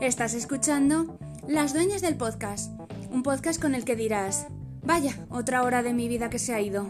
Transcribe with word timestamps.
Estás 0.00 0.32
escuchando 0.32 1.18
Las 1.46 1.74
Dueñas 1.74 2.00
del 2.00 2.16
Podcast, 2.16 2.72
un 3.10 3.22
podcast 3.22 3.60
con 3.60 3.74
el 3.74 3.84
que 3.84 3.96
dirás, 3.96 4.46
vaya, 4.82 5.12
otra 5.28 5.62
hora 5.62 5.82
de 5.82 5.92
mi 5.92 6.08
vida 6.08 6.30
que 6.30 6.38
se 6.38 6.54
ha 6.54 6.60
ido. 6.62 6.86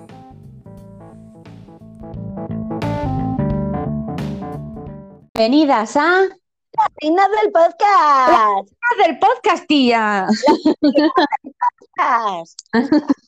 Bienvenidas 5.35 5.97
a 5.97 6.21
Las 6.21 6.89
reinas 7.03 7.29
del 7.43 7.51
podcast. 7.51 8.69
del 9.05 9.19
podcast, 9.19 9.67
tía. 9.67 10.29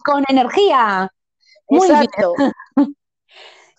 Con 0.05 0.25
energía. 0.29 1.12
Muy 1.69 1.89
bien. 1.89 2.95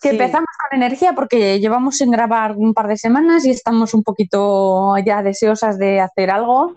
Que 0.04 0.10
Sí. 0.10 0.16
empezamos 0.16 0.48
con 0.70 0.76
energía 0.82 1.14
porque 1.14 1.58
llevamos 1.60 1.96
sin 1.96 2.10
grabar 2.10 2.52
un 2.58 2.74
par 2.74 2.88
de 2.88 2.98
semanas 2.98 3.46
y 3.46 3.50
estamos 3.50 3.94
un 3.94 4.02
poquito 4.02 4.94
ya 4.98 5.22
deseosas 5.22 5.78
de 5.78 5.98
hacer 5.98 6.30
algo. 6.30 6.74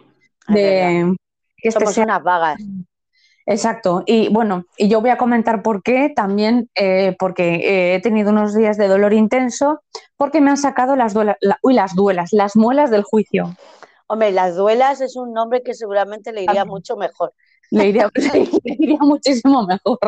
Es 0.47 0.55
De 0.55 1.15
que 1.57 1.67
este 1.67 1.79
Somos 1.81 1.93
sea- 1.93 2.05
unas 2.05 2.23
vagas. 2.23 2.57
Exacto. 3.45 4.03
Y 4.05 4.29
bueno, 4.29 4.63
y 4.77 4.87
yo 4.87 5.01
voy 5.01 5.09
a 5.09 5.17
comentar 5.17 5.61
por 5.61 5.83
qué 5.83 6.09
también, 6.15 6.69
eh, 6.75 7.17
porque 7.19 7.55
eh, 7.55 7.95
he 7.95 8.01
tenido 8.01 8.31
unos 8.31 8.55
días 8.55 8.77
de 8.77 8.87
dolor 8.87 9.11
intenso, 9.11 9.81
porque 10.15 10.39
me 10.39 10.49
han 10.49 10.57
sacado 10.57 10.95
las 10.95 11.13
duelas, 11.13 11.35
la- 11.41 11.59
uy, 11.61 11.73
las 11.73 11.95
duelas, 11.95 12.29
las 12.31 12.55
muelas 12.55 12.91
del 12.91 13.03
juicio. 13.03 13.55
Hombre, 14.07 14.31
las 14.31 14.55
duelas 14.55 15.01
es 15.01 15.17
un 15.17 15.33
nombre 15.33 15.63
que 15.63 15.73
seguramente 15.73 16.31
le 16.31 16.43
iría 16.43 16.63
mucho 16.63 16.95
mejor. 16.95 17.33
Le 17.71 17.87
iría, 17.87 18.09
le 18.15 18.75
iría 18.79 18.97
muchísimo 18.99 19.65
mejor 19.65 19.99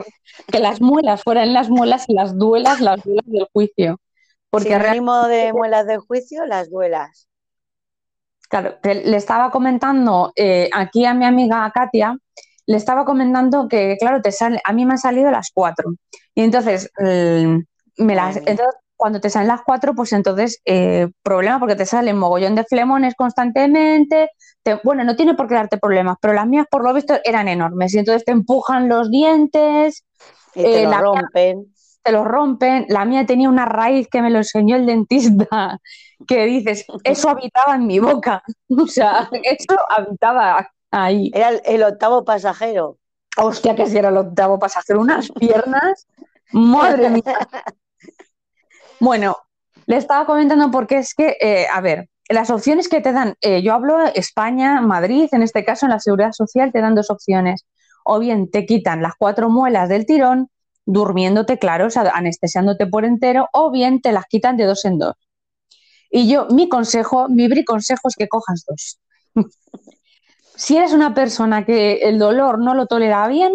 que 0.51 0.59
las 0.59 0.81
muelas 0.81 1.23
fueran 1.23 1.53
las 1.53 1.69
muelas 1.69 2.05
y 2.07 2.13
las 2.13 2.37
duelas, 2.37 2.79
las 2.79 3.03
duelas 3.03 3.25
del 3.27 3.47
juicio. 3.53 3.99
Porque 4.49 4.77
realmente, 4.79 4.93
Sinónimo 4.95 5.27
de 5.27 5.53
muelas 5.53 5.87
de 5.87 5.97
juicio, 5.97 6.45
las 6.45 6.69
duelas. 6.69 7.27
claro, 8.49 8.77
le 8.83 9.17
estaba 9.17 9.51
comentando 9.51 10.31
eh, 10.35 10.69
aquí 10.73 11.05
a 11.05 11.13
mi 11.13 11.25
amiga 11.25 11.69
Katia, 11.73 12.17
le 12.65 12.77
estaba 12.77 13.05
comentando 13.05 13.67
que, 13.67 13.97
claro, 13.99 14.21
te 14.21 14.31
sale, 14.31 14.61
a 14.63 14.73
mí 14.73 14.85
me 14.85 14.93
han 14.93 14.97
salido 14.99 15.31
las 15.31 15.51
cuatro. 15.53 15.91
Y 16.35 16.43
entonces, 16.43 16.91
eh, 17.03 17.59
me 17.97 18.15
las, 18.15 18.37
entonces, 18.37 18.75
cuando 18.99 19.19
te 19.21 19.29
salen 19.29 19.47
las 19.47 19.61
cuatro, 19.65 19.95
pues 19.95 20.11
entonces, 20.13 20.61
eh, 20.65 21.07
problema, 21.23 21.57
porque 21.59 21.75
te 21.77 21.85
salen 21.85 22.17
mogollón 22.17 22.53
de 22.55 22.65
flemones 22.65 23.15
constantemente. 23.15 24.29
te- 24.61 24.79
bueno, 24.83 25.05
no 25.05 25.15
tiene 25.15 25.35
por 25.35 25.47
qué 25.47 25.55
darte 25.55 25.77
problemas, 25.77 26.17
pero 26.21 26.33
las 26.33 26.45
mías, 26.45 26.65
por 26.69 26.83
lo 26.83 26.93
visto, 26.93 27.15
eran 27.23 27.47
enormes. 27.47 27.93
Y 27.95 27.99
entonces 27.99 28.25
te 28.25 28.33
empujan 28.33 28.89
los 28.89 29.09
dientes, 29.09 30.03
Y 30.53 30.63
te 30.63 30.81
Eh, 30.81 30.83
lo 30.83 30.89
la 30.91 30.97
mía- 30.97 31.21
rompen. 31.21 31.65
te 32.03 32.11
los 32.11 32.25
rompen. 32.25 32.85
La 32.89 33.05
mía 33.05 33.25
tenía 33.25 33.47
una 33.49 33.65
raíz 33.65 34.07
que 34.11 34.21
me 34.21 34.29
lo 34.31 34.39
enseñó 34.39 34.75
el 34.75 34.85
dentista, 34.85 35.79
que 36.27 36.45
dices, 36.45 36.85
eso 37.03 37.29
habitaba 37.29 37.75
en 37.75 37.87
mi 37.87 37.99
boca. 37.99 38.43
O 38.83 38.87
sea, 38.87 39.29
eso 39.43 39.77
habitaba 39.89 40.69
ahí. 40.91 41.31
Era 41.33 41.49
el, 41.49 41.61
el 41.65 41.83
octavo 41.83 42.25
pasajero. 42.25 42.97
Hostia, 43.37 43.75
que 43.75 43.85
si 43.85 43.97
era 43.97 44.09
el 44.09 44.17
octavo 44.17 44.59
pasajero, 44.59 44.99
unas 44.99 45.29
piernas. 45.31 46.05
Madre 46.51 47.09
mía. 47.09 47.23
Bueno, 48.99 49.37
le 49.85 49.97
estaba 49.97 50.25
comentando 50.25 50.71
porque 50.71 50.97
es 50.97 51.13
que, 51.13 51.37
eh, 51.39 51.67
a 51.71 51.81
ver, 51.81 52.09
las 52.29 52.49
opciones 52.49 52.87
que 52.87 53.01
te 53.01 53.11
dan, 53.11 53.35
eh, 53.41 53.61
yo 53.61 53.73
hablo 53.73 54.05
España, 54.13 54.81
Madrid, 54.81 55.27
en 55.31 55.41
este 55.41 55.65
caso 55.65 55.85
en 55.85 55.91
la 55.91 55.99
Seguridad 55.99 56.31
Social 56.31 56.71
te 56.71 56.81
dan 56.81 56.95
dos 56.95 57.09
opciones. 57.09 57.65
O 58.03 58.19
bien 58.19 58.49
te 58.51 58.65
quitan 58.65 59.01
las 59.01 59.13
cuatro 59.17 59.49
muelas 59.49 59.89
del 59.89 60.05
tirón, 60.05 60.49
durmiéndote, 60.85 61.57
claro, 61.59 61.87
o 61.87 61.89
sea, 61.89 62.03
anestesiándote 62.13 62.87
por 62.87 63.05
entero, 63.05 63.47
o 63.53 63.71
bien 63.71 64.01
te 64.01 64.11
las 64.11 64.25
quitan 64.25 64.57
de 64.57 64.65
dos 64.65 64.85
en 64.85 64.97
dos. 64.99 65.15
Y 66.11 66.29
yo, 66.29 66.47
mi 66.47 66.69
consejo, 66.69 67.29
mi 67.29 67.47
bri 67.47 67.63
consejo 67.65 68.07
es 68.07 68.15
que 68.15 68.27
cojas 68.27 68.65
dos. 68.67 68.99
Si 70.59 70.77
eres 70.77 70.93
una 70.93 71.13
persona 71.13 71.65
que 71.65 72.01
el 72.09 72.19
dolor 72.19 72.59
no 72.59 72.73
lo 72.75 72.85
tolera 72.85 73.27
bien, 73.27 73.53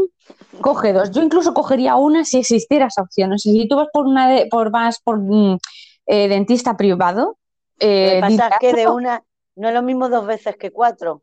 coge 0.60 0.92
dos. 0.92 1.10
Yo 1.10 1.22
incluso 1.22 1.54
cogería 1.54 1.96
una 1.96 2.24
si 2.24 2.38
existiera 2.38 2.86
esa 2.86 3.02
opción. 3.02 3.32
O 3.32 3.38
sea, 3.38 3.52
si 3.52 3.68
tú 3.68 3.76
vas 3.76 3.88
por 3.92 4.06
una 4.06 4.28
de, 4.28 4.46
por 4.50 4.70
vas 4.70 5.00
por 5.00 5.20
mm, 5.20 5.58
eh, 6.06 6.28
dentista 6.28 6.76
privado, 6.76 7.38
Lo 7.76 7.86
eh, 7.86 8.14
que 8.14 8.20
pasa 8.20 8.48
es 8.48 8.54
que 8.60 8.72
de 8.74 8.86
"Ah, 8.86 8.92
una 8.92 9.22
no 9.56 9.68
es 9.68 9.74
lo 9.74 9.82
mismo 9.82 10.08
dos 10.08 10.26
veces 10.26 10.56
que 10.56 10.70
cuatro. 10.70 11.22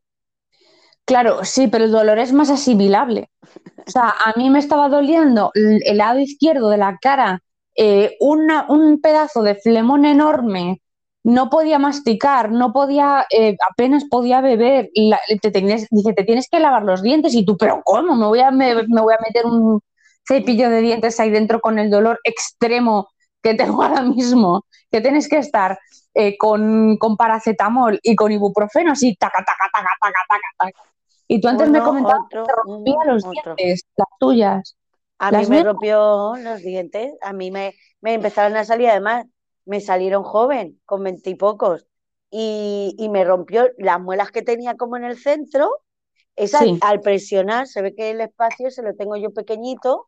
Claro, 1.05 1.43
sí, 1.43 1.67
pero 1.67 1.85
el 1.85 1.91
dolor 1.91 2.19
es 2.19 2.31
más 2.33 2.49
asimilable. 2.49 3.29
O 3.87 3.91
sea, 3.91 4.09
a 4.25 4.33
mí 4.37 4.49
me 4.49 4.59
estaba 4.59 4.89
doliendo 4.89 5.51
el, 5.55 5.81
el 5.85 5.97
lado 5.97 6.19
izquierdo 6.19 6.69
de 6.69 6.77
la 6.77 6.97
cara, 7.01 7.41
eh, 7.75 8.17
una- 8.19 8.65
un 8.69 9.01
pedazo 9.01 9.43
de 9.43 9.55
flemón 9.55 10.05
enorme, 10.05 10.81
no 11.23 11.49
podía 11.49 11.77
masticar, 11.79 12.51
no 12.51 12.73
podía, 12.73 13.25
eh, 13.29 13.55
apenas 13.69 14.05
podía 14.05 14.41
beber. 14.41 14.89
La- 14.95 15.19
te 15.41 15.51
tenías- 15.51 15.87
dice, 15.91 16.13
te 16.13 16.23
tienes 16.23 16.47
que 16.49 16.59
lavar 16.59 16.83
los 16.83 17.01
dientes 17.01 17.33
y 17.35 17.45
tú, 17.45 17.57
pero 17.57 17.81
¿cómo? 17.83 18.15
Me 18.15 18.25
voy 18.25 18.39
a, 18.39 18.51
me, 18.51 18.73
me 18.87 19.01
voy 19.01 19.13
a 19.13 19.21
meter 19.25 19.45
un 19.45 19.81
cepillo 20.27 20.69
de 20.69 20.81
dientes 20.81 21.19
ahí 21.19 21.29
dentro 21.29 21.59
con 21.61 21.77
el 21.79 21.89
dolor 21.89 22.19
extremo 22.23 23.09
que 23.41 23.53
tengo 23.55 23.81
ahora 23.83 24.01
mismo, 24.03 24.65
que 24.91 25.01
tienes 25.01 25.27
que 25.27 25.37
estar 25.37 25.79
eh, 26.13 26.37
con, 26.37 26.97
con 26.97 27.15
paracetamol 27.17 27.99
y 28.03 28.15
con 28.15 28.31
ibuprofeno 28.31 28.91
así, 28.91 29.15
taca, 29.15 29.39
taca, 29.39 29.69
taca, 29.73 29.89
taca, 30.01 30.19
taca, 30.27 30.41
taca. 30.71 30.89
Y 31.27 31.39
tú 31.39 31.47
antes 31.47 31.69
me 31.69 31.79
comentabas 31.81 32.25
otro, 32.25 32.43
que 32.43 32.51
te 32.51 32.55
rompía 32.65 32.95
uno, 32.95 33.13
los 33.13 33.25
otro. 33.25 33.55
dientes, 33.55 33.83
las 33.95 34.07
tuyas. 34.19 34.75
A 35.19 35.31
mí 35.31 35.37
me 35.45 35.49
mías- 35.57 35.63
rompió 35.65 36.33
los 36.37 36.61
dientes, 36.61 37.13
a 37.21 37.31
mí 37.31 37.51
me, 37.51 37.73
me 38.01 38.15
empezaron 38.15 38.57
a 38.57 38.65
salir, 38.65 38.89
además, 38.89 39.25
me 39.65 39.81
salieron 39.81 40.23
joven, 40.23 40.79
con 40.85 41.03
veintipocos, 41.03 41.87
y, 42.29 42.95
y 42.97 43.09
me 43.09 43.23
rompió 43.23 43.69
las 43.77 43.99
muelas 43.99 44.31
que 44.31 44.41
tenía 44.41 44.75
como 44.75 44.97
en 44.97 45.03
el 45.05 45.17
centro, 45.17 45.69
esa 46.35 46.59
Sí. 46.59 46.79
al 46.81 47.01
presionar, 47.01 47.67
se 47.67 47.81
ve 47.81 47.95
que 47.95 48.11
el 48.11 48.21
espacio 48.21 48.71
se 48.71 48.83
lo 48.83 48.95
tengo 48.95 49.17
yo 49.17 49.31
pequeñito, 49.33 50.07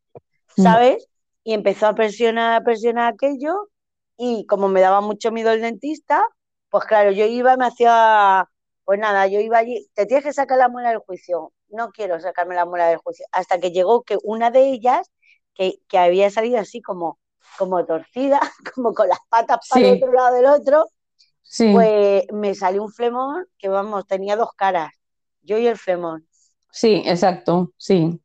Mm. 0.57 0.63
¿sabes? 0.63 1.07
Y 1.43 1.53
empezó 1.53 1.87
a 1.87 1.95
presionar, 1.95 2.53
a 2.61 2.63
presionar 2.63 3.13
aquello, 3.13 3.69
y 4.17 4.45
como 4.47 4.67
me 4.69 4.81
daba 4.81 5.01
mucho 5.01 5.31
miedo 5.31 5.51
el 5.51 5.61
dentista, 5.61 6.25
pues 6.69 6.85
claro, 6.85 7.11
yo 7.11 7.25
iba, 7.25 7.57
me 7.57 7.65
hacía, 7.67 8.45
pues 8.85 8.99
nada, 8.99 9.27
yo 9.27 9.39
iba 9.39 9.57
allí, 9.59 9.87
te 9.93 10.05
tienes 10.05 10.25
que 10.25 10.33
sacar 10.33 10.57
la 10.57 10.69
muela 10.69 10.89
del 10.89 10.99
juicio, 10.99 11.53
no 11.69 11.91
quiero 11.91 12.19
sacarme 12.19 12.55
la 12.55 12.65
muela 12.65 12.87
del 12.87 12.97
juicio, 12.97 13.25
hasta 13.31 13.59
que 13.59 13.71
llegó 13.71 14.03
que 14.03 14.17
una 14.23 14.51
de 14.51 14.69
ellas, 14.71 15.11
que, 15.53 15.75
que 15.87 15.97
había 15.99 16.29
salido 16.31 16.59
así 16.59 16.81
como, 16.81 17.19
como 17.57 17.85
torcida, 17.85 18.39
como 18.75 18.93
con 18.93 19.09
las 19.09 19.19
patas 19.29 19.59
para 19.69 19.87
el 19.87 19.93
otro 19.95 20.11
lado 20.13 20.35
del 20.35 20.45
otro, 20.47 20.89
Sí, 21.43 21.65
pues 21.69 22.25
me 22.33 22.55
salió 22.55 22.83
un 22.83 22.91
flemón 22.93 23.47
que, 23.59 23.69
vamos, 23.69 24.07
tenía 24.07 24.35
dos 24.37 24.51
caras, 24.55 24.91
yo 25.43 25.57
y 25.57 25.67
el 25.67 25.77
flemón. 25.77 26.27
sí, 26.71 27.03
exacto, 27.05 27.73
sí. 27.77 28.19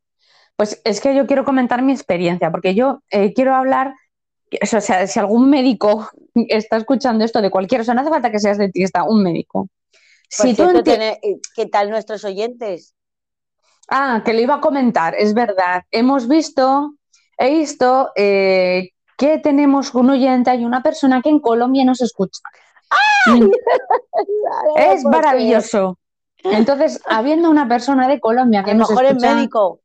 Pues 0.56 0.80
es 0.84 1.00
que 1.00 1.14
yo 1.16 1.26
quiero 1.26 1.44
comentar 1.44 1.82
mi 1.82 1.92
experiencia, 1.92 2.50
porque 2.50 2.74
yo 2.74 3.02
eh, 3.10 3.34
quiero 3.34 3.54
hablar, 3.56 3.94
o 4.62 4.66
sea, 4.66 5.06
si 5.08 5.20
algún 5.20 5.50
médico 5.50 6.08
está 6.48 6.76
escuchando 6.78 7.24
esto 7.24 7.42
de 7.42 7.50
cualquier, 7.50 7.82
o 7.82 7.84
sea, 7.84 7.94
no 7.94 8.02
hace 8.02 8.10
falta 8.10 8.32
que 8.32 8.40
seas 8.40 8.58
dentista, 8.58 9.04
un 9.04 9.22
médico. 9.24 9.68
Por 10.36 10.48
Si 10.48 10.56
tú 10.56 10.64
cierto, 10.64 10.82
enti- 10.82 10.82
tiene- 10.84 11.20
eh, 11.22 11.38
¿qué 11.54 11.66
tal 11.66 11.90
nuestros 11.90 12.24
oyentes? 12.24 12.94
Ah, 13.90 14.22
que 14.24 14.32
le 14.34 14.42
iba 14.42 14.56
a 14.56 14.60
comentar, 14.60 15.14
es 15.14 15.34
verdad. 15.34 15.82
Hemos 15.90 16.28
visto, 16.28 16.94
he 17.38 17.50
visto 17.50 18.10
eh, 18.16 18.90
que 19.18 19.38
tenemos 19.38 19.94
un 19.94 20.10
oyente, 20.10 20.50
hay 20.50 20.64
una 20.64 20.82
persona 20.82 21.20
que 21.20 21.28
en 21.28 21.40
Colombia 21.40 21.84
nos 21.84 22.00
escucha. 22.00 22.40
Mm, 23.26 23.50
Es 24.76 25.04
maravilloso. 25.04 25.98
Entonces, 26.44 27.02
habiendo 27.06 27.50
una 27.50 27.68
persona 27.68 28.08
de 28.08 28.20
Colombia 28.20 28.60
A 28.60 28.64
que 28.64 28.72
lo 28.72 28.78
nos 28.78 28.90
mejor 28.90 29.04
es 29.04 29.10
escucha, 29.10 29.34
médico. 29.34 29.80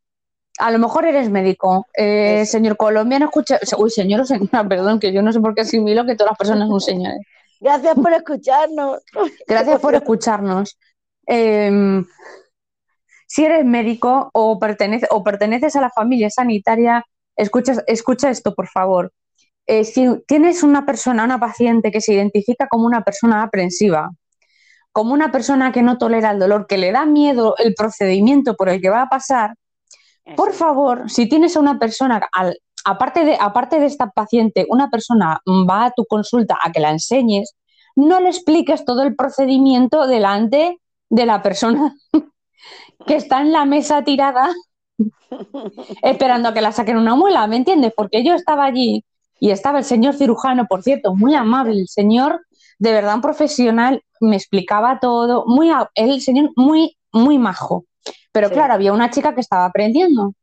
a 0.60 0.72
lo 0.72 0.80
mejor 0.80 1.06
eres 1.06 1.30
médico. 1.30 1.88
Eh, 1.98 2.46
señor 2.46 2.78
colombiano, 2.78 3.26
escucha, 3.26 3.60
uy, 3.78 3.90
señor 3.90 4.22
o 4.22 4.26
señora, 4.26 4.64
perdón, 4.70 5.00
que 5.00 5.12
yo 5.12 5.22
no 5.22 5.34
sé 5.34 5.40
por 5.42 5.56
qué 5.56 5.62
asimilo 5.62 6.06
que 6.06 6.16
todas 6.16 6.32
las 6.32 6.38
personas 6.38 6.70
son 6.70 6.80
señores. 6.80 7.20
Gracias 7.60 7.96
por 7.96 8.14
escucharnos. 8.14 9.02
Gracias 9.48 9.80
por 9.80 9.96
escucharnos. 9.96 10.78
Eh, 11.26 12.04
si 13.26 13.46
eres 13.46 13.66
médico 13.66 14.30
o, 14.34 14.60
pertenece, 14.60 15.08
o 15.10 15.24
perteneces 15.24 15.76
a 15.76 15.82
la 15.82 15.90
familia 15.90 16.30
sanitaria, 16.30 17.04
escucha, 17.36 17.74
escucha 17.88 18.30
esto, 18.30 18.54
por 18.54 18.68
favor. 18.68 19.12
Eh, 19.68 19.84
si 19.86 20.08
tienes 20.28 20.64
una 20.64 20.86
persona, 20.86 21.24
una 21.24 21.40
paciente 21.40 21.92
que 21.92 22.02
se 22.02 22.14
identifica 22.14 22.68
como 22.68 22.86
una 22.86 23.04
persona 23.04 23.44
aprensiva, 23.44 24.10
como 24.92 25.14
una 25.14 25.32
persona 25.32 25.72
que 25.72 25.82
no 25.82 25.98
tolera 25.98 26.32
el 26.32 26.40
dolor, 26.40 26.68
que 26.68 26.78
le 26.78 26.92
da 26.92 27.06
miedo 27.06 27.56
el 27.58 27.74
procedimiento 27.74 28.56
por 28.56 28.70
el 28.70 28.82
que 28.82 28.90
va 28.90 29.04
a 29.04 29.10
pasar, 29.10 29.56
por 30.36 30.54
favor, 30.54 31.10
si 31.10 31.28
tienes 31.28 31.56
a 31.58 31.60
una 31.60 31.80
persona, 31.80 32.22
al- 32.34 32.58
aparte, 32.86 33.26
de, 33.26 33.38
aparte 33.40 33.80
de 33.80 33.86
esta 33.88 34.10
paciente, 34.12 34.66
una 34.70 34.90
persona 34.90 35.40
va 35.48 35.86
a 35.86 35.92
tu 35.92 36.06
consulta 36.06 36.58
a 36.64 36.72
que 36.72 36.80
la 36.80 36.92
enseñes, 36.92 37.56
no 37.96 38.20
le 38.20 38.30
expliques 38.30 38.86
todo 38.86 39.04
el 39.04 39.16
procedimiento 39.16 40.08
delante 40.08 40.80
de 41.10 41.26
la 41.26 41.42
persona 41.42 41.94
que 43.08 43.16
está 43.16 43.42
en 43.42 43.52
la 43.52 43.66
mesa 43.66 44.04
tirada 44.04 44.50
esperando 46.02 46.50
a 46.50 46.54
que 46.54 46.62
la 46.62 46.72
saquen 46.72 46.98
una 46.98 47.16
muela, 47.16 47.46
¿me 47.48 47.58
entiendes? 47.58 47.94
Porque 47.96 48.24
yo 48.24 48.34
estaba 48.34 48.66
allí 48.66 49.04
y 49.44 49.52
estaba 49.52 49.80
el 49.80 49.84
señor 49.84 50.14
cirujano, 50.14 50.68
por 50.70 50.84
cierto, 50.84 51.16
muy 51.16 51.36
amable, 51.36 51.74
el 51.74 51.90
señor, 51.90 52.46
de 52.80 52.94
verdad 52.94 53.16
un 53.16 53.22
profesional 53.22 54.02
me 54.22 54.38
explicaba 54.38 55.00
todo, 55.02 55.44
muy, 55.46 55.70
el 55.96 56.22
señor 56.22 56.52
muy, 56.56 56.96
muy 57.12 57.38
majo. 57.38 57.84
Pero 58.32 58.48
Sí. 58.48 58.54
claro, 58.54 58.76
había 58.76 58.94
una 58.94 59.10
chica 59.10 59.36
que 59.36 59.42
estaba 59.42 59.66
aprendiendo 59.66 60.34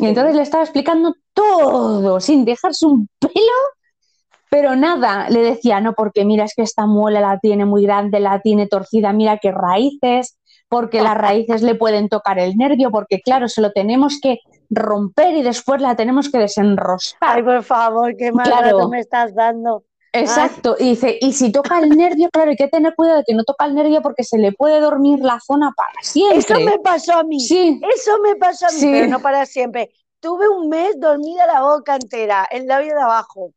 y 0.00 0.06
entonces 0.06 0.34
le 0.34 0.42
estaba 0.42 0.64
explicando 0.64 1.14
todo, 1.32 2.18
sin 2.18 2.44
dejarse 2.44 2.86
un 2.86 3.06
pelo, 3.20 3.60
pero 4.50 4.74
nada. 4.74 5.30
Le 5.30 5.42
decía, 5.42 5.80
no, 5.80 5.92
porque 5.92 6.24
mira, 6.24 6.42
es 6.44 6.54
que 6.56 6.62
esta 6.62 6.86
muela 6.86 7.20
la 7.20 7.38
tiene 7.38 7.66
muy 7.66 7.84
grande, 7.84 8.18
la 8.18 8.40
tiene 8.40 8.66
torcida, 8.66 9.12
mira 9.12 9.38
qué 9.38 9.52
raíces, 9.52 10.38
porque 10.68 11.00
las 11.02 11.16
raíces 11.16 11.62
le 11.62 11.76
pueden 11.76 12.08
tocar 12.08 12.40
el 12.40 12.56
nervio, 12.56 12.90
porque 12.90 13.20
claro, 13.20 13.46
se 13.46 13.60
lo 13.60 13.70
tenemos 13.70 14.18
que 14.20 14.40
romper 14.70 15.34
y 15.34 15.42
después 15.42 15.80
la 15.82 15.96
tenemos 15.96 16.30
que 16.30 16.38
desenroscar. 16.38 17.18
Ay, 17.36 17.42
por 17.42 17.62
favor, 17.64 18.16
qué 18.16 18.32
mal 18.32 18.46
Claro. 18.46 18.88
me 18.88 19.00
estás 19.00 19.34
dando. 19.34 19.84
Exacto, 20.12 20.74
y 20.78 20.90
dice, 20.90 21.18
y 21.20 21.32
si 21.32 21.52
toca 21.52 21.78
el 21.78 21.90
nervio, 21.90 22.30
claro, 22.32 22.50
hay 22.50 22.56
que 22.56 22.66
tener 22.66 22.94
cuidado 22.96 23.18
de 23.18 23.24
que 23.24 23.34
no 23.34 23.44
toca 23.44 23.64
el 23.66 23.76
nervio 23.76 24.02
porque 24.02 24.24
se 24.24 24.38
le 24.38 24.50
puede 24.52 24.80
dormir 24.80 25.20
la 25.20 25.38
zona 25.38 25.72
para 25.76 25.92
siempre. 26.02 26.38
Eso 26.38 26.54
me 26.60 26.78
pasó 26.80 27.18
a 27.18 27.22
mí. 27.22 27.38
Sí, 27.38 27.80
Eso 27.94 28.18
me 28.20 28.34
pasó 28.34 28.66
a 28.66 28.70
mí, 28.72 28.78
Sí. 28.80 28.88
pero 28.90 29.06
no 29.06 29.20
para 29.20 29.46
siempre. 29.46 29.90
Tuve 30.18 30.48
un 30.48 30.68
mes 30.68 30.98
dormida 30.98 31.46
la 31.46 31.62
boca 31.62 31.94
entera, 31.94 32.46
el 32.50 32.66
labio 32.66 32.94
de 32.96 33.02
abajo. 33.02 33.52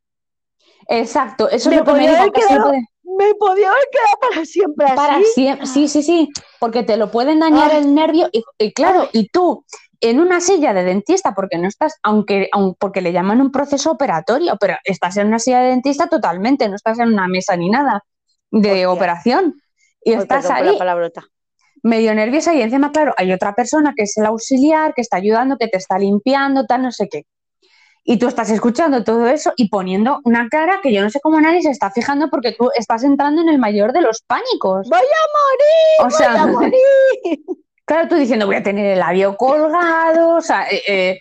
exacto, 0.88 1.48
eso 1.48 1.70
Me 1.70 1.76
es 1.76 1.80
lo 1.80 1.86
que 1.86 1.92
me 2.00 2.08
dijo 2.08 2.24
que 2.32 2.40
quedado 2.40 2.64
puede- 2.68 2.88
Me 3.16 3.34
podía 3.34 3.68
haber 3.70 3.84
quedado 3.92 4.18
para 4.30 4.44
siempre 4.44 4.86
así. 4.86 4.96
para 4.96 5.22
siempre, 5.34 5.66
sí, 5.66 5.88
sí, 5.88 6.02
sí, 6.02 6.28
porque 6.58 6.82
te 6.82 6.96
lo 6.96 7.10
pueden 7.10 7.38
dañar 7.40 7.70
Ay. 7.70 7.78
el 7.82 7.94
nervio 7.94 8.28
y, 8.32 8.42
y 8.58 8.72
claro, 8.72 9.08
y 9.12 9.28
tú 9.28 9.64
en 10.00 10.20
una 10.20 10.40
silla 10.40 10.72
de 10.74 10.84
dentista, 10.84 11.34
porque 11.34 11.58
no 11.58 11.68
estás, 11.68 11.94
aunque, 12.02 12.48
aun- 12.52 12.74
porque 12.78 13.00
le 13.00 13.12
llaman 13.12 13.40
un 13.40 13.50
proceso 13.52 13.90
operatorio, 13.92 14.56
pero 14.60 14.76
estás 14.84 15.16
en 15.16 15.28
una 15.28 15.38
silla 15.38 15.60
de 15.60 15.68
dentista 15.70 16.08
totalmente, 16.08 16.68
no 16.68 16.76
estás 16.76 16.98
en 16.98 17.08
una 17.08 17.28
mesa 17.28 17.56
ni 17.56 17.70
nada 17.70 18.02
de 18.50 18.70
Hostia. 18.70 18.90
operación. 18.90 19.60
Y 20.02 20.12
estás 20.12 20.44
ahí 20.50 20.76
medio 21.82 22.14
nerviosa 22.14 22.54
y 22.54 22.62
encima, 22.62 22.92
claro, 22.92 23.14
hay 23.16 23.32
otra 23.32 23.54
persona 23.54 23.92
que 23.96 24.04
es 24.04 24.16
el 24.16 24.26
auxiliar, 24.26 24.94
que 24.94 25.02
está 25.02 25.18
ayudando, 25.18 25.56
que 25.58 25.68
te 25.68 25.76
está 25.76 25.98
limpiando, 25.98 26.64
tal, 26.66 26.82
no 26.82 26.92
sé 26.92 27.08
qué. 27.10 27.24
Y 28.06 28.18
tú 28.18 28.28
estás 28.28 28.50
escuchando 28.50 29.02
todo 29.02 29.26
eso 29.28 29.52
y 29.56 29.70
poniendo 29.70 30.20
una 30.24 30.48
cara 30.50 30.80
que 30.82 30.92
yo 30.92 31.02
no 31.02 31.08
sé 31.08 31.20
cómo 31.22 31.40
nadie 31.40 31.62
se 31.62 31.70
está 31.70 31.90
fijando 31.90 32.28
porque 32.28 32.52
tú 32.52 32.70
estás 32.76 33.02
entrando 33.02 33.40
en 33.40 33.48
el 33.48 33.58
mayor 33.58 33.92
de 33.94 34.02
los 34.02 34.22
pánicos. 34.26 34.88
Voy 34.90 34.98
a 34.98 36.04
morir, 36.04 36.06
O 36.06 36.10
sea, 36.16 36.30
voy 36.32 36.38
a 36.38 36.46
morir. 36.58 37.63
Claro, 37.84 38.08
tú 38.08 38.14
diciendo 38.16 38.46
voy 38.46 38.56
a 38.56 38.62
tener 38.62 38.86
el 38.86 38.98
labio 38.98 39.36
colgado, 39.36 40.36
o 40.36 40.40
sea, 40.40 40.66
eh, 40.70 40.82
eh, 40.88 41.18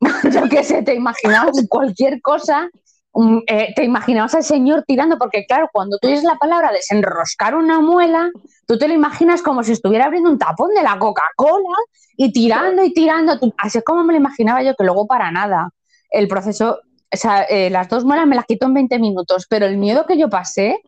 yo 0.32 0.48
qué 0.48 0.64
sé, 0.64 0.82
te 0.82 0.94
imaginabas 0.94 1.56
cualquier 1.68 2.20
cosa, 2.22 2.68
um, 3.12 3.42
eh, 3.46 3.72
te 3.74 3.84
imaginabas 3.84 4.34
al 4.34 4.44
señor 4.44 4.84
tirando, 4.86 5.18
porque 5.18 5.44
claro, 5.46 5.68
cuando 5.72 5.98
tú 6.00 6.08
dices 6.08 6.24
la 6.24 6.36
palabra 6.36 6.72
desenroscar 6.72 7.54
una 7.54 7.80
muela, 7.80 8.30
tú 8.66 8.78
te 8.78 8.88
lo 8.88 8.94
imaginas 8.94 9.42
como 9.42 9.62
si 9.62 9.72
estuviera 9.72 10.06
abriendo 10.06 10.30
un 10.30 10.38
tapón 10.38 10.74
de 10.74 10.82
la 10.82 10.98
Coca-Cola 10.98 11.76
y 12.16 12.32
tirando 12.32 12.84
y 12.84 12.92
tirando, 12.92 13.38
tú- 13.38 13.54
así 13.58 13.78
es 13.78 13.84
como 13.84 14.04
me 14.04 14.12
lo 14.12 14.18
imaginaba 14.18 14.62
yo, 14.62 14.74
que 14.76 14.84
luego 14.84 15.06
para 15.06 15.30
nada. 15.30 15.70
El 16.10 16.26
proceso, 16.28 16.80
o 17.12 17.16
sea, 17.16 17.42
eh, 17.44 17.70
las 17.70 17.88
dos 17.88 18.04
muelas 18.04 18.26
me 18.26 18.34
las 18.36 18.46
quito 18.46 18.66
en 18.66 18.74
20 18.74 18.98
minutos, 18.98 19.46
pero 19.48 19.66
el 19.66 19.76
miedo 19.76 20.06
que 20.06 20.18
yo 20.18 20.28
pasé 20.30 20.80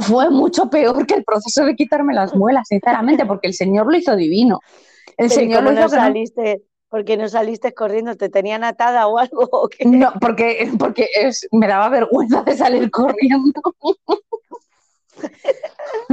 fue 0.00 0.30
mucho 0.30 0.68
peor 0.68 1.06
que 1.06 1.14
el 1.14 1.24
proceso 1.24 1.64
de 1.64 1.76
quitarme 1.76 2.14
las 2.14 2.34
muelas, 2.34 2.68
sinceramente, 2.68 3.26
porque 3.26 3.48
el 3.48 3.54
señor 3.54 3.90
lo 3.90 3.96
hizo 3.96 4.16
divino. 4.16 4.60
El 5.16 5.28
Pero 5.28 5.40
¿y 5.40 5.44
señor 5.44 5.62
lo 5.62 5.72
hizo 5.72 5.82
no- 5.82 5.88
saliste? 5.88 6.62
¿Por 6.88 7.06
qué 7.06 7.16
no 7.16 7.26
saliste 7.28 7.72
corriendo? 7.72 8.16
¿Te 8.16 8.28
tenían 8.28 8.64
atada 8.64 9.06
o 9.06 9.18
algo? 9.18 9.48
¿O 9.50 9.68
qué? 9.68 9.86
No, 9.86 10.12
porque, 10.20 10.70
porque 10.78 11.08
es, 11.14 11.48
me 11.50 11.66
daba 11.66 11.88
vergüenza 11.88 12.42
de 12.42 12.54
salir 12.56 12.90
corriendo. 12.90 13.60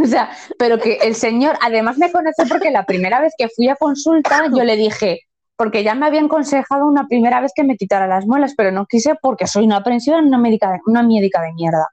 O 0.01 0.05
sea, 0.05 0.29
pero 0.57 0.77
que 0.77 0.95
el 0.95 1.15
señor, 1.15 1.55
además 1.61 1.97
me 1.97 2.11
conoce 2.11 2.45
porque 2.47 2.69
la 2.71 2.85
primera 2.85 3.21
vez 3.21 3.33
que 3.37 3.47
fui 3.49 3.69
a 3.69 3.75
consulta, 3.75 4.43
yo 4.55 4.63
le 4.63 4.75
dije, 4.75 5.21
porque 5.55 5.83
ya 5.83 5.95
me 5.95 6.05
habían 6.05 6.25
aconsejado 6.25 6.85
una 6.85 7.07
primera 7.07 7.41
vez 7.41 7.51
que 7.55 7.63
me 7.63 7.77
quitara 7.77 8.07
las 8.07 8.25
muelas, 8.25 8.53
pero 8.55 8.71
no 8.71 8.85
quise 8.85 9.15
porque 9.21 9.47
soy 9.47 9.65
una 9.65 9.77
aprensiva, 9.77 10.19
una 10.19 10.37
médica 10.37 10.71
de, 10.71 10.79
una 10.85 11.03
médica 11.03 11.41
de 11.41 11.53
mierda. 11.53 11.85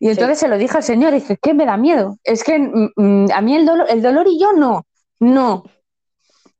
Y 0.00 0.08
entonces 0.08 0.38
se 0.38 0.48
lo 0.48 0.58
dije 0.58 0.76
al 0.76 0.82
señor 0.82 1.12
y 1.12 1.20
dije, 1.20 1.38
¿qué 1.40 1.54
me 1.54 1.66
da 1.66 1.76
miedo? 1.76 2.18
Es 2.24 2.44
que 2.44 2.58
mm, 2.58 2.90
mm, 2.96 3.26
a 3.34 3.40
mí 3.40 3.56
el 3.56 3.66
dolor, 3.66 3.86
el 3.88 4.02
dolor 4.02 4.26
y 4.28 4.38
yo 4.38 4.52
no, 4.52 4.86
no. 5.20 5.64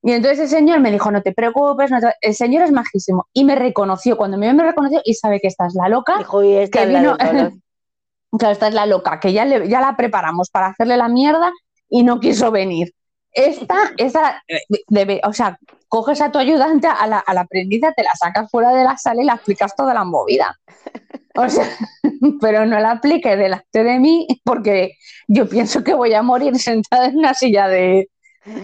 Y 0.02 0.12
entonces 0.12 0.38
el 0.40 0.48
señor 0.48 0.80
me 0.80 0.92
dijo, 0.92 1.10
no 1.10 1.22
te 1.22 1.32
preocupes, 1.32 1.90
no 1.90 2.00
te-". 2.00 2.14
el 2.20 2.34
señor 2.34 2.62
es 2.64 2.72
majísimo. 2.72 3.26
Y 3.32 3.44
me 3.44 3.54
reconoció, 3.56 4.16
cuando 4.16 4.38
me 4.38 4.46
vio 4.46 4.54
me 4.54 4.62
reconoció 4.62 5.00
y 5.04 5.14
sabe 5.14 5.40
que 5.40 5.48
esta 5.48 5.66
es 5.66 5.74
la 5.74 5.88
loca, 5.88 6.16
Dijo, 6.18 6.44
y 6.44 6.52
esta 6.54 6.78
que 6.78 6.84
es 6.84 6.88
vino, 6.90 7.16
claro, 8.38 8.52
esta 8.52 8.68
es 8.68 8.74
la 8.74 8.86
loca, 8.86 9.18
que 9.20 9.32
ya, 9.32 9.44
le- 9.44 9.68
ya 9.68 9.80
la 9.80 9.96
preparamos 9.96 10.50
para 10.50 10.68
hacerle 10.68 10.96
la 10.96 11.08
mierda 11.08 11.50
y 11.88 12.02
no 12.04 12.20
quiso 12.20 12.50
venir. 12.50 12.92
Esta, 13.32 13.76
esta 13.96 14.42
eh, 14.48 14.60
debe, 14.88 15.20
o 15.24 15.32
sea, 15.32 15.58
coges 15.88 16.20
a 16.20 16.30
tu 16.32 16.38
ayudante, 16.38 16.86
a 16.88 17.06
la, 17.06 17.18
a 17.18 17.34
la 17.34 17.42
aprendiza, 17.42 17.92
te 17.92 18.02
la 18.02 18.10
sacas 18.18 18.50
fuera 18.50 18.70
de 18.74 18.84
la 18.84 18.96
sala 18.96 19.22
y 19.22 19.26
la 19.26 19.34
explicas 19.34 19.74
toda 19.76 19.94
la 19.94 20.04
movida. 20.04 20.58
O 21.36 21.48
sea, 21.48 21.66
pero 22.40 22.66
no 22.66 22.78
la 22.80 22.92
apliques 22.92 23.36
delante 23.38 23.84
de 23.84 23.98
mí 23.98 24.26
porque 24.44 24.92
yo 25.28 25.48
pienso 25.48 25.82
que 25.84 25.94
voy 25.94 26.14
a 26.14 26.22
morir 26.22 26.58
sentada 26.58 27.06
en 27.06 27.18
una 27.18 27.34
silla 27.34 27.68
de, 27.68 28.08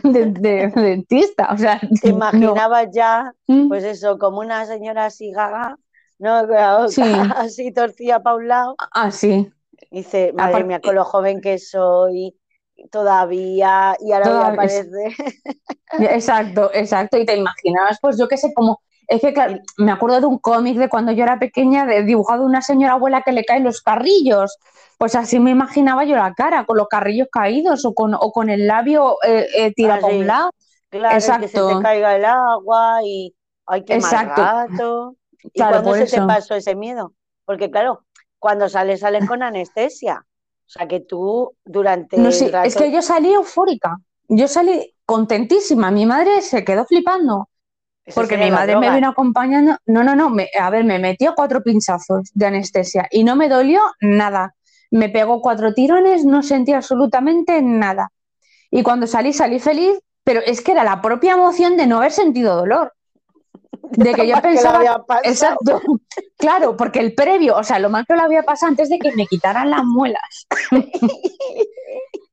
de, 0.02 0.26
de- 0.26 0.68
de 0.68 0.82
dentista. 0.82 1.48
O 1.52 1.58
sea, 1.58 1.78
Te 2.00 2.08
no. 2.10 2.16
imaginabas 2.16 2.88
ya, 2.92 3.32
Mm, 3.46 3.68
pues 3.68 3.84
eso, 3.84 4.18
como 4.18 4.38
una 4.40 4.64
señora 4.66 5.06
así 5.06 5.30
gaga, 5.32 5.76
¿no? 6.18 6.46
Sí. 6.88 7.02
así 7.36 7.72
torcida 7.72 8.22
para 8.22 8.36
un 8.36 8.48
lado. 8.48 8.74
Así. 8.92 9.50
Dice, 9.90 10.32
madre 10.34 10.50
Aparte- 10.52 10.64
mía, 10.68 10.80
con 10.80 10.94
lo 10.94 11.04
joven 11.04 11.40
que 11.40 11.58
soy 11.58 12.34
todavía, 12.90 13.96
y 14.00 14.12
ahora 14.12 14.26
a 14.26 14.28
Todavía- 14.30 14.52
aparecer. 14.52 14.86
Exacto, 15.98 16.70
exacto. 16.72 17.18
Y 17.18 17.26
te 17.26 17.36
imaginabas, 17.36 17.98
pues 18.00 18.18
yo 18.18 18.28
qué 18.28 18.36
sé, 18.36 18.52
como. 18.54 18.80
Es 19.08 19.20
que 19.20 19.32
claro, 19.34 19.58
me 19.76 19.92
acuerdo 19.92 20.20
de 20.20 20.26
un 20.26 20.38
cómic 20.38 20.78
de 20.78 20.88
cuando 20.88 21.12
yo 21.12 21.24
era 21.24 21.38
pequeña, 21.38 21.84
de 21.84 22.02
dibujado 22.04 22.44
una 22.44 22.62
señora 22.62 22.94
abuela 22.94 23.22
que 23.22 23.32
le 23.32 23.44
caen 23.44 23.64
los 23.64 23.82
carrillos. 23.82 24.56
Pues 24.96 25.14
así 25.16 25.38
me 25.40 25.50
imaginaba 25.50 26.04
yo 26.04 26.16
la 26.16 26.32
cara, 26.32 26.64
con 26.64 26.78
los 26.78 26.86
carrillos 26.88 27.28
caídos 27.30 27.84
o 27.84 27.92
con, 27.92 28.14
o 28.14 28.30
con 28.32 28.48
el 28.48 28.66
labio 28.66 29.16
eh, 29.26 29.46
eh, 29.56 29.72
tirado 29.74 30.06
Así. 30.06 30.18
un 30.18 30.26
lado. 30.28 30.50
Claro, 30.88 31.14
y 31.14 31.14
que 31.16 31.20
se 31.20 31.32
Exacto. 31.32 31.76
te 31.78 31.82
caiga 31.82 32.16
el 32.16 32.24
agua 32.24 33.00
y 33.04 33.34
hay 33.66 33.84
que 33.84 33.94
Exacto. 33.94 34.40
rato. 34.42 35.16
¿Y 35.42 35.50
Claro, 35.50 35.82
cuándo 35.82 35.94
se 35.94 35.98
te 36.06 36.16
eso. 36.16 36.26
pasó 36.26 36.54
ese 36.54 36.76
miedo? 36.76 37.12
Porque 37.44 37.70
claro, 37.70 38.04
cuando 38.38 38.68
sales, 38.68 39.00
sales 39.00 39.26
con 39.26 39.42
anestesia. 39.42 40.24
O 40.72 40.78
sea 40.78 40.88
que 40.88 41.00
tú 41.00 41.54
durante 41.66 42.16
No 42.16 42.32
sé, 42.32 42.50
es 42.64 42.74
que 42.74 42.90
yo 42.90 43.02
salí 43.02 43.30
eufórica. 43.30 43.98
Yo 44.26 44.48
salí 44.48 44.94
contentísima. 45.04 45.90
Mi 45.90 46.06
madre 46.06 46.40
se 46.40 46.64
quedó 46.64 46.86
flipando. 46.86 47.50
Eso 48.06 48.18
Porque 48.18 48.38
mi 48.38 48.50
madre 48.50 48.76
me 48.76 48.90
vino 48.90 49.10
acompañando. 49.10 49.76
No, 49.84 50.02
no, 50.02 50.16
no. 50.16 50.30
me- 50.30 50.48
a 50.58 50.70
ver, 50.70 50.84
me 50.84 50.98
metió 50.98 51.34
cuatro 51.36 51.62
pinchazos 51.62 52.30
de 52.32 52.46
anestesia 52.46 53.06
y 53.10 53.22
no 53.22 53.36
me 53.36 53.50
dolió 53.50 53.82
nada. 54.00 54.54
Me 54.90 55.10
pegó 55.10 55.42
cuatro 55.42 55.74
tirones, 55.74 56.24
no 56.24 56.42
sentí 56.42 56.72
absolutamente 56.72 57.60
nada. 57.60 58.08
Y 58.70 58.82
cuando 58.82 59.06
salí, 59.06 59.34
salí 59.34 59.58
feliz, 59.58 59.98
pero 60.24 60.40
es 60.40 60.62
que 60.62 60.72
era 60.72 60.84
la 60.84 61.02
propia 61.02 61.34
emoción 61.34 61.76
de 61.76 61.86
no 61.86 61.98
haber 61.98 62.12
sentido 62.12 62.56
dolor. 62.56 62.94
De 63.96 64.14
que 64.14 64.26
yo 64.26 64.36
que 64.36 64.40
pensaba. 64.42 64.76
había. 64.78 65.04
Exacto. 65.24 65.80
Claro, 66.36 66.76
porque 66.76 67.00
el 67.00 67.14
previo, 67.14 67.56
o 67.56 67.62
sea, 67.64 67.78
lo 67.78 67.90
mal 67.90 68.04
que 68.06 68.14
lo 68.14 68.22
había 68.22 68.42
pasado 68.42 68.70
antes 68.70 68.88
de 68.88 68.98
que 68.98 69.12
me 69.14 69.26
quitaran 69.26 69.70
las 69.70 69.84
muelas. 69.84 70.46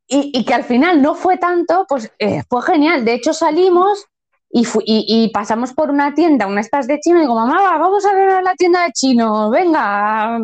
y, 0.07 0.31
y 0.33 0.45
que 0.45 0.53
al 0.53 0.63
final 0.63 1.01
no 1.01 1.15
fue 1.15 1.37
tanto, 1.37 1.85
pues 1.87 2.11
eh, 2.19 2.41
fue 2.49 2.61
genial. 2.63 3.05
De 3.05 3.13
hecho, 3.13 3.33
salimos 3.33 4.05
y, 4.51 4.65
fu- 4.65 4.81
y, 4.83 5.05
y 5.07 5.29
pasamos 5.29 5.73
por 5.73 5.91
una 5.91 6.13
tienda, 6.15 6.47
una 6.47 6.61
estas 6.61 6.87
de 6.87 6.99
chino, 6.99 7.17
y 7.19 7.21
digo, 7.21 7.35
mamá, 7.35 7.61
va, 7.61 7.77
vamos 7.77 8.05
a 8.05 8.13
ver 8.13 8.41
la 8.43 8.55
tienda 8.55 8.83
de 8.85 8.91
chino, 8.93 9.49
venga. 9.49 10.39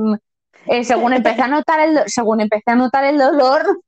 Eh, 0.68 0.84
según, 0.84 1.14
empecé 1.14 1.42
a 1.42 1.48
notar 1.48 1.80
el, 1.80 2.00
según 2.08 2.42
empecé 2.42 2.72
a 2.72 2.76
notar 2.76 3.04
el 3.06 3.18
dolor, 3.18 3.80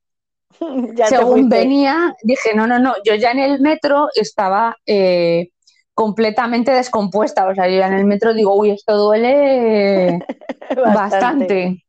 Ya 0.95 1.07
según 1.07 1.49
venía, 1.49 2.15
dije, 2.23 2.55
no, 2.55 2.65
no, 2.65 2.79
no, 2.79 2.95
yo 3.05 3.13
ya 3.15 3.31
en 3.31 3.39
el 3.39 3.59
metro 3.59 4.07
estaba 4.15 4.75
eh, 4.87 5.49
completamente 5.97 6.71
descompuesta. 6.71 7.47
O 7.47 7.55
sea, 7.55 7.67
yo 7.67 7.81
en 7.83 7.93
el 7.93 8.05
metro 8.05 8.33
digo, 8.35 8.55
uy, 8.55 8.69
esto 8.71 8.95
duele 8.95 10.21
bastante, 10.83 11.83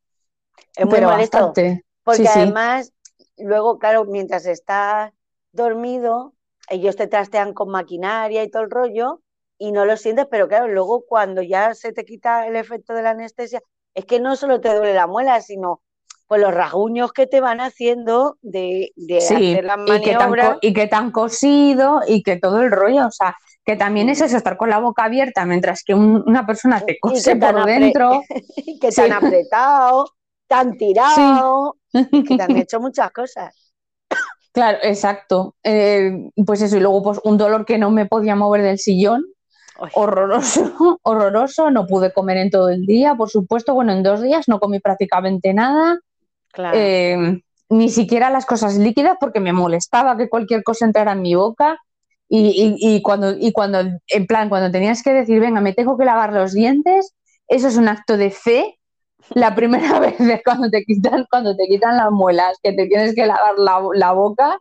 Es 0.77 0.87
muy 0.87 0.97
pero 0.97 1.07
molesto. 1.09 1.39
bastante. 1.43 1.85
Porque 2.05 2.29
Sí, 2.29 2.33
sí. 2.33 2.41
además, 2.45 2.93
luego, 3.37 3.79
claro, 3.79 4.05
mientras 4.05 4.47
estás 4.47 5.13
dormido, 5.53 6.35
ellos 6.71 6.97
te 6.97 7.07
trastean 7.07 7.53
con 7.55 7.71
maquinaria 7.71 8.43
y 8.45 8.51
todo 8.51 8.63
el 8.63 8.71
rollo 8.71 9.23
y 9.59 9.73
no 9.73 9.85
lo 9.85 9.97
sientes, 9.97 10.27
pero 10.31 10.49
claro, 10.49 10.69
luego 10.69 11.05
cuando 11.07 11.43
ya 11.43 11.75
se 11.75 11.93
te 11.93 12.05
quita 12.05 12.47
el 12.47 12.57
efecto 12.57 12.95
de 12.95 13.03
la 13.03 13.11
anestesia, 13.11 13.61
es 13.95 14.05
que 14.07 14.21
no 14.21 14.37
solo 14.37 14.61
te 14.61 14.75
duele 14.75 14.95
la 14.95 15.07
muela, 15.07 15.41
sino 15.41 15.83
pues 16.27 16.41
los 16.41 16.55
rasguños 16.55 17.13
que 17.13 17.27
te 17.27 17.41
van 17.41 17.61
haciendo 17.61 18.39
de, 18.43 18.93
de 18.97 19.29
Sí, 19.29 19.35
hacer 19.35 19.65
las 19.65 19.79
y 19.85 20.03
que, 20.03 20.15
tan, 20.15 20.31
maniobras. 20.31 20.59
y 20.61 20.73
que 20.73 20.87
tan 20.87 21.11
cosido 21.11 22.01
y 22.07 22.23
que 22.23 22.37
todo 22.39 22.61
el 22.63 22.71
rollo, 22.71 23.07
o 23.07 23.11
sea, 23.11 23.37
que 23.69 23.77
también 23.77 24.09
es 24.09 24.23
eso, 24.23 24.35
estar 24.39 24.57
con 24.57 24.71
la 24.71 24.79
boca 24.79 25.05
abierta 25.05 25.45
mientras 25.45 25.83
que 25.85 25.93
un- 25.93 26.25
una 26.27 26.47
persona 26.47 26.81
te 26.81 26.99
cose 26.99 27.37
por 27.37 27.67
dentro. 27.67 28.23
y 28.57 28.79
que 28.79 28.89
te 28.89 29.03
han 29.03 29.09
Sí. 29.21 29.27
apretado 29.27 30.11
te 30.47 30.55
han 30.55 30.79
tirado, 30.79 31.77
que 31.93 32.37
te 32.39 32.43
han 32.43 32.57
hecho 32.57 32.81
muchas 32.81 33.11
cosas. 33.11 33.75
Claro, 34.53 34.79
exacto. 34.83 35.55
Eh, 35.63 36.31
pues 36.47 36.63
eso, 36.63 36.79
y 36.79 36.81
luego 36.81 37.03
pues 37.03 37.21
un 37.25 37.37
dolor 37.37 37.67
que 37.67 37.77
no 37.77 37.91
me 37.91 38.07
podía 38.07 38.35
mover 38.37 38.63
del 38.63 38.79
sillón, 38.79 39.23
horroroso, 39.93 40.99
horroroso, 41.03 41.71
no 41.71 41.87
pude 41.87 42.11
comer 42.15 42.39
en 42.39 42.49
todo 42.51 42.71
el 42.71 42.87
día, 42.87 43.15
por 43.17 43.29
supuesto, 43.29 43.75
bueno, 43.75 43.93
en 43.93 44.03
dos 44.03 44.23
días 44.23 44.49
no 44.49 44.59
comí 44.61 44.81
prácticamente 44.81 45.53
nada, 45.53 45.99
claro. 46.51 46.75
eh, 46.79 47.43
ni 47.69 47.91
siquiera 47.91 48.31
las 48.31 48.47
cosas 48.47 48.79
líquidas 48.79 49.19
porque 49.21 49.41
me 49.41 49.53
molestaba 49.53 50.17
que 50.17 50.31
cualquier 50.31 50.63
cosa 50.63 50.87
entrara 50.87 51.13
en 51.13 51.21
mi 51.21 51.35
boca 51.35 51.79
y, 52.29 52.77
y- 52.79 52.97
y 52.97 53.03
cuando, 53.03 53.33
y 53.39 53.53
cuando, 53.53 53.81
en 54.09 54.27
plan, 54.27 54.49
cuando 54.49 54.71
tenías 54.71 55.03
que 55.03 55.13
decir, 55.13 55.41
venga, 55.41 55.61
me 55.61 55.73
tengo 55.75 55.97
que 55.99 56.05
lavar 56.05 56.33
los 56.33 56.53
dientes, 56.53 57.15
eso 57.49 57.69
es 57.69 57.77
un 57.77 57.89
acto 57.89 58.17
de 58.17 58.31
fe. 58.31 58.79
La 59.35 59.55
primera 59.55 59.99
vez 60.01 60.19
de 60.19 60.43
cuando 60.45 60.71
te 60.71 60.85
quitan, 60.85 61.27
cuando 61.31 61.57
te 61.57 61.67
quitan 61.67 61.97
las 61.97 62.11
muelas, 62.11 62.59
que 62.63 62.73
te 62.73 62.87
tienes 62.87 63.15
que 63.15 63.27
lavar 63.27 63.59
la, 63.59 63.81
la 63.95 64.13
boca, 64.13 64.59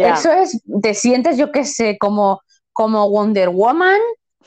eso 0.00 0.32
es, 0.32 0.62
te 0.82 0.94
sientes, 0.94 1.36
yo 1.36 1.50
qué 1.52 1.64
sé, 1.64 1.96
como, 1.98 2.40
como 2.72 3.08
Wonder 3.10 3.48
Woman, 3.50 3.98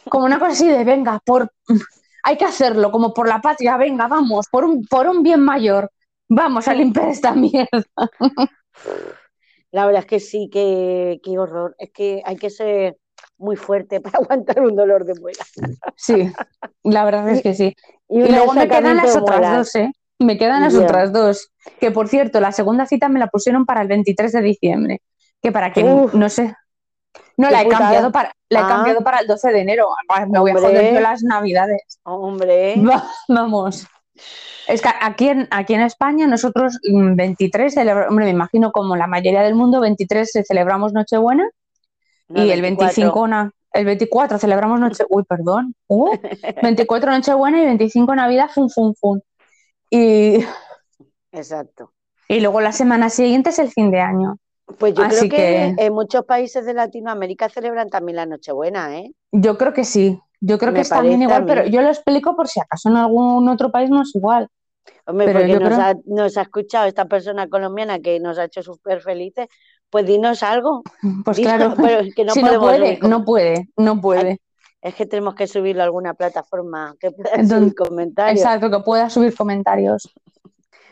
como 0.09 0.25
una 0.25 0.39
cosa 0.39 0.51
así 0.51 0.67
de, 0.67 0.83
venga, 0.83 1.19
por, 1.25 1.51
hay 2.23 2.37
que 2.37 2.45
hacerlo, 2.45 2.91
como 2.91 3.13
por 3.13 3.27
la 3.27 3.41
patria, 3.41 3.77
venga, 3.77 4.07
vamos, 4.07 4.47
por 4.51 4.65
un, 4.65 4.85
por 4.85 5.07
un 5.07 5.23
bien 5.23 5.41
mayor, 5.41 5.91
vamos 6.29 6.67
a 6.67 6.73
limpiar 6.73 7.09
esta 7.09 7.33
mierda. 7.33 7.83
La 9.71 9.85
verdad 9.85 10.01
es 10.01 10.05
que 10.07 10.19
sí, 10.19 10.49
que 10.51 11.19
qué 11.23 11.39
horror. 11.39 11.75
Es 11.77 11.91
que 11.91 12.21
hay 12.25 12.35
que 12.35 12.49
ser 12.49 12.97
muy 13.37 13.55
fuerte 13.55 13.99
para 14.01 14.19
aguantar 14.19 14.61
un 14.61 14.75
dolor 14.75 15.05
de 15.05 15.13
muela. 15.19 15.43
Sí, 15.95 16.31
la 16.83 17.05
verdad 17.05 17.29
es 17.29 17.41
que 17.41 17.53
sí. 17.53 17.75
Y, 18.09 18.21
luego 18.27 18.53
me 18.53 18.67
quedan 18.67 18.97
las 18.97 19.15
otras 19.15 19.55
dos, 19.57 19.75
¿eh? 19.75 19.91
Me 20.19 20.37
quedan 20.37 20.61
las 20.61 20.75
otras 20.75 21.11
dos. 21.13 21.49
Que 21.79 21.89
por 21.91 22.07
cierto, 22.07 22.39
la 22.41 22.51
segunda 22.51 22.85
cita 22.85 23.09
me 23.09 23.19
la 23.19 23.27
pusieron 23.27 23.65
para 23.65 23.81
el 23.81 23.87
23 23.87 24.31
de 24.31 24.41
diciembre. 24.41 25.01
Que 25.41 25.51
para 25.51 25.73
Uf. 25.83 26.13
no 26.13 26.29
sé. 26.29 26.53
No, 27.37 27.47
Qué 27.47 27.53
la 27.53 27.61
he 27.61 27.63
putada. 27.65 27.79
cambiado 27.81 28.11
para, 28.11 28.31
la 28.49 28.59
he 28.59 28.63
Ah. 28.63 28.67
cambiado 28.67 29.01
para 29.01 29.19
el 29.19 29.27
12 29.27 29.51
de 29.51 29.59
enero. 29.61 29.87
Me 30.29 30.39
voy 30.39 30.51
a 30.51 30.53
Hombre. 30.55 30.69
joder 30.69 30.93
yo 30.93 30.99
las 30.99 31.23
navidades. 31.23 31.99
Hombre, 32.03 32.75
Va- 32.87 33.03
Vamos. 33.27 33.87
Es 34.67 34.81
que 34.81 34.89
aquí 35.01 35.27
en, 35.29 35.47
aquí 35.51 35.73
en 35.73 35.81
España 35.81 36.27
nosotros 36.27 36.79
mm, 36.89 37.15
23 37.15 37.73
celebra- 37.73 38.07
hombre, 38.07 38.25
me 38.25 38.31
imagino 38.31 38.71
como 38.71 38.95
la 38.95 39.07
mayoría 39.07 39.41
del 39.41 39.55
mundo, 39.55 39.79
23 39.81 40.29
se 40.31 40.43
celebramos 40.43 40.93
Nochebuena 40.93 41.49
no, 42.29 42.45
y 42.45 42.51
el 42.51 42.61
24. 42.61 42.95
25 42.95 43.27
na- 43.27 43.51
el 43.73 43.85
24 43.85 44.37
celebramos 44.37 44.79
Noche, 44.79 45.03
uy, 45.09 45.23
perdón, 45.23 45.75
uh, 45.87 46.09
24 46.63 47.11
Nochebuena 47.11 47.61
y 47.61 47.65
25 47.65 48.15
Navidad, 48.15 48.49
fun, 48.53 48.69
fun, 48.69 48.93
fun. 48.95 49.21
Y, 49.89 50.43
Exacto. 51.31 51.91
y 52.27 52.39
luego 52.39 52.61
la 52.61 52.71
semana 52.71 53.09
siguiente 53.09 53.49
es 53.49 53.59
el 53.59 53.69
fin 53.71 53.91
de 53.91 53.99
año. 54.01 54.37
Pues 54.77 54.93
yo 54.93 55.03
Así 55.03 55.27
creo 55.27 55.29
que, 55.29 55.75
que- 55.75 55.85
en 55.85 55.93
muchos 55.93 56.25
países 56.25 56.65
de 56.65 56.73
Latinoamérica 56.73 57.49
celebran 57.49 57.89
también 57.89 58.15
la 58.17 58.25
Nochebuena, 58.25 58.97
¿eh? 58.97 59.11
Yo 59.31 59.57
creo 59.57 59.73
que 59.73 59.83
sí, 59.83 60.19
yo 60.41 60.57
creo 60.57 60.71
Me 60.71 60.75
que 60.77 60.81
es 60.81 60.89
también 60.89 61.21
igual, 61.21 61.45
pero 61.45 61.65
yo 61.67 61.81
lo 61.81 61.87
explico 61.87 62.35
por 62.35 62.47
si 62.47 62.59
acaso 62.59 62.89
en 62.89 62.97
algún 62.97 63.47
otro 63.47 63.71
país 63.71 63.89
no 63.89 64.01
es 64.01 64.13
igual. 64.15 64.49
Hombre, 65.05 65.27
Pero 65.27 65.39
porque 65.39 65.53
nos, 65.53 65.63
creo- 65.69 65.81
ha, 65.81 65.93
nos 66.05 66.37
ha 66.37 66.41
escuchado 66.41 66.87
esta 66.87 67.05
persona 67.05 67.47
colombiana 67.47 67.99
que 67.99 68.19
nos 68.19 68.37
ha 68.39 68.45
hecho 68.45 68.63
súper 68.63 69.01
felices, 69.01 69.47
pues 69.89 70.05
dinos 70.05 70.43
algo. 70.43 70.83
Pues 71.23 71.37
Dinos, 71.37 71.53
claro, 71.53 71.75
pero 71.81 71.99
es 72.01 72.15
que 72.15 72.25
no 72.25 72.33
si 72.33 72.41
no 72.43 72.59
puede, 72.59 72.95
subir 72.97 73.09
no 73.09 73.23
puede, 73.23 73.69
no 73.77 74.01
puede. 74.01 74.41
Es 74.81 74.95
que 74.95 75.05
tenemos 75.05 75.35
que 75.35 75.45
subirlo 75.45 75.83
a 75.83 75.85
alguna 75.85 76.15
plataforma 76.15 76.95
que 76.99 77.11
pueda 77.11 77.35
Entonces, 77.35 77.59
subir 77.59 77.75
comentarios. 77.75 78.39
Exacto, 78.43 78.71
que 78.71 78.79
pueda 78.79 79.09
subir 79.11 79.35
comentarios. 79.35 80.11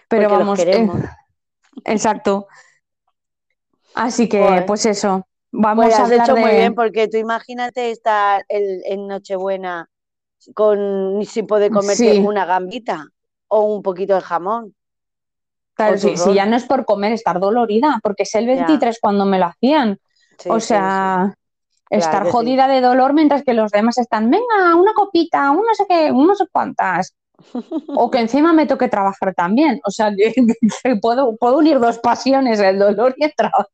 Pero 0.08 0.24
porque 0.24 0.24
los 0.24 0.40
vamos, 0.40 0.60
eh, 0.60 0.66
queremos. 0.66 0.98
exacto. 1.86 2.48
Así 3.96 4.30
que, 4.30 4.44
Joder. 4.44 4.66
pues 4.68 4.86
eso, 4.86 5.28
vamos 5.52 5.86
Pues 5.86 6.00
a 6.00 6.04
has 6.04 6.12
hecho 6.12 6.36
muy 6.36 6.52
bien, 6.52 6.76
porque 6.76 7.08
tú 7.08 7.18
imagínate 7.18 7.92
estar 7.92 8.46
el- 8.50 8.82
en 8.86 9.08
Nochebuena 9.08 9.90
con 10.54 11.20
sin 11.26 11.48
poder 11.48 11.72
comerte 11.72 12.14
Sí. 12.14 12.20
una 12.20 12.46
gambita 12.46 13.06
o 13.48 13.64
un 13.76 13.82
poquito 13.82 14.16
de 14.16 14.22
jamón. 14.22 14.76
Claro, 15.74 15.98
si, 15.98 16.18
si 16.18 16.34
ya 16.34 16.46
no 16.46 16.56
es 16.58 16.66
por 16.66 16.86
comer, 16.86 17.14
estar 17.14 17.40
dolorida, 17.40 18.00
porque 18.04 18.24
es 18.24 18.36
el 18.36 18.46
Ya. 18.46 18.56
23 18.56 19.00
cuando 19.02 19.26
me 19.26 19.40
lo 19.40 19.46
hacían. 19.46 19.98
Sí, 20.38 20.50
o 20.50 20.60
sea, 20.60 21.34
estar 21.90 22.30
jodida 22.30 22.68
de 22.68 22.82
dolor 22.82 23.14
mientras 23.14 23.44
que 23.44 23.54
los 23.54 23.72
demás 23.72 23.98
están, 23.98 24.30
venga, 24.30 24.76
una 24.76 24.94
copita, 24.94 25.52
un 25.52 25.66
no 25.66 25.74
sé 25.74 25.86
qué, 25.88 26.12
un 26.12 26.28
no 26.28 26.36
sé 26.36 26.46
cuántas. 26.52 27.16
O 27.88 28.12
que 28.12 28.20
encima 28.20 28.52
me 28.52 28.66
toque 28.68 28.90
trabajar 28.90 29.34
también. 29.34 29.80
O 29.86 29.92
sea, 29.92 30.12
que, 30.16 30.34
que 30.84 30.96
puedo, 30.98 31.36
puedo 31.38 31.58
unir 31.58 31.80
dos 31.80 32.00
pasiones, 32.00 32.60
el 32.60 32.78
dolor 32.80 33.14
y 33.18 33.24
el 33.26 33.34
trabajo. 33.36 33.70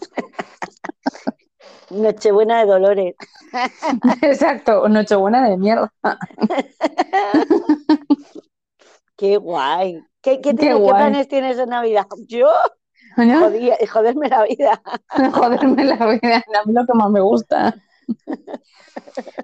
Nochebuena 1.90 2.60
de 2.60 2.66
Dolores. 2.66 3.14
Exacto, 4.22 4.88
Nochebuena 4.88 5.48
de 5.48 5.56
mierda. 5.56 5.92
Qué 9.16 9.36
guay. 9.36 10.02
¿Qué, 10.20 10.40
qué, 10.40 10.54
planes 10.54 11.28
tienes 11.28 11.58
en 11.58 11.68
Navidad? 11.68 12.06
Yo, 12.26 12.48
¿No? 13.16 13.40
jodía- 13.40 13.76
joderme 13.92 14.28
la 14.28 14.44
vida. 14.44 14.82
Joderme 15.32 15.84
la 15.84 16.06
vida, 16.06 16.36
a 16.38 16.64
mí 16.66 16.72
lo 16.72 16.86
que 16.86 16.94
más 16.94 17.10
me 17.10 17.20
gusta. 17.20 17.74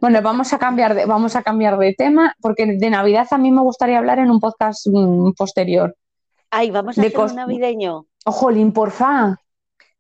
Bueno, 0.01 0.21
vamos 0.23 0.53
a 0.53 0.59
cambiar 0.59 0.95
de, 0.95 1.07
vamos 1.07 1.37
a 1.37 1.43
cambiar 1.43 1.79
de 1.79 1.95
tema, 1.95 2.35
porque 2.41 2.67
de 2.67 2.91
Navidad 2.91 3.29
a 3.31 3.39
mí 3.39 3.51
me 3.51 3.61
gustaría 3.61 3.99
hablar 3.99 4.19
en 4.19 4.31
un 4.31 4.41
podcast 4.41 4.87
mm, 4.91 5.33
posterior. 5.37 5.95
Ay, 6.51 6.71
vamos 6.71 6.99
a 6.99 7.01
De 7.01 7.09
hacer 7.09 7.21
un 7.21 7.37
navideño. 7.37 8.07
Ojolín, 8.25 8.73
porfa. 8.73 9.37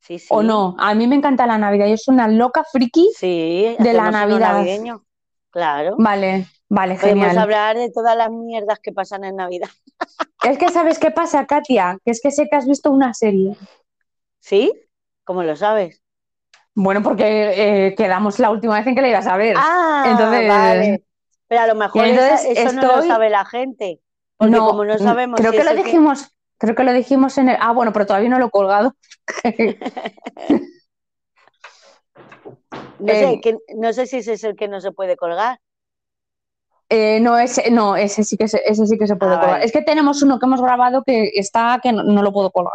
Sí, 0.00 0.18
sí. 0.18 0.26
O 0.30 0.42
no, 0.42 0.74
a 0.78 0.94
mí 0.94 1.06
me 1.06 1.14
encanta 1.16 1.46
la 1.46 1.58
Navidad, 1.58 1.86
yo 1.86 1.96
soy 1.96 2.14
una 2.14 2.26
loca 2.28 2.64
friki. 2.64 3.10
Sí, 3.16 3.76
De 3.78 3.92
la 3.92 4.10
Navidad. 4.10 4.54
navideño. 4.54 5.04
Claro. 5.50 5.96
Vale, 5.98 6.46
vale, 6.68 6.94
Podemos 6.96 7.24
genial. 7.26 7.38
hablar 7.38 7.76
de 7.76 7.90
todas 7.90 8.16
las 8.16 8.30
mierdas 8.30 8.78
que 8.80 8.92
pasan 8.92 9.24
en 9.24 9.36
Navidad. 9.36 9.68
Es 10.42 10.56
que 10.56 10.70
sabes 10.70 10.98
qué 10.98 11.10
pasa, 11.10 11.44
Katia, 11.46 11.98
que 12.02 12.10
es 12.12 12.20
que 12.22 12.30
sé 12.30 12.48
que 12.50 12.56
has 12.56 12.66
visto 12.66 12.90
una 12.90 13.12
serie. 13.12 13.54
¿Sí? 14.38 14.72
¿Cómo 15.24 15.42
lo 15.42 15.54
sabes? 15.54 16.02
Bueno, 16.74 17.02
porque 17.02 17.88
eh, 17.88 17.94
quedamos 17.94 18.38
la 18.38 18.50
última 18.50 18.78
vez 18.78 18.86
en 18.86 18.94
que 18.94 19.02
la 19.02 19.08
ibas 19.10 19.26
a 19.26 19.36
ver. 19.36 19.54
Ah, 19.58 20.04
Entonces- 20.06 20.48
vale. 20.48 21.04
Pero 21.46 21.60
a 21.60 21.66
lo 21.66 21.74
mejor 21.74 22.06
esa- 22.06 22.24
entonces 22.42 22.58
eso 22.58 22.72
no 22.72 22.96
lo 22.96 23.02
sabe 23.02 23.28
la 23.28 23.44
gente. 23.44 24.00
Porque 24.38 24.52
No, 24.56 24.68
como 24.68 24.84
no 24.86 24.96
sabemos 24.96 25.38
creo 25.38 25.50
si 25.52 25.58
que 25.58 25.64
lo 25.64 25.70
que- 25.72 25.82
dijimos, 25.82 26.32
creo 26.60 26.74
que 26.76 26.84
lo 26.84 26.92
dijimos 26.92 27.36
en 27.38 27.48
el. 27.48 27.56
Ah, 27.58 27.72
bueno, 27.72 27.92
pero 27.92 28.06
todavía 28.06 28.28
no 28.28 28.38
lo 28.38 28.46
he 28.46 28.50
colgado. 28.50 28.94
No 32.98 33.14
sé, 33.14 33.40
que- 33.42 33.56
no 33.76 33.92
sé 33.92 34.06
si 34.06 34.18
ese 34.18 34.34
es 34.34 34.44
el 34.44 34.56
que 34.56 34.68
no 34.68 34.80
se 34.80 34.92
puede 34.92 35.16
colgar. 35.16 35.58
Eh, 36.90 37.18
no, 37.20 37.38
ese, 37.38 37.70
no, 37.70 37.96
ese 37.96 38.24
sí 38.24 38.36
que 38.36 38.46
se, 38.46 38.60
ese 38.66 38.86
sí 38.86 38.98
que 38.98 39.06
se 39.06 39.16
puede 39.16 39.32
Ah, 39.32 39.36
colgar. 39.36 39.52
vale. 39.52 39.64
Es 39.64 39.72
que 39.72 39.80
tenemos 39.82 40.22
uno 40.22 40.38
que 40.38 40.46
hemos 40.46 40.60
grabado 40.60 41.02
que 41.04 41.30
está 41.34 41.80
que 41.82 41.92
no, 41.92 42.02
no 42.02 42.22
lo 42.22 42.32
puedo 42.32 42.50
colgar. 42.50 42.74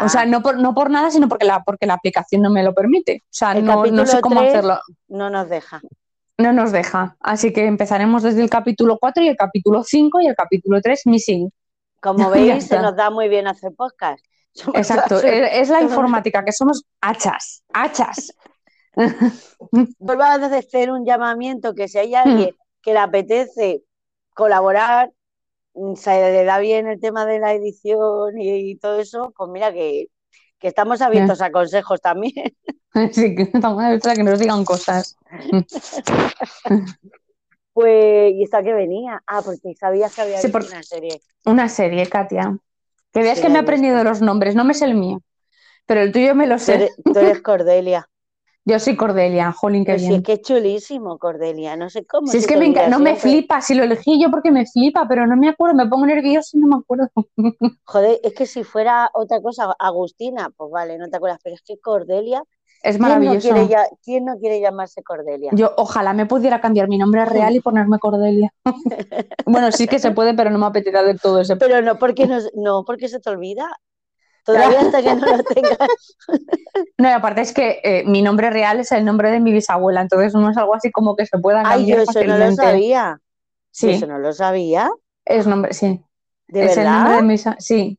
O 0.00 0.08
sea, 0.08 0.22
Ah, 0.22 0.26
no 0.26 0.42
por, 0.42 0.58
no 0.58 0.74
por 0.74 0.90
nada, 0.90 1.10
sino 1.10 1.28
porque 1.28 1.44
la, 1.44 1.62
porque 1.64 1.86
la 1.86 1.94
aplicación 1.94 2.40
no 2.42 2.50
me 2.50 2.62
lo 2.62 2.72
permite. 2.72 3.22
O 3.24 3.26
sea, 3.30 3.52
El 3.52 3.64
no, 3.64 3.84
no 3.84 4.06
sé 4.06 4.20
cómo 4.20 4.40
hacerlo. 4.40 4.78
no 5.08 5.28
nos 5.28 5.48
deja. 5.48 5.80
No 6.38 6.52
nos 6.52 6.70
deja. 6.72 7.16
Así 7.20 7.52
que 7.52 7.66
empezaremos 7.66 8.22
desde 8.22 8.42
el 8.42 8.48
capítulo 8.48 8.98
4 8.98 9.22
y 9.22 9.28
el 9.28 9.36
capítulo 9.36 9.82
5 9.82 10.20
y 10.20 10.26
el 10.28 10.34
capítulo 10.34 10.80
3, 10.80 11.02
Missing. 11.06 11.50
Como 12.02 12.28
veis, 12.30 12.66
se 12.66 12.78
nos 12.78 12.96
da 12.96 13.10
muy 13.10 13.28
bien 13.28 13.46
hacer 13.46 13.72
podcast. 13.74 14.24
Somos 14.52 14.76
Exacto, 14.76 15.18
es, 15.20 15.70
la 15.70 15.80
informática, 15.80 16.44
que 16.44 16.52
somos 16.52 16.84
hachas, 17.00 17.62
hachas. 17.72 18.34
Vuelvo 19.98 20.22
a 20.22 20.34
hacer 20.34 20.90
un 20.90 21.06
llamamiento 21.06 21.74
que 21.74 21.88
si 21.88 21.96
hay 21.96 22.12
Hmm. 22.12 22.28
alguien 22.28 22.56
que 22.82 22.92
le 22.92 22.98
apetece 22.98 23.82
colaborar, 24.34 25.10
mm, 25.72 25.94
se 25.94 26.10
le 26.10 26.44
da 26.44 26.58
bien 26.58 26.86
el 26.86 27.00
tema 27.00 27.24
de 27.24 27.38
la 27.38 27.54
edición 27.54 28.38
y, 28.38 28.72
y 28.72 28.76
todo 28.76 29.00
eso, 29.00 29.32
pues 29.34 29.48
mira 29.50 29.72
que, 29.72 30.08
que 30.58 30.68
estamos 30.68 31.00
abiertos 31.00 31.40
a 31.40 31.50
consejos 31.50 32.00
también. 32.00 32.54
Sí, 33.12 33.34
que 33.34 33.42
estamos 33.42 33.82
abiertos 33.82 34.12
a 34.12 34.14
que 34.14 34.22
nos 34.22 34.38
digan 34.38 34.64
cosas. 34.64 35.16
Pues, 37.74 38.32
¿y 38.34 38.42
esta 38.44 38.62
que 38.62 38.72
venía? 38.74 39.22
Ah, 39.26 39.42
porque 39.42 39.74
sabías 39.74 40.12
que 40.12 40.20
había 40.22 40.40
Sí, 40.40 40.48
visto 40.48 40.66
una 40.66 40.82
serie. 40.82 41.22
Una 41.44 41.68
serie, 41.68 42.08
Katia. 42.08 42.58
Que 43.12 43.22
veas 43.22 43.40
Sí, 43.40 43.40
que 43.40 43.48
me 43.50 43.58
he 43.58 43.62
aprendido 43.62 44.04
los 44.04 44.22
nombres, 44.22 44.54
no 44.54 44.64
me 44.64 44.74
sé 44.74 44.86
el 44.86 44.94
mío, 44.94 45.22
pero 45.86 46.02
el 46.02 46.12
tuyo 46.12 46.34
me 46.34 46.46
lo 46.48 46.58
sé. 46.58 46.86
tú 47.12 47.18
eres 47.20 47.40
Cordelia. 47.42 48.08
Yo 48.64 48.78
soy 48.80 48.96
Cordelia, 48.96 49.52
jolín, 49.52 49.84
qué 49.84 49.94
Pues 49.94 50.02
sí, 50.02 50.14
bien. 50.14 50.14
es 50.14 50.22
que 50.22 50.32
es 50.34 50.42
chulísimo, 50.42 51.18
Cordelia. 51.20 51.76
No 51.76 51.88
sé 51.90 52.04
cómo. 52.04 52.32
Si 52.32 52.38
es 52.38 52.46
que 52.48 52.56
me 52.56 52.68
no 52.88 52.98
me 52.98 53.14
flipa, 53.16 53.60
si 53.60 53.74
lo 53.74 53.84
elegí 53.84 54.20
yo 54.20 54.30
porque 54.30 54.50
me 54.50 54.66
flipa, 54.66 55.06
pero 55.08 55.26
no 55.26 55.36
me 55.36 55.48
acuerdo, 55.48 55.76
me 55.76 55.86
pongo 55.88 56.06
nerviosa 56.06 56.56
y 56.56 56.60
no 56.60 56.66
me 56.68 56.76
acuerdo. 56.76 57.08
Joder, 57.84 58.20
es 58.22 58.34
que 58.34 58.46
si 58.46 58.64
fuera 58.64 59.10
otra 59.14 59.40
cosa, 59.42 59.72
Agustina, 59.78 60.50
pues 60.56 60.70
vale, 60.70 60.98
no 60.98 61.08
te 61.08 61.16
acuerdas, 61.16 61.40
pero 61.42 61.54
es 61.56 61.62
que 61.62 61.78
Cordelia 61.80 62.42
Es 62.82 62.96
¿Quién 62.96 63.00
no, 63.00 63.08
maravilloso. 63.08 63.48
quiere, 63.54 63.68
quién 64.02 64.24
no 64.24 64.38
quiere 64.38 64.60
llamarse 64.60 65.02
Cordelia? 65.02 65.50
Yo 65.54 65.72
ojalá 65.76 66.12
me 66.14 66.26
pudiera 66.26 66.60
cambiar 66.60 66.88
mi 66.88 66.98
nombre 66.98 67.24
real 67.24 67.54
y 67.54 67.60
ponerme 67.60 67.98
Cordelia. 67.98 68.52
Bueno, 69.46 69.70
sí 69.72 69.86
que 69.86 69.98
se 69.98 70.10
puede, 70.12 70.34
pero 70.34 70.50
no 70.50 70.58
me 70.58 70.66
apetece 70.66 71.02
del 71.02 71.20
todo 71.20 71.40
ese. 71.40 71.56
Pero 71.56 71.82
no 71.82 71.98
porque 71.98 72.26
no, 72.26 72.38
no 72.54 72.84
porque 72.84 73.08
se 73.08 73.20
te 73.20 73.30
olvida. 73.30 73.68
Todavía 74.44 74.80
hasta 74.80 75.00
que 75.02 75.14
no 75.14 75.36
lo 75.36 75.42
tengas. 75.54 75.78
No, 76.98 77.08
y 77.08 77.12
aparte 77.12 77.42
es 77.42 77.52
que 77.52 77.80
eh, 77.84 78.02
mi 78.04 78.22
nombre 78.22 78.50
real 78.50 78.80
es 78.80 78.90
el 78.90 79.04
nombre 79.04 79.30
de 79.30 79.38
mi 79.38 79.52
bisabuela, 79.52 80.00
entonces 80.00 80.34
no 80.34 80.50
es 80.50 80.56
algo 80.56 80.74
así 80.74 80.90
como 80.90 81.14
que 81.14 81.26
se 81.26 81.38
pueda 81.38 81.60
Ay, 81.60 81.86
yo 81.86 81.96
cambiar 81.96 81.98
eso 82.00 82.12
no 82.12 82.38
lo 82.38 82.46
fácilmente. 82.46 82.62
sabía. 82.62 83.18
Sí, 83.70 83.90
Eso 83.90 84.06
no 84.06 84.18
lo 84.18 84.32
sabía. 84.32 84.90
es 85.24 85.46
nombre, 85.46 85.72
sí. 85.74 86.04
¿De 86.48 86.64
es 86.64 86.76
el 86.76 86.84
nombre 86.84 87.14
verdad? 87.14 87.16
de 87.16 87.22
mi 87.22 87.38
Sí. 87.58 87.98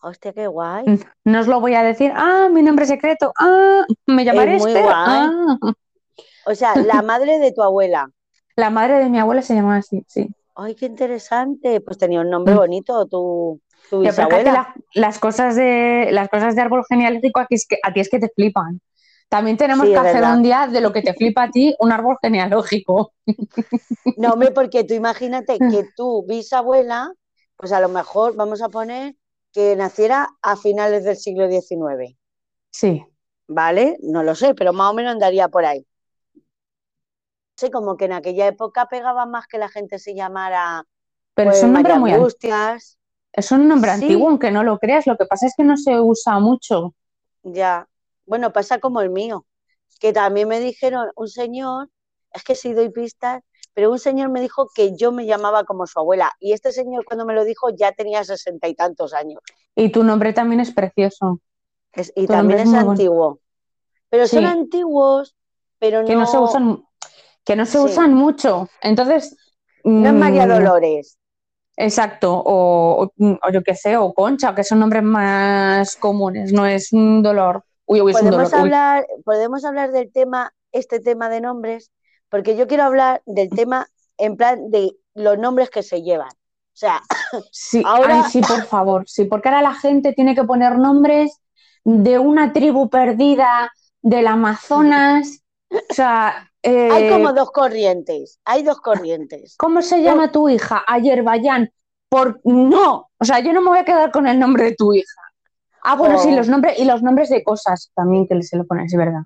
Hostia, 0.00 0.32
qué 0.32 0.46
guay. 0.46 0.84
No 1.24 1.40
os 1.40 1.46
lo 1.48 1.60
voy 1.60 1.74
a 1.74 1.82
decir. 1.82 2.12
Ah, 2.14 2.48
mi 2.52 2.62
nombre 2.62 2.86
secreto. 2.86 3.32
Ah, 3.38 3.84
me 4.06 4.24
llamaré 4.24 4.56
muy 4.58 4.70
Esther. 4.70 4.84
guay. 4.84 4.94
Ah. 5.06 5.56
O 6.46 6.54
sea, 6.54 6.76
la 6.76 7.02
madre 7.02 7.38
de 7.38 7.52
tu 7.52 7.62
abuela. 7.62 8.10
La 8.56 8.70
madre 8.70 8.98
de 8.98 9.08
mi 9.08 9.18
abuela 9.18 9.42
se 9.42 9.54
llamaba 9.54 9.76
así, 9.76 10.04
sí. 10.08 10.28
Ay, 10.54 10.74
qué 10.74 10.86
interesante. 10.86 11.80
Pues 11.80 11.98
tenía 11.98 12.20
un 12.20 12.30
nombre 12.30 12.54
Mm. 12.54 12.58
bonito, 12.58 13.06
tu, 13.06 13.60
tu 13.90 14.00
bisabuela. 14.00 14.52
la- 14.52 14.74
las 14.94 15.18
cosas 15.18 15.56
de 15.56 16.08
las 16.12 16.28
cosas 16.28 16.54
de 16.54 16.62
árbol 16.62 16.84
genealógico 16.88 17.40
aquí 17.40 17.54
es 17.56 17.66
que 17.66 17.78
a 17.82 17.92
ti 17.92 18.00
es 18.00 18.08
que 18.08 18.18
te 18.18 18.28
flipan. 18.34 18.80
También 19.28 19.56
tenemos 19.56 19.86
Sí, 19.86 19.92
que 19.92 19.98
es 19.98 20.00
hacer 20.06 20.20
verdad. 20.22 20.36
un 20.36 20.42
día 20.42 20.66
de 20.68 20.80
lo 20.80 20.92
que 20.92 21.02
te 21.02 21.12
flipa 21.12 21.44
a 21.44 21.50
ti 21.50 21.74
un 21.80 21.92
árbol 21.92 22.16
genealógico. 22.22 23.12
No, 24.16 24.32
hombre, 24.32 24.52
porque 24.52 24.84
tú 24.84 24.94
imagínate 24.94 25.58
que 25.58 25.84
tu 25.96 26.24
bisabuela, 26.26 27.12
pues 27.56 27.72
a 27.72 27.80
lo 27.80 27.88
mejor 27.90 28.34
vamos 28.36 28.62
a 28.62 28.68
poner 28.70 29.14
que 29.52 29.76
naciera 29.76 30.28
a 30.42 30.56
finales 30.56 31.04
del 31.04 31.16
siglo 31.16 31.48
XIX, 31.48 32.16
Sí. 32.70 33.04
¿vale? 33.48 33.96
No 34.02 34.22
lo 34.22 34.34
sé, 34.34 34.54
pero 34.54 34.72
más 34.72 34.90
o 34.90 34.94
menos 34.94 35.12
andaría 35.12 35.48
por 35.48 35.64
ahí. 35.64 35.86
sé, 37.56 37.70
como 37.70 37.96
que 37.96 38.04
en 38.06 38.12
aquella 38.12 38.46
época 38.46 38.86
pegaba 38.88 39.26
más 39.26 39.46
que 39.48 39.58
la 39.58 39.68
gente 39.68 39.98
se 39.98 40.14
llamara 40.14 40.84
Pero 41.34 41.50
pues, 41.50 41.58
es 41.58 41.62
un 41.64 41.72
nombre 41.72 41.92
María 41.92 42.00
muy 42.00 42.10
antiguo. 42.10 42.26
Angustias, 42.26 42.98
Es 43.32 43.52
un 43.52 43.68
nombre 43.68 43.90
Sí. 43.92 44.04
antiguo, 44.04 44.28
aunque 44.28 44.50
no 44.50 44.64
lo 44.64 44.78
creas. 44.78 45.06
Lo 45.06 45.16
que 45.16 45.26
pasa 45.26 45.46
es 45.46 45.54
que 45.56 45.64
no 45.64 45.76
se 45.76 46.00
usa 46.00 46.38
mucho. 46.40 46.94
ya. 47.42 47.88
Bueno, 48.26 48.52
pasa 48.52 48.78
como 48.78 49.00
el 49.00 49.10
mío, 49.10 49.46
que 50.00 50.12
también 50.12 50.48
me 50.48 50.60
dijeron 50.60 51.10
un 51.16 51.28
señor, 51.28 51.88
es 52.32 52.44
que 52.44 52.54
sí 52.54 52.74
doy 52.74 52.90
pistas, 52.90 53.42
pero 53.78 53.92
un 53.92 54.00
señor 54.00 54.28
me 54.30 54.40
dijo 54.40 54.68
que 54.74 54.96
yo 54.96 55.12
me 55.12 55.24
llamaba 55.24 55.62
como 55.62 55.86
su 55.86 56.00
abuela, 56.00 56.32
y 56.40 56.52
este 56.52 56.72
señor 56.72 57.04
cuando 57.04 57.24
me 57.24 57.32
lo 57.32 57.44
dijo 57.44 57.70
ya 57.70 57.92
tenía 57.92 58.24
sesenta 58.24 58.66
y 58.66 58.74
tantos 58.74 59.14
años. 59.14 59.40
Y 59.76 59.90
tu 59.92 60.02
nombre 60.02 60.32
también 60.32 60.58
es 60.58 60.72
precioso. 60.72 61.38
Es- 61.92 62.12
y 62.16 62.26
Tu 62.26 62.32
también 62.32 62.58
es 62.58 62.64
es 62.64 62.70
muy 62.70 62.74
bueno. 62.78 62.90
antiguo. 62.90 63.38
Pero 64.10 64.26
son 64.26 64.46
antiguos, 64.46 65.36
pero 65.78 66.04
Que 66.04 66.16
no, 66.16 66.26
se 66.26 66.38
usan, 66.38 66.82
que 67.44 67.54
no 67.54 67.66
se 67.66 67.78
Sí. 67.78 67.84
usan 67.84 68.14
mucho. 68.14 68.68
Entonces. 68.82 69.36
No 69.84 70.08
es 70.08 70.14
María 70.14 70.44
mm, 70.44 70.48
Dolores. 70.48 71.16
Exacto, 71.76 72.34
o, 72.34 73.04
o- 73.16 73.50
yo 73.52 73.62
qué 73.62 73.76
sé, 73.76 73.96
o 73.96 74.12
Concha, 74.12 74.56
que 74.56 74.64
son 74.64 74.80
nombres 74.80 75.04
más 75.04 75.94
comunes, 75.94 76.52
no 76.52 76.66
es 76.66 76.92
un 76.92 77.22
dolor. 77.22 77.62
Uy, 77.86 78.00
uy, 78.00 78.10
es 78.10 78.20
un 78.20 78.24
Podemos 78.30 78.52
uy. 78.52 78.58
hablar, 78.58 79.06
podemos 79.24 79.64
hablar 79.64 79.92
del 79.92 80.10
tema, 80.10 80.52
este 80.72 80.98
tema 80.98 81.28
de 81.28 81.40
nombres, 81.42 81.92
porque 82.30 82.56
yo 82.56 82.66
quiero 82.66 82.84
hablar 82.84 83.22
del 83.26 83.48
tema 83.50 83.86
en 84.16 84.36
plan 84.36 84.70
de 84.70 84.96
los 85.14 85.38
nombres 85.38 85.70
que 85.70 85.82
se 85.82 86.02
llevan. 86.02 86.28
O 86.30 86.80
sea, 86.80 87.02
Sí, 87.50 87.82
ahora- 87.84 88.22
ay, 88.24 88.30
sí, 88.30 88.40
por 88.40 88.62
favor, 88.64 89.04
sí, 89.08 89.24
porque 89.24 89.48
ahora 89.48 89.62
la 89.62 89.74
gente 89.74 90.12
tiene 90.12 90.34
que 90.34 90.44
poner 90.44 90.78
nombres 90.78 91.40
de 91.84 92.18
una 92.18 92.52
tribu 92.52 92.88
perdida 92.88 93.70
del 94.02 94.26
Amazonas. 94.28 95.40
O 95.70 95.94
sea, 95.94 96.50
eh, 96.62 96.88
hay 96.90 97.10
como 97.10 97.32
dos 97.32 97.50
corrientes, 97.50 98.38
hay 98.44 98.62
dos 98.62 98.80
corrientes. 98.80 99.56
¿cómo 99.58 99.82
se 99.82 100.02
llama 100.02 100.30
tu 100.32 100.48
hija? 100.48 100.82
Ayerbayán. 100.86 101.70
Por 102.10 102.40
no, 102.44 103.10
o 103.18 103.24
sea, 103.24 103.40
yo 103.40 103.52
no 103.52 103.60
me 103.60 103.68
voy 103.68 103.78
a 103.80 103.84
quedar 103.84 104.10
con 104.10 104.26
el 104.26 104.38
nombre 104.38 104.64
de 104.64 104.74
tu 104.76 104.94
hija. 104.94 105.20
Ah, 105.82 105.94
bueno, 105.94 106.16
Oh. 106.16 106.18
sí, 106.22 106.34
los 106.34 106.48
nombres 106.48 106.78
y 106.78 106.84
los 106.84 107.02
nombres 107.02 107.28
de 107.28 107.42
cosas 107.44 107.90
también 107.94 108.26
que 108.26 108.40
se 108.42 108.56
le 108.56 108.64
ponen, 108.64 108.86
es 108.86 108.94
verdad. 108.96 109.22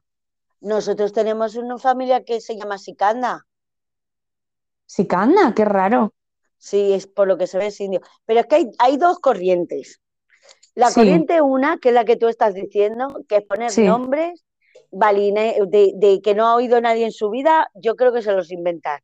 Nosotros 0.63 1.13
tenemos 1.13 1.57
una 1.57 1.77
familia 1.77 2.25
que 2.25 2.41
se 2.41 2.57
llama 2.57 2.79
Sicanda. 2.79 3.47
Sicanda, 4.87 5.53
qué 5.55 5.65
raro. 5.65 6.15
Sí, 6.57 6.93
es 6.93 7.07
por 7.07 7.27
lo 7.27 7.37
que 7.37 7.47
se 7.49 7.59
ve 7.59 7.67
es 7.67 7.81
indio. 7.81 8.01
Pero 8.25 8.41
es 8.41 8.47
que 8.47 8.55
hay, 8.57 8.71
hay 8.79 8.97
dos 8.97 9.19
corrientes. 9.19 10.01
La 10.75 10.89
Sí. 10.89 10.95
corriente 11.01 11.41
una, 11.41 11.79
que 11.79 11.89
es 11.89 11.95
la 11.95 12.05
que 12.05 12.17
tú 12.17 12.29
estás 12.29 12.55
diciendo, 12.55 13.09
que 13.29 13.39
es 13.39 13.43
poner 13.45 13.71
Sí. 13.71 13.83
nombres 13.85 14.45
baline- 14.93 15.67
de, 15.69 15.93
de 15.97 16.21
que 16.23 16.35
no 16.35 16.47
ha 16.47 16.55
oído 16.55 16.81
nadie 16.81 17.05
en 17.05 17.13
su 17.13 17.31
vida, 17.31 17.69
yo 17.75 17.97
creo 17.97 18.13
que 18.13 18.23
se 18.23 18.33
los 18.33 18.51
inventan. 18.51 19.01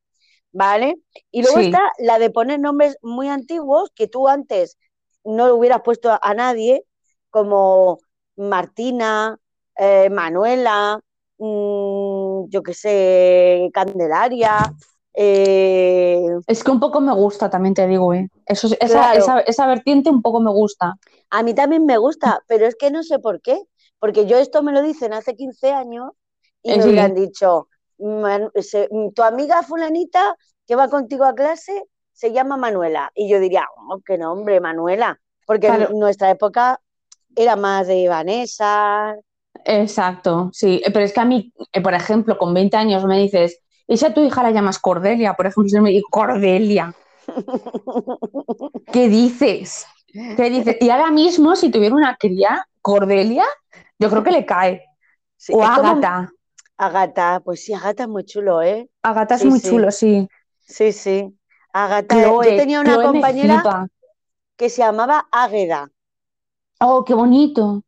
¿Vale? 0.53 0.95
Y 1.31 1.43
luego 1.43 1.59
Sí. 1.59 1.67
está 1.67 1.81
la 1.99 2.19
de 2.19 2.31
poner 2.31 2.59
nombres 2.59 2.97
muy 3.03 3.29
antiguos 3.29 3.91
que 3.95 4.09
tú 4.09 4.29
antes 4.29 4.79
no 5.25 5.47
le 5.47 5.53
hubieras 5.53 5.83
puesto 5.83 6.11
a, 6.11 6.19
a 6.23 6.33
nadie, 6.35 6.85
como 7.29 7.99
Martina, 8.37 9.37
eh, 9.77 10.09
Manuela, 10.09 11.01
mm, 11.39 12.49
yo 12.49 12.63
qué 12.63 12.75
sé, 12.75 13.71
Candelaria. 13.73 14.73
eh, 15.15 16.21
Es 16.47 16.63
que 16.63 16.71
un 16.71 16.81
poco 16.81 17.01
me 17.01 17.13
gusta, 17.15 17.51
también 17.51 17.75
te 17.75 17.87
digo, 17.87 18.15
¿eh? 18.15 18.29
Eso, 18.47 18.69
esa, 18.69 18.77
Claro. 18.87 19.19
esa, 19.19 19.41
esa 19.41 19.67
vertiente 19.67 20.11
un 20.11 20.23
poco 20.23 20.41
me 20.41 20.51
gusta. 20.53 20.95
A 21.31 21.43
mí 21.43 21.55
también 21.55 21.85
me 21.87 21.99
gusta, 21.99 22.41
pero 22.47 22.67
es 22.67 22.77
que 22.77 22.91
no 22.91 23.03
sé 23.03 23.19
por 23.19 23.41
qué. 23.41 23.61
Porque 23.99 24.27
yo 24.27 24.39
esto 24.39 24.63
me 24.63 24.73
lo 24.73 24.81
dicen 24.83 25.13
hace 25.13 25.35
15 25.35 25.73
años 25.73 26.11
y 26.63 26.71
Eh, 26.71 26.79
me 26.79 26.85
hubieran 26.87 27.15
dicho, 27.15 27.69
"Man- 27.99 28.51
se- 28.63 28.89
tu 29.15 29.23
amiga 29.23 29.63
fulanita 29.65 30.37
que 30.67 30.77
va 30.77 30.89
contigo 30.89 31.25
a 31.25 31.35
clase 31.35 31.83
se 32.13 32.33
llama 32.33 32.57
Manuela. 32.57 33.11
Y 33.15 33.29
yo 33.29 33.41
diría, 33.41 33.67
oh, 33.91 33.99
qué 34.05 34.19
nombre, 34.19 34.61
Manuela. 34.61 35.19
Porque 35.47 35.67
en 35.69 35.99
nuestra 35.99 36.31
época 36.31 36.81
era 37.35 37.57
más 37.57 37.87
de 37.87 38.09
Vanessa. 38.09 39.17
Exacto, 39.65 40.51
sí. 40.53 40.81
Eh, 40.85 40.91
Pero 40.93 41.05
es 41.05 41.13
que 41.13 41.21
a 41.21 41.25
mí, 41.25 41.53
eh, 41.73 41.81
por 41.83 41.95
ejemplo, 41.95 42.39
con 42.39 42.55
20 42.55 42.77
años 42.77 43.05
me 43.05 43.19
dices, 43.19 43.61
¿y 43.87 43.97
si 43.97 44.07
a 44.07 44.15
tu 44.15 44.23
hija 44.25 44.43
la 44.43 44.51
llamas 44.51 44.79
Cordelia? 44.79 45.35
Por 45.35 45.47
ejemplo, 45.47 45.71
yo 45.73 45.83
me 45.83 45.91
digo, 45.91 46.09
Cordelia. 46.11 46.95
¿Qué 48.93 49.09
dices? 49.09 49.87
¿Qué 50.35 50.51
dices? 50.51 50.77
Y 50.81 50.91
ahora 50.91 51.11
mismo, 51.11 51.57
si 51.57 51.71
tuviera 51.71 51.95
una 51.95 52.17
cría, 52.17 52.67
Cordelia, 52.83 53.45
yo 53.99 54.09
creo 54.11 54.23
que 54.23 54.31
le 54.31 54.47
cae. 54.47 54.85
Sí, 55.37 55.57
O 55.57 55.61
Ágata. 55.63 56.31
Agata, 56.77 57.41
pues 57.45 57.65
sí, 57.65 57.73
Agata 57.75 58.05
es 58.05 58.09
muy 58.09 58.25
chulo, 58.25 58.63
¿eh? 58.63 58.89
Agata 59.03 59.35
es 59.35 59.45
Sí, 59.45 59.51
muy 59.51 59.61
sí. 59.61 59.61
chulo, 59.61 59.91
sí. 59.91 60.29
Sí, 60.61 60.93
sí. 60.93 61.39
Agata, 61.73 62.17
Chloe, 62.17 62.43
yo 62.43 62.55
tenía 62.55 62.81
una 62.81 63.01
Chloe 63.01 63.01
compañera 63.01 63.73
que 64.57 64.71
se 64.71 64.83
llamaba 64.83 65.29
Águeda. 65.33 65.93
Oh, 66.81 67.05
qué 67.05 67.15
bonito. 67.15 67.83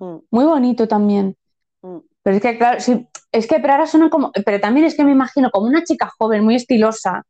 Mm, 0.00 0.16
Muy 0.30 0.44
bonito 0.44 0.88
también. 0.88 1.36
mm. 1.82 1.98
Pero 2.22 2.36
es 2.36 2.42
que, 2.42 2.58
claro, 2.58 2.80
sí, 2.80 3.06
es 3.32 3.46
que 3.46 3.60
pero 3.60 3.72
ahora 3.74 3.86
suena 3.86 4.10
como, 4.10 4.30
pero 4.44 4.60
también 4.60 4.86
es 4.86 4.94
que 4.94 5.04
me 5.04 5.12
imagino 5.12 5.50
como 5.50 5.66
una 5.68 5.84
chica 5.84 6.10
joven, 6.18 6.44
muy 6.44 6.56
estilosa. 6.56 7.24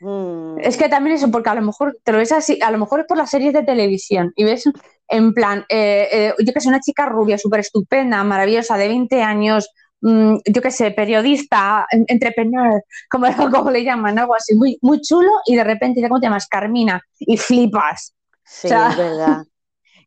Mm. 0.00 0.58
Es 0.60 0.76
que 0.78 0.88
también 0.88 1.16
eso, 1.16 1.30
porque 1.30 1.50
a 1.50 1.54
lo 1.54 1.62
mejor 1.62 1.98
te 2.02 2.12
lo 2.12 2.18
ves 2.18 2.32
así, 2.32 2.58
a 2.62 2.70
lo 2.70 2.78
mejor 2.78 3.00
es 3.00 3.06
por 3.06 3.18
las 3.18 3.28
series 3.30 3.52
de 3.52 3.62
televisión 3.64 4.32
y 4.36 4.44
ves 4.44 4.64
en 5.08 5.34
plan, 5.34 5.64
eh, 5.68 6.08
eh, 6.12 6.34
yo 6.44 6.52
que 6.52 6.60
sé, 6.60 6.68
una 6.68 6.80
chica 6.80 7.06
rubia, 7.06 7.36
súper 7.36 7.60
estupenda, 7.60 8.22
maravillosa, 8.24 8.76
de 8.78 8.88
20 8.88 9.22
años, 9.22 9.68
yo 10.02 10.62
que 10.62 10.70
sé, 10.70 10.90
periodista, 10.92 11.86
en- 11.90 12.04
entrepreneur, 12.08 12.82
como, 13.10 13.26
como 13.66 13.70
le 13.70 13.84
llaman, 13.84 14.18
algo 14.18 14.34
así, 14.34 14.54
muy, 14.54 14.78
muy 14.80 15.00
chulo 15.02 15.30
y 15.46 15.56
de 15.56 15.64
repente, 15.64 16.00
¿cómo 16.02 16.18
te 16.20 16.26
llamas? 16.26 16.46
Carmina, 16.48 17.02
y 17.18 17.36
flipas. 17.36 18.14
Sí, 18.44 18.68
O 18.68 18.70
sea- 18.70 18.88
es 18.90 18.96
verdad. 18.96 19.44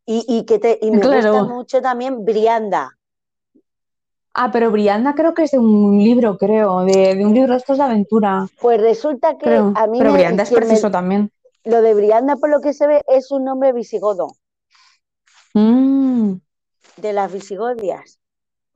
Y, 0.06 0.26
y 0.28 0.46
que 0.46 0.60
te, 0.60 0.80
y 0.82 0.92
me 0.92 1.00
Claro. 1.00 1.32
gusta 1.32 1.54
mucho 1.54 1.82
también 1.82 2.26
Brianda. 2.26 2.98
Ah, 4.34 4.50
pero 4.52 4.72
Brianda 4.72 5.14
creo 5.14 5.34
que 5.34 5.44
es 5.44 5.52
de 5.52 5.60
un 5.60 5.98
libro, 5.98 6.38
creo, 6.38 6.84
de, 6.86 7.16
de 7.16 7.26
un 7.26 7.34
libro 7.34 7.52
de 7.54 7.60
estos 7.60 7.78
de 7.78 7.84
aventura. 7.84 8.48
Pues 8.60 8.82
resulta 8.82 9.38
que 9.38 9.46
Creo. 9.46 9.72
a 9.76 9.88
mí 9.88 10.00
Pero 10.00 10.12
me- 10.12 10.18
Brianda 10.18 10.44
es 10.44 10.52
me- 10.52 10.58
preciso 10.58 10.90
también. 10.92 11.32
lo 11.66 11.82
de 11.82 11.94
Brianda, 11.94 12.36
por 12.38 12.50
lo 12.50 12.60
que 12.60 12.74
se 12.74 12.88
ve, 12.88 13.04
es 13.08 13.32
un 13.32 13.46
nombre 13.46 13.72
visigodo, 13.74 14.28
Mm. 15.54 16.34
de 16.98 17.14
las 17.14 17.32
visigodias. 17.32 18.20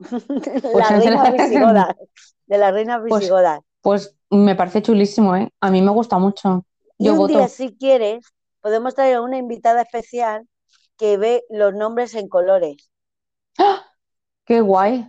Pues 0.00 0.88
de 1.04 1.10
la-. 1.10 1.96
De 2.46 2.56
las 2.58 2.72
reinas 2.72 3.00
Pues, 3.06 3.20
visigodas. 3.20 3.60
Pues 3.82 4.16
me 4.30 4.54
parece 4.54 4.80
chulísimo, 4.80 5.34
¿eh? 5.36 5.50
A 5.60 5.70
mí 5.70 5.82
me 5.82 5.90
gusta 5.90 6.18
mucho. 6.18 6.64
Y 6.98 7.08
un 7.10 7.18
voto. 7.18 7.34
día, 7.34 7.48
si 7.48 7.76
quieres, 7.76 8.24
podemos 8.60 8.94
traer 8.94 9.16
a 9.16 9.22
una 9.22 9.36
invitada 9.38 9.82
especial 9.82 10.46
que 10.98 11.16
ve 11.16 11.44
los 11.48 11.74
nombres 11.74 12.14
en 12.14 12.28
colores. 12.28 12.90
Qué 14.44 14.60
guay. 14.60 15.08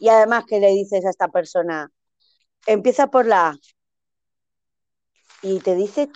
Y 0.00 0.08
además 0.08 0.44
que 0.46 0.60
le 0.60 0.70
dices 0.70 1.04
a 1.04 1.10
esta 1.10 1.28
persona, 1.28 1.90
empieza 2.66 3.08
por 3.08 3.26
la 3.26 3.48
A. 3.48 3.56
Y 5.42 5.60
te 5.60 5.74
dice, 5.74 6.08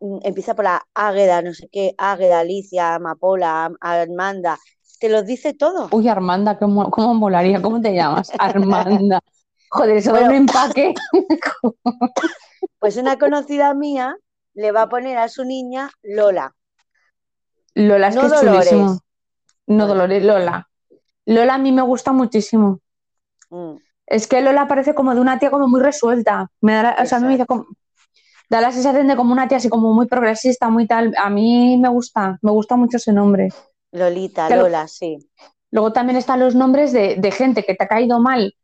mm, 0.00 0.18
empieza 0.22 0.54
por 0.54 0.64
la 0.64 0.82
Águeda, 0.94 1.42
no 1.42 1.54
sé 1.54 1.68
qué, 1.70 1.94
Águeda, 1.98 2.40
Alicia, 2.40 2.94
Amapola, 2.96 3.64
Am- 3.66 3.76
Amanda. 3.80 4.58
te 4.98 5.08
los 5.08 5.26
dice 5.26 5.52
todo. 5.54 5.88
Uy, 5.90 6.08
Armanda, 6.08 6.58
¿cómo, 6.58 6.90
cómo 6.90 7.14
molaría? 7.14 7.60
¿Cómo 7.60 7.80
te 7.80 7.94
llamas? 7.94 8.30
Armanda. 8.38 9.20
Joder, 9.70 9.96
eso 9.96 10.10
Bueno. 10.10 10.28
de 10.28 10.30
un 10.34 10.40
empaque. 10.42 10.94
Pues 12.78 12.96
una 12.96 13.16
conocida 13.16 13.74
mía 13.74 14.16
le 14.54 14.72
va 14.72 14.82
a 14.82 14.88
poner 14.88 15.16
a 15.18 15.28
su 15.28 15.44
niña 15.44 15.90
Lola. 16.02 16.54
Lola, 17.74 18.08
es 18.08 18.14
No 18.14 18.20
que 18.22 18.26
es 18.26 18.32
Dolores. 18.32 18.68
chulísimo. 18.68 19.00
No. 19.66 19.86
Dolores, 19.86 20.22
Lola. 20.24 20.68
Lola 21.26 21.54
a 21.54 21.58
mí 21.58 21.72
me 21.72 21.82
gusta 21.82 22.12
muchísimo. 22.12 22.80
Mm, 23.50 23.76
Es 24.06 24.26
que 24.26 24.40
Lola 24.42 24.66
parece 24.68 24.94
como 24.94 25.14
de 25.14 25.20
una 25.20 25.38
tía 25.38 25.50
como 25.50 25.68
muy 25.68 25.80
resuelta. 25.80 26.50
Me 26.60 26.74
da 26.74 26.82
la- 26.82 26.96
o 27.02 27.06
sea, 27.06 27.18
a 27.18 27.20
mí 27.20 27.26
me 27.28 27.32
dice 27.34 27.46
como, 27.46 27.66
da 28.50 28.60
la 28.60 28.72
sensación 28.72 29.06
de 29.08 29.16
como 29.16 29.32
una 29.32 29.48
tía 29.48 29.56
así 29.58 29.68
como 29.68 29.94
muy 29.94 30.06
progresista, 30.06 30.68
muy 30.68 30.86
tal. 30.86 31.14
A 31.16 31.30
mí 31.30 31.78
me 31.78 31.88
gusta, 31.88 32.38
me 32.42 32.50
gusta 32.50 32.76
mucho 32.76 32.96
ese 32.98 33.12
nombre. 33.12 33.48
Lolita. 33.92 34.48
Lola, 34.54 34.88
sí. 34.88 35.16
Luego 35.70 35.92
también 35.92 36.18
están 36.18 36.40
los 36.40 36.54
nombres 36.54 36.92
de, 36.92 37.16
de 37.16 37.30
gente 37.30 37.62
que 37.64 37.74
te 37.74 37.84
ha 37.84 37.88
caído 37.88 38.20
mal, 38.20 38.54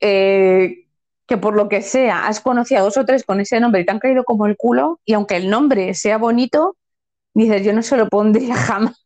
eh, 0.00 0.86
que 1.26 1.36
por 1.36 1.54
lo 1.54 1.68
que 1.68 1.80
sea 1.82 2.26
has 2.26 2.40
conocido 2.40 2.80
a 2.80 2.84
dos 2.84 2.96
o 2.96 3.04
tres 3.04 3.24
con 3.24 3.40
ese 3.40 3.60
nombre 3.60 3.80
y 3.82 3.84
te 3.86 3.92
han 3.92 4.00
caído 4.00 4.24
como 4.24 4.46
el 4.46 4.56
culo, 4.56 5.00
y 5.04 5.12
aunque 5.14 5.36
el 5.36 5.48
nombre 5.48 5.94
sea 5.94 6.18
bonito, 6.18 6.76
dices, 7.34 7.62
yo 7.64 7.72
no 7.72 7.82
se 7.82 7.96
lo 7.96 8.08
pondría 8.08 8.54
jamás. 8.56 8.96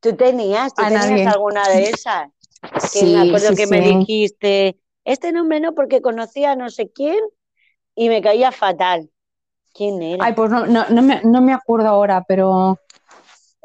¿Tú 0.00 0.14
tenías, 0.14 0.74
tú 0.74 0.82
tenías 0.82 1.10
nadie. 1.10 1.26
alguna 1.26 1.68
de 1.68 1.90
esas? 1.90 2.28
Que 2.92 3.04
me 3.06 3.18
acuerdo 3.20 3.54
que 3.56 3.66
me 3.66 3.80
dijiste, 3.80 4.78
este 5.04 5.32
nombre 5.32 5.60
no, 5.60 5.74
porque 5.74 6.00
conocía 6.00 6.52
a 6.52 6.56
no 6.56 6.70
sé 6.70 6.90
quién 6.90 7.18
y 7.96 8.08
me 8.08 8.22
caía 8.22 8.52
fatal. 8.52 9.10
¿Quién 9.74 10.02
era? 10.02 10.24
Ay, 10.24 10.34
pues 10.34 10.50
no, 10.50 10.66
no, 10.66 10.84
no 10.90 11.02
me, 11.02 11.22
no 11.24 11.40
me 11.40 11.52
acuerdo 11.52 11.88
ahora, 11.88 12.24
pero 12.28 12.78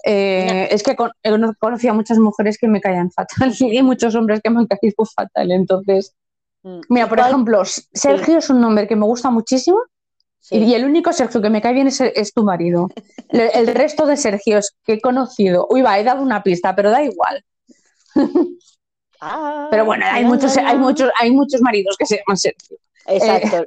eh, 0.05 0.67
es 0.71 0.83
que 0.83 0.95
con- 0.95 1.11
he 1.23 1.31
conocido 1.59 1.91
a 1.93 1.95
muchas 1.95 2.17
mujeres 2.17 2.57
que 2.57 2.67
me 2.67 2.81
caían 2.81 3.11
fatal 3.11 3.53
y 3.59 3.81
muchos 3.83 4.15
hombres 4.15 4.41
que 4.41 4.49
me 4.49 4.59
han 4.59 4.67
caído 4.67 5.05
fatal. 5.05 5.51
Entonces, 5.51 6.15
Mm. 6.63 6.81
mira, 6.89 7.07
por 7.07 7.19
¿Cuál? 7.19 7.29
ejemplo, 7.31 7.61
Sergio 7.65 8.39
es 8.39 8.49
un 8.49 8.61
nombre 8.61 8.87
que 8.87 8.95
me 8.95 9.05
gusta 9.05 9.29
muchísimo 9.29 9.79
Sí. 10.39 10.57
y 10.57 10.73
el 10.75 10.85
único 10.85 11.11
Sergio 11.11 11.41
que 11.41 11.49
me 11.49 11.61
cae 11.61 11.73
bien 11.73 11.87
es, 11.87 11.99
es 11.99 12.33
tu 12.33 12.43
marido. 12.43 12.89
Le- 13.31 13.49
El 13.57 13.67
resto 13.67 14.05
de 14.05 14.15
Sergios 14.15 14.75
que 14.85 14.93
he 14.93 15.01
conocido, 15.01 15.67
uy, 15.69 15.81
va, 15.81 15.99
he 15.99 16.03
dado 16.05 16.21
una 16.21 16.41
pista, 16.43 16.73
pero 16.75 16.89
da 16.89 17.03
igual. 17.03 17.43
Ah, 19.19 19.67
Pero 19.71 19.85
bueno, 19.85 20.05
hay 20.09 20.23
muchos, 20.25 20.55
hay 20.57 20.77
muchos, 20.77 21.09
hay 21.19 21.31
muchos 21.31 21.61
maridos 21.61 21.95
que 21.97 22.05
se 22.05 22.17
llaman 22.17 22.37
Sergio. 22.37 22.77
Exacto. 23.07 23.65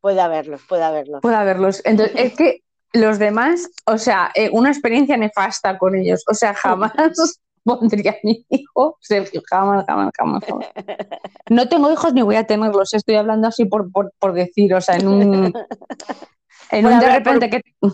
Puede 0.00 0.20
haberlos, 0.20 0.62
puede 0.68 0.82
haberlos. 0.82 1.20
Puede 1.22 1.36
haberlos. 1.36 1.82
Entonces, 1.84 2.14
es 2.16 2.34
que 2.34 2.62
los 2.92 3.18
demás, 3.18 3.68
o 3.86 3.98
sea, 3.98 4.30
eh, 4.34 4.50
una 4.52 4.70
experiencia 4.70 5.16
nefasta 5.16 5.78
con 5.78 5.94
ellos. 5.94 6.24
O 6.28 6.34
sea, 6.34 6.54
jamás 6.54 6.92
pondría 7.64 8.12
a 8.12 8.16
mi 8.22 8.44
hijo 8.48 8.96
Sergio, 9.00 9.42
jamás, 9.48 9.84
jamás, 9.86 10.12
jamás. 10.16 10.44
jamás. 10.44 10.68
No 11.48 11.68
tengo 11.68 11.92
hijos 11.92 12.12
ni 12.12 12.22
voy 12.22 12.36
a 12.36 12.46
tenerlos, 12.46 12.94
estoy 12.94 13.16
hablando 13.16 13.48
así 13.48 13.64
por, 13.64 13.90
por, 13.90 14.12
por 14.18 14.32
decir, 14.32 14.74
o 14.74 14.80
sea, 14.80 14.96
en 14.96 15.08
un, 15.08 15.22
en 16.70 16.82
Por 16.82 16.92
un 16.92 16.98
de 16.98 17.06
hablar, 17.06 17.12
repente 17.12 17.50
que 17.50 17.62
por 17.80 17.92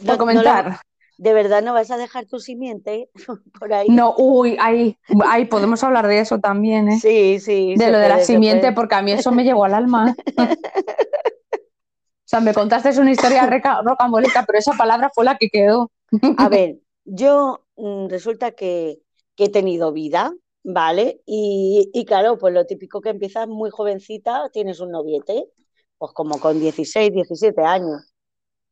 no 0.00 0.18
comentar. 0.18 0.80
¿De 1.16 1.32
verdad 1.32 1.62
no 1.62 1.72
vas 1.72 1.90
a 1.90 1.96
dejar 1.96 2.26
tu 2.26 2.38
simiente 2.38 3.10
por 3.58 3.72
ahí? 3.72 3.88
No, 3.88 4.14
uy, 4.16 4.56
ahí, 4.60 4.96
ahí 5.26 5.46
podemos 5.46 5.82
hablar 5.82 6.06
de 6.06 6.20
eso 6.20 6.38
también, 6.38 6.88
¿eh? 6.88 6.98
Sí, 7.00 7.40
sí. 7.40 7.74
de 7.76 7.90
lo 7.90 7.98
de 7.98 8.08
la 8.08 8.20
simiente, 8.20 8.70
porque 8.70 8.94
a 8.94 9.02
mí 9.02 9.10
eso 9.10 9.32
me 9.32 9.42
llegó 9.42 9.64
al 9.64 9.74
alma. 9.74 10.14
O 10.36 12.30
sea, 12.30 12.38
me 12.40 12.54
contaste 12.54 13.00
una 13.00 13.10
historia 13.10 13.48
rocambolesca, 13.82 14.44
pero 14.46 14.58
esa 14.60 14.74
palabra 14.74 15.10
fue 15.12 15.24
la 15.24 15.36
que 15.38 15.48
quedó. 15.48 15.90
A 16.36 16.48
ver, 16.48 16.76
yo 17.04 17.64
resulta 18.08 18.52
que, 18.52 18.98
que 19.36 19.44
he 19.44 19.48
tenido 19.50 19.92
vida, 19.92 20.32
¿vale? 20.64 21.20
Y, 21.26 21.90
y 21.92 22.04
claro, 22.04 22.38
pues 22.38 22.54
lo 22.54 22.66
típico 22.66 23.00
que 23.00 23.10
empiezas 23.10 23.48
muy 23.48 23.70
jovencita, 23.70 24.50
tienes 24.52 24.80
un 24.80 24.90
noviete, 24.92 25.46
pues 25.98 26.12
como 26.12 26.40
con 26.40 26.60
16, 26.60 27.12
17 27.12 27.62
años. 27.62 28.12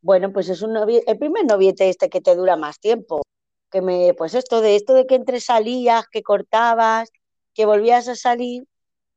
Bueno, 0.01 0.33
pues 0.33 0.49
es 0.49 0.63
un 0.63 0.73
noviete, 0.73 1.11
el 1.11 1.19
primer 1.19 1.45
noviete 1.47 1.89
este 1.89 2.09
que 2.09 2.21
te 2.21 2.35
dura 2.37 2.57
más 2.57 2.79
tiempo, 2.81 3.23
que 3.71 3.83
me, 3.83 4.15
pues 4.15 4.35
esto 4.35 4.61
de 4.61 4.77
esto 4.77 4.95
de 4.95 5.07
que 5.07 5.17
entre 5.17 5.41
salías, 5.41 6.07
que 6.09 6.23
cortabas, 6.23 7.11
que 7.55 7.67
volvías 7.67 8.09
a 8.09 8.15
salir, 8.17 8.65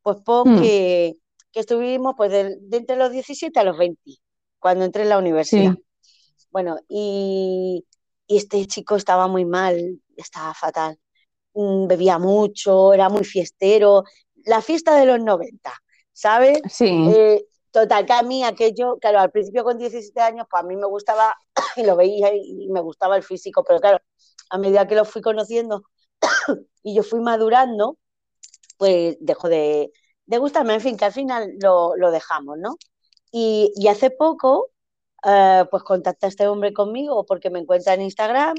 pues 0.02 0.18
pon 0.26 0.50
Hmm. 0.50 0.62
que, 0.62 1.16
que 1.52 1.60
estuvimos 1.62 2.16
pues 2.18 2.32
de, 2.32 2.58
de 2.62 2.78
entre 2.78 2.96
los 2.98 3.12
17 3.12 3.60
a 3.60 3.64
los 3.64 3.78
20, 3.78 4.02
cuando 4.60 4.86
entré 4.86 5.04
en 5.04 5.10
la 5.10 5.18
universidad. 5.20 5.76
Sí. 5.76 5.84
Bueno, 6.52 6.78
y, 6.90 7.86
y 8.30 8.38
este 8.38 8.68
chico 8.68 8.98
estaba 8.98 9.28
muy 9.28 9.46
mal, 9.46 10.02
estaba 10.18 10.56
fatal. 10.56 11.00
Mm, 11.56 11.88
Bebía 11.88 12.20
mucho, 12.20 12.94
era 12.94 13.10
muy 13.10 13.26
fiestero. 13.26 14.04
La 14.46 14.62
fiesta 14.62 14.96
de 14.98 15.06
los 15.08 15.20
90, 15.24 15.74
¿sabes? 16.14 16.62
Sí, 16.70 16.90
Eh, 17.06 17.46
total, 17.72 18.06
que 18.08 18.14
a 18.14 18.24
mí 18.24 18.44
aquello, 18.46 18.98
claro, 19.00 19.20
al 19.22 19.32
principio 19.32 19.64
con 19.66 19.78
17 19.80 20.22
años, 20.22 20.48
pues 20.52 20.64
a 20.64 20.68
mí 20.68 20.76
me 20.78 20.88
gustaba 20.88 21.36
y 21.78 21.84
lo 21.86 21.96
veía 21.98 22.34
y, 22.36 22.66
y 22.66 22.70
me 22.70 22.82
gustaba 22.82 23.18
el 23.18 23.24
físico, 23.24 23.64
pero 23.68 23.82
claro, 23.82 24.00
a 24.52 24.60
medida 24.60 24.88
que 24.88 24.96
lo 24.96 25.06
fui 25.06 25.22
conociendo 25.22 25.84
y 26.84 26.96
yo 26.96 27.04
fui 27.04 27.22
madurando, 27.22 27.98
pues 28.78 29.18
dejó 29.20 29.50
de, 29.50 29.92
de 30.26 30.38
gustarme, 30.38 30.76
en 30.76 30.82
fin, 30.82 30.98
que 30.98 31.06
al 31.06 31.14
final 31.14 31.54
lo, 31.62 31.96
lo 31.98 32.12
dejamos, 32.12 32.58
¿no? 32.60 32.78
Y, 33.32 33.72
y 33.76 33.88
hace 33.90 34.12
poco, 34.12 34.70
eh, 35.24 35.66
pues 35.70 35.84
contacta 35.84 36.28
a 36.28 36.30
este 36.30 36.48
hombre 36.48 36.74
conmigo 36.74 37.26
porque 37.26 37.50
me 37.50 37.60
encuentra 37.60 37.94
en 37.94 38.02
Instagram 38.02 38.56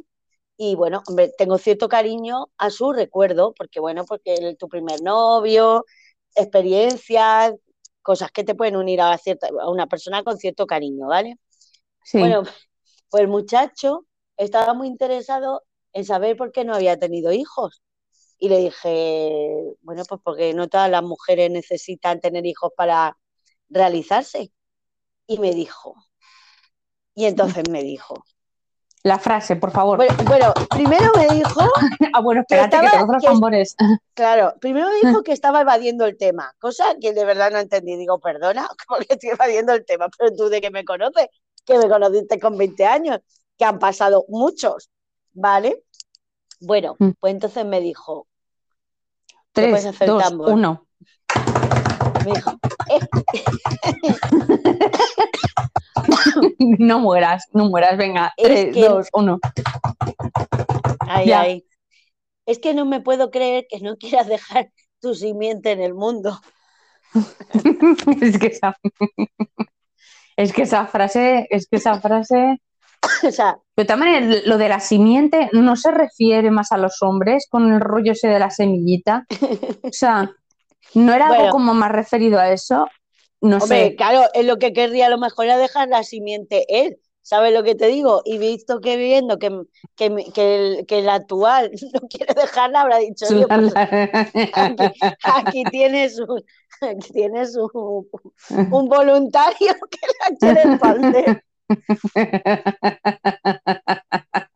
y 0.57 0.75
bueno, 0.75 1.03
hombre, 1.09 1.33
tengo 1.39 1.57
cierto 1.57 1.89
cariño 1.89 2.51
a 2.59 2.69
su 2.71 2.93
recuerdo, 2.93 3.55
porque 3.57 3.81
bueno, 3.81 4.05
porque 4.05 4.57
tu 4.59 4.69
primer 4.69 5.01
novio, 5.03 5.87
experiencias, 6.35 7.55
cosas 8.03 8.31
que 8.31 8.45
te 8.45 8.55
pueden 8.55 8.77
unir 8.77 9.01
a, 9.01 9.17
cierta, 9.17 9.49
a 9.59 9.71
una 9.71 9.87
persona 9.87 10.23
con 10.23 10.37
cierto 10.37 10.67
cariño, 10.67 11.07
¿vale? 11.07 11.39
sí. 12.05 12.19
Bueno, 12.19 12.43
pues 13.11 13.23
el 13.23 13.29
muchacho 13.29 14.07
estaba 14.37 14.75
muy 14.75 14.89
interesado 14.89 15.63
en 15.95 16.05
saber 16.05 16.37
por 16.37 16.53
qué 16.53 16.65
no 16.65 16.75
había 16.75 16.99
tenido 16.99 17.33
hijos. 17.33 17.83
Y 18.39 18.49
le 18.49 18.59
dije, 18.59 19.65
bueno, 19.83 20.03
pues 20.09 20.21
porque 20.23 20.55
no 20.55 20.69
todas 20.69 20.91
las 20.91 21.03
mujeres 21.03 21.51
necesitan 21.51 22.21
tener 22.21 22.47
hijos 22.47 22.73
para 22.77 23.19
realizarse. 23.71 24.53
Y 25.27 25.39
me 25.39 25.55
dijo, 25.55 25.95
y 27.15 27.25
entonces 27.27 27.65
me 27.71 27.83
dijo, 27.83 28.25
La 29.03 29.19
frase, 29.19 29.57
por 29.57 29.71
favor. 29.71 29.97
bueno, 29.97 30.15
bueno, 30.27 30.53
primero 30.69 31.11
me 31.17 31.29
dijo, 31.35 31.61
ah, 32.15 32.21
bueno, 32.21 32.43
espérate, 32.43 32.71
que, 32.79 32.85
estaba- 32.85 32.91
tengo 32.91 33.05
otros 33.07 33.23
que- 33.23 33.29
tambores. 33.29 33.77
claro, 34.15 34.55
primero 34.61 34.89
me 34.89 35.09
dijo 35.09 35.23
que 35.23 35.33
estaba 35.33 35.61
evadiendo 35.63 36.05
el 36.07 36.17
tema, 36.19 36.55
cosa 36.59 36.85
que 37.01 37.13
de 37.13 37.25
verdad 37.25 37.51
no 37.51 37.59
entendí. 37.59 37.97
Digo, 37.97 38.19
perdona, 38.21 38.69
¿cómo 38.87 39.01
que 39.01 39.15
estoy 39.15 39.31
evadiendo 39.31 39.73
el 39.73 39.85
tema? 39.85 40.09
Pero 40.17 40.35
tú 40.37 40.49
de 40.49 40.61
que 40.61 40.71
me 40.71 40.85
conoces, 40.85 41.29
que 41.65 41.79
me 41.79 41.89
conociste 41.89 42.39
con 42.39 42.57
20 42.59 42.85
años, 42.87 43.21
que 43.59 43.65
han 43.65 43.79
pasado 43.79 44.25
muchos, 44.29 44.91
¿vale? 45.33 45.83
Bueno, 46.61 46.97
Mm. 46.99 47.11
pues 47.19 47.33
entonces 47.33 47.65
me 47.65 47.81
dijo, 47.81 48.27
Tres, 49.53 49.85
hacer 49.87 50.07
dos, 50.09 50.23
tambor. 50.23 50.53
uno. 50.53 50.87
me 52.25 52.33
dijo, 52.35 52.53
"Eh, 52.89 53.01
No 56.79 57.01
mueras, 57.01 57.47
no 57.53 57.69
mueras, 57.69 57.97
venga. 57.97 58.33
Es 58.37 58.45
Tres, 58.47 58.75
que- 58.75 58.89
dos, 58.89 59.09
uno. 59.13 59.39
ay, 61.01 61.27
Ya. 61.27 61.41
ay, 61.43 61.65
es 62.47 62.59
que 62.59 62.75
no 62.75 62.85
me 62.87 63.01
puedo 63.01 63.31
creer 63.31 63.67
que 63.69 63.81
no 63.81 63.97
quieras 63.97 64.27
dejar 64.27 64.71
tu 65.01 65.15
simiente 65.15 65.73
en 65.73 65.81
el 65.83 65.95
mundo. 65.95 66.41
es 68.23 68.39
que 68.39 68.47
esa, 68.49 68.77
es 70.37 70.53
que 70.53 70.63
esa 70.63 70.87
frase, 70.87 71.47
es 71.51 71.67
que 71.69 71.77
esa 71.77 72.01
frase. 72.01 72.61
o 73.27 73.31
sea, 73.31 73.59
todas 73.75 73.99
maneras, 73.99 74.43
lo 74.47 74.59
de 74.59 74.69
la 74.69 74.79
simiente 74.81 75.49
no 75.53 75.75
se 75.77 75.91
refiere 75.91 76.51
más 76.51 76.71
a 76.73 76.77
los 76.77 77.03
hombres 77.03 77.47
con 77.51 77.73
el 77.73 77.81
rollo 77.81 78.13
ese 78.13 78.29
de 78.29 78.39
la 78.39 78.51
semillita. 78.51 79.27
O 79.83 79.93
sea, 79.93 80.31
no 80.95 81.13
era 81.13 81.29
Bueno. 81.29 81.43
algo 81.45 81.53
como 81.53 81.75
más 81.75 81.91
referido 81.93 82.39
a 82.39 82.51
eso. 82.51 82.87
No 83.43 83.59
Hombre, 83.59 83.61
sé. 83.61 83.97
claro, 83.97 84.23
es 84.35 84.45
lo 84.47 84.59
que 84.59 84.73
querría 84.73 85.07
a 85.07 85.11
lo 85.11 85.19
mejor 85.19 85.47
era 85.47 85.59
dejar 85.59 85.89
la 85.89 86.03
simiente 86.03 86.65
él. 86.69 86.99
¿Sabes 87.23 87.53
lo 87.53 87.63
que 87.63 87.75
te 87.75 87.87
digo? 87.89 88.23
Y 88.25 88.39
visto 88.39 88.81
que 88.81 88.97
viendo 88.97 89.39
que, 89.39 89.51
que, 89.97 90.15
que 90.35 90.57
el, 90.79 90.87
que 90.87 90.99
el 91.01 91.09
actual 91.09 91.71
no 91.95 92.01
quiere 92.09 92.35
dejarla, 92.35 92.83
habrá 92.83 92.99
dicho, 92.99 93.29
"Oye, 93.29 93.47
pues, 93.49 93.79
aquí, 94.53 94.93
aquí 95.23 95.69
tienes, 95.71 96.19
un, 96.21 96.43
aquí 96.83 97.13
tienes 97.13 97.57
un, 97.57 98.09
un 98.71 98.89
voluntario 98.89 99.59
que 99.91 99.99
la 100.31 100.37
quiere 100.39 100.63
expandir. 100.65 101.43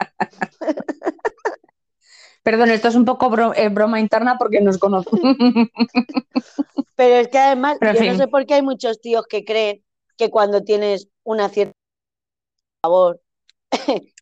Perdón, 2.44 2.70
esto 2.70 2.88
es 2.88 2.94
un 2.94 3.04
poco 3.04 3.30
bro- 3.30 3.54
eh, 3.56 3.68
broma 3.70 3.98
interna 3.98 4.36
porque 4.38 4.60
nos 4.60 4.78
conocemos. 4.78 5.20
Pero 6.96 7.14
es 7.16 7.28
que 7.28 7.38
además, 7.38 7.78
Pero 7.80 7.94
yo 7.94 8.12
no 8.12 8.16
sé 8.16 8.28
por 8.28 8.46
qué 8.46 8.54
hay 8.54 8.62
muchos 8.62 9.00
tíos 9.00 9.26
que 9.26 9.44
creen 9.44 9.82
que 10.16 10.30
cuando 10.30 10.62
tienes 10.62 11.08
una 11.24 11.48
cierta 11.48 11.72
favor, 12.82 13.20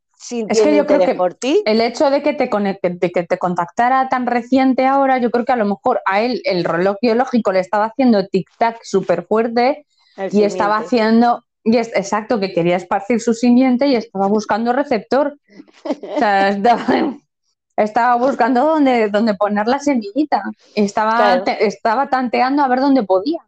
Es 0.48 0.60
que 0.62 0.76
yo 0.76 0.86
creo 0.86 1.00
que 1.00 1.14
por 1.14 1.34
ti. 1.34 1.62
el 1.64 1.80
hecho 1.80 2.08
de 2.10 2.22
que 2.22 2.32
te 2.32 2.48
conecte, 2.48 2.90
de 2.90 3.10
que 3.10 3.24
te 3.24 3.38
contactara 3.38 4.08
tan 4.08 4.26
reciente 4.26 4.86
ahora, 4.86 5.18
yo 5.18 5.30
creo 5.30 5.44
que 5.44 5.52
a 5.52 5.56
lo 5.56 5.64
mejor 5.64 6.00
a 6.06 6.22
él 6.22 6.40
el 6.44 6.64
reloj 6.64 6.96
biológico 7.02 7.52
le 7.52 7.60
estaba 7.60 7.86
haciendo 7.86 8.22
tic-tac 8.28 8.78
súper 8.82 9.26
fuerte 9.26 9.84
el 10.16 10.32
y 10.32 10.44
estaba 10.44 10.78
haciendo, 10.78 11.44
y 11.64 11.78
es, 11.78 11.88
exacto, 11.88 12.38
que 12.38 12.52
quería 12.52 12.76
esparcir 12.76 13.20
su 13.20 13.34
simiente 13.34 13.88
y 13.88 13.96
estaba 13.96 14.28
buscando 14.28 14.72
receptor. 14.72 15.36
O 16.02 16.18
sea, 16.18 16.50
estaba, 16.50 16.86
estaba 17.76 18.16
buscando 18.16 18.64
dónde, 18.64 19.08
dónde 19.08 19.34
poner 19.34 19.66
la 19.66 19.78
semillita. 19.78 20.42
Estaba, 20.74 21.16
Claro. 21.16 21.44
te- 21.44 21.66
estaba 21.66 22.08
tanteando 22.08 22.62
a 22.62 22.68
ver 22.68 22.80
dónde 22.80 23.02
podía. 23.02 23.40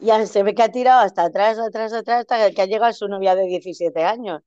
Ya 0.00 0.24
se 0.26 0.42
ve 0.42 0.54
que 0.54 0.62
ha 0.62 0.70
tirado 0.70 1.00
hasta 1.00 1.24
atrás, 1.24 1.58
atrás, 1.58 1.92
atrás, 1.92 2.20
hasta 2.20 2.50
que 2.52 2.62
ha 2.62 2.66
llegado 2.66 2.92
su 2.92 3.08
novia 3.08 3.34
de 3.34 3.44
17 3.46 4.04
años. 4.04 4.42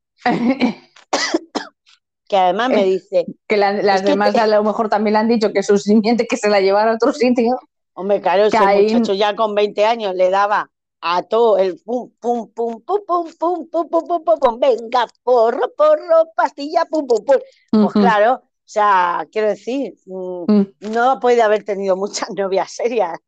Que 2.27 2.37
además 2.37 2.69
me 2.69 2.83
Eh, 2.83 2.85
dice, 2.85 3.25
que 3.47 3.57
la- 3.57 3.73
las 3.73 4.01
que 4.03 4.09
demás 4.11 4.33
te- 4.33 4.39
a 4.39 4.47
lo 4.47 4.63
mejor 4.63 4.87
también 4.87 5.13
le 5.13 5.19
han 5.19 5.27
dicho 5.27 5.51
que 5.51 5.63
su 5.63 5.77
simiente 5.77 6.25
que 6.27 6.37
se 6.37 6.49
la 6.49 6.61
llevara 6.61 6.91
a 6.91 6.95
otro 6.95 7.11
sitio. 7.11 7.59
hombre, 7.93 8.21
claro, 8.21 8.43
que 8.49 8.55
ese 8.55 8.65
ahí- 8.65 8.93
muchacho 8.93 9.13
ya 9.13 9.35
con 9.35 9.53
20 9.53 9.85
años 9.85 10.15
le 10.15 10.29
daba 10.29 10.69
a 11.01 11.23
todo 11.23 11.57
el 11.57 11.77
pum, 11.83 12.09
pum, 12.21 12.49
pum, 12.53 12.81
pum, 12.81 13.01
pum, 13.05 13.27
pum, 13.37 13.67
pum, 13.69 13.89
pum, 13.89 14.07
pum, 14.07 14.23
pum, 14.23 14.39
pum, 14.39 14.59
venga, 14.59 15.07
porro, 15.23 15.73
porro, 15.75 16.31
pastilla, 16.35 16.85
pum, 16.85 17.05
pum, 17.05 17.25
pum. 17.25 17.37
Pues 17.69 17.93
claro, 17.93 18.41
sea, 18.71 19.27
quiero 19.31 19.49
decir, 19.49 19.93
mm, 20.05 20.43
Mm. 20.47 20.67
no 20.93 21.19
puede 21.19 21.41
haber 21.41 21.63
tenido 21.63 21.95
muchas 21.95 22.29
novias 22.37 22.71
serias, 22.71 23.19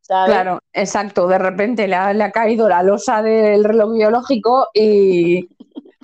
¿sabes? 0.00 0.32
Claro, 0.34 0.60
exacto. 0.72 1.26
De 1.26 1.38
repente 1.38 1.86
le 1.88 1.94
ha, 1.96 2.12
le 2.12 2.24
ha 2.24 2.30
caído 2.30 2.68
la 2.68 2.82
losa 2.82 3.22
del 3.22 3.64
reloj 3.64 3.92
biológico 3.94 4.68
y 4.72 5.48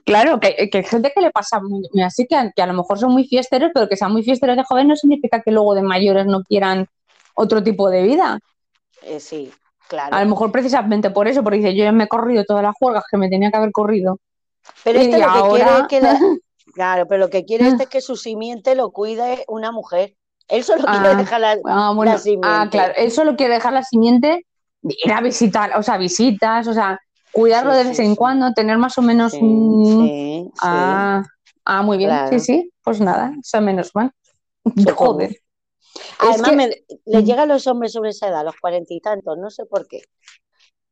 claro, 0.04 0.40
que, 0.40 0.68
que 0.70 0.78
hay 0.78 0.84
gente 0.84 1.12
que 1.14 1.20
le 1.22 1.30
pasa 1.30 1.60
muy, 1.60 1.82
así 2.04 2.26
que, 2.26 2.36
a- 2.36 2.50
que 2.50 2.62
a 2.62 2.66
lo 2.66 2.74
mejor 2.74 2.98
son 2.98 3.12
muy 3.12 3.24
fiesteros, 3.26 3.70
pero 3.72 3.88
que 3.88 3.96
sean 3.96 4.12
muy 4.12 4.22
fiesteros 4.22 4.56
de 4.56 4.64
joven 4.64 4.88
no 4.88 4.96
significa 4.96 5.40
que 5.40 5.50
luego 5.52 5.74
de 5.74 5.82
mayores 5.82 6.26
no 6.26 6.42
quieran 6.42 6.86
otro 7.34 7.62
tipo 7.62 7.88
de 7.90 8.02
vida. 8.02 8.38
Eh, 9.02 9.20
sí, 9.20 9.50
claro. 9.88 10.14
A 10.16 10.22
lo 10.24 10.30
mejor 10.30 10.50
precisamente 10.52 11.10
por 11.10 11.28
eso, 11.28 11.42
porque 11.42 11.58
dice, 11.58 11.74
yo 11.74 11.84
ya 11.84 11.92
me 11.92 12.04
he 12.04 12.08
corrido 12.08 12.44
todas 12.44 12.62
las 12.62 12.74
juergas 12.78 13.04
que 13.10 13.16
me 13.16 13.28
tenía 13.28 13.50
que 13.50 13.56
haber 13.56 13.72
corrido. 13.72 14.18
Pero 14.82 14.98
y 14.98 15.02
este 15.02 15.18
lo 15.18 15.32
que 15.32 15.48
quiere 15.50 15.70
es 15.78 15.86
que 15.88 16.00
la- 16.00 16.18
Claro, 16.74 17.06
pero 17.06 17.20
lo 17.20 17.30
que 17.30 17.44
quiere 17.44 17.66
este 17.68 17.84
es 17.84 17.88
que 17.88 18.00
su 18.00 18.16
simiente 18.16 18.74
lo 18.74 18.90
cuide 18.90 19.44
una 19.48 19.70
mujer. 19.72 20.16
Él 20.48 20.64
solo 20.64 20.84
quiere 20.84 21.08
Ah, 21.08 21.18
dejar 21.18 21.40
la, 21.40 21.56
Ah, 21.64 21.92
bueno, 21.94 22.12
la 22.12 22.18
simiente. 22.18 22.48
ah, 22.48 22.68
claro, 22.70 22.94
él 22.96 23.10
solo 23.10 23.36
quiere 23.36 23.54
dejar 23.54 23.72
la 23.72 23.82
simiente, 23.82 24.46
ir 24.82 25.12
a 25.12 25.20
visitar, 25.20 25.78
o 25.78 25.82
sea, 25.82 25.96
visitas, 25.96 26.66
o 26.66 26.72
sea, 26.74 26.98
cuidarlo 27.32 27.72
Sí, 27.72 27.78
de 27.78 27.82
sí, 27.84 27.88
vez 27.90 27.98
en 28.00 28.10
sí. 28.10 28.16
cuando, 28.16 28.52
tener 28.52 28.76
más 28.78 28.98
o 28.98 29.02
menos 29.02 29.32
Sí, 29.32 29.38
un... 29.40 30.10
Ah, 30.60 31.22
ah, 31.64 31.82
muy 31.82 31.96
bien, 31.96 32.10
Claro. 32.10 32.30
sí, 32.30 32.40
sí, 32.40 32.70
pues 32.82 33.00
nada, 33.00 33.32
eso 33.40 33.60
menos 33.60 33.90
mal. 33.94 34.10
Joder. 34.96 35.36
Además, 36.18 36.50
que- 36.50 36.56
me, 36.56 36.70
le 37.06 37.22
llega 37.24 37.42
a 37.42 37.46
los 37.46 37.66
hombres 37.66 37.92
sobre 37.92 38.10
esa 38.10 38.28
edad, 38.28 38.40
a 38.40 38.44
los 38.44 38.56
cuarenta 38.60 38.92
y 38.94 39.00
tantos, 39.00 39.38
no 39.38 39.48
sé 39.50 39.64
por 39.64 39.86
qué. 39.86 40.02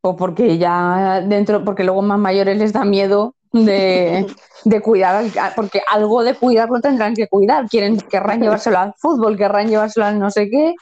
O 0.09 0.17
porque 0.17 0.59
ya 0.59 1.21
dentro, 1.21 1.65
porque 1.65 1.85
luego 1.85 2.03
más 2.03 2.19
mayores 2.19 2.59
les 2.59 2.73
da 2.73 2.85
miedo 2.85 3.35
de, 3.53 4.27
de 4.65 4.81
cuidar, 4.81 5.17
al- 5.17 5.53
porque 5.55 5.81
algo 5.91 6.23
de 6.25 6.35
cuidarlo 6.35 6.81
tendrán 6.81 7.15
que 7.15 7.29
cuidar. 7.29 7.69
Quieren, 7.69 7.99
querrán 7.99 8.41
llevárselo 8.41 8.79
al 8.79 8.95
fútbol, 8.99 9.37
querrán 9.37 9.69
llevárselo 9.69 10.07
al 10.07 10.19
no 10.19 10.31
sé 10.31 10.49
qué. 10.51 10.75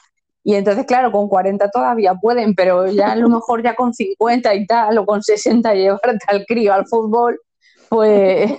Y 0.42 0.54
entonces, 0.54 0.86
claro, 0.86 1.12
con 1.12 1.28
40 1.28 1.68
todavía 1.70 2.14
pueden, 2.14 2.54
pero 2.54 2.86
ya 2.86 3.12
a 3.12 3.16
lo 3.16 3.28
mejor 3.28 3.62
ya 3.62 3.74
con 3.74 3.92
50 3.92 4.54
y 4.54 4.66
tal, 4.66 4.96
o 4.98 5.04
con 5.04 5.22
60 5.22 5.74
llevarte 5.74 6.18
al 6.28 6.46
crío 6.46 6.72
al 6.72 6.86
fútbol, 6.86 7.38
pues 7.88 8.52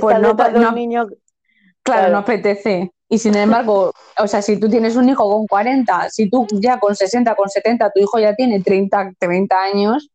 Pues 0.00 0.18
no, 0.20 0.34
no- 0.34 0.72
niño, 0.72 1.06
Claro, 1.06 2.00
Claro. 2.02 2.12
no 2.12 2.18
apetece. 2.18 2.90
Y 3.08 3.18
sin 3.18 3.34
embargo, 3.36 3.92
o 4.18 4.26
sea, 4.28 4.42
si 4.42 4.60
tú 4.60 4.68
tienes 4.68 4.94
un 4.96 5.08
hijo 5.08 5.24
con 5.30 5.46
40, 5.46 6.10
si 6.10 6.28
tú 6.28 6.46
ya 6.60 6.78
con 6.78 6.94
60, 6.94 7.34
con 7.34 7.48
70, 7.48 7.90
tu 7.90 8.00
hijo 8.02 8.18
ya 8.18 8.34
tiene 8.34 8.60
30, 8.60 9.12
30 9.18 9.56
años, 9.62 10.10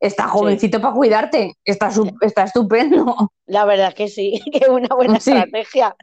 está 0.00 0.28
jovencito 0.28 0.80
para 0.80 0.94
cuidarte, 0.94 1.54
está, 1.64 1.90
su- 1.90 2.16
está 2.20 2.44
estupendo. 2.44 3.32
la 3.46 3.64
verdad 3.64 3.88
es 3.88 3.94
que 3.94 4.08
sí, 4.08 4.40
que 4.52 4.58
es 4.58 4.68
una 4.68 4.94
buena 4.94 5.18
Sí. 5.20 5.32
estrategia. 5.32 5.96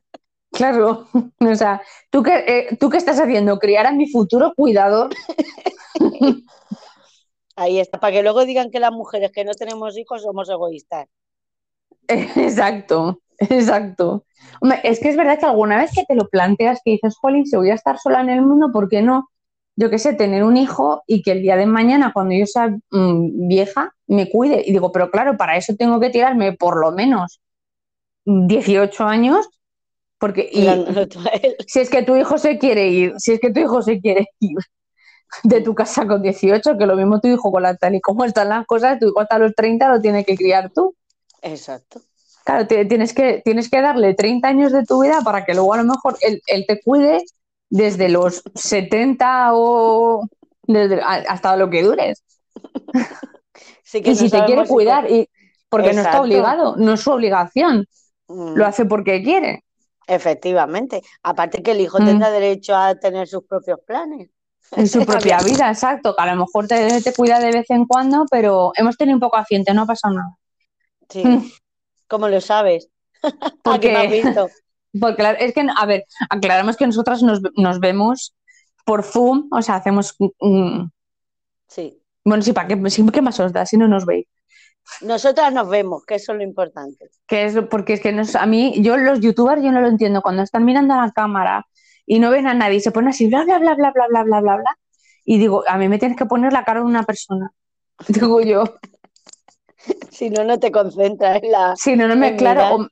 Claro, 0.52 1.08
o 1.40 1.56
sea, 1.56 1.82
¿tú 2.10 2.24
qué, 2.24 2.44
eh, 2.48 2.78
¿tú 2.80 2.90
qué 2.90 2.98
estás 2.98 3.20
haciendo? 3.20 3.60
¿Criar 3.60 3.86
a 3.88 3.92
mi 3.92 4.10
futuro 4.10 4.54
cuidador? 4.56 5.10
Ahí 7.58 7.80
está, 7.80 8.00
para 8.00 8.14
que 8.14 8.24
luego 8.24 8.46
digan 8.46 8.72
que 8.72 8.80
las 8.80 8.92
mujeres 8.94 9.32
que 9.34 9.44
no 9.44 9.52
tenemos 9.54 9.98
hijos 9.98 10.22
somos 10.22 10.50
egoístas. 10.50 11.08
Exacto, 12.08 13.20
exacto. 13.40 14.26
Hombre, 14.62 14.80
es 14.84 15.00
que 15.00 15.10
es 15.10 15.18
verdad 15.18 15.40
que 15.40 15.46
alguna 15.46 15.78
vez 15.78 15.92
que 15.94 16.06
te 16.06 16.16
lo 16.16 16.28
planteas, 16.30 16.80
que 16.84 16.92
dices, 16.92 17.18
Jolín, 17.18 17.46
si 17.46 17.56
voy 17.58 17.72
a 17.72 17.76
estar 17.76 17.98
sola 18.00 18.22
en 18.22 18.30
el 18.30 18.42
mundo, 18.42 18.72
¿por 18.72 18.90
qué 18.90 19.02
no? 19.02 19.30
Yo 19.78 19.90
qué 19.90 20.00
sé, 20.00 20.14
tener 20.14 20.44
un 20.44 20.58
hijo 20.58 21.04
y 21.06 21.22
que 21.22 21.32
el 21.32 21.42
día 21.42 21.58
de 21.58 21.66
mañana, 21.66 22.12
cuando 22.14 22.34
yo 22.34 22.46
sea 22.46 22.70
mm, 22.70 23.48
vieja, 23.48 23.94
me 24.08 24.30
cuide. 24.30 24.64
Y 24.66 24.72
digo, 24.72 24.92
pero 24.92 25.12
claro, 25.12 25.38
para 25.38 25.58
eso 25.58 25.76
tengo 25.76 26.00
que 26.00 26.10
tirarme 26.10 26.54
por 26.54 26.80
lo 26.80 26.92
menos 26.92 27.40
18 28.26 29.04
años, 29.04 29.50
porque 30.18 30.50
y 30.52 30.68
si 31.68 31.80
es 31.80 31.90
que 31.90 32.04
tu 32.04 32.16
hijo 32.16 32.38
se 32.38 32.58
quiere 32.58 32.88
ir, 32.88 33.14
si 33.18 33.34
es 33.34 33.40
que 33.40 33.52
tu 33.52 33.60
hijo 33.60 33.82
se 33.82 34.00
quiere 34.00 34.28
ir 34.40 34.58
de 35.44 35.62
tu 35.62 35.76
casa 35.76 36.08
con 36.08 36.22
18, 36.22 36.78
que 36.78 36.86
lo 36.86 36.96
mismo 36.96 37.20
tu 37.20 37.28
hijo 37.28 37.52
con 37.52 37.64
la 37.64 37.76
tal 37.76 37.96
y 37.96 38.02
como 38.02 38.24
están 38.26 38.50
las 38.50 38.66
cosas, 38.66 39.00
tu 39.00 39.08
hijo 39.08 39.20
hasta 39.20 39.38
los 39.38 39.54
30 39.54 39.90
lo 39.90 40.02
tiene 40.02 40.24
que 40.24 40.36
criar 40.36 40.72
tú. 40.74 40.96
Exacto. 41.42 42.02
Claro, 42.44 42.68
tienes 42.68 43.14
que, 43.14 43.42
tienes 43.44 43.70
que 43.70 43.82
darle 43.82 44.14
30 44.14 44.48
años 44.48 44.72
de 44.72 44.86
tu 44.86 45.02
vida 45.02 45.22
para 45.24 45.46
que 45.46 45.54
luego 45.54 45.74
a 45.74 45.78
lo 45.78 45.84
mejor 45.84 46.16
él, 46.22 46.42
él 46.46 46.66
te 46.68 46.80
cuide 46.80 47.24
desde 47.70 48.10
los 48.10 48.44
70 48.56 49.50
o 49.54 50.28
desde, 50.64 51.02
a- 51.02 51.24
hasta 51.30 51.56
lo 51.58 51.70
que 51.70 51.84
dures. 51.84 52.24
Sí 53.84 54.02
que 54.02 54.12
Y 54.12 54.14
no 54.14 54.20
si 54.20 54.30
te 54.30 54.44
quiere 54.46 54.66
cuidar, 54.68 55.10
y, 55.10 55.30
porque 55.70 55.94
no 55.94 56.02
está 56.02 56.22
obligado, 56.22 56.76
no 56.78 56.94
es 56.94 57.02
su 57.02 57.12
obligación, 57.12 57.86
Mm, 58.28 58.56
lo 58.56 58.66
hace 58.66 58.86
porque 58.86 59.22
quiere. 59.22 59.64
Efectivamente. 60.08 61.04
Aparte 61.22 61.62
que 61.62 61.72
el 61.72 61.82
hijo 61.82 62.00
Mm. 62.00 62.06
tendrá 62.06 62.32
derecho 62.32 62.76
a 62.76 62.96
tener 62.96 63.28
sus 63.28 63.44
propios 63.46 63.80
planes. 63.86 64.30
En 64.72 64.88
su 64.88 65.06
propia 65.36 65.38
vida, 65.40 65.70
exacto, 65.70 66.16
que 66.16 66.24
a 66.24 66.34
lo 66.34 66.38
mejor 66.44 66.68
te, 66.68 67.02
te 67.04 67.14
cuida 67.14 67.40
de 67.40 67.52
vez 67.52 67.70
en 67.70 67.86
cuando, 67.86 68.26
pero 68.32 68.72
hemos 68.76 68.98
tenido 68.98 69.16
un 69.16 69.20
poco 69.20 69.38
accidente, 69.38 69.76
no 69.76 69.84
ha 69.84 69.86
pasado 69.86 70.16
nada. 70.16 70.36
Sí. 71.08 71.54
¿Cómo 72.08 72.28
lo 72.28 72.42
sabes? 72.42 72.90
Porque- 73.64 73.96
Aquí 73.96 74.12
me 74.12 74.18
has 74.18 74.26
visto. 74.26 74.50
Porque 75.00 75.36
es 75.40 75.54
que, 75.54 75.66
a 75.76 75.86
ver, 75.86 76.06
aclaramos 76.30 76.78
que 76.78 76.86
nosotras 76.88 77.22
nos, 77.24 77.42
nos 77.56 77.80
vemos 77.80 78.36
por 78.86 79.04
Zoom, 79.04 79.48
o 79.52 79.62
sea, 79.62 79.76
hacemos... 79.76 80.16
mm, 80.40 80.86
Sí. 81.68 82.00
bueno, 82.24 82.44
sí, 82.44 82.54
¿para 82.54 82.68
qué, 82.68 82.90
sí, 82.90 83.06
¿qué 83.12 83.22
más 83.22 83.40
os 83.40 83.52
da 83.52 83.66
si 83.66 83.76
no 83.78 83.88
nos 83.88 84.06
veis? 84.06 84.28
Nosotras 85.02 85.52
nos 85.52 85.68
vemos, 85.68 86.06
que 86.06 86.16
eso 86.16 86.32
es 86.32 86.38
lo 86.38 86.44
importante. 86.44 87.10
Que 87.28 87.46
es 87.46 87.56
porque 87.70 87.94
es 87.94 88.02
que 88.02 88.12
nos- 88.14 88.36
a 88.36 88.46
mí, 88.46 88.76
yo 88.84 88.98
los 88.98 89.20
youtubers 89.20 89.64
yo 89.64 89.72
no 89.72 89.82
lo 89.82 89.88
entiendo, 89.88 90.22
cuando 90.22 90.44
están 90.44 90.64
mirando 90.64 90.94
a 90.94 91.06
la 91.08 91.12
cámara 91.12 91.66
y 92.06 92.20
no 92.20 92.30
ven 92.30 92.46
a 92.48 92.54
nadie, 92.54 92.80
se 92.80 92.92
ponen 92.92 93.10
así, 93.10 93.28
bla, 93.28 93.44
bla, 93.44 93.58
bla, 93.58 93.74
bla, 93.76 93.92
bla, 93.92 94.06
bla, 94.08 94.24
bla, 94.24 94.42
bla, 94.42 94.56
bla, 94.58 94.78
y 95.26 95.40
digo, 95.40 95.64
a 95.68 95.78
mí 95.78 95.90
me 95.90 95.98
tienes 95.98 96.18
que 96.18 96.26
poner 96.28 96.54
la 96.54 96.64
cara 96.64 96.82
de 96.82 96.86
una 96.86 97.04
persona. 97.04 97.52
Digo 98.08 98.42
yo, 98.42 98.64
Si 100.12 100.30
no, 100.30 100.44
no 100.44 100.60
te 100.60 100.72
concentras 100.72 101.42
en 101.44 101.52
la. 101.52 101.76
si 101.76 101.96
no, 101.96 102.08
no 102.08 102.16
me, 102.16 102.36
claro, 102.36 102.76
o- 102.76 102.88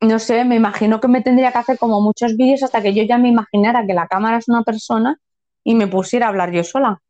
no 0.00 0.18
sé, 0.18 0.44
me 0.44 0.56
imagino 0.56 1.00
que 1.00 1.08
me 1.08 1.22
tendría 1.22 1.52
que 1.52 1.58
hacer 1.58 1.78
como 1.78 2.00
muchos 2.00 2.36
vídeos 2.36 2.62
hasta 2.62 2.82
que 2.82 2.94
yo 2.94 3.02
ya 3.02 3.18
me 3.18 3.28
imaginara 3.28 3.86
que 3.86 3.94
la 3.94 4.06
cámara 4.08 4.38
es 4.38 4.48
una 4.48 4.62
persona 4.62 5.18
y 5.64 5.74
me 5.74 5.86
pusiera 5.86 6.26
a 6.26 6.28
hablar 6.30 6.52
yo 6.52 6.64
sola. 6.64 7.02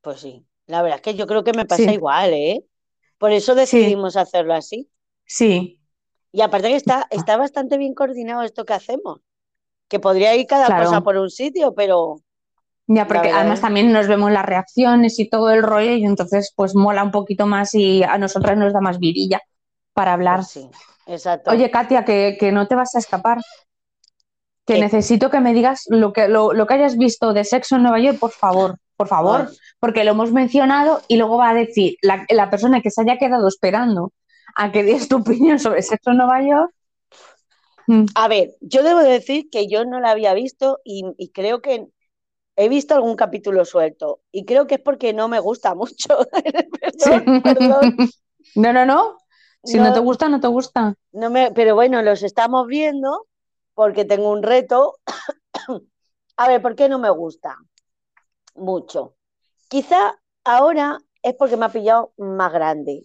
Pues 0.00 0.20
sí. 0.20 0.44
La 0.66 0.82
verdad 0.82 0.98
es 0.98 1.02
que 1.02 1.14
yo 1.14 1.26
creo 1.26 1.44
que 1.44 1.52
me 1.52 1.64
pasa 1.64 1.82
Sí. 1.84 1.90
igual, 1.90 2.32
¿eh? 2.34 2.64
Por 3.18 3.32
eso 3.32 3.54
decidimos 3.54 4.16
hacerlo 4.16 4.54
así. 4.54 4.88
Sí, 5.26 5.80
Y 6.30 6.42
aparte 6.42 6.68
que 6.68 6.76
está, 6.76 7.06
está 7.10 7.36
bastante 7.36 7.78
bien 7.78 7.94
coordinado 7.94 8.42
esto 8.42 8.64
que 8.64 8.74
hacemos. 8.74 9.20
Que 9.88 9.98
podría 9.98 10.36
ir 10.36 10.46
cada 10.46 10.66
Claro. 10.66 10.84
cosa 10.84 11.00
por 11.00 11.16
un 11.16 11.30
sitio, 11.30 11.74
pero 11.74 12.20
ya 12.86 13.06
porque 13.06 13.30
además 13.30 13.58
es- 13.58 13.62
también 13.62 13.92
nos 13.92 14.06
vemos 14.08 14.30
las 14.30 14.44
reacciones 14.46 15.18
y 15.18 15.28
todo 15.28 15.50
el 15.50 15.62
rollo 15.62 15.92
y 15.94 16.04
entonces 16.04 16.52
pues 16.54 16.74
mola 16.74 17.02
un 17.02 17.10
poquito 17.10 17.46
más 17.46 17.74
y 17.74 18.02
a 18.02 18.18
nosotras 18.18 18.56
nos 18.56 18.72
da 18.72 18.80
más 18.80 18.98
virilla 18.98 19.40
para 19.94 20.12
hablar. 20.12 20.36
pues 20.36 20.48
sí. 20.48 20.70
Exacto. 21.08 21.50
Oye, 21.50 21.70
Katia, 21.70 22.04
que, 22.04 22.36
que 22.38 22.52
no 22.52 22.66
te 22.68 22.74
vas 22.74 22.94
a 22.94 22.98
escapar. 22.98 23.38
Que 24.66 24.74
¿Qué? 24.74 24.80
necesito 24.80 25.30
que 25.30 25.40
me 25.40 25.54
digas 25.54 25.84
lo 25.88 26.12
que, 26.12 26.28
lo, 26.28 26.52
lo 26.52 26.66
que 26.66 26.74
hayas 26.74 26.98
visto 26.98 27.32
de 27.32 27.44
sexo 27.44 27.76
en 27.76 27.82
Nueva 27.82 28.00
York, 28.00 28.18
por 28.18 28.32
favor, 28.32 28.76
por 28.96 29.08
favor, 29.08 29.46
Ay, 29.48 29.56
porque 29.80 30.04
lo 30.04 30.10
hemos 30.10 30.32
mencionado 30.32 31.00
y 31.08 31.16
luego 31.16 31.38
va 31.38 31.50
a 31.50 31.54
decir 31.54 31.96
la, 32.02 32.26
la 32.28 32.50
persona 32.50 32.82
que 32.82 32.90
se 32.90 33.00
haya 33.00 33.16
quedado 33.16 33.48
esperando 33.48 34.12
a 34.56 34.70
que 34.70 34.82
des 34.82 35.08
tu 35.08 35.16
opinión 35.16 35.58
sobre 35.58 35.82
sexo 35.82 36.10
en 36.10 36.18
Nueva 36.18 36.42
York. 36.42 36.70
mm, 37.86 38.04
A 38.14 38.28
ver, 38.28 38.56
yo 38.60 38.82
debo 38.82 39.00
decir 39.00 39.48
que 39.50 39.68
yo 39.68 39.84
no 39.86 40.00
la 40.00 40.10
había 40.10 40.34
visto 40.34 40.80
y, 40.84 41.04
y 41.16 41.30
creo 41.30 41.62
que 41.62 41.86
he 42.56 42.68
visto 42.68 42.94
algún 42.94 43.16
capítulo 43.16 43.64
suelto. 43.64 44.20
Y 44.32 44.44
creo 44.44 44.66
que 44.66 44.74
es 44.74 44.80
porque 44.80 45.12
no 45.12 45.28
me 45.28 45.38
gusta 45.40 45.74
mucho. 45.74 46.18
sí. 46.98 47.10
Perdón, 47.10 47.42
perdón. 47.42 47.96
No, 48.54 48.72
no, 48.72 48.86
no. 48.86 49.18
Si 49.64 49.78
no, 49.78 49.92
te 49.92 50.00
gusta, 50.00 50.28
no 50.28 50.40
te 50.40 50.46
gusta. 50.48 50.94
No 51.12 51.30
me, 51.30 51.50
pero 51.52 51.74
bueno, 51.74 52.02
los 52.02 52.22
estamos 52.22 52.66
viendo 52.66 53.26
porque 53.74 54.04
tengo 54.04 54.30
un 54.30 54.42
reto. 54.42 54.98
A 56.36 56.48
ver, 56.48 56.62
¿por 56.62 56.76
qué 56.76 56.88
no 56.88 56.98
me 56.98 57.10
gusta? 57.10 57.56
Mucho. 58.54 59.14
Quizá 59.68 60.18
ahora 60.44 60.98
es 61.22 61.34
porque 61.34 61.56
me 61.56 61.66
ha 61.66 61.70
pillado 61.70 62.12
más 62.16 62.52
grande. 62.52 63.04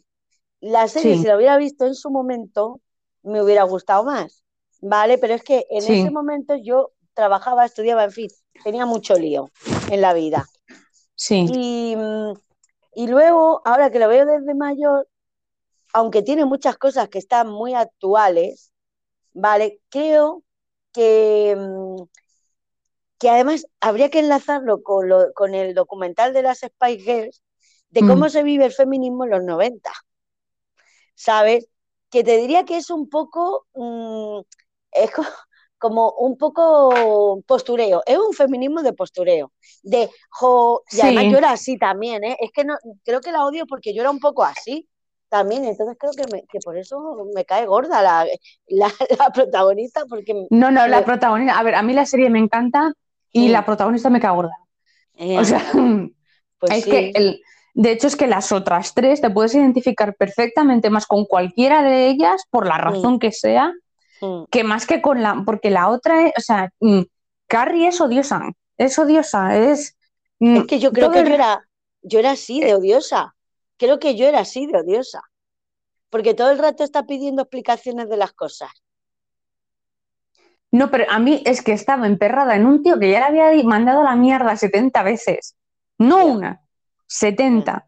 La 0.59 0.87
serie, 0.87 1.17
si 1.17 1.23
la 1.23 1.35
hubiera 1.35 1.57
visto 1.57 1.85
en 1.85 1.95
su 1.95 2.09
momento, 2.09 2.79
me 3.23 3.41
hubiera 3.41 3.63
gustado 3.63 4.03
más. 4.03 4.43
¿Vale? 4.81 5.17
Pero 5.17 5.33
es 5.33 5.43
que 5.43 5.65
en 5.69 5.83
ese 5.83 6.11
momento 6.11 6.55
yo 6.55 6.91
trabajaba, 7.13 7.65
estudiaba, 7.65 8.03
en 8.03 8.11
fin, 8.11 8.27
tenía 8.63 8.85
mucho 8.85 9.15
lío 9.15 9.49
en 9.89 10.01
la 10.01 10.13
vida. 10.13 10.45
Sí. 11.15 11.45
Y, 11.49 11.95
y 12.95 13.07
luego, 13.07 13.61
ahora 13.65 13.91
que 13.91 13.99
lo 13.99 14.07
veo 14.07 14.25
desde 14.25 14.53
mayor, 14.55 15.07
aunque 15.93 16.23
tiene 16.23 16.45
muchas 16.45 16.77
cosas 16.77 17.07
que 17.09 17.19
están 17.19 17.49
muy 17.49 17.75
actuales, 17.75 18.73
¿vale? 19.33 19.79
Creo 19.89 20.43
que, 20.91 21.55
mm, 21.57 22.03
que 23.19 23.29
además 23.29 23.65
habría 23.79 24.09
que 24.09 24.19
enlazarlo 24.19 24.83
con, 24.83 25.09
con 25.35 25.53
el 25.53 25.73
documental 25.75 26.33
de 26.33 26.41
las 26.41 26.59
Spice 26.59 26.99
Girls, 26.99 27.43
de 27.91 28.01
mm. 28.01 28.07
cómo 28.07 28.29
se 28.29 28.43
vive 28.43 28.65
el 28.65 28.73
feminismo 28.73 29.23
en 29.23 29.29
los 29.29 29.43
90, 29.43 29.91
¿sabes? 31.15 31.67
Que 32.09 32.23
te 32.23 32.37
diría 32.37 32.65
que 32.65 32.77
es 32.77 32.89
un 32.89 33.07
poco, 33.07 33.67
mm, 33.75 34.39
es 34.91 35.11
como 35.77 36.11
un 36.11 36.37
poco 36.37 37.41
postureo, 37.45 38.01
es 38.05 38.17
un 38.17 38.33
feminismo 38.33 38.81
de 38.81 38.93
postureo, 38.93 39.51
de, 39.83 40.09
jo, 40.29 40.83
y 40.91 41.01
además 41.01 41.25
yo 41.25 41.37
era 41.37 41.51
así 41.51 41.77
también, 41.77 42.23
¿eh? 42.23 42.37
es 42.39 42.51
que 42.51 42.63
no, 42.63 42.75
creo 43.03 43.21
que 43.21 43.31
la 43.31 43.45
odio 43.45 43.65
porque 43.67 43.93
yo 43.93 44.01
era 44.01 44.09
un 44.09 44.19
poco 44.19 44.43
así, 44.43 44.87
también, 45.33 45.65
entonces 45.65 45.97
creo 45.99 46.11
que, 46.11 46.43
que 46.47 46.59
por 46.59 46.77
eso 46.77 47.27
me 47.33 47.43
cae 47.43 47.65
gorda 47.65 48.03
la, 48.03 48.27
la, 48.67 48.87
protagonista, 49.33 50.05
porque... 50.07 50.45
No, 50.51 50.69
no, 50.69 50.85
la 50.85 51.03
protagonista, 51.03 51.57
a 51.57 51.63
ver, 51.63 51.73
a 51.73 51.81
mí 51.81 51.91
la 51.91 52.05
serie 52.05 52.29
me 52.29 52.37
encanta 52.37 52.93
y 53.31 53.47
la 53.47 53.65
protagonista 53.65 54.11
me 54.11 54.19
cae 54.19 54.29
gorda. 54.29 54.55
Eh, 55.15 55.39
o 55.39 55.43
sea, 55.43 55.59
pues 56.59 56.71
es 56.71 56.85
que, 56.85 57.13
el, 57.15 57.41
de 57.73 57.91
hecho, 57.91 58.05
es 58.05 58.15
que 58.15 58.27
las 58.27 58.51
otras 58.51 58.93
tres 58.93 59.21
te 59.21 59.31
puedes 59.31 59.55
identificar 59.55 60.13
perfectamente 60.15 60.91
más 60.91 61.07
con 61.07 61.25
cualquiera 61.25 61.81
de 61.81 62.09
ellas, 62.09 62.43
por 62.51 62.67
la 62.67 62.77
razón 62.77 63.17
que 63.17 63.31
sea, 63.31 63.73
que 64.51 64.63
más 64.63 64.85
que 64.85 65.01
con 65.01 65.23
la, 65.23 65.41
porque 65.47 65.71
la 65.71 65.89
otra, 65.89 66.27
es, 66.27 66.33
o 66.37 66.41
sea, 66.41 66.69
mm, 66.79 67.01
Carrie 67.47 67.87
es 67.87 67.99
odiosa, 67.99 68.51
es 68.77 68.99
odiosa, 68.99 69.57
es... 69.57 69.97
Mm, 70.37 70.57
es 70.57 70.63
que 70.65 70.77
yo 70.77 70.91
creo 70.91 71.09
que 71.09 71.23
yo 71.23 71.33
era, 71.33 71.67
yo 72.03 72.19
era 72.19 72.31
así 72.31 72.59
de 72.59 72.75
odiosa 72.75 73.32
creo 73.77 73.99
que 73.99 74.15
yo 74.15 74.27
era 74.27 74.39
así 74.39 74.65
de 74.67 74.79
odiosa, 74.79 75.21
porque 76.09 76.33
todo 76.33 76.51
el 76.51 76.59
rato 76.59 76.83
está 76.83 77.05
pidiendo 77.05 77.43
explicaciones 77.43 78.09
de 78.09 78.17
las 78.17 78.33
cosas. 78.33 78.69
No, 80.73 80.89
pero 80.89 81.05
a 81.09 81.19
mí 81.19 81.43
es 81.45 81.61
que 81.61 81.71
estaba 81.71 82.07
emperrada 82.07 82.55
en 82.55 82.65
un 82.65 82.81
tío 82.81 82.99
que 82.99 83.11
ya 83.11 83.29
le 83.29 83.41
había 83.41 83.63
mandado 83.63 84.03
la 84.03 84.15
mierda 84.15 84.55
70 84.57 85.03
veces. 85.03 85.55
No 85.99 86.25
una, 86.25 86.61
70. 87.05 87.85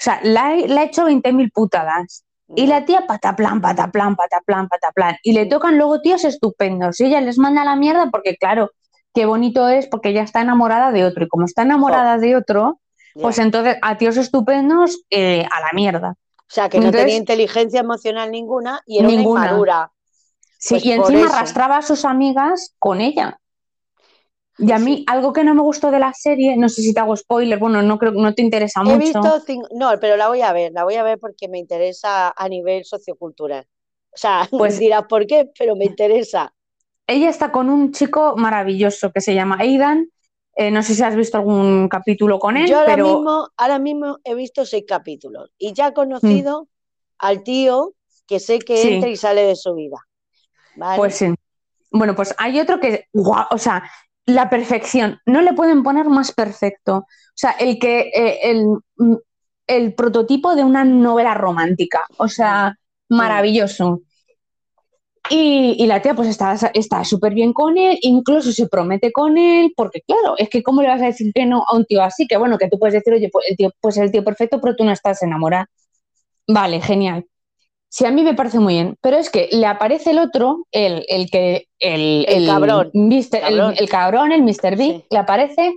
O 0.00 0.02
sea, 0.02 0.20
la, 0.22 0.48
ha 0.48 0.82
hecho 0.82 1.06
20.000 1.06 1.50
putadas. 1.50 2.24
Y 2.56 2.66
la 2.66 2.84
tía 2.84 3.06
pataplan, 3.06 3.60
pataplan, 3.60 4.16
pataplan, 4.16 4.68
pataplan. 4.68 5.16
Y 5.22 5.32
le 5.32 5.46
tocan 5.46 5.78
luego 5.78 6.00
tíos 6.00 6.24
estupendos. 6.24 7.00
Y 7.00 7.06
ella 7.06 7.20
les 7.20 7.38
manda 7.38 7.64
la 7.64 7.76
mierda 7.76 8.10
porque, 8.10 8.36
claro, 8.36 8.70
qué 9.14 9.24
bonito 9.24 9.68
es 9.68 9.86
porque 9.86 10.10
ella 10.10 10.22
está 10.22 10.42
enamorada 10.42 10.90
de 10.90 11.04
otro. 11.04 11.24
Y 11.24 11.28
como 11.28 11.44
está 11.44 11.62
enamorada 11.62 12.18
de 12.18 12.36
otro, 12.36 12.79
pues 13.14 13.38
entonces, 13.38 13.76
a 13.82 13.96
tíos 13.96 14.16
estupendos, 14.16 15.02
eh, 15.10 15.44
a 15.50 15.60
la 15.60 15.70
mierda. 15.72 16.14
O 16.38 16.52
sea, 16.52 16.68
que 16.68 16.80
no 16.80 16.90
tenía 16.90 17.16
inteligencia 17.16 17.80
emocional 17.80 18.30
ninguna 18.30 18.80
y 18.86 18.98
era 18.98 19.08
ninguna. 19.08 19.40
una 19.40 19.46
inmadura. 19.50 19.92
Sí, 20.58 20.74
pues 20.74 20.84
y 20.84 20.92
encima 20.92 21.26
arrastraba 21.26 21.78
a 21.78 21.82
sus 21.82 22.04
amigas 22.04 22.74
con 22.78 23.00
ella. 23.00 23.40
Y 24.58 24.72
a 24.72 24.78
mí, 24.78 25.04
algo 25.06 25.32
que 25.32 25.42
no 25.42 25.54
me 25.54 25.62
gustó 25.62 25.90
de 25.90 25.98
la 25.98 26.12
serie, 26.12 26.56
no 26.56 26.68
sé 26.68 26.82
si 26.82 26.92
te 26.92 27.00
hago 27.00 27.16
spoiler, 27.16 27.58
bueno, 27.58 27.80
no 27.82 27.98
creo 27.98 28.12
no 28.12 28.34
te 28.34 28.42
interesa 28.42 28.82
mucho. 28.82 28.96
He 28.96 28.98
visto 28.98 29.22
no, 29.72 29.92
pero 29.98 30.18
la 30.18 30.28
voy 30.28 30.42
a 30.42 30.52
ver, 30.52 30.72
la 30.72 30.84
voy 30.84 30.96
a 30.96 31.02
ver 31.02 31.18
porque 31.18 31.48
me 31.48 31.58
interesa 31.58 32.34
a 32.36 32.48
nivel 32.48 32.84
sociocultural. 32.84 33.66
O 34.10 34.16
sea, 34.16 34.46
pues 34.50 34.78
dirás 34.78 35.04
por 35.08 35.26
qué, 35.26 35.50
pero 35.58 35.76
me 35.76 35.86
interesa. 35.86 36.52
Ella 37.06 37.30
está 37.30 37.50
con 37.52 37.70
un 37.70 37.92
chico 37.92 38.34
maravilloso 38.36 39.12
que 39.12 39.22
se 39.22 39.34
llama 39.34 39.56
Aidan, 39.58 40.10
eh, 40.60 40.70
no 40.70 40.82
sé 40.82 40.94
si 40.94 41.02
has 41.02 41.16
visto 41.16 41.38
algún 41.38 41.88
capítulo 41.88 42.38
con 42.38 42.58
él. 42.58 42.68
Yo 42.68 42.80
ahora, 42.80 42.94
mismo, 42.94 43.48
ahora 43.56 43.78
mismo 43.78 44.18
he 44.24 44.34
visto 44.34 44.66
seis 44.66 44.84
capítulos 44.86 45.50
y 45.56 45.72
ya 45.72 45.88
he 45.88 45.94
conocido 45.94 46.64
mm. 46.64 46.66
al 47.20 47.42
tío 47.42 47.94
que 48.26 48.40
sé 48.40 48.58
que 48.58 48.94
entra 48.94 49.08
y 49.08 49.16
sale 49.16 49.42
de 49.42 49.56
su 49.56 49.74
vida. 49.74 49.96
Pues 50.96 51.14
sí. 51.14 51.34
Bueno, 51.90 52.14
pues 52.14 52.34
hay 52.36 52.60
otro 52.60 52.78
que, 52.78 53.06
o 53.14 53.56
sea, 53.56 53.90
la 54.26 54.50
perfección. 54.50 55.18
No 55.24 55.40
le 55.40 55.54
pueden 55.54 55.82
poner 55.82 56.10
más 56.10 56.32
perfecto. 56.32 56.96
O 56.98 57.06
sea, 57.34 57.52
el 57.52 57.78
que 57.78 58.10
eh, 58.14 58.50
el, 58.50 58.66
mm, 58.98 59.16
el, 59.66 59.94
prototipo 59.94 60.54
de 60.56 60.64
una 60.64 60.84
novela 60.84 61.32
romántica. 61.32 62.04
O 62.18 62.28
sea, 62.28 62.76
maravilloso. 63.08 64.02
Y, 65.32 65.86
la 65.86 66.02
tía 66.02 66.14
pues 66.14 66.28
está 66.28 67.04
súper 67.04 67.34
bien 67.34 67.52
con 67.52 67.78
él, 67.78 67.98
incluso 68.02 68.50
se 68.50 68.66
promete 68.66 69.12
con 69.12 69.38
él, 69.38 69.72
porque 69.76 70.00
claro, 70.00 70.34
es 70.36 70.48
que 70.48 70.64
¿cómo 70.64 70.82
le 70.82 70.88
vas 70.88 71.00
a 71.00 71.06
decir 71.06 71.32
que 71.32 71.46
no 71.46 71.62
a 71.68 71.76
un 71.76 71.84
tío 71.84 72.02
así? 72.02 72.26
Que 72.26 72.36
bueno, 72.36 72.58
que 72.58 72.68
tú 72.68 72.80
puedes 72.80 72.94
decir, 72.94 73.12
oye, 73.12 73.28
pues 73.32 73.46
el 73.48 73.56
tío, 73.56 73.70
pues 73.80 73.96
el 73.96 74.10
tío 74.10 74.24
perfecto, 74.24 74.60
pero 74.60 74.74
tú 74.74 74.84
no 74.84 74.90
estás 74.90 75.22
enamorada. 75.22 75.68
Vale, 76.48 76.80
genial. 76.80 77.26
Sí, 77.88 78.06
a 78.06 78.10
mí 78.10 78.22
me 78.22 78.34
parece 78.34 78.58
muy 78.58 78.74
bien, 78.74 78.96
pero 79.00 79.18
es 79.18 79.30
que 79.30 79.48
le 79.52 79.66
aparece 79.66 80.10
el 80.10 80.18
otro, 80.18 80.66
el, 80.72 81.04
el 81.08 81.30
que, 81.30 81.68
el, 81.78 82.24
el, 82.28 82.46
cabrón. 82.46 82.90
El, 82.92 83.88
cabrón, 83.88 84.32
el 84.32 84.42
Mr. 84.42 84.76
Big, 84.76 85.04
le 85.10 85.18
aparece 85.18 85.74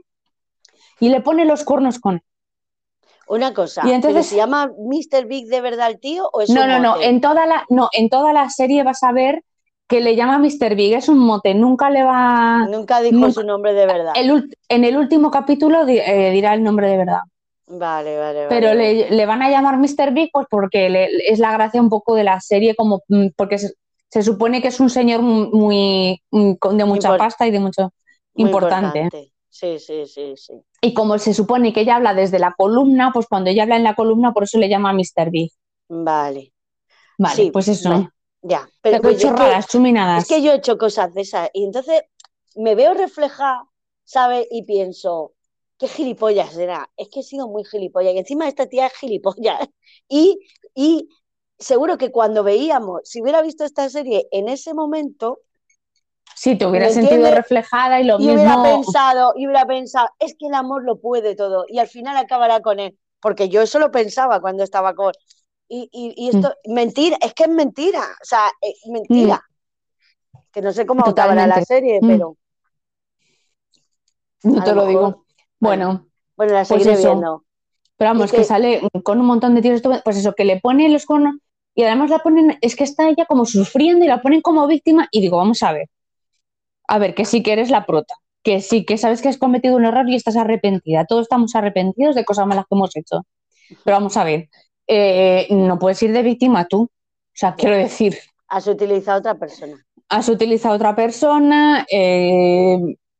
y 1.00 1.10
le 1.10 1.22
pone 1.22 1.46
los 1.46 1.63
cuernos 1.63 2.00
con 2.00 2.16
él. 2.16 2.22
Una 3.28 3.54
cosa, 3.54 3.82
y 3.86 3.92
entonces, 3.92 4.28
¿se 4.28 4.36
llama 4.36 4.72
Mr. 4.78 5.26
Big 5.26 5.48
de 5.48 5.62
verdad 5.62 5.90
el 5.90 6.00
tío 6.00 6.30
o 6.34 6.42
es 6.42 6.50
No, 6.50 6.68
no, 6.68 6.80
no, 6.80 7.02
en 7.02 7.22
toda 7.22 7.46
la 7.46 7.66
no, 7.70 7.90
en 7.94 8.10
toda 8.10 8.34
la 8.34 8.50
serie 8.50 8.84
vas 8.84 9.02
a 9.04 9.12
ver 9.12 9.44
que 9.88 10.02
le 10.02 10.16
llama 10.16 10.40
Mr. 10.40 10.76
Big, 10.76 10.94
es 10.94 11.08
un 11.08 11.20
mote, 11.20 11.54
nunca 11.54 11.90
le 11.90 12.04
va 12.04 12.68
Nunca 12.70 13.02
dijo 13.02 13.32
su 13.32 13.44
nombre 13.44 13.74
de 13.74 13.86
verdad. 13.86 14.14
en 14.16 14.84
el 14.84 14.98
último 14.98 15.32
capítulo 15.32 15.88
eh, 15.88 16.32
dirá 16.32 16.54
el 16.54 16.64
nombre 16.64 16.90
de 16.90 16.98
verdad. 16.98 17.20
Vale, 17.68 18.18
vale, 18.18 18.46
vale. 18.46 18.50
Pero 18.50 18.74
Le, 18.74 19.26
van 19.26 19.42
a 19.42 19.50
llamar 19.50 19.78
Mr. 19.78 20.12
Big 20.14 20.30
pues 20.32 20.48
porque 20.50 21.10
es 21.26 21.40
la 21.40 21.52
gracia 21.54 21.82
un 21.82 21.90
poco 21.90 22.16
de 22.16 22.24
la 22.24 22.40
serie, 22.40 22.76
como 22.76 23.02
mm, 23.08 23.28
porque 23.36 23.58
se, 23.58 24.24
supone 24.24 24.62
que 24.62 24.68
es 24.68 24.80
un 24.80 24.90
señor 24.90 25.22
muy, 25.22 26.22
de 26.32 26.86
mucha 26.86 27.18
pasta 27.18 27.48
y 27.48 27.52
de 27.52 27.60
mucho 27.60 27.94
importante. 28.36 29.10
Sí, 29.50 29.80
sí, 29.80 30.06
sí, 30.06 30.34
sí. 30.36 30.54
Y 30.84 30.93
como 30.93 31.17
se 31.17 31.34
supone 31.34 31.72
que 31.72 31.82
ella 31.82 31.96
habla 31.96 32.13
desde 32.13 32.39
la 32.39 32.54
columna, 32.58 33.12
pues 33.13 33.26
cuando 33.28 33.50
ella 33.50 33.63
habla 33.63 33.78
en 33.78 33.84
la 33.84 33.96
columna, 33.96 34.34
por 34.34 34.43
eso 34.43 34.58
le 34.58 34.67
llama 34.67 34.91
Mr. 34.91 35.32
Big. 35.32 35.50
Vale. 35.88 36.52
Vale, 37.17 37.52
pues 37.54 37.69
eso. 37.69 38.10
ya. 38.41 38.67
Pero 38.82 39.02
pues 39.02 39.17
chorradas, 39.17 39.67
chuminadas. 39.67 40.24
Es 40.24 40.28
que 40.30 40.41
yo 40.43 40.52
he 40.52 40.58
hecho 40.58 40.78
cosas 40.78 41.13
de 41.13 41.22
esas 41.22 41.50
y 41.54 41.63
entonces 41.63 42.02
me 42.58 42.76
veo 42.76 42.93
reflejada, 42.96 43.63
¿sabes? 44.04 44.46
Y 44.52 44.63
pienso, 44.63 45.32
qué 45.78 45.88
gilipollas 45.88 46.58
era. 46.58 46.89
Es 46.98 47.08
que 47.10 47.22
he 47.22 47.24
sido 47.24 47.48
muy 47.48 47.63
gilipollas. 47.63 48.13
Y 48.13 48.17
encima 48.17 48.50
esta 48.50 48.65
tía 48.67 48.88
es 48.88 48.93
gilipollas. 48.93 49.69
Y, 50.10 50.38
y 50.76 51.08
seguro 51.58 51.98
que 51.98 52.12
cuando 52.12 52.43
veíamos, 52.43 53.04
si 53.06 53.22
hubiera 53.22 53.41
visto 53.41 53.63
esta 53.63 53.89
serie 53.89 54.28
en 54.32 54.50
ese 54.50 54.74
momento, 54.74 55.39
Sí, 56.36 56.58
te 56.58 56.65
hubiera 56.65 56.89
sentido 56.89 57.30
reflejada 57.32 58.00
y 58.02 58.06
lo 58.06 58.15
y 58.15 58.28
mismo. 58.28 58.34
Hubiera 58.34 58.63
pensado, 58.63 59.34
y 59.36 59.46
hubiera 59.46 59.65
pensado, 59.65 60.08
es 60.19 60.36
que 60.38 60.48
el 60.48 60.54
amor 60.54 60.84
lo 60.84 61.00
puede 61.00 61.36
todo 61.36 61.65
y 61.67 61.80
al 61.80 61.88
final 61.88 62.17
acabará 62.17 62.62
con 62.62 62.80
él. 62.80 62.98
Porque 63.22 63.50
yo 63.50 63.62
eso 63.62 63.80
lo 63.80 63.91
pensaba 63.91 64.41
cuando 64.41 64.63
estaba 64.63 64.93
con. 64.96 65.13
Y, 65.69 65.89
y, 65.91 66.30
mm. 66.32 66.36
esto, 66.36 66.56
mentira, 66.67 67.17
es 67.22 67.34
que 67.34 67.43
es 67.43 67.50
mentira, 67.50 68.02
o 68.02 68.26
sea, 68.26 68.52
es 68.62 68.86
mentira. 68.91 69.41
Mm. 70.32 70.38
Que 70.52 70.62
no 70.62 70.72
sé 70.72 70.86
cómo 70.86 71.06
acabará 71.06 71.48
la 71.48 71.63
serie, 71.63 72.00
mm. 72.02 72.08
pero. 72.08 72.38
No 74.43 74.63
te 74.63 74.74
lo 74.74 74.86
digo. 74.86 75.26
Bueno, 75.60 76.08
bueno, 76.36 76.54
la 76.54 76.65
pues 76.65 76.84
seguiré 76.84 76.98
viendo. 76.98 77.46
Pero 77.96 78.10
vamos, 78.12 78.31
que... 78.31 78.44
sale 78.44 78.81
con 79.04 79.19
un 79.19 79.25
montón 79.25 79.56
de 79.56 79.62
tíos, 79.62 79.81
pues 80.04 80.17
eso, 80.17 80.34
que 80.34 80.44
le 80.44 80.60
pone 80.60 80.90
los 80.90 81.06
conos 81.06 81.36
y 81.75 81.84
además 81.84 82.10
la 82.10 82.19
ponen, 82.19 82.58
es 82.62 82.75
que 82.75 82.84
está 82.84 83.10
ella 83.10 83.25
como 83.25 83.46
sufriendo 83.46 84.06
y 84.06 84.08
la 84.08 84.21
ponen 84.21 84.42
como 84.42 84.67
víctima 84.67 85.08
y 85.12 85.21
digo, 85.21 85.38
vamos 85.38 85.63
a 85.63 85.73
ver, 85.73 85.90
a 86.88 87.00
ver, 87.00 87.15
que 87.15 87.25
sí 87.25 87.44
que 87.44 87.54
eres 87.54 87.69
la 87.69 87.86
prota, 87.86 88.15
que 88.44 88.62
sí 88.62 88.86
que 88.86 88.98
sabes 88.98 89.21
que 89.21 89.29
has 89.29 89.38
cometido 89.38 89.75
un 89.75 89.86
error 89.86 90.08
y 90.10 90.15
estás 90.15 90.36
arrepentida. 90.36 91.06
Todos 91.06 91.23
estamos 91.23 91.56
arrepentidos 91.56 92.15
de 92.15 92.25
cosas 92.25 92.48
malas 92.48 92.65
que 92.65 92.75
hemos 92.75 92.96
hecho. 92.96 93.25
Pero 93.84 93.98
vamos 93.98 94.17
a 94.17 94.23
ver, 94.23 94.50
eh, 94.88 95.48
no 95.50 95.79
puedes 95.79 96.02
ir 96.04 96.12
de 96.12 96.21
víctima 96.23 96.67
tú. 96.67 96.84
O 96.84 96.90
sea, 97.36 97.56
quiero 97.56 97.75
decir. 97.75 98.17
Has 98.48 98.67
utilizado 98.67 99.17
a 99.17 99.19
otra 99.19 99.36
persona. 99.36 99.86
Has 100.10 100.29
utilizado 100.29 100.73
a 100.73 100.77
otra 100.77 100.96
persona, 100.96 101.88
eh, 101.90 102.77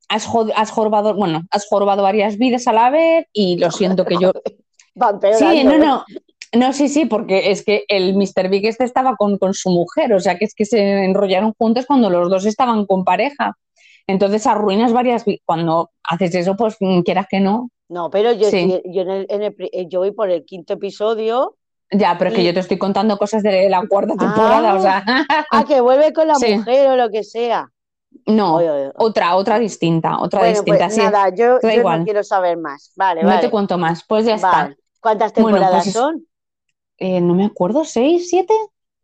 has, 0.10 0.28
has 0.56 0.70
jorobado, 0.70 1.16
bueno, 1.16 1.42
has 1.50 1.66
jorobado 1.68 2.04
varias 2.04 2.38
vidas 2.38 2.68
a 2.68 2.74
la 2.74 2.90
vez 2.90 3.26
y 3.34 3.58
lo 3.58 3.72
siento 3.72 4.06
que 4.06 4.18
yo. 4.20 4.32
Van 4.96 5.20
sí, 5.40 5.64
no, 5.64 5.80
no. 5.80 6.06
No, 6.54 6.72
sí, 6.74 6.88
sí, 6.88 7.06
porque 7.06 7.52
es 7.52 7.64
que 7.66 7.84
el 7.88 8.16
Mr. 8.16 8.48
Big 8.50 8.66
este 8.68 8.84
estaba 8.84 9.16
con, 9.16 9.38
con 9.38 9.54
su 9.54 9.70
mujer, 9.72 10.14
o 10.14 10.20
sea 10.20 10.38
que 10.38 10.46
es 10.46 10.54
que 10.54 10.66
se 10.66 11.04
enrollaron 11.06 11.54
juntos 11.58 11.86
cuando 11.88 12.10
los 12.10 12.30
dos 12.30 12.46
estaban 12.46 12.86
con 12.86 13.04
pareja. 13.04 13.58
Entonces 14.06 14.46
arruinas 14.46 14.94
varias 14.94 15.24
cuando 15.46 15.90
haces 16.04 16.36
eso, 16.36 16.56
pues 16.56 16.76
mm, 16.80 17.02
quieras 17.02 17.26
que 17.30 17.40
no. 17.40 17.70
No, 17.90 18.10
pero 18.10 18.32
yo, 18.34 18.50
Sí. 18.50 18.82
yo, 18.86 19.02
en 19.02 19.10
el- 19.10 19.26
en 19.30 19.44
el 19.44 19.56
eh, 19.72 19.88
yo 19.88 20.00
voy 20.00 20.12
por 20.12 20.30
el 20.30 20.46
quinto 20.46 20.74
episodio. 20.74 21.56
Ya, 21.92 22.18
pero 22.18 22.30
es 22.32 22.36
que 22.36 22.44
yo 22.44 22.54
te 22.54 22.60
estoy 22.60 22.78
contando 22.78 23.18
cosas 23.18 23.44
de 23.44 23.70
la 23.70 23.86
cuarta 23.88 24.16
temporada, 24.16 24.74
o 24.76 24.80
sea, 24.82 25.04
Ah, 25.52 25.64
que 25.68 25.80
vuelve 25.82 26.12
con 26.14 26.28
la 26.28 26.36
Sí. 26.36 26.56
mujer 26.58 26.90
o 26.92 26.96
lo 26.96 27.10
que 27.10 27.24
sea. 27.24 27.70
no, 28.28 28.56
Oye, 28.58 28.70
oye. 28.70 28.92
otra, 28.98 29.36
otra 29.36 29.58
distinta, 29.60 30.20
otra 30.20 30.40
Bueno, 30.42 30.54
distinta. 30.54 30.86
pues 30.86 30.96
sí. 30.96 31.02
nada, 31.02 31.30
yo, 31.36 31.58
no 31.64 32.04
quiero 32.04 32.24
saber 32.24 32.58
más. 32.58 32.92
Vale, 32.96 33.24
no 33.24 33.30
vale. 33.30 33.42
te 33.42 33.50
cuento 33.50 33.78
más, 33.78 34.04
pues 34.08 34.26
ya 34.26 34.36
está. 34.36 34.76
¿Cuántas 35.02 35.34
Bueno, 35.34 35.50
temporadas 35.58 35.84
pues 35.84 35.88
es- 35.88 35.94
son? 35.94 36.26
Eh, 36.98 37.22
no 37.22 37.34
me 37.34 37.46
acuerdo, 37.46 37.86
¿seis, 37.86 38.30
siete? 38.30 38.54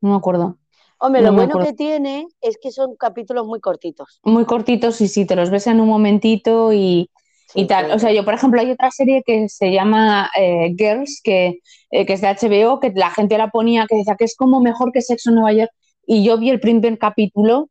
No 0.02 0.12
me 0.12 0.16
acuerdo. 0.16 0.58
Hombre, 1.00 1.22
lo 1.22 1.34
bueno 1.34 1.60
que 1.60 1.74
tiene 1.74 2.28
es 2.42 2.58
que 2.62 2.72
son 2.72 2.96
capítulos 2.98 3.48
muy 3.48 3.60
cortitos. 3.60 4.20
Muy 4.24 4.46
cortitos 4.46 5.00
y 5.02 5.08
sí, 5.08 5.26
te 5.26 5.36
los 5.36 5.50
ves 5.50 5.68
en 5.68 5.80
un 5.80 5.88
momentito 5.88 6.74
y, 6.74 7.10
Sí, 7.48 7.62
y 7.62 7.68
tal. 7.68 7.92
O 7.92 8.00
sea, 8.00 8.12
yo, 8.12 8.26
por 8.26 8.34
ejemplo, 8.34 8.60
hay 8.62 8.72
otra 8.72 8.92
serie 8.92 9.24
que 9.26 9.48
se 9.50 9.72
llama 9.72 10.30
eh, 10.38 10.74
Girls, 10.78 11.22
que, 11.24 11.60
eh, 11.92 12.06
que 12.06 12.14
es 12.14 12.22
de 12.22 12.28
HBO, 12.28 12.80
que 12.80 12.92
la 12.94 13.12
gente 13.12 13.38
la 13.38 13.50
ponía, 13.50 13.88
que 13.88 13.96
decía 13.96 14.16
que 14.18 14.26
es 14.26 14.36
como 14.36 14.60
mejor 14.60 14.92
que 14.92 15.02
Sexo 15.02 15.30
en 15.30 15.36
Nueva 15.36 15.54
York. 15.54 15.72
Y 16.06 16.24
yo 16.24 16.38
vi 16.38 16.50
el 16.50 16.60
primer 16.60 16.98
capítulo 16.98 17.70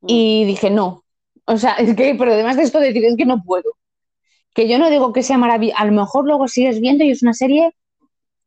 Mm. 0.00 0.06
y 0.08 0.44
dije, 0.44 0.70
no. 0.70 1.04
O 1.46 1.56
sea, 1.56 1.74
es 1.78 1.96
que, 1.96 2.14
pero 2.18 2.32
además 2.32 2.56
de 2.56 2.62
esto 2.64 2.80
decir, 2.80 3.04
es 3.04 3.16
que 3.16 3.26
no 3.26 3.42
puedo. 3.42 3.72
Que 4.54 4.68
yo 4.68 4.78
no 4.78 4.90
digo 4.90 5.12
que 5.12 5.22
sea 5.22 5.38
maravilloso, 5.38 5.78
a 5.80 5.86
lo 5.86 5.92
mejor 5.92 6.26
luego 6.26 6.48
sigues 6.48 6.80
viendo 6.80 7.04
y 7.04 7.10
es 7.10 7.22
una 7.22 7.34
serie 7.34 7.72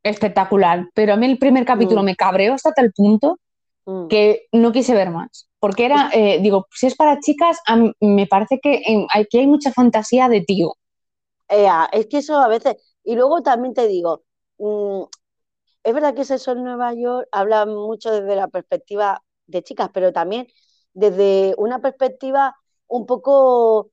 espectacular, 0.03 0.87
pero 0.93 1.13
a 1.13 1.17
mí 1.17 1.25
el 1.27 1.37
primer 1.37 1.65
capítulo 1.65 2.01
Mm. 2.01 2.05
me 2.05 2.15
cabreó 2.15 2.53
hasta 2.53 2.73
tal 2.73 2.91
punto 2.93 3.39
mm. 3.85 4.07
que 4.07 4.47
no 4.53 4.71
quise 4.71 4.93
ver 4.95 5.11
más. 5.11 5.47
Porque 5.59 5.85
era, 5.85 6.09
eh, 6.13 6.39
digo, 6.41 6.67
si 6.71 6.87
es 6.87 6.95
para 6.95 7.19
chicas, 7.19 7.59
a 7.67 7.75
mí 7.77 7.91
me 8.01 8.27
parece 8.27 8.59
que 8.61 8.81
en- 8.85 9.07
aquí 9.13 9.39
hay 9.39 9.47
mucha 9.47 9.71
fantasía 9.71 10.27
de 10.29 10.41
tío. 10.41 10.73
Ea, 11.49 11.89
es 11.91 12.07
que 12.07 12.17
eso 12.19 12.37
a 12.39 12.47
veces. 12.47 12.75
Y 13.03 13.15
luego 13.15 13.41
también 13.43 13.73
te 13.73 13.87
digo, 13.87 14.23
mm, 14.57 15.03
es 15.83 15.93
verdad 15.93 16.13
que 16.15 16.25
Sexo 16.25 16.51
en 16.53 16.63
Nueva 16.63 16.93
York 16.93 17.27
habla 17.31 17.65
mucho 17.65 18.11
desde 18.11 18.35
la 18.35 18.47
perspectiva 18.47 19.23
de 19.47 19.63
chicas, 19.63 19.89
pero 19.93 20.13
también 20.13 20.47
desde 20.93 21.55
una 21.57 21.79
perspectiva 21.79 22.55
un 22.87 23.05
poco. 23.05 23.91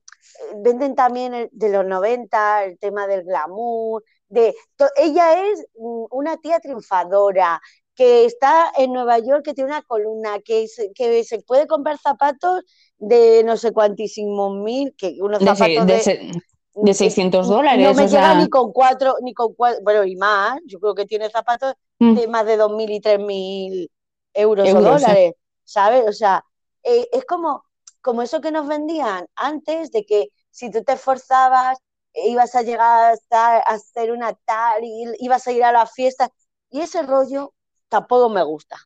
Venden 0.57 0.95
también 0.95 1.33
el- 1.33 1.49
de 1.51 1.69
los 1.69 1.85
90 1.85 2.63
el 2.65 2.77
tema 2.79 3.07
del 3.07 3.23
glamour. 3.23 4.03
De, 4.27 4.55
ella 4.97 5.43
es 5.51 5.65
una 5.75 6.37
tía 6.37 6.59
triunfadora 6.59 7.61
que 7.95 8.25
está 8.25 8.71
en 8.77 8.93
Nueva 8.93 9.19
York, 9.19 9.43
que 9.43 9.53
tiene 9.53 9.71
una 9.71 9.81
columna, 9.83 10.39
que 10.39 10.67
se, 10.67 10.91
que 10.93 11.23
se 11.23 11.41
puede 11.41 11.67
comprar 11.67 11.97
zapatos 11.97 12.61
de 12.97 13.43
no 13.43 13.57
sé 13.57 13.71
cuantísimos 13.73 14.55
mil, 14.55 14.93
que 14.97 15.15
unos 15.21 15.43
De, 15.45 15.55
se- 15.55 15.81
zapatos 15.81 15.87
de 15.89 15.97
de, 15.97 15.99
se- 15.99 16.31
de 16.75 16.93
600 16.93 17.47
dólares. 17.47 17.87
no 17.87 17.93
me 17.93 18.05
o 18.05 18.07
llega 18.07 18.33
sea, 18.33 18.35
ni 18.35 18.49
con 18.49 18.71
cuatro, 18.71 19.15
ni 19.21 19.33
con 19.33 19.53
cuatro, 19.53 19.81
bueno, 19.83 20.03
y 20.05 20.15
más, 20.15 20.59
yo 20.65 20.79
creo 20.79 20.95
que 20.95 21.05
tiene 21.05 21.29
zapatos 21.29 21.73
mm, 21.99 22.15
de 22.15 22.27
más 22.27 22.45
de 22.45 22.57
2.000 22.57 22.89
y 22.91 22.99
3.000 23.01 23.91
euros, 24.33 24.71
Euros, 24.71 24.93
o 24.95 24.97
sí. 24.99 25.13
dólares, 25.13 25.33
¿sabes? 25.63 26.05
O 26.07 26.13
sea, 26.13 26.43
eh, 26.83 27.07
es 27.11 27.25
como, 27.25 27.63
como 28.01 28.21
eso 28.21 28.41
que 28.41 28.51
nos 28.51 28.67
vendían 28.67 29.27
antes, 29.35 29.91
de 29.91 30.05
que 30.05 30.29
si 30.51 30.71
tú 30.71 30.83
te 30.83 30.93
esforzabas, 30.93 31.77
eh, 32.13 32.29
ibas 32.29 32.55
a 32.55 32.61
llegar 32.61 33.13
hasta 33.13 33.57
a 33.57 33.59
hacer 33.59 34.11
una 34.11 34.33
tal, 34.45 34.83
y 34.83 35.05
ibas 35.19 35.47
a 35.47 35.51
ir 35.51 35.63
a 35.63 35.71
las 35.71 35.91
fiestas, 35.93 36.29
y 36.69 36.81
ese 36.81 37.01
rollo 37.03 37.53
tampoco 37.89 38.29
me 38.29 38.43
gusta, 38.43 38.77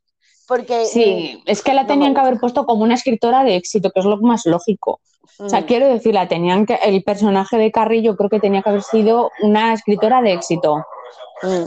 porque... 0.47 0.85
sí, 0.85 1.41
es 1.45 1.61
que 1.61 1.73
la 1.73 1.83
no 1.83 1.87
tenían 1.87 2.13
que 2.13 2.21
haber 2.21 2.39
puesto 2.39 2.65
como 2.65 2.83
una 2.83 2.95
escritora 2.95 3.43
de 3.43 3.55
éxito, 3.55 3.91
que 3.91 3.99
es 3.99 4.05
lo 4.05 4.17
más 4.17 4.45
lógico. 4.45 4.99
mm, 5.39 5.45
O 5.45 5.49
sea, 5.49 5.65
quiero 5.65 5.87
decir, 5.87 6.13
la 6.13 6.27
tenían 6.27 6.65
que, 6.65 6.75
el 6.75 7.03
personaje 7.03 7.57
de 7.57 7.71
Carrillo 7.71 8.15
creo 8.15 8.29
que 8.29 8.39
tenía 8.39 8.61
que 8.61 8.69
haber 8.69 8.83
sido 8.83 9.31
una 9.41 9.73
escritora 9.73 10.21
de 10.21 10.33
éxito. 10.33 10.77
mm. 11.41 11.63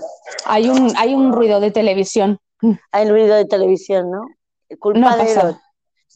Hay 0.47 0.69
un, 0.69 0.93
hay 0.97 1.15
un 1.15 1.33
ruido 1.33 1.61
de 1.61 1.71
televisión. 1.71 2.39
Hay 2.91 3.09
ruido 3.09 3.35
de 3.35 3.45
televisión, 3.45 4.11
¿no? 4.11 4.27
Culpa 4.79 5.17
No 5.17 5.17
de. 5.17 5.57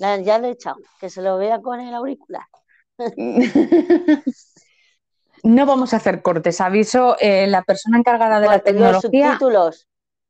Ya 0.01 0.39
lo 0.39 0.47
he 0.47 0.51
echado, 0.53 0.79
que 0.99 1.11
se 1.11 1.21
lo 1.23 1.37
vea 1.37 1.61
con 1.61 1.79
el 1.81 1.95
auricular. 1.95 2.47
No 5.43 5.65
vamos 5.65 5.95
a 5.95 5.97
hacer 5.97 6.21
cortes. 6.21 6.61
Aviso, 6.61 7.17
eh, 7.19 7.47
la 7.47 7.63
persona 7.63 7.97
encargada 7.99 8.41
de 8.41 8.47
la 8.47 8.59
tecnología 8.59 9.33
subtítulos. 9.33 9.89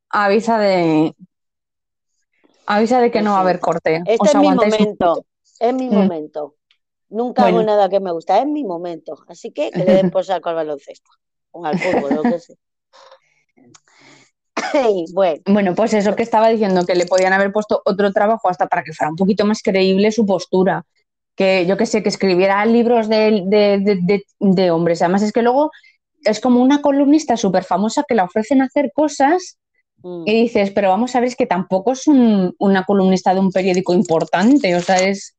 avisa 0.09 0.57
de 0.59 1.17
avisa 2.67 3.01
de 3.01 3.11
que 3.11 3.21
no 3.21 3.33
va 3.33 3.39
a 3.39 3.41
haber 3.41 3.59
corte. 3.59 4.03
Este 4.07 4.29
es 4.29 4.37
mi 4.37 4.51
momento. 4.53 5.25
Es 5.59 5.75
mi 5.75 5.89
Mm. 5.89 5.95
momento. 5.95 6.55
Nunca 7.09 7.47
hago 7.49 7.63
nada 7.65 7.89
que 7.89 7.99
me 7.99 8.13
gusta, 8.13 8.39
es 8.39 8.47
mi 8.47 8.63
momento. 8.63 9.19
Así 9.27 9.51
que 9.51 9.71
que 9.73 9.85
le 9.85 9.85
den 10.05 10.11
por 10.13 10.25
saco 10.25 10.49
al 10.49 10.55
baloncesto. 10.55 11.11
O 11.51 11.65
al 11.67 11.77
fútbol, 11.77 12.15
lo 12.15 12.23
que 12.23 12.39
sea. 12.39 12.57
Bueno, 15.15 15.41
Bueno, 15.47 15.75
pues 15.75 15.95
eso 15.95 16.17
que 16.17 16.23
estaba 16.23 16.49
diciendo, 16.49 16.85
que 16.87 16.95
le 16.95 17.07
podían 17.07 17.33
haber 17.33 17.53
puesto 17.53 17.83
otro 17.85 18.13
trabajo 18.13 18.49
hasta 18.49 18.67
para 18.69 18.83
que 18.83 18.93
fuera 18.93 19.11
un 19.11 19.17
poquito 19.17 19.45
más 19.45 19.63
creíble 19.63 20.13
su 20.13 20.27
postura. 20.27 20.85
Que 21.37 21.65
yo 21.67 21.77
que 21.77 21.87
sé, 21.87 22.03
que 22.03 22.09
escribiera 22.11 22.65
libros 22.67 23.09
de, 23.09 23.43
de- 23.47 24.25
de- 24.41 24.71
hombres. 24.71 25.01
Además, 25.03 25.23
es 25.23 25.33
que 25.33 25.43
luego 25.43 25.71
es 26.25 26.41
como 26.41 26.61
una 26.63 26.83
columnista 26.83 27.37
súper 27.37 27.65
famosa 27.65 28.05
que 28.07 28.15
la 28.15 28.25
ofrecen 28.25 28.61
hacer 28.63 28.91
cosas 28.95 29.59
mm, 30.03 30.25
y 30.27 30.43
dices, 30.43 30.71
pero 30.73 30.91
vamos 30.91 31.15
a 31.17 31.21
ver, 31.21 31.29
es 31.29 31.37
que 31.37 31.47
tampoco 31.47 31.93
es 31.93 32.07
un- 32.07 32.55
una 32.59 32.85
columnista 32.85 33.33
de 33.35 33.41
un 33.41 33.51
periódico 33.53 33.95
importante. 33.95 34.75
O 34.77 34.81
sea, 34.81 34.97
es. 34.99 35.35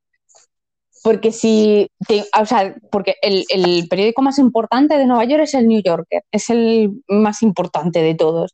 Porque 1.04 1.32
si. 1.32 1.88
te- 2.08 2.26
o 2.40 2.46
sea, 2.46 2.76
porque 2.92 3.16
el, 3.24 3.46
el 3.50 3.88
periódico 3.88 4.22
más 4.22 4.38
importante 4.38 4.98
de 4.98 5.06
Nueva 5.08 5.26
York 5.26 5.44
es 5.44 5.54
el 5.56 5.68
New 5.68 5.82
Yorker, 5.84 6.24
es 6.32 6.50
el 6.52 6.92
más 7.08 7.42
importante 7.42 8.02
de 8.04 8.14
todos. 8.16 8.54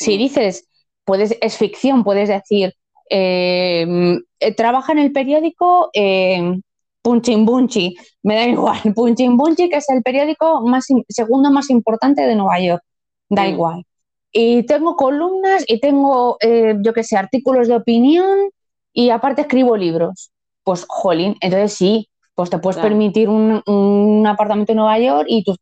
Si 0.00 0.14
Mm. 0.14 0.18
dices, 0.18 0.68
puedes, 1.04 1.36
es 1.40 1.56
ficción, 1.58 2.04
puedes 2.04 2.28
decir, 2.28 2.72
eh, 3.10 4.16
eh, 4.40 4.54
trabaja 4.54 4.92
en 4.92 4.98
el 4.98 5.12
periódico 5.12 5.90
eh, 5.92 6.58
Punchin 7.02 7.44
Bunchi, 7.44 7.96
me 8.22 8.34
da 8.36 8.46
igual, 8.56 8.80
Punchin 8.94 9.36
Bunchi, 9.36 9.68
que 9.68 9.76
es 9.76 9.88
el 9.90 10.02
periódico 10.02 10.62
más, 10.62 10.86
segundo 11.08 11.50
más 11.50 11.68
importante 11.70 12.22
de 12.22 12.34
Nueva 12.34 12.58
York, 12.60 12.82
da 13.28 13.44
Mm. 13.44 13.52
igual. 13.52 13.84
Y 14.32 14.62
tengo 14.64 14.96
columnas 14.96 15.64
y 15.66 15.80
tengo, 15.80 16.36
eh, 16.40 16.74
yo 16.84 16.92
qué 16.92 17.02
sé, 17.02 17.16
artículos 17.16 17.68
de 17.68 17.76
opinión 17.76 18.48
y 18.92 19.10
aparte 19.10 19.42
escribo 19.42 19.76
libros. 19.76 20.30
Pues, 20.64 20.84
jolín, 20.88 21.36
entonces 21.40 21.72
sí, 21.74 22.08
pues 22.34 22.48
te 22.48 22.58
puedes 22.58 22.76
Claro. 22.76 22.88
permitir 22.90 23.28
un, 23.28 23.60
un 23.66 24.26
apartamento 24.26 24.72
en 24.72 24.76
Nueva 24.78 24.98
York 24.98 25.26
y 25.28 25.42
tú... 25.44 25.56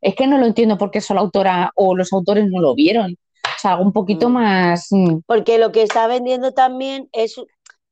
Es 0.00 0.14
que 0.14 0.26
no 0.26 0.38
lo 0.38 0.46
entiendo 0.46 0.78
por 0.78 0.90
qué 0.90 0.98
eso 0.98 1.14
la 1.14 1.20
autora 1.20 1.72
o 1.74 1.96
los 1.96 2.12
autores 2.12 2.46
no 2.48 2.60
lo 2.60 2.74
vieron. 2.74 3.16
O 3.56 3.58
sea, 3.60 3.72
algo 3.72 3.84
un 3.84 3.92
poquito 3.92 4.28
Mm. 4.28 4.32
más... 4.32 4.86
mm, 4.90 5.18
porque 5.26 5.58
lo 5.58 5.72
que 5.72 5.82
está 5.82 6.06
vendiendo 6.06 6.52
también 6.52 7.08
es 7.12 7.36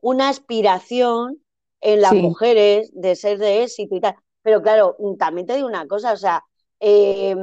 una 0.01 0.29
aspiración 0.29 1.39
en 1.81 2.01
las 2.01 2.11
Sí. 2.13 2.23
mujeres 2.23 2.91
de 2.95 3.17
ser 3.17 3.39
de 3.39 3.63
éxito 3.65 3.95
y 3.97 4.01
tal. 4.01 4.17
Pero 4.43 4.63
claro, 4.63 4.97
mm, 4.99 5.17
también 5.17 5.47
te 5.47 5.55
digo 5.57 5.67
una 5.69 5.87
cosa, 5.87 6.13
o 6.13 6.17
sea, 6.17 6.43
eh, 6.81 7.35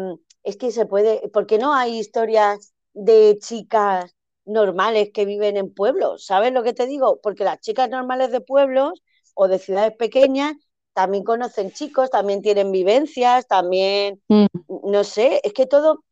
es 0.44 0.58
que 0.58 0.72
se 0.72 0.86
puede, 0.86 1.30
porque 1.34 1.58
no 1.58 1.74
hay 1.74 1.98
historias 2.00 2.74
de 2.94 3.38
chicas 3.40 4.16
normales 4.46 5.12
que 5.14 5.26
viven 5.26 5.56
en 5.58 5.74
pueblos, 5.74 6.26
¿sabes 6.26 6.52
lo 6.52 6.64
que 6.64 6.74
te 6.74 6.88
digo? 6.88 7.20
Porque 7.22 7.44
las 7.44 7.60
chicas 7.60 7.90
normales 7.90 8.32
de 8.32 8.42
pueblos 8.42 9.02
o 9.36 9.48
de 9.48 9.60
ciudades 9.60 9.96
pequeñas 9.96 10.54
también 10.94 11.24
conocen 11.24 11.72
chicos, 11.72 12.10
también 12.10 12.42
tienen 12.42 12.72
vivencias, 12.72 13.48
también, 13.48 14.22
mm. 14.28 14.46
no 14.92 15.04
sé, 15.04 15.40
es 15.44 15.54
que 15.54 15.66
todo, 15.68 16.04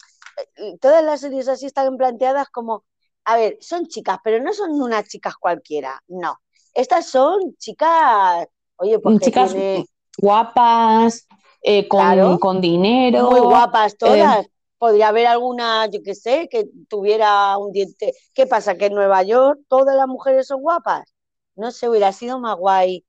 todas 0.81 1.03
las 1.03 1.21
series 1.21 1.47
así 1.47 1.65
están 1.65 1.97
planteadas 1.97 2.49
como, 2.49 2.83
a 3.25 3.37
ver, 3.37 3.57
son 3.61 3.85
chicas, 3.87 4.17
pero 4.23 4.41
no 4.43 4.53
son 4.53 4.71
unas 4.81 5.07
chicas 5.07 5.35
cualquiera, 5.39 6.01
no. 6.07 6.39
Estas 6.73 7.07
son 7.07 7.55
chicas, 7.57 8.47
oye, 8.77 8.99
pues 8.99 9.19
chicas 9.19 9.51
tiene- 9.51 9.85
guapas, 10.17 11.27
eh, 11.61 11.87
con, 11.87 11.99
Claro. 11.99 12.39
con 12.39 12.61
dinero. 12.61 13.29
muy 13.31 13.39
guapas 13.41 13.97
todas. 13.97 14.45
Podría 14.77 15.09
haber 15.09 15.27
alguna, 15.27 15.87
yo 15.87 15.99
qué 16.03 16.15
sé, 16.15 16.47
que 16.49 16.69
tuviera 16.87 17.57
un 17.57 17.73
diente. 17.73 18.13
¿Qué 18.33 18.47
pasa? 18.47 18.75
Que 18.77 18.85
en 18.85 18.93
Nueva 18.95 19.23
York 19.23 19.59
todas 19.67 19.93
las 19.97 20.07
mujeres 20.07 20.47
son 20.47 20.61
guapas. 20.61 21.13
No 21.55 21.71
sé, 21.71 21.89
hubiera 21.89 22.13
sido 22.13 22.39
más 22.39 22.55
guay. 22.55 23.03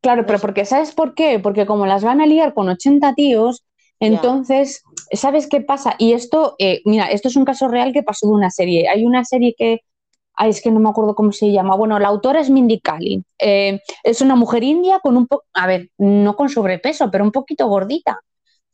Claro, 0.00 0.22
No 0.22 0.26
pero 0.26 0.38
sé. 0.38 0.42
porque 0.42 0.64
¿sabes 0.64 0.92
por 0.94 1.14
qué? 1.16 1.40
Porque 1.40 1.66
como 1.66 1.84
las 1.86 2.04
van 2.04 2.20
a 2.20 2.26
liar 2.26 2.54
con 2.54 2.68
80 2.68 3.12
tíos, 3.14 3.64
Entonces, 4.00 4.82
¿sabes 5.12 5.48
qué 5.48 5.60
pasa? 5.60 5.94
Y 5.98 6.12
esto, 6.12 6.54
eh, 6.58 6.82
mira, 6.84 7.06
esto 7.06 7.28
es 7.28 7.36
un 7.36 7.44
caso 7.44 7.68
real 7.68 7.92
que 7.92 8.02
pasó 8.02 8.26
de 8.26 8.34
una 8.34 8.50
serie. 8.50 8.88
Hay 8.88 9.04
una 9.04 9.24
serie 9.24 9.54
que, 9.56 9.80
ay, 10.34 10.50
es 10.50 10.60
que 10.60 10.70
no 10.70 10.80
me 10.80 10.88
acuerdo 10.88 11.14
cómo 11.14 11.32
se 11.32 11.50
llama. 11.50 11.76
Bueno, 11.76 11.98
la 11.98 12.08
autora 12.08 12.40
es 12.40 12.50
Mindy 12.50 12.80
Kaling. 12.80 13.24
Eh, 13.38 13.80
es 14.02 14.20
una 14.20 14.36
mujer 14.36 14.62
india 14.62 15.00
con 15.00 15.16
un 15.16 15.26
poco, 15.26 15.44
a 15.54 15.66
ver, 15.66 15.90
no 15.98 16.36
con 16.36 16.48
sobrepeso, 16.48 17.10
pero 17.10 17.24
un 17.24 17.32
poquito 17.32 17.66
gordita, 17.68 18.20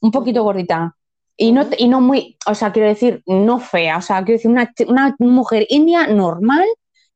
un 0.00 0.10
poquito 0.10 0.42
gordita. 0.42 0.96
Y 1.36 1.52
no, 1.52 1.66
y 1.78 1.88
no 1.88 2.00
muy, 2.00 2.36
o 2.46 2.54
sea, 2.54 2.72
quiero 2.72 2.88
decir, 2.88 3.22
no 3.26 3.58
fea, 3.58 3.98
o 3.98 4.02
sea, 4.02 4.22
quiero 4.24 4.38
decir, 4.38 4.50
una, 4.50 4.74
una 4.88 5.16
mujer 5.18 5.66
india 5.70 6.06
normal, 6.06 6.66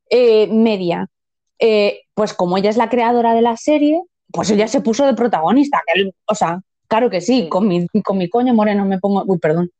eh, 0.09 0.47
media. 0.47 1.07
Eh, 1.59 2.01
pues 2.13 2.33
como 2.33 2.57
ella 2.57 2.69
es 2.69 2.77
la 2.77 2.89
creadora 2.89 3.33
de 3.33 3.41
la 3.41 3.57
serie, 3.57 4.01
pues 4.31 4.49
ella 4.51 4.67
se 4.67 4.81
puso 4.81 5.05
de 5.05 5.13
protagonista. 5.13 5.81
Que, 5.93 6.11
o 6.25 6.35
sea, 6.35 6.61
claro 6.87 7.09
que 7.09 7.21
sí, 7.21 7.47
Con, 7.49 7.67
mi, 7.67 7.87
con 8.03 8.17
mi 8.17 8.29
coño 8.29 8.53
moreno 8.53 8.85
me 8.85 8.99
pongo. 8.99 9.23
Uy, 9.25 9.37
perdón. 9.39 9.71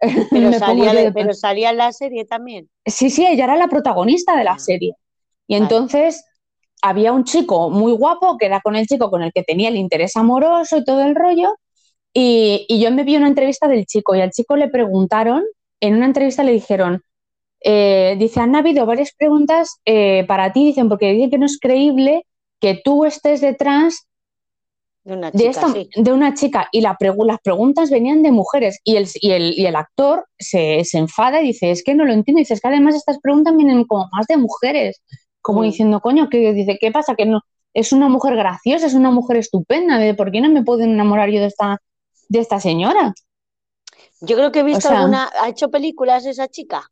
Pero, 0.30 0.52
salía, 0.54 1.12
pero 1.12 1.34
salía 1.34 1.68
en 1.68 1.76
la 1.76 1.92
serie 1.92 2.24
también. 2.24 2.70
Sí, 2.86 3.10
sí, 3.10 3.26
ella 3.26 3.44
era 3.44 3.56
la 3.56 3.68
protagonista 3.68 4.34
de 4.34 4.44
la 4.44 4.52
ah. 4.52 4.58
serie. 4.58 4.94
Y 5.46 5.56
entonces 5.56 6.24
había 6.80 7.12
un 7.12 7.24
chico 7.24 7.68
muy 7.68 7.92
guapo 7.92 8.38
que 8.38 8.46
era 8.46 8.62
con 8.62 8.76
el 8.76 8.86
chico 8.86 9.10
con 9.10 9.22
el 9.22 9.30
que 9.30 9.42
tenía 9.42 9.68
el 9.68 9.76
interés 9.76 10.16
amoroso 10.16 10.78
y 10.78 10.84
todo 10.84 11.02
el 11.02 11.14
rollo. 11.14 11.54
Y, 12.14 12.64
y 12.66 12.80
yo 12.80 12.90
me 12.92 13.04
vi 13.04 13.16
una 13.16 13.28
entrevista 13.28 13.68
del 13.68 13.84
chico 13.84 14.14
y 14.14 14.22
al 14.22 14.30
chico 14.30 14.56
le 14.56 14.68
preguntaron, 14.68 15.44
en 15.80 15.96
una 15.96 16.06
entrevista 16.06 16.44
le 16.44 16.52
dijeron, 16.52 17.02
eh, 17.62 18.16
dice, 18.18 18.40
han 18.40 18.56
habido 18.56 18.86
varias 18.86 19.12
preguntas 19.12 19.80
eh, 19.84 20.24
para 20.26 20.52
ti, 20.52 20.66
dicen, 20.66 20.88
porque 20.88 21.12
dicen 21.12 21.30
que 21.30 21.38
no 21.38 21.46
es 21.46 21.58
creíble 21.60 22.24
que 22.58 22.80
tú 22.82 23.04
estés 23.04 23.40
detrás 23.40 24.06
de 25.02 25.14
una 25.14 25.32
chica, 25.32 25.74
de, 25.96 26.12
una 26.12 26.34
chica. 26.34 26.68
y 26.72 26.80
la 26.82 26.96
las 27.00 27.38
preguntas 27.42 27.90
venían 27.90 28.22
de 28.22 28.32
mujeres 28.32 28.80
y 28.84 28.96
el, 28.96 29.08
y 29.14 29.30
el, 29.30 29.58
y 29.58 29.66
el 29.66 29.76
actor 29.76 30.26
se, 30.38 30.84
se, 30.84 30.98
enfada 30.98 31.40
y 31.40 31.48
dice, 31.48 31.70
es 31.70 31.82
que 31.82 31.94
no 31.94 32.04
lo 32.04 32.12
entiendo, 32.12 32.38
dice, 32.38 32.54
es 32.54 32.60
que 32.60 32.68
además 32.68 32.94
estas 32.94 33.18
preguntas 33.18 33.56
vienen 33.56 33.84
como 33.84 34.08
más 34.12 34.26
de 34.26 34.36
mujeres, 34.36 35.02
como 35.40 35.60
mm. 35.60 35.64
diciendo, 35.64 36.00
coño, 36.00 36.28
que 36.28 36.52
dice, 36.52 36.76
¿qué 36.78 36.92
pasa? 36.92 37.14
Que 37.14 37.24
no, 37.24 37.40
es 37.72 37.92
una 37.92 38.08
mujer 38.08 38.36
graciosa, 38.36 38.86
es 38.86 38.94
una 38.94 39.10
mujer 39.10 39.38
estupenda, 39.38 39.98
de 39.98 40.14
por 40.14 40.30
qué 40.30 40.40
no 40.40 40.50
me 40.50 40.62
puedo 40.62 40.82
enamorar 40.82 41.30
yo 41.30 41.40
de 41.40 41.46
esta, 41.46 41.78
de 42.28 42.40
esta 42.40 42.60
señora. 42.60 43.14
Yo 44.20 44.36
creo 44.36 44.52
que 44.52 44.60
he 44.60 44.64
visto 44.64 44.88
alguna, 44.88 45.30
¿ha 45.40 45.48
hecho 45.48 45.70
películas 45.70 46.26
esa 46.26 46.48
chica? 46.48 46.90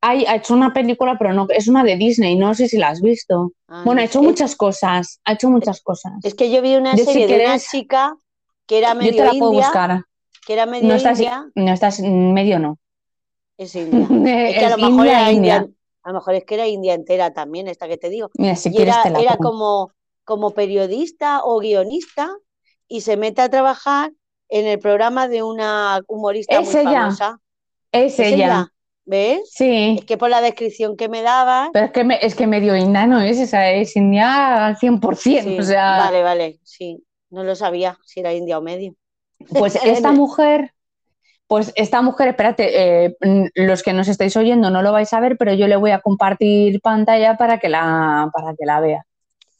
Ha 0.00 0.36
hecho 0.36 0.54
una 0.54 0.72
película, 0.72 1.16
pero 1.18 1.32
no, 1.32 1.46
es 1.50 1.68
una 1.68 1.84
de 1.84 1.96
Disney, 1.96 2.36
no 2.36 2.54
sé 2.54 2.68
si 2.68 2.78
la 2.78 2.88
has 2.88 3.02
visto. 3.02 3.52
Ah, 3.68 3.82
bueno, 3.84 4.00
ha 4.00 4.04
hecho 4.04 4.22
muchas 4.22 4.56
cosas, 4.56 5.20
ha 5.24 5.32
hecho 5.32 5.50
muchas 5.50 5.82
cosas. 5.82 6.12
Es 6.22 6.34
que 6.34 6.50
yo 6.50 6.62
vi 6.62 6.76
una 6.76 6.96
serie 6.96 7.26
de 7.26 7.44
una 7.44 7.58
chica 7.58 8.16
que 8.66 8.78
era 8.78 8.94
medio 8.94 9.12
yo 9.12 9.16
te 9.18 9.24
la 9.24 9.38
puedo 9.38 9.52
buscar. 9.52 10.04
Que 10.46 10.52
era 10.54 10.66
medio 10.66 10.88
no 10.88 10.94
estás, 10.94 11.18
india. 11.18 11.50
No 11.54 11.72
estás 11.72 12.00
medio, 12.00 12.58
no. 12.58 12.78
Es 13.58 13.74
india. 13.74 14.00
es 14.48 14.58
que 14.58 14.64
a 14.64 14.76
lo 14.76 14.88
mejor 14.88 15.06
era 15.06 15.32
india. 15.32 15.68
A 16.02 16.08
lo 16.08 16.14
mejor 16.14 16.34
es 16.34 16.44
que 16.44 16.54
era 16.54 16.66
india 16.66 16.94
entera 16.94 17.32
también, 17.32 17.68
esta 17.68 17.86
que 17.86 17.98
te 17.98 18.08
digo. 18.08 18.30
Mira, 18.38 18.56
si 18.56 18.70
y 18.72 18.80
era, 18.80 19.02
era 19.02 19.36
como, 19.36 19.92
como 20.24 20.52
periodista 20.52 21.42
o 21.44 21.58
guionista 21.58 22.34
y 22.88 23.02
se 23.02 23.18
mete 23.18 23.42
a 23.42 23.50
trabajar 23.50 24.12
en 24.48 24.66
el 24.66 24.78
programa 24.78 25.28
de 25.28 25.42
una 25.42 26.00
humorista 26.08 26.58
es 26.58 26.72
muy 26.72 26.80
ella. 26.80 27.00
famosa. 27.02 27.40
Es, 27.92 28.18
ella. 28.18 28.72
¿Ves? 29.04 29.50
Sí. 29.52 29.96
Es 29.98 30.04
que 30.04 30.16
por 30.16 30.30
la 30.30 30.40
descripción 30.40 30.96
que 30.96 31.08
me 31.08 31.22
daba. 31.22 31.70
Pero 31.72 31.86
es 31.86 31.92
que, 31.92 32.18
es 32.22 32.34
que 32.34 32.46
medio 32.46 32.76
india 32.76 33.06
no 33.06 33.20
es, 33.20 33.38
esa 33.38 33.70
es 33.70 33.96
india 33.96 34.66
al 34.66 34.76
100%. 34.76 35.58
o 35.58 35.62
sea... 35.62 35.98
Vale, 35.98 36.22
vale, 36.22 36.60
sí. 36.62 37.02
No 37.30 37.44
lo 37.44 37.54
sabía 37.54 37.98
si 38.04 38.20
era 38.20 38.32
india 38.32 38.58
o 38.58 38.62
medio. 38.62 38.94
Pues 39.48 39.76
esta 39.84 40.12
mujer, 40.12 40.72
pues 41.46 41.72
esta 41.76 42.02
mujer, 42.02 42.28
espérate, 42.28 43.06
eh, 43.06 43.16
los 43.54 43.82
que 43.82 43.92
nos 43.92 44.08
estáis 44.08 44.36
oyendo 44.36 44.70
no 44.70 44.82
lo 44.82 44.92
vais 44.92 45.12
a 45.12 45.20
ver, 45.20 45.36
pero 45.36 45.54
yo 45.54 45.66
le 45.66 45.76
voy 45.76 45.90
a 45.90 46.00
compartir 46.00 46.80
pantalla 46.80 47.36
para 47.36 47.58
que 47.58 47.68
la, 47.68 48.30
para 48.32 48.54
que 48.54 48.66
la 48.66 48.80
vea. 48.80 49.06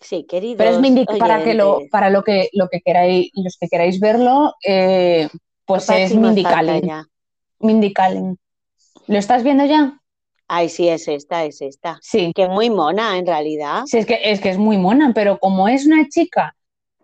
Sí, 0.01 0.24
querido. 0.24 0.57
Pero 0.59 0.80
es 0.80 1.18
para 1.18 1.43
que 1.45 1.55
lo, 1.55 1.80
para 1.91 2.09
lo 2.11 2.22
que, 2.24 2.49
lo 2.53 2.68
que 2.68 2.80
queráis, 2.80 3.30
los 3.34 3.57
que 3.59 3.68
queráis 3.68 4.01
verlo, 4.01 4.55
eh, 4.64 5.28
pues 5.66 5.88
es 5.91 6.14
Mindy. 6.14 6.45
Mindy. 7.59 7.93
¿Lo 9.07 9.19
estás 9.19 9.43
viendo 9.43 9.65
ya? 9.65 10.01
Ay, 10.53 10.69
sí, 10.69 10.89
es 10.89 11.07
esta, 11.07 11.45
es 11.45 11.63
esta. 11.63 11.99
Sí. 12.03 12.33
Que 12.35 12.43
es 12.43 12.49
muy 12.49 12.71
mona, 12.71 13.17
en 13.17 13.25
realidad. 13.25 13.83
Sí, 13.87 13.99
es 13.99 14.07
que 14.07 14.19
es, 14.21 14.41
que 14.41 14.51
es 14.51 14.59
muy 14.59 14.79
mona, 14.79 15.13
pero 15.15 15.39
como 15.39 15.69
es 15.69 15.87
una 15.87 16.09
chica, 16.09 16.57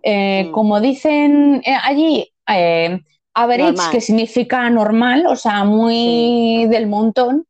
eh, 0.02 0.46
mm. 0.48 0.50
como 0.52 0.80
dicen 0.80 1.62
eh, 1.64 1.76
allí, 1.80 2.32
eh, 2.48 3.00
average, 3.34 3.90
que 3.92 4.00
significa 4.00 4.68
normal, 4.68 5.26
o 5.28 5.36
sea, 5.36 5.62
muy 5.62 6.66
del 6.68 6.88
montón, 6.88 7.46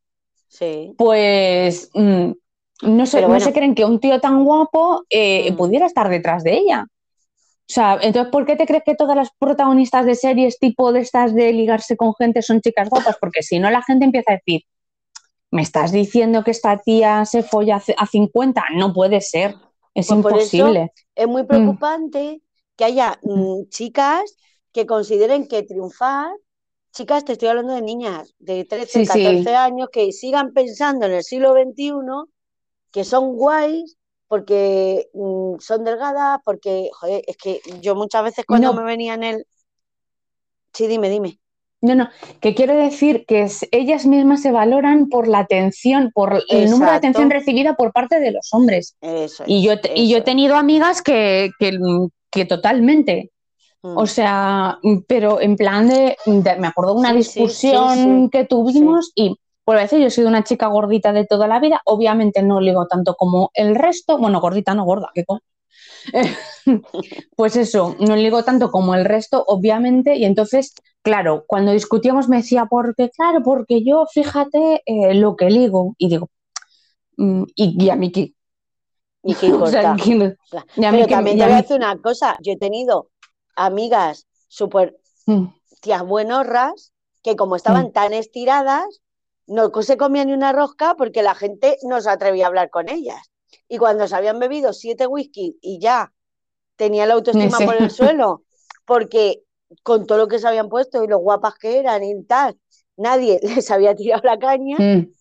sí. 0.47 0.93
pues 0.97 1.89
mm, 1.95 2.31
no, 2.83 3.05
sé, 3.07 3.27
no 3.27 3.39
se 3.39 3.53
creen 3.53 3.73
que 3.73 3.85
un 3.85 3.99
tío 3.99 4.19
tan 4.19 4.43
guapo 4.43 5.01
mm. 5.01 5.55
pudiera 5.55 5.87
estar 5.87 6.09
detrás 6.09 6.43
de 6.43 6.57
ella. 6.57 6.85
O 7.69 7.73
sea, 7.73 7.99
entonces, 8.01 8.31
¿por 8.31 8.45
qué 8.45 8.55
te 8.55 8.65
crees 8.65 8.83
que 8.85 8.95
todas 8.95 9.17
las 9.17 9.29
protagonistas 9.37 10.05
de 10.05 10.15
series 10.15 10.57
tipo 10.57 10.93
de 10.93 11.01
estas 11.01 11.35
de 11.35 11.51
ligarse 11.51 11.97
con 11.97 12.15
gente 12.15 12.41
son 12.41 12.61
chicas 12.61 12.89
guapas? 12.89 13.17
Porque 13.19 13.43
si 13.43 13.59
no, 13.59 13.69
la 13.69 13.83
gente 13.83 14.05
empieza 14.05 14.31
a 14.31 14.35
decir, 14.35 14.61
¿me 15.51 15.63
estás 15.63 15.91
diciendo 15.91 16.45
que 16.45 16.51
esta 16.51 16.77
tía 16.77 17.25
se 17.25 17.43
folla 17.43 17.81
a 17.97 18.05
50? 18.05 18.63
No 18.75 18.93
puede 18.93 19.19
ser, 19.19 19.55
es 19.93 20.07
pues 20.07 20.11
imposible. 20.11 20.93
es 21.13 21.27
muy 21.27 21.43
mm. 21.43 21.47
preocupante 21.47 22.41
que 22.77 22.85
haya 22.85 23.19
mm, 23.21 23.63
chicas 23.67 24.37
que 24.71 24.85
consideren 24.85 25.45
que 25.49 25.63
triunfar, 25.63 26.31
chicas, 26.93 27.25
te 27.25 27.33
estoy 27.33 27.49
hablando 27.49 27.73
de 27.73 27.81
niñas 27.81 28.33
de 28.39 28.63
13, 28.63 29.05
14 29.05 29.55
años, 29.55 29.89
que 29.91 30.13
sigan 30.13 30.53
pensando 30.53 31.05
en 31.05 31.13
el 31.13 31.23
siglo 31.23 31.53
XXI, 31.53 31.91
que 32.91 33.03
son 33.03 33.35
guays 33.35 33.96
porque 34.27 35.09
mm, 35.13 35.59
son 35.59 35.83
delgadas, 35.83 36.39
porque, 36.43 36.89
joder, 36.93 37.23
es 37.27 37.37
que 37.37 37.61
yo 37.81 37.95
muchas 37.95 38.23
veces 38.23 38.45
cuando 38.45 38.73
me 38.73 38.83
venía 38.83 39.13
en 39.13 39.23
el... 39.23 39.45
Sí, 40.73 40.87
dime, 40.87 41.09
dime. 41.09 41.39
No, 41.79 41.93
no, 41.93 42.09
que 42.41 42.55
quiero 42.55 42.75
decir 42.75 43.25
que 43.27 43.47
ellas 43.71 44.05
mismas 44.07 44.41
se 44.41 44.51
valoran 44.51 45.09
por 45.09 45.27
la 45.27 45.39
atención, 45.39 46.11
por 46.11 46.43
el 46.49 46.71
número 46.71 46.91
de 46.91 46.97
atención 46.97 47.29
recibida 47.29 47.75
por 47.75 47.93
parte 47.93 48.19
de 48.19 48.31
los 48.31 48.51
hombres. 48.51 48.95
Eso 48.99 49.43
y, 49.45 49.61
yo, 49.61 49.73
y 49.93 50.09
yo 50.09 50.17
he 50.17 50.21
tenido 50.21 50.55
amigas 50.55 51.03
que, 51.03 51.51
que, 51.59 52.45
totalmente. 52.45 53.31
O 53.81 54.03
mm. 54.03 54.07
sea, 54.07 54.79
pero 55.07 55.39
en 55.39 55.55
plan 55.55 55.87
de, 55.87 56.17
me 56.25 56.67
acuerdo 56.67 56.95
de 56.95 56.99
una 56.99 57.13
discusión 57.13 58.29
que 58.31 58.43
tuvimos 58.45 59.11
y 59.13 59.35
por 59.67 59.75
veces 59.75 59.99
yo 59.99 60.07
he 60.07 60.11
sido 60.11 60.29
una 60.29 60.45
chica 60.45 60.67
gordita 60.67 61.11
de 61.11 61.25
toda 61.25 61.45
la 61.45 61.59
vida, 61.59 61.81
obviamente 61.83 62.41
no 62.41 62.61
ligo 62.61 62.87
tanto 62.87 63.15
como 63.15 63.51
el 63.53 63.75
resto, 63.75 64.17
bueno, 64.17 64.39
gordita 64.39 64.73
no 64.73 64.85
gorda, 64.85 65.11
¿qué 65.13 65.25
pues 67.35 67.57
eso, 67.57 67.93
no 67.99 68.15
ligo 68.15 68.45
tanto 68.45 68.71
como 68.71 68.95
el 68.95 69.03
resto, 69.03 69.43
obviamente, 69.45 70.15
y 70.15 70.23
entonces, 70.23 70.73
claro, 71.01 71.43
cuando 71.45 71.73
discutíamos 71.73 72.29
me 72.29 72.37
decía, 72.37 72.67
porque, 72.69 73.09
claro, 73.09 73.43
porque 73.43 73.83
yo, 73.83 74.05
fíjate 74.09 74.83
eh, 74.85 75.13
lo 75.15 75.35
que 75.35 75.49
ligo, 75.49 75.95
y 75.97 76.07
digo, 76.07 76.29
mm, 77.17 77.43
y, 77.53 77.89
a 77.89 77.97
mí 77.97 78.09
qué. 78.09 78.33
Y 79.21 79.35
qué 79.35 79.47
importa. 79.47 79.97
Pero 79.97 81.07
también 81.07 81.39
te 81.39 81.43
voy 81.43 81.53
a 81.53 81.61
decir 81.61 81.75
una 81.75 81.97
cosa, 81.97 82.37
yo 82.41 82.53
he 82.53 82.57
tenido 82.57 83.09
amigas 83.57 84.27
súper 84.47 84.95
mm. 85.25 85.47
tías 85.81 86.05
buenorras 86.05 86.93
que 87.21 87.35
como 87.35 87.57
estaban 87.57 87.87
mm. 87.87 87.91
tan 87.91 88.13
estiradas, 88.13 89.01
no 89.47 89.71
se 89.81 89.97
comía 89.97 90.25
ni 90.25 90.33
una 90.33 90.51
rosca 90.51 90.95
porque 90.95 91.23
la 91.23 91.33
gente 91.33 91.77
no 91.83 92.01
se 92.01 92.09
atrevía 92.09 92.45
a 92.45 92.47
hablar 92.49 92.69
con 92.69 92.89
ellas. 92.89 93.31
Y 93.69 93.77
cuando 93.77 94.07
se 94.07 94.15
habían 94.15 94.39
bebido 94.39 94.73
siete 94.73 95.07
whisky 95.07 95.57
y 95.61 95.79
ya 95.79 96.13
tenía 96.75 97.05
la 97.05 97.15
autoestima 97.15 97.57
por 97.59 97.75
el 97.75 97.89
suelo, 97.91 98.43
porque 98.85 99.41
con 99.83 100.05
todo 100.05 100.17
lo 100.19 100.27
que 100.27 100.39
se 100.39 100.47
habían 100.47 100.69
puesto 100.69 101.03
y 101.03 101.07
lo 101.07 101.17
guapas 101.17 101.55
que 101.55 101.79
eran 101.79 102.03
y 102.03 102.23
tal, 102.23 102.57
nadie 102.97 103.39
les 103.43 103.71
había 103.71 103.95
tirado 103.95 104.21
la 104.25 104.37
caña, 104.37 104.77
mm. 104.77 105.11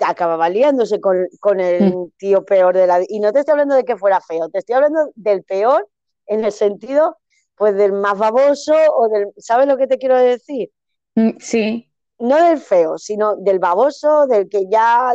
acababa 0.00 0.48
liándose 0.48 1.00
con, 1.00 1.28
con 1.40 1.60
el 1.60 1.94
mm. 1.94 2.10
tío 2.16 2.44
peor 2.44 2.74
de 2.74 2.86
la. 2.86 3.00
Y 3.06 3.20
no 3.20 3.32
te 3.32 3.40
estoy 3.40 3.52
hablando 3.52 3.74
de 3.74 3.84
que 3.84 3.96
fuera 3.96 4.20
feo, 4.20 4.48
te 4.48 4.58
estoy 4.58 4.76
hablando 4.76 5.10
del 5.14 5.44
peor 5.44 5.88
en 6.26 6.44
el 6.44 6.52
sentido, 6.52 7.18
pues, 7.54 7.76
del 7.76 7.92
más 7.92 8.18
baboso 8.18 8.74
o 8.74 9.08
del... 9.08 9.28
¿Sabes 9.36 9.68
lo 9.68 9.76
que 9.76 9.86
te 9.86 9.98
quiero 9.98 10.16
decir? 10.16 10.70
Mm, 11.14 11.38
sí 11.38 11.85
no 12.18 12.36
del 12.36 12.58
feo, 12.58 12.98
sino 12.98 13.36
del 13.36 13.58
baboso, 13.58 14.26
del 14.26 14.48
que 14.48 14.64
ya, 14.70 15.12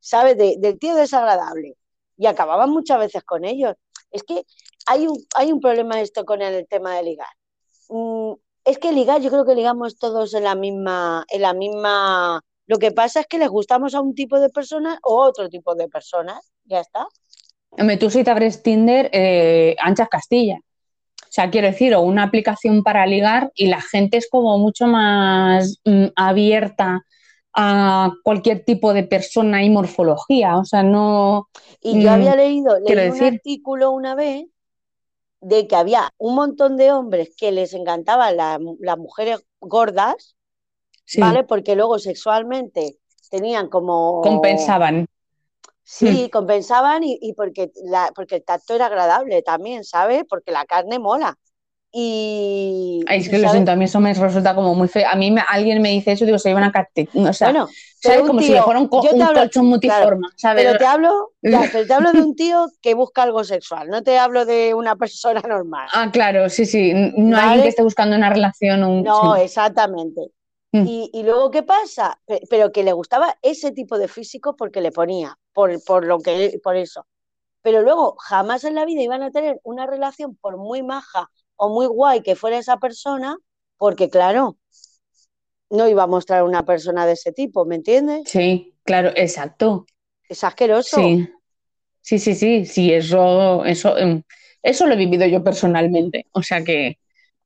¿sabes? 0.00 0.36
del 0.36 0.78
tío 0.78 0.94
desagradable. 0.94 1.76
Y 2.16 2.26
acababan 2.26 2.70
muchas 2.70 2.98
veces 2.98 3.22
con 3.24 3.44
ellos. 3.44 3.74
Es 4.10 4.22
que 4.22 4.44
hay 4.86 5.06
un, 5.06 5.16
hay 5.34 5.52
un 5.52 5.60
problema 5.60 6.00
esto 6.00 6.24
con 6.24 6.42
el 6.42 6.66
tema 6.66 6.96
de 6.96 7.02
ligar. 7.02 7.28
Mm, 7.88 8.32
es 8.64 8.78
que 8.78 8.92
ligar, 8.92 9.20
yo 9.20 9.30
creo 9.30 9.44
que 9.44 9.54
ligamos 9.54 9.98
todos 9.98 10.34
en 10.34 10.44
la 10.44 10.54
misma, 10.54 11.24
en 11.28 11.42
la 11.42 11.54
misma. 11.54 12.42
Lo 12.66 12.78
que 12.78 12.92
pasa 12.92 13.20
es 13.20 13.26
que 13.26 13.38
les 13.38 13.48
gustamos 13.48 13.94
a 13.94 14.00
un 14.00 14.14
tipo 14.14 14.40
de 14.40 14.50
personas 14.50 14.98
o 15.02 15.22
a 15.22 15.28
otro 15.28 15.48
tipo 15.48 15.74
de 15.74 15.88
personas. 15.88 16.52
Ya 16.64 16.80
está. 16.80 17.06
Tú 17.98 18.10
te 18.10 18.30
abres 18.30 18.62
Tinder, 18.62 19.10
eh, 19.12 19.76
anchas 19.78 20.08
Castilla. 20.08 20.58
O 21.28 21.32
sea, 21.32 21.50
quiero 21.50 21.68
decir, 21.68 21.94
o 21.94 22.00
una 22.02 22.24
aplicación 22.24 22.82
para 22.82 23.06
ligar 23.06 23.50
y 23.54 23.66
la 23.68 23.80
gente 23.80 24.16
es 24.18 24.28
como 24.30 24.58
mucho 24.58 24.86
más 24.86 25.78
mm, 25.84 26.06
abierta 26.16 27.02
a 27.54 28.12
cualquier 28.24 28.64
tipo 28.64 28.94
de 28.94 29.04
persona 29.04 29.62
y 29.64 29.70
morfología. 29.70 30.56
O 30.58 30.64
sea, 30.64 30.82
no. 30.82 31.48
Y 31.80 31.98
yo 32.00 32.10
había 32.12 32.34
mm, 32.34 32.36
leído, 32.36 32.78
leí 32.80 33.10
un 33.10 33.22
artículo 33.22 33.90
una 33.90 34.14
vez 34.14 34.46
de 35.40 35.68
que 35.68 35.76
había 35.76 36.10
un 36.18 36.34
montón 36.36 36.76
de 36.76 36.92
hombres 36.92 37.34
que 37.38 37.52
les 37.52 37.74
encantaban 37.74 38.36
la- 38.36 38.60
las 38.80 38.98
mujeres 38.98 39.44
gordas, 39.60 40.36
Sí, 41.04 41.22
¿vale? 41.22 41.44
Porque 41.44 41.76
luego 41.76 41.98
sexualmente 42.00 42.98
tenían 43.30 43.68
como... 43.68 43.98
compensaban. 44.20 45.06
Sí, 45.90 46.28
compensaban 46.30 47.02
y, 47.02 47.18
y 47.20 47.32
porque, 47.32 47.70
la, 47.84 48.12
porque 48.14 48.36
el 48.36 48.44
tacto 48.44 48.74
era 48.74 48.86
agradable 48.86 49.42
también, 49.42 49.84
¿sabes? 49.84 50.24
Porque 50.28 50.52
la 50.52 50.66
carne 50.66 50.98
mola. 50.98 51.36
Y, 51.90 53.02
Ay, 53.08 53.20
es 53.20 53.28
que 53.28 53.36
lo 53.38 53.42
¿sabes? 53.44 53.52
siento, 53.52 53.72
a 53.72 53.76
mí 53.76 53.84
eso 53.86 53.98
me 54.00 54.12
resulta 54.12 54.54
como 54.54 54.74
muy 54.74 54.88
feo. 54.88 55.08
A 55.10 55.16
mí 55.16 55.30
me- 55.30 55.42
alguien 55.48 55.80
me 55.80 55.90
dice 55.90 56.12
eso 56.12 56.26
digo, 56.26 56.38
se 56.38 56.50
lleva 56.50 56.60
una 56.60 56.72
carte. 56.72 57.08
O 57.14 57.32
sea, 57.32 57.48
Bueno, 57.48 57.66
¿sabes? 58.00 58.20
Como 58.20 58.40
si 58.42 58.48
le 58.48 58.56
tío, 58.56 58.64
fuera 58.64 58.80
un, 58.80 58.88
co- 58.88 59.00
un 59.00 59.22
hablo- 59.22 59.40
colchón 59.40 59.66
multiforma, 59.66 60.28
¿sabes? 60.36 60.64
pero 60.64 60.78
te 60.78 60.84
hablo, 60.84 61.32
ya, 61.42 61.60
pero 61.72 61.86
te 61.86 61.94
hablo 61.94 62.12
de 62.12 62.22
un 62.22 62.36
tío 62.36 62.66
que 62.82 62.94
busca 62.94 63.22
algo 63.22 63.42
sexual, 63.44 63.88
no 63.88 64.02
te 64.02 64.18
hablo 64.18 64.44
de 64.44 64.74
una 64.74 64.96
persona 64.96 65.40
normal. 65.40 65.88
Ah, 65.94 66.10
claro, 66.12 66.48
sí, 66.50 66.66
sí. 66.66 66.92
No 67.16 67.36
Vale. 67.36 67.40
alguien 67.40 67.62
que 67.62 67.68
esté 67.70 67.82
buscando 67.82 68.14
una 68.16 68.28
relación 68.30 68.84
un... 68.84 69.04
No, 69.04 69.36
sí. 69.36 69.42
exactamente. 69.42 70.32
Mm. 70.72 70.84
Y, 70.86 71.10
y 71.14 71.22
luego, 71.22 71.50
¿qué 71.50 71.62
pasa? 71.62 72.20
Pe- 72.26 72.42
Pero 72.50 72.72
que 72.72 72.82
le 72.82 72.92
gustaba 72.92 73.36
ese 73.42 73.72
tipo 73.72 73.98
de 73.98 74.08
físico 74.08 74.54
porque 74.56 74.80
le 74.80 74.92
ponía, 74.92 75.38
por, 75.58 75.82
por 75.82 76.06
lo 76.06 76.20
que, 76.20 76.60
por 76.62 76.76
eso. 76.76 77.04
Pero 77.62 77.82
luego, 77.82 78.14
jamás 78.20 78.62
en 78.62 78.76
la 78.76 78.84
vida 78.84 79.02
iban 79.02 79.24
a 79.24 79.32
tener 79.32 79.60
una 79.64 79.88
relación, 79.88 80.36
por 80.36 80.56
muy 80.56 80.84
maja 80.84 81.32
o 81.56 81.68
muy 81.68 81.86
guay 81.86 82.22
que 82.22 82.36
fuera 82.36 82.58
esa 82.58 82.76
persona, 82.76 83.36
porque 83.76 84.08
claro, 84.08 84.56
no 85.70 85.88
iba 85.88 86.04
a 86.04 86.06
mostrar 86.06 86.44
una 86.44 86.64
persona 86.64 87.06
de 87.06 87.14
ese 87.14 87.32
tipo, 87.32 87.64
¿me 87.64 87.74
entiendes? 87.74 88.22
Sí, 88.26 88.72
claro, 88.84 89.10
exacto. 89.16 89.86
Es 90.28 90.44
asqueroso. 90.44 90.98
Sí, 90.98 91.28
sí, 92.02 92.18
sí, 92.20 92.34
sí, 92.36 92.64
sí, 92.64 92.92
eso, 92.92 93.64
eso, 93.64 93.98
em, 93.98 94.22
eso 94.62 94.86
lo 94.86 94.94
he 94.94 94.96
vivido 94.96 95.26
yo 95.26 95.42
personalmente. 95.42 96.26
O 96.34 96.42
sea 96.44 96.62
que, 96.62 96.98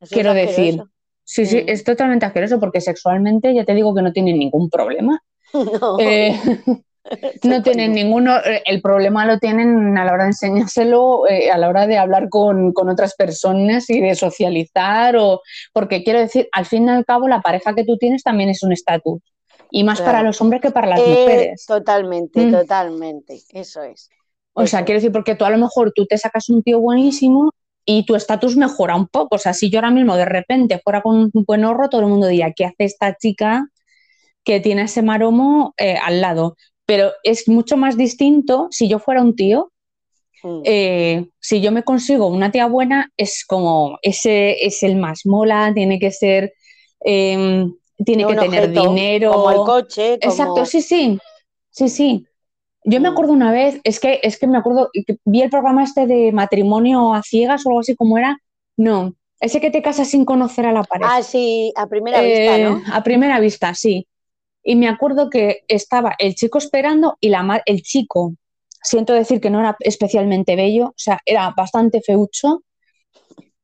Eso 0.03 0.15
quiero 0.15 0.35
decir, 0.35 0.85
sí, 1.25 1.47
sí, 1.47 1.57
Mm. 1.63 1.69
es 1.71 1.83
totalmente 1.83 2.27
asqueroso 2.27 2.61
porque 2.61 2.83
sexualmente 2.83 3.55
ya 3.55 3.65
te 3.65 3.75
digo 3.75 3.95
que 3.95 4.03
no 4.03 4.13
tienen 4.13 4.39
ningún 4.39 4.69
problema. 4.69 5.19
No, 5.81 5.99
Eh, 5.99 6.37
no 7.45 7.63
tienen 7.63 7.93
ninguno, 7.93 8.37
eh, 8.39 8.63
el 8.65 8.81
problema 8.81 9.27
lo 9.27 9.39
tienen 9.39 9.97
a 9.99 10.05
la 10.05 10.13
hora 10.13 10.25
de 10.25 10.31
enseñárselo, 10.31 11.29
eh, 11.29 11.51
a 11.51 11.59
la 11.59 11.69
hora 11.69 11.87
de 11.87 11.99
hablar 11.99 12.29
con, 12.29 12.73
con 12.73 12.89
otras 12.89 13.15
personas 13.15 13.89
y 13.91 14.01
de 14.01 14.15
socializar, 14.15 15.17
o 15.17 15.41
porque 15.73 16.05
quiero 16.05 16.21
decir, 16.21 16.49
al 16.53 16.67
fin 16.67 16.87
y 16.87 16.91
al 16.91 17.05
cabo, 17.05 17.29
la 17.29 17.41
pareja 17.41 17.75
que 17.75 17.85
tú 17.85 17.97
tienes 17.99 18.23
también 18.23 18.51
es 18.51 18.63
un 18.63 18.73
estatus, 18.73 19.21
y 19.71 19.85
más 19.85 19.99
Claro. 19.99 20.13
para 20.13 20.23
los 20.25 20.41
hombres 20.41 20.61
que 20.61 20.71
para 20.71 20.87
las 20.87 21.01
Eh, 21.01 21.07
mujeres. 21.09 21.65
totalmente, 21.67 22.47
Mm. 22.47 22.53
totalmente. 22.53 23.41
Eso 23.53 23.83
es. 23.83 24.09
O 24.55 24.67
sea, 24.67 24.85
quiero 24.85 24.99
decir, 24.99 25.13
porque 25.13 25.35
tú 25.35 25.45
a 25.45 25.51
lo 25.51 25.59
mejor 25.59 25.93
tú 25.95 26.07
te 26.07 26.19
sacas 26.19 26.49
un 26.51 26.63
tío 26.63 26.79
buenísimo 26.79 27.53
y 27.87 28.05
tu 28.05 28.15
estatus 28.15 28.57
mejora 28.57 28.95
un 28.97 29.09
poco. 29.09 29.37
O 29.37 29.39
sea, 29.39 29.55
si 29.55 29.71
yo 29.71 29.79
ahora 29.79 29.91
mismo 29.91 30.15
de 30.17 30.27
repente 30.27 30.79
fuera 30.85 31.01
con 31.01 31.17
un 31.17 31.31
buen 31.47 31.65
horro, 31.65 31.89
todo 31.89 32.03
el 32.03 32.07
mundo 32.09 32.27
diría, 32.27 32.53
¿qué 32.55 32.67
hace 32.67 32.85
esta 32.85 33.15
chica 33.17 33.67
que 34.45 34.61
tiene 34.61 34.83
ese 34.83 35.01
maromo 35.03 35.73
eh, 35.79 35.97
al 35.97 36.21
lado? 36.21 36.57
Pero 36.87 37.13
es 37.23 37.49
mucho 37.49 37.77
más 37.77 37.97
distinto 37.97 38.69
si 38.71 38.89
yo 38.89 38.99
fuera 38.99 39.23
un 39.23 39.35
tío. 39.37 39.71
Mm. 40.45 40.61
eh, 40.65 41.27
si 41.39 41.61
yo 41.61 41.71
me 41.71 41.85
consigo 41.85 42.27
una 42.27 42.51
tía 42.51 42.67
buena, 42.67 43.13
es 43.17 43.45
como, 43.47 43.99
ese 44.03 44.57
es 44.67 44.83
el 44.83 44.97
más 44.97 45.25
mola, 45.25 45.71
tiene 45.73 46.01
que 46.01 46.11
ser, 46.11 46.53
eh, 47.05 47.65
tiene 48.05 48.27
que 48.27 48.35
tener 48.35 48.65
objeto, 48.65 48.89
dinero. 48.89 49.31
Como 49.33 49.51
el 49.53 49.57
coche, 49.59 50.19
como... 50.21 50.33
Exacto, 50.33 50.67
sí, 50.67 50.83
sí, 50.83 51.17
sí, 51.71 51.89
sí. 51.89 52.27
Yo 52.85 53.01
me 53.01 53.09
Mm. 53.09 53.13
acuerdo 53.13 53.33
una 53.35 53.53
vez, 53.53 53.81
es 53.85 54.01
que, 54.01 54.19
es 54.25 54.37
que 54.37 54.49
me 54.49 54.59
acuerdo, 54.59 54.91
que 54.93 55.19
vi 55.25 55.43
el 55.43 55.51
programa 55.51 55.85
este 55.85 56.09
de 56.09 56.33
matrimonio 56.33 57.15
a 57.15 57.23
ciegas 57.23 57.65
o 57.65 57.69
algo 57.69 57.79
así 57.81 57.95
como 57.95 58.19
era. 58.19 58.37
No, 58.77 59.15
ese 59.39 59.61
que 59.61 59.71
te 59.71 59.81
casas 59.81 60.09
sin 60.09 60.25
conocer 60.25 60.67
a 60.67 60.73
la 60.73 60.83
pareja. 60.83 61.19
Ah, 61.19 61.23
sí, 61.23 61.73
a 61.77 61.87
primera 61.87 62.21
vista, 62.21 62.59
Eh, 62.59 62.65
¿no? 62.65 62.83
A 62.93 63.05
primera 63.05 63.39
vista, 63.39 63.75
sí. 63.75 64.09
Y 64.63 64.77
me 64.77 64.89
acuerdo 64.89 65.29
que 65.31 65.65
estaba 65.69 66.15
el 66.19 66.35
chico 66.35 66.59
esperando 66.59 67.17
y 67.21 67.29
la 67.29 67.63
el 67.67 67.83
chico, 67.83 68.35
siento 68.83 69.13
decir 69.13 69.41
que 69.41 69.51
no 69.51 69.61
era 69.61 69.77
especialmente 69.81 70.57
bello, 70.57 70.89
o 70.89 70.95
sea, 70.97 71.21
era 71.27 71.53
bastante 71.57 72.01
feucho 72.01 72.63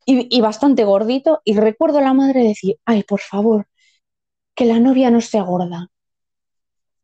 y, 0.04 0.34
y 0.36 0.40
bastante 0.40 0.84
gordito. 0.84 1.40
Y 1.44 1.56
recuerdo 1.56 1.98
a 1.98 2.02
la 2.02 2.14
madre 2.14 2.42
decir, 2.42 2.78
ay, 2.84 3.04
por 3.04 3.20
favor, 3.20 3.66
que 4.54 4.64
la 4.64 4.80
novia 4.80 5.10
no 5.10 5.20
sea 5.20 5.42
gorda. 5.42 5.88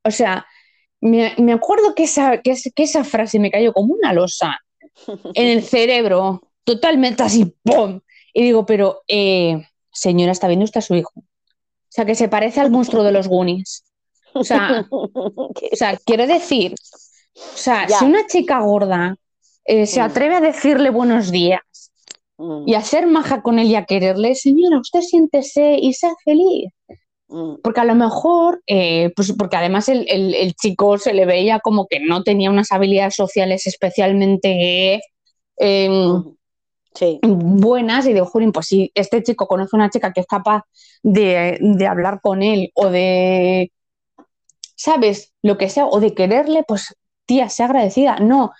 O 0.05 0.11
sea, 0.11 0.47
me, 1.01 1.34
me 1.38 1.53
acuerdo 1.53 1.95
que 1.95 2.05
esa, 2.05 2.40
que, 2.42 2.57
que 2.74 2.82
esa 2.82 3.05
frase 3.05 3.38
me 3.38 3.51
cayó 3.51 3.72
como 3.72 3.95
una 3.95 4.12
losa 4.12 4.59
en 5.34 5.47
el 5.49 5.62
cerebro, 5.62 6.51
totalmente 6.64 7.22
así, 7.22 7.55
¡pum! 7.62 8.01
Y 8.32 8.42
digo, 8.42 8.66
pero, 8.66 9.03
eh, 9.07 9.66
señora, 9.92 10.32
¿está 10.32 10.49
viendo 10.49 10.64
usted 10.64 10.78
a 10.78 10.82
su 10.82 10.95
hijo? 10.95 11.12
O 11.95 11.97
sea, 11.97 12.05
que 12.05 12.16
se 12.16 12.28
parece 12.28 12.61
al 12.61 12.72
monstruo 12.72 13.05
de 13.05 13.12
los 13.12 13.28
Goonies. 13.28 13.84
O 14.32 14.42
sea, 14.42 14.84
Que- 15.55 15.68
o 15.72 15.76
sea, 15.76 15.97
quiero 16.05 16.26
decir, 16.26 16.74
o 17.36 17.57
sea, 17.57 17.86
Ya. 17.86 17.99
si 18.01 18.05
una 18.05 18.26
chica 18.26 18.59
gorda 18.61 19.16
eh, 19.64 19.86
se 19.86 20.01
Mm. 20.01 20.03
atreve 20.05 20.34
a 20.34 20.40
decirle 20.40 20.90
buenos 20.90 21.30
días 21.30 21.61
Mm, 22.36 22.68
y 22.68 22.74
a 22.74 22.80
ser 22.82 23.07
maja 23.07 23.42
con 23.42 23.61
él 23.61 23.68
y 23.68 23.76
a 23.76 23.84
quererle, 23.84 24.34
señora, 24.34 24.80
usted 24.80 25.03
siéntese 25.03 25.76
y 25.80 25.92
sea 25.95 26.11
feliz. 26.24 26.72
mm, 27.28 27.61
Porque 27.62 27.80
a 27.80 27.84
lo 27.84 27.95
mejor, 27.95 28.61
eh, 28.66 29.12
pues 29.14 29.32
porque 29.38 29.57
además 29.57 29.88
el, 29.88 30.05
el- 30.11 30.34
el 30.34 30.55
chico 30.55 30.99
se 30.99 31.14
le 31.14 31.26
veía 31.26 31.61
como 31.61 31.86
que 31.86 32.01
no 32.01 32.24
tenía 32.24 32.51
unas 32.51 32.72
habilidades 32.72 33.14
sociales 33.14 33.68
especialmente 33.68 35.01
eh, 35.59 35.88
mm. 35.88 36.34
Sí, 36.95 37.18
buenas 37.22 38.07
y 38.07 38.12
de 38.12 38.20
jolín, 38.20 38.53
pues 38.53 38.66
si 38.66 38.92
este 38.95 39.22
chico 39.22 39.49
conoce 39.49 39.70
a 39.74 39.78
una 39.78 39.90
chica 39.90 40.12
que 40.12 40.20
es 40.20 40.26
capaz 40.26 40.62
de, 41.03 41.59
de 41.61 41.86
hablar 41.88 42.20
con 42.22 42.40
él 42.42 42.70
o 42.74 42.88
de, 42.88 43.72
¿sabes? 44.76 45.32
Lo 45.42 45.59
que 45.59 45.68
sea, 45.68 45.86
o 45.86 45.99
de 45.99 46.14
quererle, 46.14 46.64
pues 46.66 46.95
tía, 47.26 47.49
sea 47.49 47.66
agradecida. 47.66 48.18
No, 48.20 48.53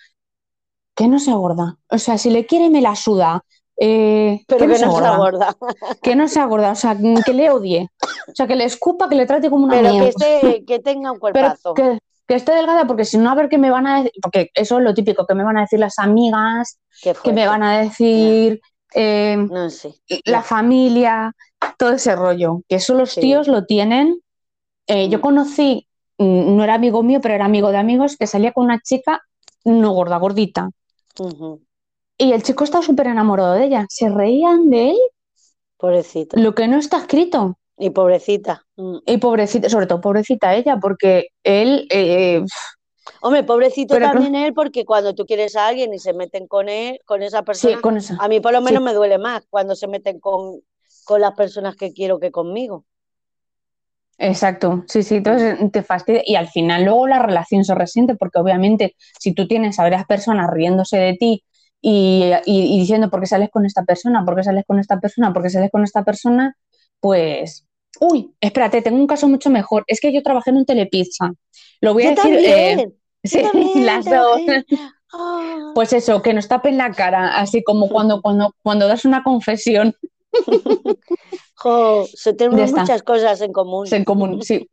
que 0.95 1.09
no 1.09 1.19
sea 1.19 1.35
gorda. 1.35 1.77
O 1.89 1.99
sea, 1.99 2.19
si 2.19 2.31
le 2.31 2.47
quiere, 2.47 2.71
me 2.71 2.81
la 2.81 2.97
suda. 2.97 3.45
Eh, 3.77 4.45
pero 4.47 4.61
que 4.61 4.67
no 4.69 4.77
sea 4.77 4.89
gorda. 4.89 5.17
gorda. 5.17 5.57
Que 6.03 6.17
no 6.17 6.29
sea 6.29 6.45
gorda, 6.47 6.73
o 6.73 6.77
sea, 6.77 6.97
que 7.25 7.33
le 7.33 7.51
odie. 7.51 7.89
O 8.29 8.35
sea, 8.35 8.47
que 8.47 8.55
le 8.57 8.65
escupa, 8.65 9.09
que 9.09 9.17
le 9.17 9.27
trate 9.27 9.51
como 9.51 9.65
una 9.65 9.75
Pero 9.81 9.91
que, 9.91 10.09
esté, 10.09 10.65
que 10.65 10.79
tenga 10.79 11.13
un 11.13 11.19
Pero 11.21 11.33
cuerpazo. 11.33 11.75
que, 11.75 11.99
que 12.27 12.35
esté 12.35 12.53
delgada, 12.55 12.87
porque 12.87 13.05
si 13.05 13.19
no, 13.19 13.31
a 13.31 13.35
ver 13.35 13.49
qué 13.49 13.59
me 13.59 13.71
van 13.71 13.87
a 13.87 13.97
decir, 13.99 14.13
porque 14.23 14.51
eso 14.55 14.79
es 14.79 14.85
lo 14.85 14.95
típico, 14.95 15.27
que 15.27 15.35
me 15.35 15.45
van 15.45 15.59
a 15.59 15.63
decir 15.63 15.79
las 15.79 15.99
amigas, 15.99 16.79
que 17.23 17.33
me 17.33 17.47
van 17.47 17.63
a 17.63 17.79
decir 17.81 18.61
eh, 18.95 19.37
No 19.37 19.69
sé. 19.71 19.95
la 20.25 20.43
familia, 20.43 21.33
todo 21.79 21.93
ese 21.93 22.15
rollo, 22.17 22.63
que 22.69 22.77
eso 22.77 22.95
los 22.95 23.11
Sí. 23.13 23.21
tíos 23.21 23.49
lo 23.49 23.65
tienen. 23.67 24.21
Eh, 24.87 25.09
Yo 25.09 25.19
Mm. 25.19 25.23
conocí, 25.23 25.89
mm, 26.19 26.57
no 26.57 26.63
era 26.65 26.75
amigo 26.75 27.03
mío, 27.03 27.21
pero 27.21 27.35
era 27.35 27.45
amigo 27.47 27.71
de 27.71 27.79
amigos, 27.79 28.17
que 28.17 28.27
salía 28.27 28.53
con 28.53 28.65
una 28.65 28.81
chica 28.81 29.21
no 29.65 29.93
gorda, 29.93 30.17
gordita. 30.19 30.71
Y 32.19 32.33
el 32.33 32.43
chico 32.43 32.65
estaba 32.65 32.85
súper 32.85 33.09
enamorado 33.09 33.55
de 33.55 33.65
ella. 33.65 33.87
Se 33.89 34.09
reían 34.09 34.71
de 34.71 34.91
él, 34.91 34.99
Pobrecita. 35.79 36.39
lo 36.39 36.55
que 36.55 36.69
no 36.69 36.77
está 36.79 36.99
escrito. 36.99 37.59
Y 37.79 37.91
pobrecita. 37.91 38.67
Mm. 38.77 38.99
Y 39.07 39.19
pobrecita, 39.19 39.69
sobre 39.69 39.87
todo 39.87 40.01
pobrecita 40.01 40.55
ella, 40.55 40.79
porque 40.81 41.29
él, 41.43 41.87
eh, 41.91 42.43
Hombre, 43.23 43.43
pobrecito 43.43 43.95
Pero 43.95 44.07
también 44.09 44.35
él, 44.35 44.55
porque 44.55 44.85
cuando 44.85 45.15
tú 45.15 45.27
quieres 45.27 45.57
a 45.57 45.67
alguien 45.67 45.93
y 45.93 45.99
se 45.99 46.13
meten 46.15 46.47
con 46.47 46.69
él, 46.69 47.01
con 47.05 47.23
esa 47.23 47.39
sí, 47.39 47.47
persona, 47.47 47.81
con 47.83 47.97
eso. 47.97 48.15
a 48.19 48.29
mí 48.29 48.41
por 48.41 48.53
lo 48.53 48.61
menos 48.61 48.81
Sí. 48.81 48.87
me 48.87 48.95
duele 48.95 49.19
más 49.19 49.45
cuando 49.51 49.75
se 49.75 49.89
meten 49.89 50.21
con, 50.21 50.61
con 51.05 51.21
las 51.21 51.35
personas 51.35 51.77
que 51.77 51.93
quiero 51.93 52.19
que 52.21 52.31
conmigo. 52.31 52.85
Exacto, 54.17 54.85
sí, 54.87 55.03
sí, 55.03 55.17
entonces 55.17 55.59
te 55.73 55.83
fastidia 55.83 56.23
y 56.25 56.37
al 56.37 56.49
final 56.49 56.85
luego 56.85 57.09
la 57.09 57.19
relación 57.19 57.65
se 57.65 57.75
resiente 57.75 58.15
porque 58.15 58.39
obviamente 58.39 58.95
si 59.19 59.35
tú 59.35 59.49
tienes 59.49 59.79
a 59.79 59.83
varias 59.83 60.07
personas 60.07 60.49
riéndose 60.53 60.97
de 60.99 61.15
ti 61.15 61.45
y, 61.81 62.33
y- 62.47 62.77
y 62.77 62.79
diciendo 62.79 63.11
por 63.11 63.21
qué 63.21 63.27
sales 63.27 63.51
con 63.51 63.67
esta 63.67 63.83
persona, 63.85 64.25
por 64.25 64.37
qué 64.37 64.45
sales 64.45 64.65
con 64.67 64.79
esta 64.79 65.01
persona, 65.01 65.33
por 65.33 65.43
qué 65.43 65.51
sales 65.51 65.71
con 65.73 65.83
esta 65.83 66.05
persona, 66.05 66.57
pues, 67.05 67.67
uy, 68.01 68.35
espérate, 68.41 68.81
tengo 68.81 68.97
un 68.97 69.07
caso 69.07 69.29
mucho 69.29 69.51
mejor, 69.51 69.85
es 69.89 70.01
que 70.01 70.11
yo 70.11 70.23
trabajé 70.23 70.49
en 70.49 70.57
un 70.57 70.65
telepizza, 70.65 71.35
lo 71.83 71.93
voy 71.93 72.05
a 72.05 72.15
Yo 72.15 72.23
decir, 72.23 72.39
eh, 72.39 72.69
también, 72.71 72.91
yo 72.91 72.95
sí, 73.25 73.43
también 73.43 73.85
las 73.85 74.07
dos. 74.07 74.41
Ah. 75.13 75.73
pues 75.75 75.93
eso, 75.93 76.23
que 76.23 76.33
nos 76.33 76.49
tapen 76.49 76.79
la 76.79 76.93
cara, 76.93 77.37
así 77.39 77.63
como 77.63 77.91
cuando, 77.91 78.23
cuando, 78.23 78.55
cuando 78.63 78.89
das 78.89 79.05
una 79.05 79.23
confesión 79.23 79.95
Jo, 81.57 82.07
se 82.07 82.33
tenemos 82.33 82.73
muchas 82.73 83.03
cosas 83.03 83.39
en 83.43 83.53
común. 83.53 83.87
en 83.91 84.05
común, 84.05 84.43
sí. 84.43 84.67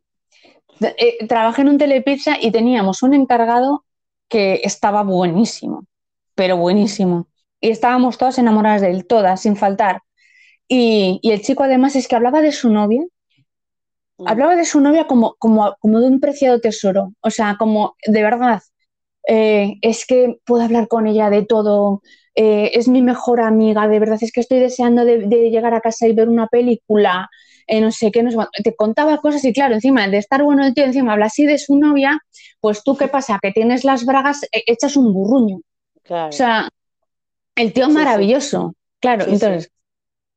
Eh, 0.80 1.26
trabajé 1.26 1.60
en 1.60 1.68
un 1.68 1.76
telepizza 1.76 2.38
y 2.40 2.50
teníamos 2.50 3.02
un 3.02 3.12
encargado 3.12 3.84
que 4.30 4.62
estaba 4.64 5.02
buenísimo, 5.02 5.84
pero 6.34 6.56
buenísimo. 6.56 7.28
Y 7.60 7.68
estábamos 7.68 8.16
todas 8.16 8.38
enamoradas 8.38 8.80
de 8.80 8.90
él, 8.90 9.06
todas, 9.06 9.42
sin 9.42 9.54
faltar. 9.54 10.00
Y, 10.76 11.20
y 11.22 11.30
el 11.32 11.42
chico 11.42 11.62
además 11.64 11.94
es 11.96 12.08
que 12.08 12.16
hablaba 12.16 12.40
de 12.42 12.52
su 12.52 12.68
novia, 12.70 13.02
Mm. 14.18 14.26
hablaba 14.28 14.56
de 14.56 14.64
su 14.64 14.80
novia 14.80 15.06
como, 15.06 15.34
como, 15.38 15.74
como 15.80 16.00
de 16.00 16.06
un 16.08 16.20
preciado 16.20 16.60
tesoro, 16.60 17.12
o 17.20 17.30
sea, 17.30 17.56
como 17.58 17.96
de 18.06 18.22
verdad. 18.22 18.62
eh, 19.28 19.76
es 19.82 20.06
que 20.06 20.38
puedo 20.46 20.62
hablar 20.64 20.88
con 20.88 21.06
ella 21.06 21.30
de 21.30 21.44
todo, 21.44 22.02
eh, 22.36 22.72
es 22.74 22.88
mi 22.88 23.02
mejor 23.02 23.40
amiga, 23.40 23.88
de 23.88 23.98
verdad 24.00 24.18
es 24.22 24.32
que 24.32 24.40
estoy 24.40 24.60
deseando 24.60 25.04
de, 25.04 25.20
de 25.28 25.50
llegar 25.50 25.74
a 25.74 25.80
casa 25.82 26.08
y 26.08 26.14
ver 26.14 26.28
una 26.28 26.48
película, 26.48 27.28
eh, 27.68 27.80
no 27.80 27.92
sé 27.92 28.10
qué, 28.12 28.22
no 28.24 28.30
sé 28.32 28.38
te 28.64 28.74
contaba 28.76 29.18
cosas 29.18 29.44
y 29.44 29.52
claro, 29.54 29.74
encima 29.74 30.08
de 30.08 30.18
estar 30.18 30.42
bueno 30.44 30.64
el 30.66 30.74
tío, 30.74 30.84
encima 30.84 31.12
habla 31.14 31.26
así 31.26 31.46
de 31.46 31.58
su 31.58 31.78
novia, 31.78 32.20
pues 32.60 32.84
tú 32.84 32.96
qué 32.96 33.08
pasa, 33.08 33.38
que 33.42 33.52
tienes 33.52 33.84
las 33.84 34.04
bragas, 34.06 34.42
echas 34.52 34.96
un 34.96 35.12
burruño. 35.14 35.60
Claro. 36.04 36.28
O 36.30 36.32
sea, 36.32 36.68
el 37.56 37.72
tío 37.72 37.86
Sí, 37.86 37.92
sí. 37.92 37.94
maravilloso. 37.94 38.74
Claro, 39.00 39.24
sí. 39.24 39.32
entonces, 39.32 39.70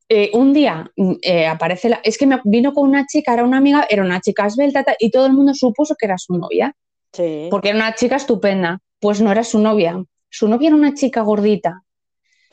eh, 0.10 0.32
un 0.34 0.54
día 0.54 0.92
mm, 0.96 1.14
eh, 1.22 1.48
aparece 1.48 1.90
la. 1.90 2.00
Es 2.04 2.18
que 2.18 2.28
me 2.28 2.40
vino 2.46 2.74
con 2.74 2.88
una 2.90 3.06
chica, 3.06 3.34
era 3.34 3.44
una 3.44 3.58
amiga, 3.58 3.86
era 3.90 4.04
una 4.04 4.22
chica 4.22 4.46
esbelta 4.48 4.86
y 5.00 5.12
todo 5.12 5.26
el 5.26 5.34
mundo 5.34 5.54
supuso 5.54 5.96
que 5.96 6.06
era 6.06 6.18
su 6.18 6.38
novia, 6.38 6.74
sí. 7.14 7.48
porque 7.50 7.70
era 7.70 7.78
una 7.78 7.96
chica 7.96 8.16
estupenda. 8.18 8.80
Pues 9.00 9.22
no 9.22 9.32
era 9.32 9.44
su 9.44 9.60
novia. 9.60 10.04
Su 10.30 10.48
novia 10.48 10.68
era 10.68 10.76
una 10.76 10.94
chica 10.94 11.22
gordita, 11.22 11.84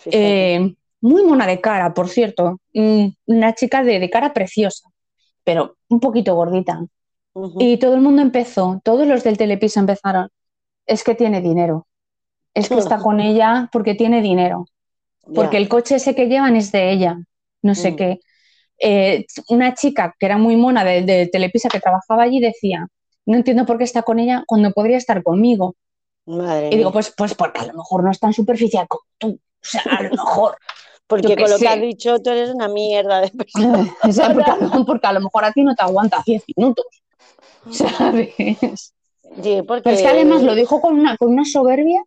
eh, 0.07 0.75
muy 1.01 1.25
mona 1.25 1.47
de 1.47 1.61
cara, 1.61 1.95
por 1.95 2.09
cierto. 2.09 2.61
mm, 2.75 3.07
Una 3.27 3.55
chica 3.55 3.83
de, 3.83 3.99
de 3.99 4.11
cara 4.11 4.33
preciosa, 4.33 4.89
pero 5.45 5.77
un 5.89 6.01
poquito 6.01 6.35
gordita. 6.35 6.85
Y 7.59 7.79
todo 7.79 7.95
el 7.95 8.03
mundo 8.03 8.23
empezó, 8.23 8.81
todos 8.85 9.07
los 9.07 9.25
del 9.25 9.39
Telepisa 9.39 9.81
empezaron. 9.81 10.29
Es 10.87 11.05
que 11.05 11.15
tiene 11.15 11.41
dinero. 11.41 11.87
Es 12.55 12.69
que 12.69 12.77
está 12.79 12.99
con 13.03 13.21
ella 13.21 13.69
porque 13.73 13.95
tiene 13.95 14.21
dinero. 14.23 14.67
porque 15.35 15.57
el 15.57 15.69
coche 15.69 15.97
ese 15.97 16.15
que 16.15 16.27
llevan 16.29 16.57
es 16.57 16.73
de 16.73 16.93
ella, 16.93 17.19
no 17.63 17.75
sé 17.75 17.93
Mm. 17.93 17.97
qué. 17.97 18.21
Eh, 18.79 19.27
una 19.49 19.75
chica 19.75 20.15
que 20.19 20.27
era 20.27 20.39
muy 20.39 20.57
mona 20.57 20.85
de, 20.85 21.03
de 21.03 21.27
Telepisa 21.29 21.69
que 21.69 21.81
trabajaba 21.81 22.25
allí 22.25 22.41
decía, 22.41 22.89
no 23.27 23.37
entiendo 23.37 23.65
por 23.65 23.79
qué 23.79 23.85
está 23.85 24.03
con 24.03 24.19
ella 24.19 24.43
cuando 24.47 24.73
podría 24.73 24.97
estar 24.97 25.23
conmigo. 25.23 25.77
Madre 26.27 26.69
Y 26.69 26.77
digo, 26.77 26.91
mía. 26.91 26.93
pues, 26.95 27.15
pues 27.17 27.35
porque 27.35 27.61
a 27.61 27.67
lo 27.67 27.75
mejor 27.75 28.03
no 28.05 28.11
es 28.11 28.19
tan 28.19 28.33
superficial 28.33 28.87
como 28.89 29.03
tú. 29.19 29.29
O 29.35 29.65
sea, 29.65 29.83
a 29.83 30.03
lo 30.03 30.11
mejor. 30.11 30.57
Porque 31.07 31.37
con 31.37 31.51
lo 31.51 31.59
que 31.59 31.69
has 31.69 31.81
dicho, 31.81 32.19
tú 32.21 32.31
eres 32.31 32.51
una 32.51 32.69
mierda 32.69 33.21
de 33.21 33.29
persona. 33.31 33.95
o 34.03 34.13
sea, 34.13 34.33
porque, 34.33 34.51
a 34.51 34.57
lo, 34.57 34.85
porque 34.85 35.07
a 35.07 35.13
lo 35.13 35.21
mejor 35.21 35.45
a 35.45 35.53
ti 35.53 35.63
no 35.63 35.75
te 35.75 35.83
aguanta 35.83 36.23
10 36.27 36.43
minutos. 36.57 36.85
¿Sabes? 37.71 38.35
Sí, 38.37 39.63
porque... 39.67 39.83
Pero 39.85 39.97
es 39.97 40.03
que 40.03 40.09
además 40.09 40.43
lo 40.43 40.55
dijo 40.55 40.81
con 40.81 40.99
una, 40.99 41.17
con 41.17 41.29
una 41.31 41.45
soberbia 41.45 42.03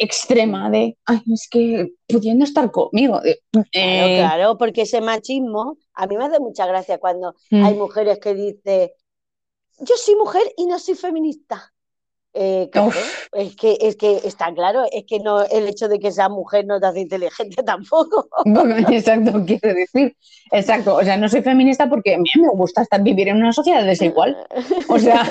extrema 0.00 0.70
de, 0.70 0.96
ay, 1.06 1.22
es 1.32 1.48
que 1.50 1.92
pudiendo 2.06 2.44
estar 2.44 2.70
conmigo. 2.70 3.20
de, 3.20 3.40
Claro, 3.52 3.66
eh, 3.72 4.16
claro, 4.18 4.58
porque 4.58 4.82
ese 4.82 5.00
machismo, 5.00 5.78
a 5.94 6.06
mí 6.06 6.16
me 6.16 6.24
hace 6.24 6.40
mucha 6.40 6.66
gracia 6.66 6.98
cuando 6.98 7.34
mm, 7.50 7.64
hay 7.64 7.74
mujeres 7.74 8.18
que 8.18 8.34
dicen, 8.34 8.90
yo 9.80 9.96
soy 9.96 10.16
mujer 10.16 10.42
y 10.56 10.66
no 10.66 10.78
soy 10.78 10.94
feminista. 10.94 11.72
Eh, 12.40 12.68
claro, 12.72 12.92
es 13.32 13.56
que, 13.56 13.76
es 13.80 13.96
que 13.96 14.16
está 14.24 14.54
claro, 14.54 14.84
es 14.92 15.04
que 15.06 15.18
no, 15.18 15.42
el 15.44 15.66
hecho 15.66 15.88
de 15.88 15.98
que 15.98 16.12
sea 16.12 16.28
mujer 16.28 16.64
no 16.66 16.78
te 16.78 16.86
hace 16.86 17.00
inteligente 17.00 17.62
tampoco. 17.66 18.28
Exacto, 18.90 19.44
quiero 19.44 19.74
decir. 19.74 20.16
Exacto. 20.52 20.94
O 20.96 21.02
sea, 21.02 21.16
no 21.16 21.28
soy 21.28 21.42
feminista 21.42 21.88
porque 21.88 22.14
a 22.14 22.18
mí 22.18 22.28
me 22.36 22.48
gusta 22.50 22.82
estar 22.82 23.02
vivir 23.02 23.28
en 23.28 23.36
una 23.38 23.52
sociedad 23.52 23.84
desigual. 23.84 24.36
O 24.88 24.98
sea, 24.98 25.28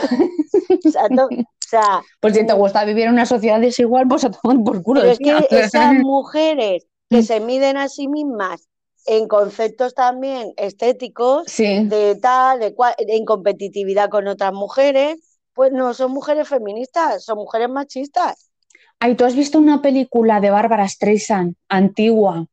O 0.86 0.90
sea, 0.92 1.08
no- 1.10 1.26
o 1.26 1.70
sea, 1.70 2.02
pues 2.22 2.34
si 2.36 2.46
te 2.46 2.54
gusta 2.54 2.86
vivir 2.86 3.06
en 3.06 3.14
una 3.14 3.26
sociedad 3.26 3.60
desigual, 3.60 4.08
pues 4.08 4.24
a 4.24 4.32
tomar 4.32 4.64
por 4.64 4.82
culo. 4.84 5.02
pero 5.02 5.12
es 5.14 5.20
que 5.20 5.48
esas 5.50 5.94
mujeres 5.96 6.86
que 7.10 7.18
Mm. 7.20 7.24
se 7.24 7.40
miden 7.40 7.78
a 7.78 7.88
sí 7.90 8.08
mismas 8.08 8.68
en 9.06 9.28
conceptos 9.30 9.94
también 9.94 10.54
estéticos, 10.58 11.44
Sí, 11.48 11.86
de 11.88 12.16
tal, 12.22 12.60
de 12.60 12.74
cual, 12.74 12.94
en 12.98 13.24
competitividad 13.26 14.10
con 14.10 14.28
otras 14.28 14.52
mujeres, 14.54 15.16
pues 15.58 15.74
no 15.74 15.92
son 15.96 16.12
mujeres 16.12 16.48
feministas, 16.48 17.26
son 17.26 17.40
mujeres 17.40 17.68
machistas. 17.68 18.52
Ay, 19.00 19.16
¿tú 19.16 19.26
has 19.26 19.36
visto 19.36 19.58
una 19.58 19.82
película 19.82 20.40
de 20.40 20.52
Bárbara 20.52 20.88
Streisand, 20.88 21.56
antigua, 21.68 22.46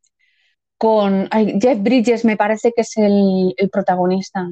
con 0.78 1.28
Jeff 1.60 1.82
Bridges, 1.82 2.24
me 2.24 2.38
parece 2.38 2.72
que 2.74 2.80
es 2.80 2.96
el, 2.96 3.54
protagonista? 3.70 4.50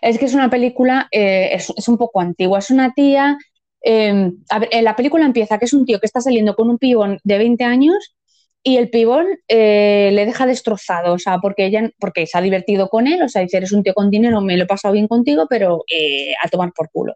Es 0.00 0.18
que 0.18 0.26
es 0.26 0.34
una 0.34 0.48
película, 0.48 1.08
eh, 1.10 1.50
es, 1.52 1.88
un 1.88 1.98
poco 1.98 2.20
antigua, 2.20 2.60
es 2.60 2.70
una 2.70 2.92
tía, 2.94 3.36
eh, 3.82 4.30
ver, 4.60 4.68
en 4.70 4.84
la 4.84 4.94
película 4.94 5.24
empieza 5.26 5.58
que 5.58 5.64
es 5.64 5.72
un 5.72 5.84
tío 5.84 5.98
que 5.98 6.06
está 6.06 6.20
saliendo 6.20 6.54
con 6.54 6.70
un 6.70 6.78
pibón 6.78 7.18
de 7.24 7.38
20 7.38 7.64
años 7.64 8.14
y 8.62 8.76
el 8.76 8.88
pibón 8.88 9.26
eh, 9.48 10.10
le 10.12 10.26
deja 10.26 10.46
destrozado, 10.46 11.14
o 11.14 11.18
sea, 11.18 11.38
porque 11.38 11.66
ella, 11.66 11.90
porque 11.98 12.24
se 12.26 12.38
ha 12.38 12.40
divertido 12.40 12.88
con 12.88 13.08
él, 13.08 13.20
o 13.22 13.28
sea, 13.28 13.42
dice, 13.42 13.56
eres 13.56 13.72
un 13.72 13.82
tío 13.82 13.94
con 13.94 14.10
dinero, 14.10 14.40
me 14.40 14.56
lo 14.56 14.62
he 14.62 14.66
pasado 14.66 14.94
bien 14.94 15.08
contigo, 15.08 15.46
pero 15.50 15.84
eh, 15.90 16.34
a 16.40 16.48
tomar 16.48 16.72
por 16.72 16.88
culo. 16.90 17.14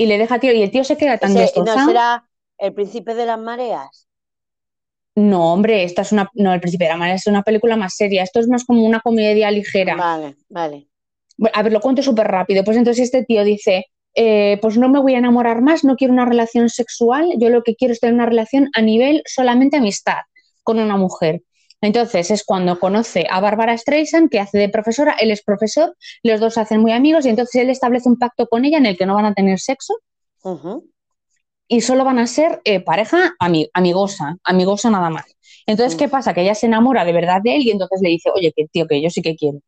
Y 0.00 0.06
le 0.06 0.16
deja, 0.16 0.38
tío, 0.38 0.52
y 0.52 0.62
el 0.62 0.70
tío 0.70 0.84
se 0.84 0.96
queda 0.96 1.18
tan 1.18 1.36
Ese, 1.36 1.60
¿no 1.60 1.86
será 1.86 2.24
el 2.56 2.72
príncipe 2.72 3.14
de 3.14 3.26
las 3.26 3.38
mareas? 3.38 4.08
No, 5.16 5.52
hombre, 5.52 5.82
esta 5.82 6.02
es 6.02 6.12
una, 6.12 6.30
no, 6.34 6.54
El 6.54 6.60
Príncipe 6.60 6.84
de 6.84 6.90
la 6.90 6.96
Magia 6.96 7.14
es 7.14 7.26
una 7.26 7.42
película 7.42 7.74
más 7.74 7.96
seria. 7.96 8.22
Esto 8.22 8.38
es 8.38 8.46
más 8.46 8.64
como 8.64 8.84
una 8.84 9.00
comedia 9.00 9.50
ligera. 9.50 9.96
Vale, 9.96 10.36
vale. 10.48 10.86
A 11.52 11.62
ver, 11.64 11.72
lo 11.72 11.80
cuento 11.80 12.02
súper 12.02 12.28
rápido. 12.28 12.62
Pues 12.62 12.76
entonces 12.76 13.02
este 13.02 13.24
tío 13.24 13.42
dice, 13.42 13.86
eh, 14.14 14.58
pues 14.62 14.78
no 14.78 14.88
me 14.88 15.00
voy 15.00 15.14
a 15.14 15.18
enamorar 15.18 15.60
más, 15.60 15.82
no 15.82 15.96
quiero 15.96 16.12
una 16.12 16.24
relación 16.24 16.68
sexual, 16.68 17.32
yo 17.38 17.50
lo 17.50 17.64
que 17.64 17.74
quiero 17.74 17.92
es 17.92 17.98
tener 18.00 18.14
una 18.14 18.26
relación 18.26 18.70
a 18.74 18.80
nivel 18.80 19.22
solamente 19.26 19.78
amistad 19.78 20.20
con 20.62 20.78
una 20.78 20.96
mujer. 20.96 21.42
Entonces 21.80 22.30
es 22.30 22.44
cuando 22.44 22.78
conoce 22.80 23.26
a 23.30 23.40
Bárbara 23.40 23.76
Streisand, 23.76 24.30
que 24.30 24.40
hace 24.40 24.58
de 24.58 24.68
profesora, 24.68 25.14
él 25.20 25.30
es 25.30 25.42
profesor, 25.42 25.96
los 26.22 26.40
dos 26.40 26.54
se 26.54 26.60
hacen 26.60 26.80
muy 26.80 26.92
amigos 26.92 27.24
y 27.26 27.28
entonces 27.30 27.62
él 27.62 27.70
establece 27.70 28.08
un 28.08 28.18
pacto 28.18 28.46
con 28.48 28.64
ella 28.64 28.78
en 28.78 28.86
el 28.86 28.96
que 28.96 29.06
no 29.06 29.14
van 29.14 29.26
a 29.26 29.34
tener 29.34 29.60
sexo 29.60 29.94
y 31.68 31.80
solo 31.82 32.04
van 32.04 32.18
a 32.18 32.26
ser 32.26 32.60
eh, 32.64 32.80
pareja 32.80 33.34
ami- 33.40 33.68
amigosa, 33.74 34.36
amigosa 34.44 34.90
nada 34.90 35.10
más. 35.10 35.24
Entonces, 35.66 35.94
Mm. 35.96 35.98
¿qué 35.98 36.08
pasa? 36.08 36.34
Que 36.34 36.42
ella 36.42 36.54
se 36.54 36.66
enamora 36.66 37.04
de 37.04 37.12
verdad 37.12 37.40
de 37.42 37.56
él 37.56 37.62
y 37.62 37.70
entonces 37.70 38.00
le 38.02 38.08
dice, 38.10 38.30
oye, 38.34 38.52
que 38.56 38.66
tío, 38.68 38.86
que 38.86 39.02
yo 39.02 39.10
sí 39.10 39.22
que 39.22 39.36
quiero, 39.36 39.58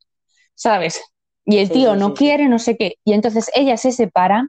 ¿sabes? 0.54 1.02
Y 1.46 1.58
el 1.58 1.68
Sí, 1.68 1.74
tío 1.74 1.96
no 1.96 2.08
sí, 2.10 2.12
sí. 2.12 2.18
quiere, 2.18 2.48
no 2.48 2.58
sé 2.58 2.76
qué. 2.76 2.96
Y 3.04 3.12
entonces 3.14 3.50
ella 3.54 3.76
se 3.76 3.92
separa, 3.92 4.48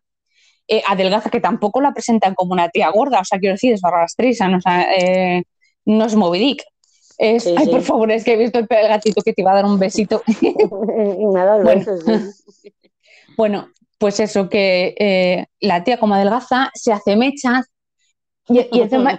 eh, 0.67 0.83
adelgaza, 0.87 1.29
que 1.29 1.41
tampoco 1.41 1.81
la 1.81 1.93
presentan 1.93 2.35
como 2.35 2.53
una 2.53 2.69
tía 2.69 2.89
gorda, 2.91 3.21
o 3.21 3.25
sea, 3.25 3.39
quiero 3.39 3.55
decir, 3.55 3.73
es 3.73 3.81
Bárbara 3.81 4.07
Streisand, 4.07 4.55
o 4.57 4.61
sea, 4.61 4.87
eh, 4.95 5.43
no 5.85 6.05
es 6.05 6.15
Moby 6.15 6.39
Dick. 6.39 6.63
Es, 7.23 7.43
Sí, 7.43 7.53
ay, 7.55 7.65
sí. 7.65 7.71
por 7.71 7.81
favor, 7.83 8.11
es 8.11 8.23
que 8.23 8.33
he 8.33 8.37
visto 8.37 8.57
el 8.57 8.67
gatito 8.67 9.21
que 9.21 9.31
te 9.33 9.41
iba 9.43 9.51
a 9.51 9.55
dar 9.55 9.65
un 9.65 9.77
besito. 9.77 10.23
Dado 11.33 11.63
Bueno. 11.63 11.85
sí. 12.51 12.73
Bueno, 13.37 13.69
pues 13.97 14.19
eso, 14.19 14.49
que 14.49 14.93
eh, 14.99 15.45
la 15.61 15.83
tía 15.83 15.99
como 15.99 16.15
adelgaza 16.15 16.69
se 16.73 16.91
hace 16.91 17.15
mechas 17.15 17.65
y, 18.49 18.59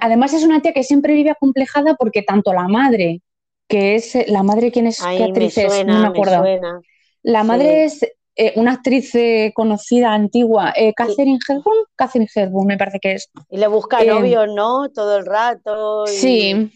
además 0.00 0.32
es 0.34 0.42
una 0.44 0.60
tía 0.60 0.72
que 0.74 0.82
siempre 0.82 1.14
vive 1.14 1.30
acomplejada 1.30 1.94
porque 1.94 2.22
tanto 2.22 2.52
la 2.52 2.68
madre, 2.68 3.22
que 3.68 3.94
es 3.94 4.16
la 4.28 4.42
madre, 4.42 4.70
¿quién 4.70 4.86
es? 4.88 4.98
¿Qué 5.00 5.06
Ay, 5.06 5.18
me 5.20 5.24
actriz 5.26 5.56
es? 5.58 5.86
No 5.86 5.94
me 5.94 6.00
me 6.00 6.06
acuerdo. 6.08 6.38
suena. 6.40 6.80
La 7.22 7.40
Sí. 7.42 7.46
madre 7.46 7.84
es 7.84 8.02
eh, 8.36 8.52
una 8.56 8.72
actriz 8.72 9.14
eh, 9.14 9.52
conocida, 9.54 10.12
antigua, 10.12 10.72
eh, 10.76 10.92
Catherine 10.94 11.38
Hepburn, 11.48 11.84
Catherine 11.96 12.28
Hepburn 12.34 12.66
me 12.66 12.76
parece 12.76 12.98
que 13.00 13.12
es. 13.12 13.30
Y 13.48 13.56
le 13.58 13.68
busca 13.68 14.02
novios, 14.04 14.48
¿no? 14.54 14.90
Todo 14.90 15.16
el 15.18 15.24
rato. 15.26 16.04
Y, 16.06 16.08
Sí, 16.10 16.72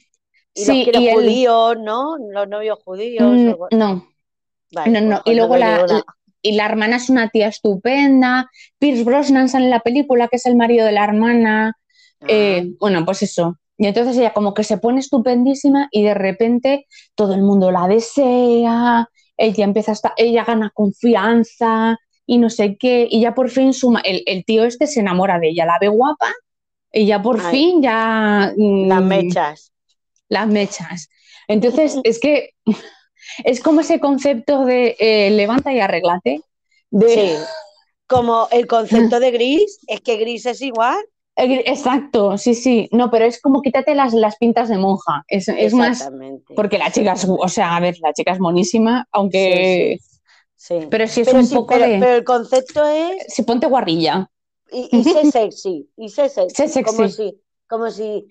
y 0.57 0.64
los 0.64 0.74
sí, 0.74 0.90
y 0.92 1.09
él- 1.09 1.14
judíos, 1.16 1.76
¿no? 1.78 2.16
Los 2.32 2.48
novios 2.48 2.78
judíos. 2.84 3.24
Mm, 3.24 3.50
no, 3.78 4.09
Vale, 4.70 4.92
no, 4.92 5.00
no. 5.00 5.22
pues 5.22 5.22
Y 5.24 5.34
cuando 5.34 5.36
luego 5.36 5.54
me 5.54 5.59
la, 5.59 5.78
y 6.42 6.52
la 6.52 6.66
hermana 6.66 6.96
es 6.96 7.11
una 7.11 7.28
tía 7.30 7.48
estupenda. 7.48 8.50
Pierce 8.78 9.04
Brosnan 9.04 9.48
sale 9.48 9.66
en 9.66 9.70
la 9.70 9.80
película, 9.80 10.28
que 10.28 10.36
es 10.36 10.46
el 10.46 10.57
marido 10.57 10.86
de 10.86 10.92
la 10.92 11.04
hermana. 11.04 11.74
Ah, 12.20 12.26
Eh, 12.28 12.72
bueno, 12.80 13.04
pues 13.04 13.22
eso. 13.22 13.59
Y 13.78 13.86
entonces 13.86 14.16
ella 14.16 14.32
como 14.32 14.54
que 14.54 14.64
se 14.64 14.78
pone 14.78 15.00
estupendísima 15.00 15.88
y 15.90 16.02
de 16.04 16.14
repente 16.14 16.86
todo 17.14 17.34
el 17.34 17.42
mundo 17.42 17.70
la 17.70 17.86
desea, 17.88 19.09
ella 19.36 19.64
empieza 19.64 19.92
a 19.92 19.94
estar, 19.94 20.12
ella 20.16 20.44
gana 20.44 20.70
confianza 20.74 21.98
y 22.26 22.38
no 22.38 22.48
sé 22.50 22.76
qué, 22.78 23.07
y 23.11 23.20
ya 23.20 23.34
por 23.34 23.50
fin 23.50 23.72
suma, 23.74 24.00
el, 24.00 24.22
el 24.26 24.44
tío 24.46 24.64
este 24.64 24.86
se 24.86 25.00
enamora 25.00 25.38
de 25.38 25.50
ella, 25.50 25.66
la 25.66 25.78
ve 25.80 25.88
guapa 25.88 26.32
y 26.92 27.07
ya 27.07 27.22
por 27.22 27.40
Ay. 27.40 27.50
fin 27.50 27.82
ya 27.82 28.52
mm, 28.57 28.88
las 28.88 29.02
mechas. 29.02 29.72
Las 30.28 30.48
mechas. 30.48 31.08
Entonces 31.48 31.96
es 32.04 32.18
que 32.20 32.50
es 33.44 33.60
como 33.60 33.80
ese 33.80 34.00
concepto 34.00 34.64
de 34.64 34.96
eh, 34.98 35.30
levanta 35.30 35.72
y 35.72 35.80
arréglate. 35.80 36.40
De, 36.90 37.08
Sí. 37.08 37.32
Como 38.08 38.48
el 38.52 38.66
concepto 38.66 39.18
de 39.20 39.30
gris, 39.32 39.80
es 39.88 40.00
que 40.00 40.16
gris 40.16 40.46
es 40.46 40.62
igual. 40.62 40.96
Exacto, 41.38 42.38
sí, 42.38 42.54
sí. 42.54 42.88
No, 42.92 43.10
pero 43.10 43.26
es 43.26 43.40
como 43.42 43.60
quítate 43.60 43.94
las, 43.94 44.14
las 44.14 44.36
pintas 44.36 44.68
de 44.70 44.78
monja. 44.78 45.24
Es, 45.28 45.48
es 45.48 45.74
más, 45.74 45.98
Exactamente. 45.98 46.54
porque 46.54 46.78
la 46.78 46.90
chica 46.90 47.12
es, 47.12 47.26
o 47.28 47.48
sea, 47.48 47.76
a 47.76 47.80
ver, 47.80 47.96
la 48.00 48.12
chica 48.14 48.32
es 48.32 48.40
monísima, 48.40 49.06
aunque... 49.12 49.98
Sí. 50.54 50.86
Pero 50.90 51.06
sí 51.06 51.20
es 51.20 51.26
Pero 51.26 51.40
un 51.40 51.46
sí, 51.46 51.54
poco 51.54 51.74
pero, 51.74 51.86
de... 51.86 51.98
pero 51.98 52.14
el 52.14 52.24
concepto 52.24 52.84
es 52.86 53.26
Si 53.28 53.42
ponte 53.42 53.66
guarrilla. 53.66 54.30
y, 54.72 54.88
y 54.90 55.04
sé 55.04 55.24
sexy, 55.30 55.90
y 55.96 56.08
sé 56.08 56.28
sexy, 56.30 56.54
Sé 56.56 56.68
sexy. 56.68 56.96
como 56.96 57.08
si, 57.08 57.38
como 57.68 57.90
si, 57.90 58.26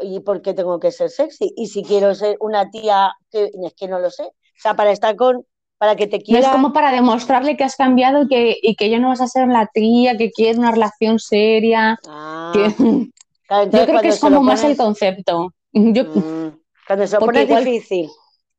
¿y 0.00 0.20
por 0.20 0.42
qué 0.42 0.54
tengo 0.54 0.78
que 0.80 0.92
ser 0.92 1.10
sexy? 1.10 1.52
Y 1.56 1.66
si 1.68 1.82
quiero 1.82 2.14
ser 2.14 2.36
una 2.40 2.70
tía 2.70 3.12
que 3.30 3.50
es 3.64 3.74
que 3.74 3.88
no 3.88 3.98
lo 3.98 4.10
sé, 4.10 4.22
o 4.24 4.32
sea, 4.62 4.74
para 4.74 4.90
estar 4.92 5.16
con, 5.16 5.44
para 5.78 5.96
que 5.96 6.06
te 6.06 6.16
No 6.16 6.22
es 6.22 6.24
quiera, 6.24 6.52
como 6.52 6.72
para 6.72 6.92
demostrarle 6.92 7.56
que 7.56 7.64
has 7.64 7.76
cambiado 7.76 8.22
y 8.22 8.28
que, 8.28 8.56
y 8.62 8.74
que 8.76 8.90
ya 8.90 8.98
no 8.98 9.08
vas 9.08 9.20
a 9.20 9.28
ser 9.28 9.48
la 9.48 9.66
tía 9.72 10.16
que 10.16 10.30
quiere 10.30 10.58
una 10.58 10.72
relación 10.72 11.18
seria. 11.18 11.98
Ah, 12.08 12.52
que- 12.54 13.08
Claro, 13.46 13.70
Yo 13.70 13.86
creo 13.86 14.00
que 14.00 14.08
es 14.08 14.20
como 14.20 14.42
más 14.42 14.62
el 14.64 14.76
concepto. 14.76 15.52
Yo, 15.72 16.04
Mm, 16.04 16.58
Cuando 16.86 17.06
se 17.06 17.18
lo 17.18 17.40
igual- 17.40 17.64
difícil. 17.64 18.08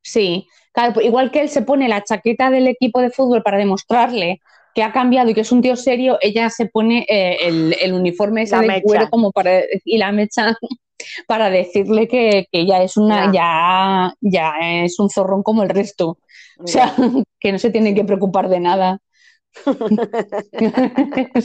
Sí, 0.01 0.47
claro, 0.74 0.99
igual 1.01 1.32
que 1.32 1.41
él 1.41 1.49
se 1.49 1.61
pone 1.61 1.88
la 1.88 2.03
chaqueta 2.03 2.49
del 2.49 2.67
equipo 2.67 3.01
de 3.01 3.11
fútbol 3.11 3.43
para 3.43 3.57
demostrarle 3.57 4.41
que 4.74 4.84
ha 4.84 4.91
cambiado 4.93 5.30
y 5.30 5.34
que 5.34 5.41
es 5.41 5.51
un 5.51 5.61
tío 5.61 5.76
serio, 5.76 6.17
ella 6.22 6.49
se 6.49 6.67
pone 6.67 7.05
eh, 7.09 7.38
el, 7.47 7.76
el 7.82 7.93
uniforme 7.93 8.43
ese 8.43 8.55
La 8.55 8.61
de 8.61 8.67
mecha. 8.67 8.82
cuero 8.84 9.09
como 9.09 9.32
para 9.32 9.61
y 9.86 9.97
la 9.97 10.11
mecha 10.11 10.55
para 11.28 11.49
decirle 11.49 12.07
que, 12.07 12.45
que 12.51 12.65
ya 12.65 12.82
es 12.84 12.95
una 12.97 13.32
ya. 13.34 14.13
ya 14.22 14.53
es 14.84 14.99
un 14.99 15.09
zorrón 15.09 15.43
como 15.43 15.63
el 15.63 15.69
resto, 15.69 16.19
o 16.59 16.67
sea, 16.67 16.93
que 17.39 17.51
no 17.51 17.59
se 17.59 17.69
tiene 17.72 17.93
que 17.95 18.03
preocupar 18.05 18.49
de 18.49 18.59
nada. 18.59 18.99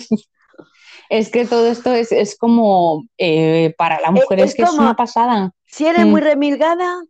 es 1.09 1.31
que 1.31 1.47
todo 1.47 1.69
esto 1.69 1.93
es, 1.93 2.13
es 2.13 2.37
como 2.37 3.05
eh, 3.19 3.75
para 3.79 4.01
la 4.01 4.11
mujer 4.11 4.41
es 4.41 4.51
es, 4.51 4.55
que 4.57 4.63
es 4.63 4.73
una 4.73 4.97
pasada. 4.97 5.53
Si 5.67 5.87
eres 5.87 6.07
Mm. 6.07 6.11
muy 6.11 6.21
remilgada, 6.21 7.03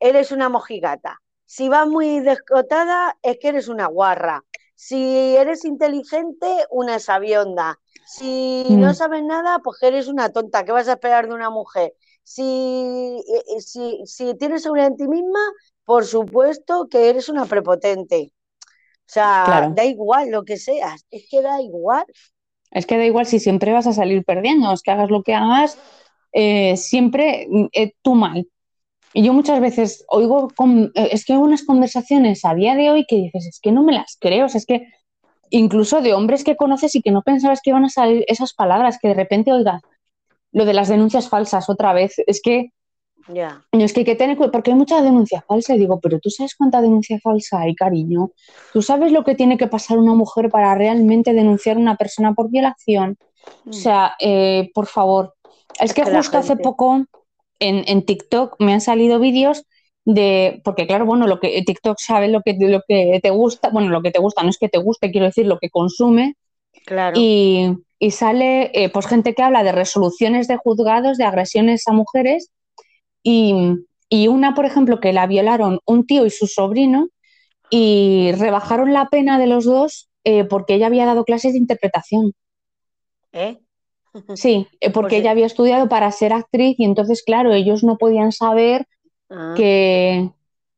eres 0.00 0.32
una 0.32 0.48
mojigata. 0.48 1.20
Si 1.46 1.68
vas 1.68 1.86
muy 1.86 2.20
descotada, 2.20 3.16
es 3.22 3.38
que 3.38 3.48
eres 3.48 3.68
una 3.68 3.86
guarra. 3.86 4.42
Si 4.74 5.36
eres 5.36 5.64
inteligente, 5.64 6.46
una 6.70 6.98
sabionda. 6.98 7.80
Si 8.04 8.64
Mm. 8.68 8.76
no 8.76 8.94
sabes 8.94 9.22
nada, 9.22 9.60
pues 9.60 9.78
que 9.80 9.88
eres 9.88 10.08
una 10.08 10.30
tonta. 10.30 10.64
¿Qué 10.64 10.72
vas 10.72 10.88
a 10.88 10.92
esperar 10.94 11.28
de 11.28 11.34
una 11.34 11.50
mujer? 11.50 11.94
Si, 12.22 12.42
eh, 12.42 13.44
eh, 13.56 13.60
si, 13.60 14.00
si 14.06 14.34
tienes 14.36 14.62
seguridad 14.62 14.88
en 14.88 14.96
ti 14.96 15.08
misma, 15.08 15.40
por 15.84 16.04
supuesto 16.06 16.88
que 16.90 17.08
eres 17.10 17.28
una 17.28 17.46
prepotente. 17.46 18.32
O 19.06 19.12
sea, 19.14 19.34
Claro. 19.42 19.68
da 19.68 19.84
igual 19.84 20.30
lo 20.30 20.44
que 20.44 20.56
seas, 20.58 21.06
es 21.10 21.26
que 21.30 21.42
da 21.42 21.60
igual. 21.62 22.06
Es 22.70 22.86
que 22.86 22.98
da 22.98 23.04
igual 23.06 23.26
si 23.26 23.38
siempre 23.40 23.72
vas 23.72 23.86
a 23.86 23.92
salir 23.92 24.24
perdiendo, 24.24 24.72
es 24.72 24.82
que 24.82 24.90
hagas 24.90 25.10
lo 25.10 25.22
que 25.22 25.34
hagas, 25.34 25.78
eh, 26.32 26.76
siempre 26.76 27.46
eh, 27.72 27.92
tú 28.02 28.14
mal. 28.14 28.48
Y 29.16 29.22
yo 29.22 29.32
muchas 29.32 29.60
veces 29.60 30.04
oigo, 30.08 30.48
con- 30.56 30.90
eh, 30.94 31.08
es 31.12 31.24
que 31.24 31.32
hay 31.34 31.38
unas 31.38 31.62
conversaciones 31.64 32.44
a 32.44 32.52
día 32.54 32.74
de 32.74 32.90
hoy 32.90 33.06
que 33.08 33.16
dices, 33.16 33.46
es 33.46 33.60
que 33.62 33.70
no 33.72 33.82
me 33.84 33.92
las 33.92 34.16
creo, 34.20 34.46
o 34.46 34.48
sea, 34.48 34.58
es 34.58 34.66
que 34.66 34.88
incluso 35.50 36.00
de 36.02 36.14
hombres 36.14 36.42
que 36.42 36.56
conoces 36.56 36.94
y 36.96 37.00
que 37.00 37.12
no 37.12 37.22
pensabas 37.22 37.60
que 37.62 37.70
iban 37.70 37.84
a 37.84 37.88
salir 37.88 38.24
esas 38.26 38.54
palabras, 38.54 38.98
que 39.00 39.08
de 39.08 39.14
repente 39.14 39.52
oigas 39.52 39.80
lo 40.50 40.64
de 40.64 40.74
las 40.74 40.88
denuncias 40.88 41.28
falsas 41.28 41.70
otra 41.70 41.92
vez, 41.92 42.14
es 42.26 42.40
que 42.42 42.70
Ya. 43.28 43.62
es 43.72 43.92
que 43.92 44.00
hay 44.00 44.04
que 44.04 44.16
tener 44.16 44.36
cuidado, 44.36 44.52
porque 44.52 44.72
hay 44.72 44.76
mucha 44.76 45.00
denuncia 45.00 45.44
falsa. 45.46 45.74
Y 45.74 45.78
digo, 45.78 46.00
pero 46.00 46.18
tú 46.18 46.30
sabes 46.30 46.54
cuánta 46.56 46.80
denuncia 46.80 47.18
falsa 47.22 47.60
hay, 47.60 47.74
cariño. 47.74 48.30
¿Tú 48.72 48.82
sabes 48.82 49.12
lo 49.12 49.22
que 49.24 49.34
tiene 49.34 49.56
que 49.56 49.66
pasar 49.68 49.98
una 49.98 50.14
mujer 50.14 50.50
para 50.50 50.74
realmente 50.74 51.32
denunciar 51.32 51.76
a 51.76 51.80
una 51.80 51.96
persona 51.96 52.34
por 52.34 52.50
violación? 52.50 53.16
O 53.66 53.72
sea, 53.72 54.14
eh, 54.20 54.70
por 54.74 54.86
favor. 54.86 55.34
Es, 55.80 55.90
Es 55.90 55.94
que 55.94 56.04
justo 56.04 56.38
hace 56.38 56.56
poco 56.56 57.04
en, 57.58 57.84
en 57.86 58.04
TikTok 58.04 58.56
me 58.60 58.72
han 58.74 58.80
salido 58.80 59.18
vídeos 59.20 59.64
de, 60.04 60.60
porque 60.64 60.86
claro, 60.86 61.06
bueno, 61.06 61.26
lo 61.26 61.40
que 61.40 61.62
TikTok 61.62 61.98
sabe 61.98 62.28
lo 62.28 62.42
que, 62.42 62.56
lo 62.58 62.82
que 62.86 63.20
te 63.22 63.30
gusta, 63.30 63.70
bueno, 63.70 63.88
lo 63.90 64.02
que 64.02 64.10
te 64.10 64.20
gusta 64.20 64.42
no 64.42 64.50
es 64.50 64.58
que 64.58 64.68
te 64.68 64.78
guste, 64.78 65.10
quiero 65.10 65.26
decir, 65.26 65.46
lo 65.46 65.58
que 65.58 65.70
consume, 65.70 66.36
Claro. 66.84 67.18
y, 67.20 67.70
y 67.98 68.10
sale 68.10 68.70
eh, 68.74 68.90
pues 68.90 69.06
gente 69.06 69.34
que 69.34 69.42
habla 69.42 69.62
de 69.64 69.72
resoluciones 69.72 70.48
de 70.48 70.56
juzgados 70.56 71.18
de 71.18 71.24
agresiones 71.24 71.84
a 71.88 71.92
mujeres 71.92 72.50
y, 73.22 73.54
y 74.08 74.28
una, 74.28 74.54
por 74.54 74.66
ejemplo, 74.66 75.00
que 75.00 75.12
la 75.12 75.26
violaron 75.26 75.80
un 75.86 76.06
tío 76.06 76.26
y 76.26 76.30
su 76.30 76.46
sobrino 76.46 77.08
y 77.70 78.32
rebajaron 78.38 78.92
la 78.92 79.08
pena 79.08 79.38
de 79.38 79.46
los 79.46 79.64
dos 79.64 80.10
eh, 80.24 80.44
porque 80.44 80.74
ella 80.74 80.86
había 80.86 81.06
dado 81.06 81.24
clases 81.24 81.52
de 81.52 81.58
interpretación. 81.58 82.32
¿Eh? 83.32 83.58
Sí, 84.34 84.68
eh, 84.80 84.90
porque 84.90 85.16
Pues, 85.16 85.18
ella 85.18 85.30
había 85.32 85.46
estudiado 85.46 85.88
para 85.88 86.10
ser 86.12 86.32
actriz 86.32 86.76
y 86.78 86.84
entonces, 86.84 87.22
claro, 87.24 87.52
ellos 87.52 87.84
no 87.84 87.98
podían 87.98 88.32
saber 88.32 88.86
Ah, 89.30 89.54
que, 89.54 90.30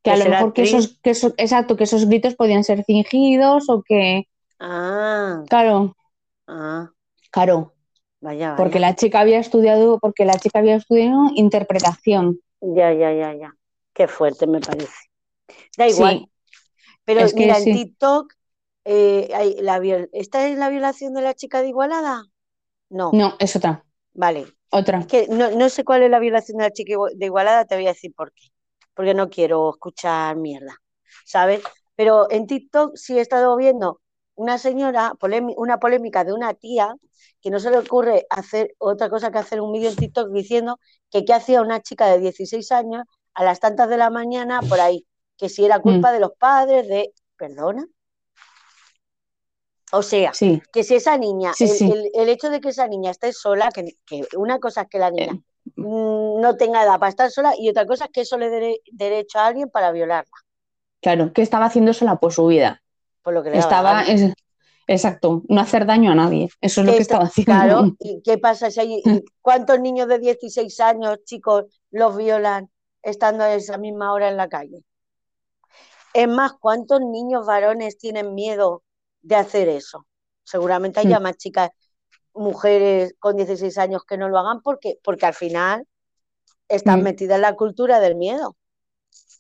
que 0.03 0.11
a 0.13 0.17
Que 0.17 0.19
lo 0.19 0.27
mejor 0.27 0.53
que 0.55 0.63
esos, 0.65 0.99
que 1.03 1.11
esos, 1.13 1.35
exacto, 1.39 1.77
que 1.77 1.85
esos 1.85 2.07
gritos 2.09 2.37
podían 2.37 2.65
ser 2.65 2.85
fingidos 2.85 3.71
o 3.71 3.83
que, 3.83 4.25
ah, 4.61 5.47
claro, 5.49 5.95
ah, 6.49 6.91
claro, 7.31 7.75
vaya, 8.21 8.53
vaya. 8.55 8.57
porque 8.57 8.81
la 8.81 8.97
chica 8.97 9.21
había 9.21 9.41
estudiado, 9.41 9.99
porque 10.01 10.25
la 10.27 10.39
chica 10.39 10.61
había 10.61 10.77
estudiado 10.77 11.31
interpretación. 11.37 12.41
Ya, 12.61 12.93
ya, 12.93 13.13
ya, 13.13 13.33
ya. 13.35 13.51
Qué 13.95 14.09
fuerte 14.09 14.47
me 14.47 14.61
parece. 14.61 14.95
Da 15.77 15.89
igual. 15.89 16.19
Sí, 16.19 16.31
Pero 17.05 17.23
es 17.23 17.35
que 17.35 17.45
mira, 17.45 17.55
sí. 17.55 17.71
en 17.71 17.71
TikTok, 17.71 18.35
eh, 18.85 19.31
hay 19.35 19.57
la 19.63 19.79
¿esta 20.13 20.49
es 20.49 20.59
la 20.59 20.71
violación 20.71 21.15
de 21.15 21.23
la 21.23 21.35
chica 21.35 21.63
de 21.63 21.69
Igualada? 21.71 22.25
No, 22.89 23.11
no, 23.13 23.35
es 23.39 23.57
otra, 23.57 23.85
vale. 24.15 24.47
otra. 24.71 25.01
Es 25.01 25.07
que 25.07 25.27
no, 25.29 25.51
no 25.51 25.69
sé 25.69 25.85
cuál 25.85 26.03
es 26.03 26.11
la 26.11 26.19
violación 26.19 26.59
de 26.59 26.65
la 26.65 26.71
chica 26.71 26.95
de 27.15 27.27
Igualada, 27.27 27.65
te 27.65 27.75
voy 27.75 27.87
a 27.87 27.91
decir 27.91 28.13
por 28.15 28.33
qué. 28.33 28.49
Porque 28.95 29.15
no 29.15 29.29
quiero 29.29 29.71
escuchar 29.71 30.37
mierda, 30.37 30.75
¿sabes? 31.25 31.63
Pero 31.97 32.31
en 32.31 32.47
TikTok 32.47 32.97
sí 32.97 33.19
he 33.19 33.21
estado 33.21 33.57
viendo 33.57 34.01
una 34.35 34.59
señora, 34.59 35.13
una 35.57 35.79
polémica 35.79 36.25
de 36.25 36.33
una 36.33 36.55
tía 36.55 36.95
que 37.41 37.51
no 37.51 37.59
se 37.59 37.71
le 37.71 37.79
ocurre 37.79 38.27
hacer 38.31 38.75
otra 38.79 39.11
cosa 39.11 39.31
que 39.31 39.39
hacer 39.39 39.61
un 39.61 39.73
vídeo 39.73 39.91
en 39.91 39.97
TikTok 39.97 40.31
diciendo 40.33 40.79
que 41.11 41.25
qué 41.25 41.33
hacía 41.33 41.61
una 41.63 41.81
chica 41.81 42.07
de 42.07 42.19
16 42.19 42.71
años 42.73 43.05
a 43.35 43.45
las 43.45 43.61
tantas 43.61 43.89
de 43.89 43.97
la 43.97 44.11
mañana 44.11 44.61
por 44.69 44.81
ahí, 44.81 45.07
que 45.37 45.49
si 45.49 45.65
era 45.65 45.81
culpa 45.81 46.13
de 46.13 46.21
los 46.21 46.33
padres, 46.39 46.89
de... 46.89 47.13
¿Perdona? 47.37 47.87
O 49.97 50.03
sea, 50.03 50.33
Sí, 50.35 50.63
que 50.73 50.85
si 50.85 50.95
esa 50.97 51.17
niña, 51.19 51.53
Sí, 51.55 51.65
el, 51.65 51.71
sí. 51.71 51.91
el- 51.93 52.11
el 52.15 52.29
hecho 52.29 52.51
de 52.51 52.61
que 52.61 52.69
esa 52.71 52.87
niña 52.89 53.11
esté 53.11 53.33
sola, 53.33 53.71
que, 53.73 53.97
que 54.07 54.23
una 54.37 54.59
cosa 54.59 54.83
es 54.83 54.89
que 54.89 54.99
la 54.99 55.11
niña 55.11 55.33
Eh. 55.33 55.41
mm, 55.77 56.41
no 56.41 56.57
tenga 56.57 56.83
edad 56.85 56.99
para 56.99 57.11
estar 57.11 57.31
sola 57.31 57.55
y 57.59 57.69
otra 57.69 57.87
cosa 57.87 58.05
es 58.07 58.11
que 58.13 58.21
eso 58.23 58.39
le 58.39 58.51
dé 58.51 58.81
derecho 58.93 59.39
a 59.39 59.47
alguien 59.47 59.71
para 59.71 59.93
violarla, 59.93 60.31
claro, 61.01 61.33
que 61.33 61.43
estaba 61.43 61.67
haciendo 61.67 61.93
sola 61.93 62.17
por 62.17 62.33
su 62.33 62.47
vida. 62.47 62.83
por 63.23 63.35
lo 63.35 63.43
que 63.43 63.51
le 63.51 63.59
Estaba, 63.59 64.03
es- 64.03 64.33
exacto, 64.87 65.43
no 65.49 65.61
hacer 65.61 65.85
daño 65.87 66.13
a 66.13 66.15
nadie. 66.15 66.49
Eso 66.61 66.81
es 66.83 66.87
lo 66.87 66.93
Que 66.93 66.99
estaba 66.99 67.25
haciendo. 67.25 67.53
Claro, 67.53 67.97
¿y 67.99 68.23
qué 68.23 68.39
pasa 68.39 68.71
si 68.71 68.81
hay, 68.81 69.03
cuántos 69.43 69.81
niños 69.81 70.07
de 70.09 70.19
16 70.19 70.79
años, 70.81 71.19
chicos, 71.25 71.65
los 71.91 72.17
violan 72.17 72.71
estando 73.03 73.45
a 73.45 73.55
esa 73.55 73.79
misma 73.79 74.13
hora 74.13 74.29
en 74.29 74.37
la 74.37 74.49
calle? 74.49 74.85
Es 76.15 76.29
más, 76.29 76.53
¿cuántos 76.55 77.01
niños 77.01 77.47
varones 77.47 77.99
tienen 77.99 78.35
miedo 78.35 78.83
de 79.27 79.37
hacer 79.37 79.69
eso? 79.69 80.07
Seguramente 80.45 81.01
haya 81.01 81.19
Mm. 81.19 81.23
más 81.23 81.37
chicas, 81.37 81.71
mujeres 82.35 83.15
con 83.19 83.37
16 83.37 83.77
años 83.79 84.03
que 84.05 84.17
no 84.17 84.29
lo 84.29 84.39
hagan 84.39 84.61
porque, 84.63 84.99
porque 85.03 85.27
al 85.27 85.35
final 85.35 85.85
están 86.69 87.01
Mm. 87.01 87.05
metidas 87.05 87.37
en 87.37 87.43
la 87.43 87.55
cultura 87.55 87.99
del 88.01 88.15
miedo. 88.17 88.57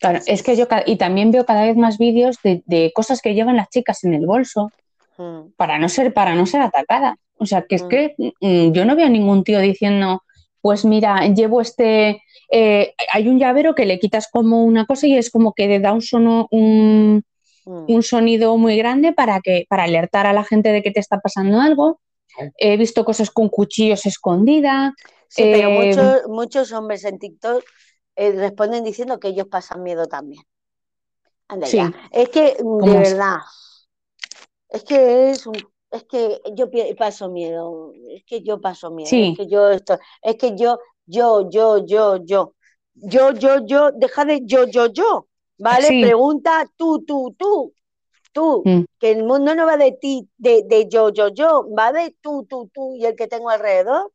Claro, 0.00 0.20
es 0.26 0.42
que 0.42 0.56
yo, 0.56 0.66
y 0.86 0.96
también 0.96 1.30
veo 1.30 1.46
cada 1.46 1.64
vez 1.64 1.76
más 1.76 1.98
vídeos 1.98 2.36
de, 2.42 2.62
de 2.66 2.92
cosas 2.94 3.20
que 3.20 3.34
llevan 3.34 3.56
las 3.56 3.68
chicas 3.70 4.04
en 4.04 4.14
el 4.14 4.26
bolso 4.26 4.70
Mm. 5.18 5.52
para 5.56 5.78
no 5.78 5.88
ser, 5.88 6.12
para 6.12 6.34
no 6.34 6.44
ser 6.46 6.60
atacada. 6.62 7.16
O 7.38 7.46
sea, 7.46 7.62
que 7.62 7.76
es 7.76 7.82
Mm. 7.84 7.88
que 7.88 8.14
mm, 8.40 8.72
yo 8.72 8.84
no 8.84 8.96
veo 8.96 9.06
a 9.06 9.10
ningún 9.10 9.44
tío 9.44 9.58
diciendo, 9.60 10.22
pues 10.60 10.84
mira, 10.84 11.26
llevo 11.28 11.60
este, 11.60 12.22
eh, 12.50 12.94
hay 13.12 13.28
un 13.28 13.38
llavero 13.38 13.74
que 13.74 13.86
le 13.86 13.98
quitas 13.98 14.28
como 14.30 14.64
una 14.64 14.84
cosa 14.84 15.06
y 15.06 15.16
es 15.16 15.30
como 15.30 15.52
que 15.54 15.66
le 15.68 15.80
da 15.80 15.92
un 15.92 16.02
sono, 16.02 16.48
un. 16.50 17.22
Un 17.66 18.02
sonido 18.02 18.56
muy 18.56 18.76
grande 18.76 19.12
para 19.12 19.40
que, 19.40 19.66
para 19.68 19.84
alertar 19.84 20.26
a 20.26 20.32
la 20.32 20.44
gente 20.44 20.70
de 20.70 20.82
que 20.82 20.90
te 20.90 21.00
está 21.00 21.20
pasando 21.20 21.60
algo. 21.60 22.00
He 22.58 22.76
visto 22.76 23.04
cosas 23.04 23.30
con 23.30 23.48
cuchillos 23.48 24.06
escondidas. 24.06 24.92
Sí, 25.28 25.42
pero 25.50 25.70
Eh, 25.70 25.86
muchos, 25.86 26.28
muchos 26.28 26.72
hombres 26.72 27.04
en 27.04 27.18
TikTok 27.18 27.64
eh, 28.16 28.32
responden 28.32 28.84
diciendo 28.84 29.18
que 29.18 29.28
ellos 29.28 29.46
pasan 29.48 29.82
miedo 29.82 30.06
también. 30.06 30.42
Anda 31.48 31.66
Sí. 31.66 31.76
ya. 31.76 31.92
Es 32.12 32.28
que, 32.28 32.56
mm, 32.62 32.78
¿Cómo 32.78 32.92
de 32.92 32.98
es? 33.00 33.10
verdad, 33.10 33.36
es 34.68 34.84
que 34.84 35.30
es 35.30 35.46
un, 35.46 35.56
es 35.90 36.04
que 36.04 36.40
yo 36.54 36.70
paso 36.96 37.30
miedo, 37.30 37.92
es 38.10 38.24
que 38.24 38.42
yo 38.42 38.60
paso 38.60 38.90
miedo, 38.90 39.08
Sí. 39.10 39.32
es 39.32 39.36
que 39.38 39.46
yo 39.48 39.70
esto, 39.70 39.98
es 40.22 40.36
que 40.36 40.56
yo, 40.56 40.78
yo, 41.06 41.48
yo, 41.50 41.84
yo, 41.86 42.16
yo, 42.24 42.54
yo, 42.94 43.32
yo, 43.32 43.66
yo, 43.66 43.92
deja 43.92 44.24
de 44.24 44.40
yo, 44.44 44.66
yo, 44.66 44.86
yo, 44.92 45.25
¿vale? 45.58 45.88
Sí. 45.88 46.02
Pregunta 46.02 46.66
tú, 46.76 47.04
tú, 47.04 47.34
tú, 47.38 47.72
tú, 48.32 48.62
Mm. 48.64 48.84
que 48.98 49.12
el 49.12 49.24
mundo 49.24 49.54
no 49.54 49.66
va 49.66 49.76
de 49.76 49.92
ti, 49.92 50.28
de, 50.36 50.62
de 50.66 50.88
yo, 50.88 51.10
yo, 51.10 51.28
yo, 51.28 51.66
va 51.76 51.92
de 51.92 52.14
tú, 52.20 52.46
tú, 52.48 52.70
tú 52.72 52.94
y 52.96 53.04
el 53.06 53.16
que 53.16 53.26
tengo 53.28 53.48
alrededor. 53.50 54.10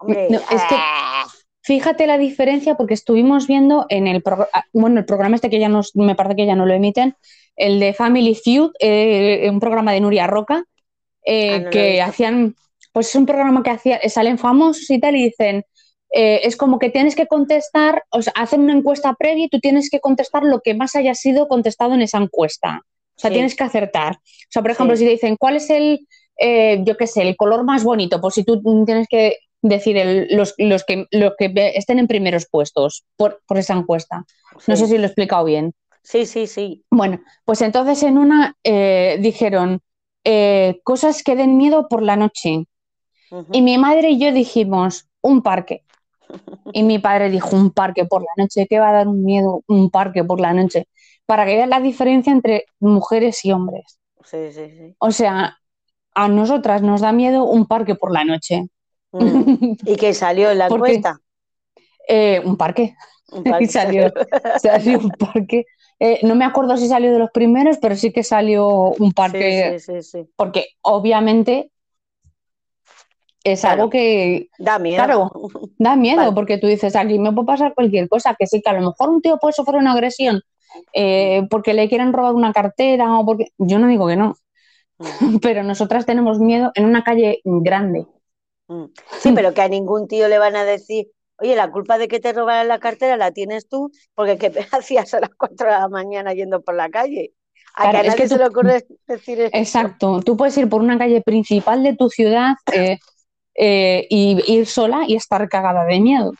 Hombre, 0.00 0.28
No, 0.30 0.38
es 0.38 0.46
que- 0.48 0.76
ah, 0.76 1.24
Fíjate 1.66 2.06
la 2.06 2.18
diferencia 2.18 2.74
porque 2.74 2.92
estuvimos 2.92 3.46
viendo 3.46 3.86
en 3.88 4.06
el 4.06 4.22
programa, 4.22 4.50
bueno, 4.74 4.98
el 5.00 5.06
programa 5.06 5.36
este 5.36 5.48
que 5.48 5.58
ya 5.58 5.70
nos, 5.70 5.96
me 5.96 6.14
parece 6.14 6.36
que 6.36 6.44
ya 6.44 6.54
no 6.56 6.66
lo 6.66 6.74
emiten, 6.74 7.16
el 7.56 7.80
de 7.80 7.94
Family 7.94 8.34
Feud, 8.34 8.72
eh, 8.80 9.48
un 9.50 9.60
programa 9.60 9.92
de 9.92 10.00
Nuria 10.02 10.26
Roca, 10.26 10.64
eh, 11.24 11.54
Ah, 11.54 11.58
no 11.60 11.70
que 11.70 12.02
hacían, 12.02 12.54
pues 12.92 13.08
es 13.08 13.14
un 13.14 13.24
programa 13.24 13.62
que 13.62 13.70
hacía, 13.70 13.98
salen 14.10 14.36
famosos 14.36 14.90
y 14.90 15.00
tal 15.00 15.16
y 15.16 15.22
dicen, 15.24 15.64
eh, 16.12 16.40
es 16.44 16.56
como 16.56 16.78
que 16.78 16.90
tienes 16.90 17.14
que 17.16 17.26
contestar, 17.26 18.04
o 18.10 18.22
sea, 18.22 18.32
hacen 18.36 18.60
una 18.60 18.72
encuesta 18.74 19.14
previa 19.14 19.46
y 19.46 19.48
tú 19.48 19.58
tienes 19.60 19.90
que 19.90 20.00
contestar 20.00 20.44
lo 20.44 20.60
que 20.60 20.74
más 20.74 20.94
haya 20.96 21.14
sido 21.14 21.48
contestado 21.48 21.94
en 21.94 22.02
esa 22.02 22.18
encuesta. 22.18 22.82
O 23.16 23.20
sea, 23.20 23.30
Sí. 23.30 23.34
tienes 23.34 23.54
que 23.56 23.64
acertar. 23.64 24.14
O 24.16 24.50
sea, 24.50 24.62
por 24.62 24.70
ejemplo, 24.70 24.96
Sí. 24.96 25.00
si 25.00 25.06
te 25.06 25.12
dicen, 25.12 25.36
¿cuál 25.36 25.56
es 25.56 25.70
el, 25.70 26.06
eh, 26.38 26.82
yo 26.84 26.96
qué 26.96 27.06
sé, 27.06 27.22
el 27.22 27.36
color 27.36 27.64
más 27.64 27.84
bonito? 27.84 28.20
Pues 28.20 28.34
si 28.34 28.44
tú 28.44 28.60
tienes 28.84 29.06
que 29.08 29.36
decir 29.62 29.96
el- 29.96 30.28
los, 30.36 30.54
los 30.58 30.84
que, 30.84 31.06
los 31.10 31.32
que 31.38 31.52
estén 31.76 31.98
en 31.98 32.06
primeros 32.06 32.46
puestos 32.50 33.04
por, 33.16 33.40
por 33.46 33.56
esa 33.58 33.74
encuesta. 33.74 34.24
No 34.66 34.76
sé 34.76 34.86
si 34.86 34.96
lo 34.98 35.04
he 35.04 35.06
explicado 35.06 35.44
bien. 35.44 35.72
Sí, 36.02 36.26
sí, 36.26 36.46
sí. 36.46 36.84
Bueno, 36.90 37.20
pues 37.46 37.62
entonces 37.62 38.02
en 38.02 38.18
una 38.18 38.56
eh, 38.62 39.16
dijeron 39.20 39.80
eh, 40.24 40.80
cosas 40.84 41.22
que 41.22 41.34
den 41.36 41.56
miedo 41.56 41.88
por 41.88 42.02
la 42.02 42.16
noche. 42.16 42.66
Y 43.52 43.62
mi 43.62 43.78
madre 43.78 44.10
y 44.10 44.18
yo 44.18 44.32
dijimos, 44.32 45.06
un 45.22 45.42
parque. 45.42 45.83
Y 46.72 46.82
mi 46.82 46.98
padre 46.98 47.30
dijo, 47.30 47.56
un 47.56 47.70
parque 47.70 48.04
por 48.04 48.22
la 48.22 48.42
noche, 48.42 48.66
¿qué 48.68 48.78
va 48.78 48.90
a 48.90 48.92
dar 48.92 49.08
un 49.08 49.24
miedo 49.24 49.62
un 49.68 49.90
parque 49.90 50.24
por 50.24 50.40
la 50.40 50.52
noche? 50.52 50.88
Para 51.26 51.46
que 51.46 51.56
veas 51.56 51.68
la 51.68 51.80
diferencia 51.80 52.32
entre 52.32 52.66
mujeres 52.80 53.44
y 53.44 53.52
hombres. 53.52 53.98
Sí, 54.24 54.52
sí, 54.52 54.70
sí. 54.70 54.94
O 54.98 55.10
sea, 55.10 55.58
a 56.14 56.28
nosotras 56.28 56.82
nos 56.82 57.00
da 57.00 57.12
miedo 57.12 57.44
un 57.44 57.66
parque 57.66 57.94
por 57.94 58.12
la 58.12 58.24
noche. 58.24 58.66
Mm. 59.12 59.72
¿Y 59.86 59.96
qué 59.96 60.12
salió 60.14 60.50
en 60.50 60.58
la 60.58 60.66
encuesta? 60.66 61.18
Eh, 62.08 62.40
un 62.44 62.56
parque, 62.56 62.94
Un 63.32 63.44
parque. 63.44 63.66
salió. 63.68 64.12
salió 64.62 64.98
un 64.98 65.10
parque. 65.10 65.64
Eh, 66.00 66.20
no 66.22 66.34
me 66.34 66.44
acuerdo 66.44 66.76
si 66.76 66.88
salió 66.88 67.12
de 67.12 67.18
los 67.18 67.30
primeros, 67.30 67.78
pero 67.80 67.94
sí 67.94 68.12
que 68.12 68.22
salió 68.24 68.68
un 68.68 69.12
parque, 69.12 69.78
Sí, 69.78 69.92
sí, 69.92 70.02
sí, 70.02 70.20
sí. 70.24 70.30
porque 70.36 70.66
obviamente 70.82 71.70
es 73.44 73.60
Claro. 73.60 73.82
algo 73.82 73.90
que 73.90 74.48
Da 74.58 74.78
miedo. 74.78 74.96
Claro. 75.04 75.32
da 75.78 75.96
miedo, 75.96 76.16
Vale. 76.18 76.32
porque 76.32 76.58
tú 76.58 76.66
dices, 76.66 76.96
aquí 76.96 77.18
me 77.18 77.32
puede 77.32 77.46
pasar 77.46 77.74
cualquier 77.74 78.08
cosa, 78.08 78.34
que 78.38 78.46
sí, 78.46 78.62
que 78.62 78.70
a 78.70 78.74
lo 78.74 78.88
mejor 78.88 79.10
un 79.10 79.22
tío 79.22 79.38
puede 79.38 79.52
sufrir 79.54 79.78
una 79.78 79.92
agresión 79.92 80.40
eh, 80.92 81.46
porque 81.50 81.74
le 81.74 81.88
quieren 81.88 82.12
robar 82.12 82.34
una 82.34 82.52
cartera 82.52 83.18
o 83.18 83.24
porque... 83.26 83.48
Yo 83.58 83.78
no 83.78 83.86
digo 83.88 84.06
que 84.08 84.16
no, 84.16 84.34
Mm, 84.98 85.06
pero 85.42 85.62
nosotras 85.64 86.06
tenemos 86.06 86.38
miedo 86.38 86.70
en 86.74 86.84
una 86.86 87.02
calle 87.02 87.40
grande. 87.44 88.06
mm. 88.68 88.84
Sí, 89.20 89.32
pero 89.34 89.52
que 89.54 89.62
a 89.62 89.68
ningún 89.68 90.06
tío 90.08 90.28
le 90.28 90.38
van 90.38 90.56
a 90.56 90.64
decir, 90.64 91.08
oye, 91.38 91.56
la 91.56 91.70
culpa 91.70 91.98
de 91.98 92.08
que 92.08 92.20
te 92.20 92.32
robaran 92.32 92.68
la 92.68 92.78
cartera 92.78 93.16
la 93.16 93.32
tienes 93.32 93.68
tú, 93.68 93.90
porque 94.14 94.38
¿qué 94.38 94.52
hacías 94.72 95.12
a 95.14 95.20
las 95.20 95.30
4 95.36 95.66
de 95.66 95.72
la 95.72 95.88
mañana 95.88 96.32
yendo 96.32 96.62
por 96.62 96.74
la 96.76 96.88
calle? 96.90 97.32
A 97.76 97.90
Claro, 97.90 97.92
que 97.92 97.96
a 97.98 98.00
es 98.02 98.08
nadie 98.08 98.28
se 98.28 98.38
le 98.38 98.46
ocurre 98.46 98.86
decir 99.08 99.40
eso. 99.40 99.50
Exacto, 99.52 100.20
tú 100.24 100.36
puedes 100.36 100.56
ir 100.58 100.68
por 100.68 100.80
una 100.80 100.96
calle 100.96 101.22
principal 101.22 101.82
de 101.82 101.96
tu 101.96 102.08
ciudad 102.08 102.54
eh, 102.72 102.98
eh, 103.54 104.06
y 104.10 104.40
ir 104.52 104.66
sola 104.66 105.04
y 105.06 105.16
estar 105.16 105.48
cagada 105.48 105.84
de 105.84 106.00
miedo. 106.00 106.32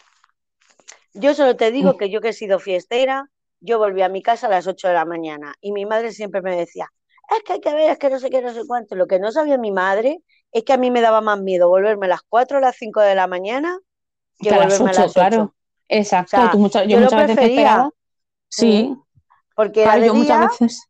Yo 1.15 1.35
solo 1.35 1.57
te 1.57 1.71
digo 1.71 1.97
que 1.97 2.11
yo 2.11 2.21
que 2.21 2.31
he 2.31 2.33
sido 2.33 2.59
fiestera, 2.59 3.31
yo 3.61 3.79
volví 3.79 4.03
a 4.03 4.09
mi 4.09 4.23
casa 4.23 4.47
a 4.47 4.51
las 4.51 4.67
8 4.67 4.89
de 4.89 4.95
la 4.95 5.05
mañana 5.05 5.55
y 5.61 5.73
mi 5.73 5.87
madre 5.87 6.12
siempre 6.12 6.43
me 6.43 6.57
decía, 6.57 6.89
es 7.37 7.43
que 7.45 7.55
hay 7.55 7.61
que 7.61 7.73
ver, 7.75 7.91
es 7.91 7.99
que 7.99 8.11
no 8.11 8.19
sé 8.19 8.31
qué, 8.31 8.43
no 8.43 8.53
sé 8.53 8.62
cuánto. 8.67 8.95
Lo 8.97 9.07
que 9.07 9.19
no 9.19 9.31
sabía 9.33 9.57
mi 9.59 9.71
madre 9.71 10.19
es 10.53 10.65
que 10.65 10.73
a 10.73 10.77
mí 10.77 10.91
me 10.91 11.01
daba 11.01 11.21
más 11.21 11.41
miedo 11.41 11.69
volverme 11.69 12.07
a 12.07 12.11
las 12.11 12.23
4 12.29 12.59
o 12.59 12.61
las 12.61 12.77
5 12.77 13.01
de 13.01 13.15
la 13.15 13.27
mañana 13.27 13.79
que 14.41 14.49
Que 14.49 14.55
a 14.55 14.59
las 14.59 14.81
volverme 14.81 14.91
a 14.91 14.93
8, 14.93 15.03
las 15.03 15.11
8. 15.11 15.15
claro. 15.15 15.55
Exacto, 15.89 16.27
O 16.27 16.41
sea, 16.41 16.51
tú 16.51 16.59
mucha- 16.59 16.85
yo, 16.85 16.91
yo 16.91 17.01
muchas 17.03 17.21
veces 17.21 17.37
prefería. 17.37 17.59
esperaba. 17.61 17.91
Sí, 18.49 18.97
Porque 19.55 19.83
era 19.83 19.93
claro, 19.93 20.01
de 20.03 20.07
yo 20.09 20.15
día, 20.15 20.39
muchas 20.39 20.41
veces. 20.61 20.89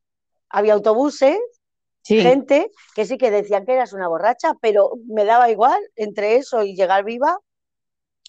había 0.48 0.72
autobuses, 0.74 1.38
Sí. 2.04 2.20
gente 2.20 2.70
que 2.94 3.06
sí 3.06 3.16
que 3.18 3.30
decían 3.30 3.64
que 3.66 3.72
eras 3.72 3.92
una 3.92 4.08
borracha, 4.08 4.54
pero 4.60 4.92
me 5.08 5.24
daba 5.24 5.50
igual 5.50 5.80
entre 5.96 6.36
eso 6.36 6.62
y 6.62 6.76
llegar 6.76 7.04
viva. 7.04 7.38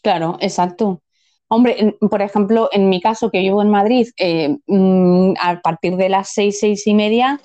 Claro, 0.02 0.38
exacto. 0.40 1.02
Hombre, 1.48 1.76
en- 1.80 2.10
por 2.10 2.22
ejemplo, 2.22 2.70
en 2.72 2.90
mi 2.90 3.02
caso, 3.02 3.30
que 3.30 3.40
vivo 3.40 3.62
en 3.62 3.70
Madrid, 3.70 4.08
eh, 4.18 4.58
mm, 4.68 5.34
a 5.42 5.62
partir 5.62 5.96
de 5.98 6.10
las 6.10 6.30
seis, 6.30 6.60
seis 6.60 6.88
y 6.88 6.94
media 6.94 7.40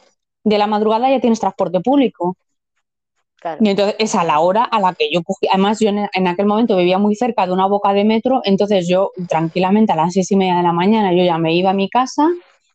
de 0.45 0.59
la 0.59 0.67
madrugada 0.67 1.11
ya 1.11 1.21
tienes 1.21 1.41
transporte 1.41 1.81
público. 1.81 2.37
Claro. 3.41 3.59
Y 3.65 3.71
entonces 3.71 3.97
es 3.99 4.15
a 4.15 4.25
la 4.25 4.41
hora 4.41 4.65
a 4.65 4.81
la 4.81 4.95
que 4.95 5.09
yo 5.11 5.23
cogí. 5.23 5.47
Además, 5.51 5.81
yo 5.81 5.89
en, 5.89 6.07
en 6.13 6.27
aquel 6.29 6.47
momento 6.47 6.77
vivía 6.77 6.99
muy 6.99 7.15
cerca 7.15 7.47
de 7.47 7.53
una 7.53 7.67
boca 7.67 7.93
de 7.95 8.05
metro, 8.05 8.43
entonces 8.45 8.87
yo 8.89 9.13
tranquilamente 9.29 9.93
a 9.93 9.97
las 9.97 10.13
seis 10.13 10.31
y 10.31 10.37
media 10.37 10.57
de 10.57 10.63
la 10.63 10.73
mañana 10.73 11.13
yo 11.15 11.25
ya 11.25 11.39
me 11.39 11.55
iba 11.55 11.71
a 11.71 11.75
mi 11.75 11.89
casa 11.89 12.29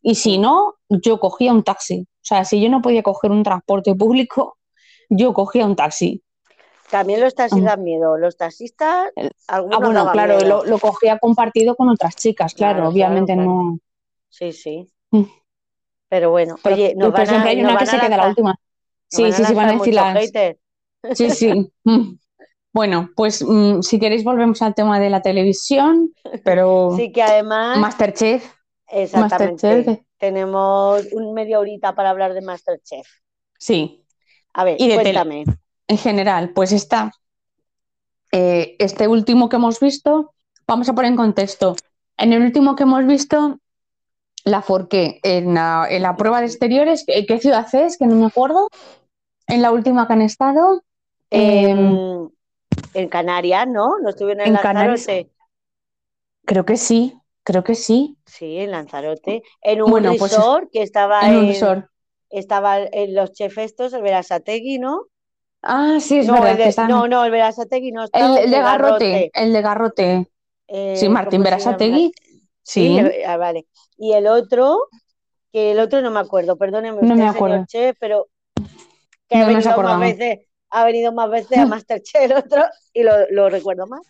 y 0.07 0.13
si 0.15 0.37
no, 0.37 0.75
yo 0.89 1.19
cogía 1.19 1.51
un 1.51 1.63
taxi. 1.63 2.01
O 2.07 2.27
sea, 2.27 2.45
si 2.45 2.61
yo 2.61 2.69
no 2.69 2.81
podía 2.81 3.01
coger 3.01 3.31
un 3.31 3.41
transporte 3.43 3.95
público, 3.95 4.57
yo 5.09 5.33
cogía 5.33 5.65
un 5.65 5.75
taxi. 5.75 6.21
También 6.91 7.19
los 7.21 7.33
taxis 7.33 7.63
Ah. 7.63 7.69
dan 7.71 7.83
miedo. 7.83 8.15
Los 8.17 8.37
taxistas, 8.37 9.09
El- 9.15 9.31
algunos 9.47 9.79
Ah, 9.81 9.85
bueno, 9.85 10.11
claro, 10.11 10.39
lo, 10.41 10.63
lo 10.65 10.77
cogía 10.77 11.17
compartido 11.17 11.75
con 11.75 11.89
otras 11.89 12.15
chicas, 12.15 12.53
claro, 12.53 12.75
Claro, 12.77 12.89
obviamente 12.89 13.33
claro, 13.33 13.49
claro. 13.49 13.63
no. 13.63 13.79
Sí, 14.29 14.51
sí. 14.53 14.87
Mm. 15.11 15.23
Pero 16.07 16.29
bueno, 16.29 16.55
Pero, 16.63 16.75
oye, 16.75 16.93
nos 16.95 17.07
pero 17.07 17.17
van 17.17 17.27
siempre 17.27 17.49
a, 17.49 17.51
hay 17.53 17.61
una 17.63 17.77
que 17.77 17.85
se 17.87 17.99
queda 17.99 18.17
la 18.17 18.27
última. 18.29 18.55
Sí, 19.07 19.23
van 19.23 19.33
sí, 19.33 19.43
sí, 19.45 19.53
van 19.55 19.69
a 19.69 19.73
decir 19.73 19.93
las. 19.95 20.17
haters. 20.19 20.59
Sí, 21.13 21.29
sí. 21.31 21.71
Mm. 21.83 22.17
Bueno, 22.73 23.09
pues 23.15 23.41
mm, 23.41 23.81
si 23.81 23.99
queréis 23.99 24.23
volvemos 24.25 24.61
al 24.61 24.75
tema 24.75 24.99
de 24.99 25.09
la 25.09 25.21
televisión, 25.21 26.11
pero 26.43 26.91
Sí 26.97 27.11
que 27.13 27.23
además, 27.23 27.77
Masterchef, 27.79 28.53
exactamente, 28.87 29.67
Masterchef, 29.67 29.99
tenemos 30.17 31.05
un 31.13 31.33
media 31.33 31.59
horita 31.59 31.93
para 31.95 32.09
hablar 32.09 32.33
de 32.33 32.41
Masterchef. 32.41 33.07
sí. 33.57 34.01
A 34.53 34.63
ver, 34.63 34.77
Y 34.79 34.87
de 34.87 34.95
tele- 34.95 35.13
cuéntame. 35.13 35.43
En 35.87 35.97
general, 35.97 36.51
pues 36.53 36.71
está 36.71 37.11
eh, 38.31 38.75
este 38.79 39.07
último 39.07 39.49
que 39.49 39.57
hemos 39.57 39.79
visto, 39.79 40.33
vamos 40.67 40.89
a 40.89 40.93
poner 40.93 41.11
en 41.11 41.17
contexto. 41.17 41.75
En 42.17 42.33
el 42.33 42.41
último 42.41 42.75
que 42.75 42.83
hemos 42.83 43.05
visto, 43.05 43.59
la 44.45 44.61
Forqué, 44.61 45.19
en 45.23 45.53
la, 45.53 45.87
en 45.89 46.01
la 46.01 46.15
prueba 46.15 46.39
de 46.39 46.47
exteriores, 46.47 47.03
¿qué, 47.05 47.25
qué 47.25 47.39
ciudad 47.39 47.67
es? 47.73 47.97
Que 47.97 48.05
no 48.07 48.15
me 48.15 48.25
acuerdo. 48.27 48.67
En 49.47 49.61
la 49.61 49.71
última 49.71 50.07
que 50.07 50.13
han 50.13 50.21
estado, 50.21 50.83
em, 51.29 51.95
En, 51.97 52.31
en 52.93 53.09
Canarias, 53.09 53.67
¿no? 53.67 53.99
¿No 53.99 54.09
estuvieron 54.09 54.41
en, 54.41 54.55
en 54.55 54.61
Canarias. 54.61 55.07
Creo 56.45 56.65
que 56.65 56.77
sí, 56.77 57.19
creo 57.45 57.63
que 57.63 57.75
sí. 57.75 58.17
Sí, 58.25 58.57
en 58.57 58.71
Lanzarote. 58.71 59.43
En 59.61 59.81
un 59.81 59.91
Bueno, 59.91 60.13
pues 60.19 60.35
que 60.71 60.81
estaba 60.81 61.21
En 61.29 61.35
un 61.37 61.43
en, 61.43 61.47
resort. 61.49 61.85
estaba 62.29 62.79
en 62.79 63.15
los 63.15 63.31
chefs 63.31 63.57
estos, 63.59 63.93
el 63.93 64.01
Verasategui, 64.01 64.79
¿no? 64.79 65.05
Ah, 65.61 65.97
sí, 65.99 66.19
es 66.19 66.27
no, 66.27 66.33
verdad. 66.33 66.51
el 66.51 66.57
que 66.57 66.63
de, 66.63 66.69
están- 66.69 66.89
no, 66.89 67.07
no, 67.07 67.23
el 67.25 67.31
Verasategui 67.31 67.91
no 67.91 68.01
el, 68.03 68.05
estaba, 68.05 68.39
el 68.39 68.51
de 68.51 68.57
Garrote, 68.61 69.31
el 69.33 69.53
de 69.53 69.61
Garrote. 69.61 70.31
Eh, 70.67 70.95
Sí, 70.97 71.09
Martín. 71.09 71.43
Berasategui. 71.43 72.11
Sí, 72.63 72.89
le- 72.89 73.25
ah, 73.25 73.37
vale. 73.37 73.67
Y 73.97 74.13
el 74.13 74.27
otro, 74.27 74.87
que 75.53 75.71
el 75.71 75.79
otro 75.79 76.01
no 76.01 76.11
me 76.11 76.19
acuerdo, 76.19 76.57
perdóneme 76.57 76.99
No 77.01 77.01
usted, 77.01 77.15
me 77.15 77.23
señor 77.27 77.35
acuerdo. 77.37 77.65
chef, 77.67 77.97
pero 77.99 78.27
que 79.29 79.35
ha 79.35 79.39
No 79.39 79.45
nos 79.51 79.63
venido 79.65 79.81
más 79.83 79.99
veces, 79.99 80.39
ha 80.69 80.85
venido 80.85 81.11
más 81.13 81.29
veces 81.29 81.57
a 81.57 81.65
Masterchef 81.67 82.21
el 82.21 82.33
otro 82.33 82.63
y 82.93 83.03
lo, 83.03 83.11
lo 83.31 83.49
recuerdo 83.49 83.87
más, 83.87 84.01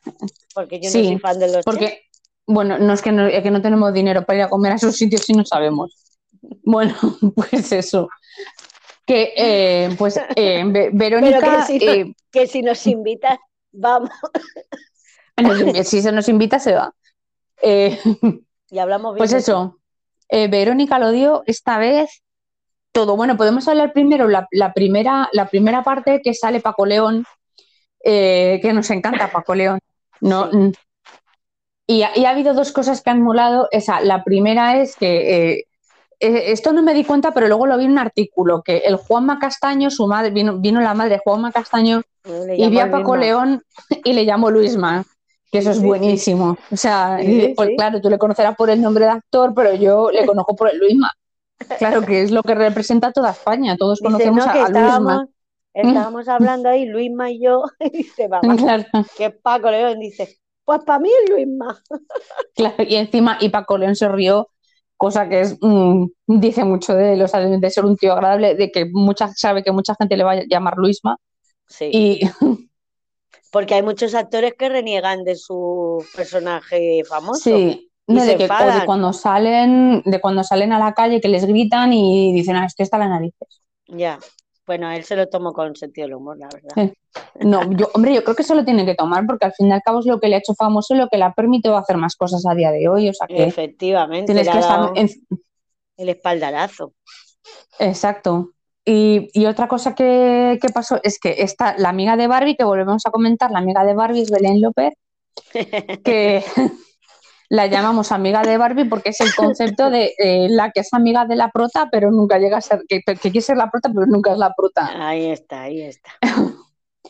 porque 0.53 0.79
yo 0.81 0.89
Sí, 0.89 1.01
no 1.01 1.07
soy 1.09 1.19
fan 1.19 1.39
de 1.39 1.47
los 1.51 1.65
chefs. 1.65 2.01
Bueno, 2.47 2.77
no 2.77 2.93
es 2.93 3.01
que 3.01 3.11
no, 3.11 3.25
es 3.27 3.41
que 3.43 3.51
no 3.51 3.61
tenemos 3.61 3.93
dinero 3.93 4.25
para 4.25 4.39
ir 4.39 4.43
a 4.45 4.49
comer 4.49 4.73
a 4.73 4.75
esos 4.75 4.95
sitios 4.95 5.21
si 5.21 5.33
no 5.33 5.45
sabemos. 5.45 5.95
Bueno, 6.63 6.93
pues 7.35 7.71
eso. 7.71 8.09
Que, 9.05 9.33
eh, 9.37 9.95
pues, 9.97 10.19
eh, 10.35 10.63
Ve- 10.65 10.89
Verónica, 10.93 11.39
Pero 11.39 11.57
que 11.57 11.63
si 11.65 11.85
no- 11.85 11.91
eh, 11.91 12.13
Que 12.31 12.47
si 12.47 12.61
nos 12.61 12.85
invitas, 12.87 13.37
vamos 13.71 14.09
nos 15.37 15.87
si 15.87 16.01
se 16.01 16.11
nos 16.11 16.27
invita, 16.29 16.59
se 16.59 16.73
va. 16.73 16.93
Eh, 17.61 17.99
y 18.69 18.79
hablamos 18.79 19.13
bien. 19.13 19.19
Pues 19.19 19.33
eso, 19.33 19.79
eh, 20.29 20.47
Verónica 20.47 20.97
lo 20.99 21.11
dio 21.11 21.43
esta 21.45 21.77
vez 21.77 22.23
todo. 22.91 23.15
Bueno, 23.15 23.37
podemos 23.37 23.67
hablar 23.67 23.93
primero 23.93 24.27
la, 24.27 24.47
la 24.51 24.73
primera, 24.73 25.29
la 25.33 25.47
primera 25.49 25.83
parte 25.83 26.21
que 26.23 26.33
sale 26.33 26.59
Paco 26.61 26.85
León, 26.85 27.25
eh, 28.03 28.59
que 28.61 28.73
nos 28.73 28.89
encanta 28.89 29.31
Paco 29.31 29.53
León. 29.53 29.79
No, 30.21 30.49
Sí. 30.51 30.71
Mm. 31.87 31.91
y, 31.93 32.03
ha, 32.03 32.17
y 32.17 32.25
ha 32.25 32.29
habido 32.31 32.53
dos 32.53 32.71
cosas 32.71 33.01
que 33.01 33.09
han 33.09 33.21
molado. 33.21 33.67
Esa, 33.71 34.01
la 34.01 34.23
primera 34.23 34.77
es 34.81 34.95
que 34.95 35.53
eh, 35.59 35.65
eh, 36.19 36.43
esto 36.51 36.73
no 36.73 36.81
me 36.83 36.93
di 36.93 37.03
cuenta, 37.03 37.33
pero 37.33 37.47
luego 37.47 37.65
lo 37.67 37.77
vi 37.77 37.85
en 37.85 37.91
un 37.91 37.99
artículo, 37.99 38.61
que 38.63 38.77
el 38.79 38.95
Juanma 38.97 39.39
Castaño, 39.39 39.89
su 39.89 40.07
madre, 40.07 40.31
vino, 40.31 40.57
vino 40.59 40.81
la 40.81 40.93
madre 40.93 41.15
de 41.15 41.19
Juanma 41.23 41.51
Castaño 41.51 42.01
y 42.57 42.69
llamo 42.69 42.69
vi 42.69 42.79
a 42.79 42.89
Paco. 42.91 43.15
León 43.15 43.63
y 44.03 44.13
le 44.13 44.25
llamó 44.25 44.49
Luisma, 44.49 45.03
que 45.51 45.59
eso 45.59 45.71
Sí, 45.71 45.71
es 45.71 45.75
sí, 45.75 45.81
sí. 45.81 45.87
buenísimo. 45.87 46.57
O 46.71 46.77
sea, 46.77 47.19
pues 47.55 47.69
claro, 47.77 48.01
tú 48.01 48.09
le 48.09 48.17
conocerás 48.17 48.55
por 48.55 48.69
el 48.69 48.81
nombre 48.81 49.05
de 49.05 49.11
actor, 49.11 49.53
pero 49.55 49.73
yo 49.75 50.09
le 50.11 50.25
conozco 50.25 50.55
por 50.55 50.69
el 50.69 50.79
Luisma. 50.79 51.11
Claro 51.77 52.01
que 52.05 52.21
es 52.23 52.31
lo 52.31 52.43
que 52.43 52.55
representa 52.55 53.11
toda 53.11 53.31
España, 53.31 53.77
todos 53.77 53.99
Dice, 53.99 54.03
conocemos 54.11 54.45
no, 54.45 54.51
a, 54.51 54.65
a 54.65 54.69
Luisma. 54.69 54.77
estábamos, 54.79 55.29
estábamos 55.73 56.27
hablando 56.27 56.69
ahí, 56.69 56.85
Luisma 56.85 57.31
y 57.31 57.41
yo, 57.41 57.63
y 57.79 57.89
dice, 57.89 58.27
mamá, 58.27 58.55
Claro, 58.55 58.85
que 59.17 59.29
Paco 59.31 59.69
León, 59.71 59.99
dice, 59.99 60.37
pues 60.65 60.83
para 60.83 60.99
mí 60.99 61.09
es 61.23 61.29
Luisma. 61.29 61.81
claro, 62.55 62.83
y 62.83 62.95
encima, 62.95 63.37
y 63.39 63.49
Paco 63.49 63.77
León 63.77 63.95
se 63.95 64.09
rió, 64.09 64.49
cosa 64.97 65.29
que 65.29 65.41
es, 65.41 65.57
mm, 65.61 66.05
dice 66.27 66.63
mucho 66.63 66.93
de 66.95 67.27
sea, 67.27 67.39
de, 67.39 67.69
ser 67.69 67.85
un 67.85 67.95
tío 67.95 68.13
agradable, 68.13 68.55
de 68.55 68.71
que 68.71 68.85
mucha, 68.91 69.29
sabe 69.29 69.63
que 69.63 69.71
mucha 69.71 69.95
gente 69.95 70.17
le 70.17 70.23
va 70.23 70.33
a 70.33 70.43
llamar 70.49 70.75
Luisma. 70.77 71.17
Sí, 71.67 71.89
Y 71.91 72.19
porque 73.51 73.75
hay 73.75 73.83
muchos 73.83 74.15
actores 74.15 74.53
que 74.57 74.69
reniegan 74.69 75.23
de 75.23 75.35
su 75.35 76.03
personaje 76.15 77.03
famoso. 77.07 77.41
sí, 77.41 77.89
no, 78.07 78.23
de, 78.23 78.37
que, 78.37 78.43
de 78.43 78.85
cuando 78.85 79.13
salen, 79.13 80.03
de 80.05 80.21
cuando 80.21 80.43
salen 80.43 80.71
a 80.73 80.79
la 80.79 80.93
calle 80.93 81.19
que 81.19 81.27
les 81.27 81.45
gritan 81.45 81.91
y 81.91 82.33
dicen, 82.33 82.55
ah, 82.55 82.65
es 82.65 82.75
que 82.75 82.83
está 82.83 82.99
la 82.99 83.07
narices. 83.07 83.63
Ya. 83.87 84.19
Bueno, 84.65 84.91
él 84.91 85.03
se 85.03 85.15
lo 85.15 85.27
tomó 85.27 85.53
con 85.53 85.75
sentido 85.75 86.07
del 86.07 86.15
humor, 86.15 86.37
la 86.37 86.49
verdad. 86.51 86.93
No, 87.39 87.71
yo, 87.71 87.87
hombre, 87.93 88.13
yo 88.13 88.23
creo 88.23 88.35
que 88.35 88.43
se 88.43 88.55
lo 88.55 88.65
tiene 88.65 88.85
que 88.85 88.95
tomar 88.95 89.25
porque 89.25 89.45
al 89.45 89.53
fin 89.53 89.67
y 89.67 89.71
al 89.71 89.81
cabo 89.81 89.99
es 89.99 90.05
lo 90.05 90.19
que 90.19 90.27
le 90.27 90.35
ha 90.35 90.39
hecho 90.39 90.55
famoso 90.55 90.95
y 90.95 90.97
lo 90.97 91.07
que 91.07 91.17
le 91.17 91.25
ha 91.25 91.33
permitido 91.33 91.77
hacer 91.77 91.97
más 91.97 92.15
cosas 92.15 92.43
a 92.45 92.55
día 92.55 92.71
de 92.71 92.87
hoy. 92.89 93.09
O 93.09 93.13
sea 93.13 93.27
que 93.27 93.43
Efectivamente, 93.43 94.33
tienes 94.33 94.49
que 94.49 94.59
estar 94.59 94.91
en- 94.95 95.09
el 95.97 96.09
espaldarazo. 96.09 96.93
Exacto. 97.79 98.51
Y, 98.83 99.29
y 99.33 99.45
otra 99.47 99.67
cosa 99.67 99.95
que, 99.95 100.59
que 100.61 100.69
pasó 100.69 100.99
es 101.03 101.19
que 101.19 101.35
esta, 101.39 101.75
la 101.77 101.89
amiga 101.89 102.15
de 102.17 102.27
Barbie, 102.27 102.55
que 102.55 102.63
volvemos 102.63 103.03
a 103.05 103.11
comentar, 103.11 103.49
la 103.51 103.59
amiga 103.59 103.83
de 103.83 103.95
Barbie 103.95 104.21
es 104.21 104.31
Belén 104.31 104.61
López, 104.61 104.93
que 106.03 106.43
la 107.49 107.67
llamamos 107.67 108.11
amiga 108.11 108.41
de 108.41 108.57
Barbie 108.57 108.85
porque 108.85 109.09
es 109.09 109.21
el 109.21 109.33
concepto 109.35 109.89
de 109.89 110.13
eh, 110.17 110.47
la 110.49 110.71
que 110.71 110.81
es 110.81 110.93
amiga 110.93 111.25
de 111.25 111.35
la 111.35 111.49
prota, 111.49 111.89
pero 111.91 112.11
nunca 112.11 112.37
llega 112.39 112.57
a 112.57 112.61
ser, 112.61 112.83
que, 112.87 113.01
que 113.03 113.15
quiere 113.17 113.41
ser 113.41 113.57
la 113.57 113.69
prota, 113.69 113.89
pero 113.93 114.05
nunca 114.07 114.31
es 114.31 114.37
la 114.37 114.53
prota. 114.53 115.07
Ahí 115.07 115.25
está, 115.25 115.63
ahí 115.63 115.81
está. 115.81 116.11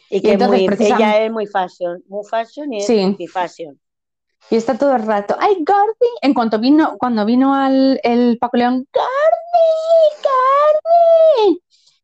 Y 0.09 0.21
que 0.21 0.33
entonces, 0.33 0.61
muy, 0.61 0.87
ella 0.87 1.25
es 1.25 1.31
muy 1.31 1.47
fashion, 1.47 2.03
muy 2.07 2.23
fashion 2.29 2.71
y 2.71 2.77
es 2.77 2.85
Sí. 2.85 3.01
anti-fashion. 3.01 3.79
Y 4.51 4.55
está 4.55 4.77
todo 4.77 4.95
el 4.95 5.03
rato, 5.03 5.35
¡ay, 5.39 5.57
Garby! 5.61 6.07
En 6.21 6.33
cuanto 6.35 6.59
vino, 6.59 6.95
cuando 6.99 7.25
vino 7.25 7.55
al 7.55 7.99
el 8.03 8.37
Paco 8.39 8.57
León, 8.57 8.87
¡Garby! 8.93 10.23
¡Garby! 10.23 11.59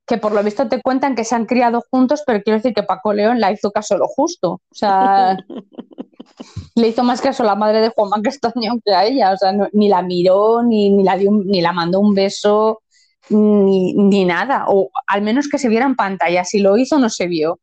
Que 0.08 0.18
por 0.18 0.32
lo 0.32 0.44
visto 0.44 0.68
te 0.68 0.82
cuentan 0.82 1.16
que 1.16 1.24
se 1.24 1.36
han 1.36 1.46
criado 1.46 1.84
juntos, 1.92 2.24
pero 2.26 2.42
quiero 2.42 2.58
decir 2.58 2.74
que 2.74 2.84
Paco 2.84 3.14
León 3.14 3.40
la 3.40 3.52
hizo 3.52 3.72
caso 3.72 3.98
lo 3.98 4.08
justo. 4.08 4.54
O 4.54 4.62
sea, 4.72 5.38
le 6.76 6.88
hizo 6.88 7.04
más 7.04 7.22
caso 7.22 7.44
a 7.44 7.46
la 7.48 7.56
madre 7.56 7.82
de 7.82 7.90
Juanma 7.90 8.22
Castaño 8.22 8.74
que 8.84 8.94
a 8.94 9.06
ella. 9.06 9.32
O 9.34 9.38
sea, 9.38 9.52
no- 9.52 9.70
ni 9.74 9.90
la 9.90 10.02
miró, 10.02 10.64
ni, 10.64 10.90
ni 10.90 11.04
la 11.04 11.18
dio, 11.18 11.32
ni 11.32 11.62
la 11.62 11.72
mandó 11.74 12.00
un 12.00 12.14
beso, 12.14 12.82
ni, 13.30 13.94
ni 13.94 14.26
nada. 14.26 14.66
O 14.68 14.90
al 15.08 15.22
menos 15.22 15.48
que 15.50 15.58
se 15.58 15.70
viera 15.70 15.86
en 15.86 15.96
pantalla. 15.96 16.44
Si 16.44 16.60
lo 16.60 16.78
hizo, 16.78 16.98
no 17.00 17.10
se 17.10 17.28
vio. 17.28 17.60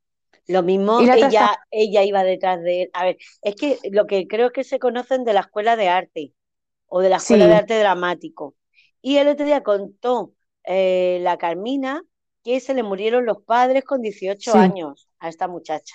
Lo 0.47 0.63
mismo 0.63 1.01
ella, 1.01 1.59
ella 1.71 2.03
iba 2.05 2.25
detrás 2.25 2.63
de 2.63 2.83
él. 2.85 2.91
A 2.95 3.05
ver, 3.05 3.19
es 3.43 3.55
que 3.55 3.79
lo 3.91 4.07
que 4.07 4.27
creo 4.27 4.51
que 4.51 4.65
se 4.65 4.79
conocen 4.79 5.25
de 5.25 5.35
la 5.35 5.41
escuela 5.41 5.77
de 5.77 5.89
arte 5.89 6.33
o 6.87 7.01
de 7.01 7.11
la 7.11 7.17
escuela 7.17 7.45
Sí. 7.45 7.51
de 7.51 7.57
arte 7.57 7.79
dramático. 7.79 8.55
Y 9.03 9.19
el 9.19 9.29
otro 9.29 9.45
día 9.45 9.63
contó 9.63 10.33
eh, 10.65 11.19
la 11.23 11.37
Carmina 11.39 12.03
que 12.45 12.61
se 12.61 12.73
le 12.75 12.83
murieron 12.83 13.27
los 13.27 13.43
padres 13.43 13.85
con 13.85 14.01
18 14.01 14.53
Sí. 14.53 14.59
años 14.59 15.09
a 15.19 15.29
esta 15.29 15.49
muchacha. 15.49 15.95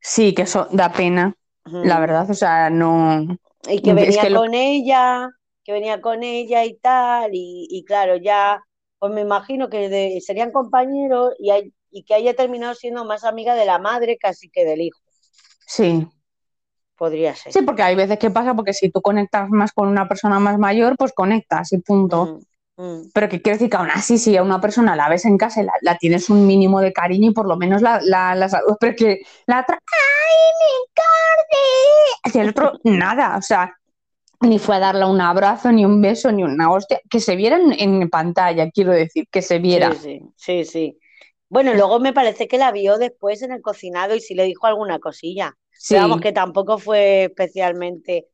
Sí, 0.00 0.32
que 0.34 0.42
eso 0.42 0.66
da 0.70 0.92
pena, 0.92 1.34
La 1.72 2.00
verdad. 2.00 2.30
O 2.30 2.34
sea, 2.34 2.70
no. 2.70 3.26
Y 3.68 3.80
que 3.82 3.90
Es 3.90 3.96
venía 3.96 4.28
lo- 4.30 4.40
con 4.40 4.54
ella, 4.54 5.28
que 5.64 5.72
venía 5.72 6.00
con 6.00 6.22
ella 6.22 6.64
y 6.64 6.74
tal, 6.78 7.30
y, 7.34 7.66
y 7.70 7.84
claro, 7.84 8.16
ya, 8.16 8.62
pues 8.98 9.12
me 9.12 9.20
imagino 9.20 9.68
que 9.68 9.88
de- 9.88 10.20
serían 10.20 10.50
compañeros 10.52 11.34
y, 11.38 11.50
hay- 11.50 11.72
y 11.90 12.04
que 12.04 12.14
haya 12.14 12.34
terminado 12.34 12.74
siendo 12.74 13.04
más 13.04 13.24
amiga 13.24 13.54
de 13.54 13.66
la 13.66 13.78
madre 13.78 14.16
casi 14.18 14.48
que 14.48 14.64
del 14.64 14.80
hijo, 14.80 15.00
Sí. 15.66 16.06
podría 16.96 17.34
ser. 17.34 17.52
Sí, 17.52 17.62
porque 17.62 17.82
hay 17.82 17.94
veces 17.96 18.18
que 18.18 18.30
pasa, 18.30 18.54
porque 18.54 18.72
si 18.72 18.90
tú 18.90 19.00
conectas 19.02 19.48
más 19.50 19.72
con 19.72 19.88
una 19.88 20.08
persona 20.08 20.38
más 20.38 20.58
mayor, 20.58 20.96
pues 20.98 21.12
conectas 21.12 21.72
y 21.72 21.78
punto. 21.78 22.40
Pero 23.12 23.28
que 23.28 23.42
quiero 23.42 23.56
decir 23.56 23.70
que 23.70 23.76
aún 23.76 23.90
así, 23.90 24.16
si 24.16 24.36
a 24.36 24.42
una 24.42 24.60
persona 24.60 24.96
la 24.96 25.08
ves 25.08 25.24
en 25.24 25.36
casa 25.36 25.60
y 25.60 25.64
la, 25.64 25.72
la 25.82 25.98
tienes 25.98 26.30
un 26.30 26.46
mínimo 26.46 26.80
de 26.80 26.92
cariño 26.92 27.30
y 27.30 27.34
por 27.34 27.46
lo 27.46 27.56
menos 27.56 27.82
la, 27.82 28.00
la, 28.02 28.48
pero 28.78 28.96
que 28.96 29.20
la 29.46 29.60
otra, 29.60 29.78
¡ay, 29.78 30.46
mi 30.60 32.32
Cardi! 32.32 32.38
Y 32.38 32.40
el 32.40 32.48
otro, 32.50 32.72
nada, 32.84 33.36
o 33.36 33.42
sea, 33.42 33.74
ni 34.40 34.58
fue 34.58 34.76
a 34.76 34.80
darle 34.80 35.04
un 35.04 35.20
abrazo, 35.20 35.70
ni 35.72 35.84
un 35.84 36.00
beso, 36.00 36.32
ni 36.32 36.42
una 36.42 36.70
hostia, 36.70 37.00
que 37.10 37.20
se 37.20 37.36
viera 37.36 37.58
en, 37.58 38.08
pantalla, 38.08 38.70
quiero 38.70 38.92
decir, 38.92 39.26
que 39.30 39.42
se 39.42 39.58
viera. 39.58 39.92
Sí, 39.92 39.98
sí, 39.98 40.22
sí, 40.36 40.64
sí. 40.64 40.98
Bueno, 41.48 41.74
luego 41.74 42.00
me 42.00 42.12
parece 42.12 42.48
que 42.48 42.58
la 42.58 42.72
vio 42.72 42.96
después 42.96 43.42
en 43.42 43.52
el 43.52 43.60
cocinado 43.60 44.14
y 44.14 44.20
sí 44.20 44.34
le 44.34 44.44
dijo 44.44 44.66
alguna 44.66 44.98
cosilla. 45.00 45.56
Sí, 45.72 45.96
vamos, 45.96 46.20
que 46.20 46.32
tampoco 46.32 46.78
fue 46.78 47.24
especialmente. 47.24 48.28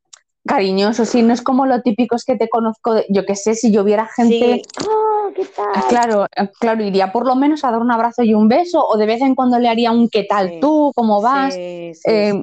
Cariñoso, 0.47 1.05
sí, 1.05 1.23
no 1.23 1.33
es 1.35 1.43
como 1.43 1.67
lo 1.67 1.83
típico 1.83 2.17
es 2.17 2.25
que 2.25 2.37
te 2.37 2.49
conozco, 2.49 2.95
de- 2.95 3.07
yo 3.11 3.25
qué 3.27 3.35
sé, 3.37 3.55
si 3.55 3.71
yo 3.73 3.85
viera 3.85 4.09
gente... 4.17 4.63
Sí. 4.63 4.63
Oh, 4.89 5.31
¿qué 5.35 5.43
Ah, 5.59 5.73
tal? 5.73 5.85
Claro, 5.89 6.25
eh, 6.37 6.51
claro, 6.61 6.83
iría 6.85 7.13
por 7.13 7.27
lo 7.27 7.35
menos 7.37 7.65
a 7.65 7.71
dar 7.71 7.81
un 7.81 7.91
abrazo 7.91 8.23
y 8.23 8.33
un 8.35 8.49
beso, 8.49 8.87
o 8.87 8.97
de 8.97 9.07
vez 9.07 9.21
en 9.21 9.35
cuando 9.35 9.59
le 9.59 9.69
haría 9.69 9.91
un 9.93 10.09
¿qué 10.09 10.25
tal 10.25 10.49
Sí. 10.51 10.59
tú? 10.61 10.93
¿Cómo 10.95 11.21
vas? 11.21 11.55
Sí, 11.55 11.93
Eh, 12.07 12.43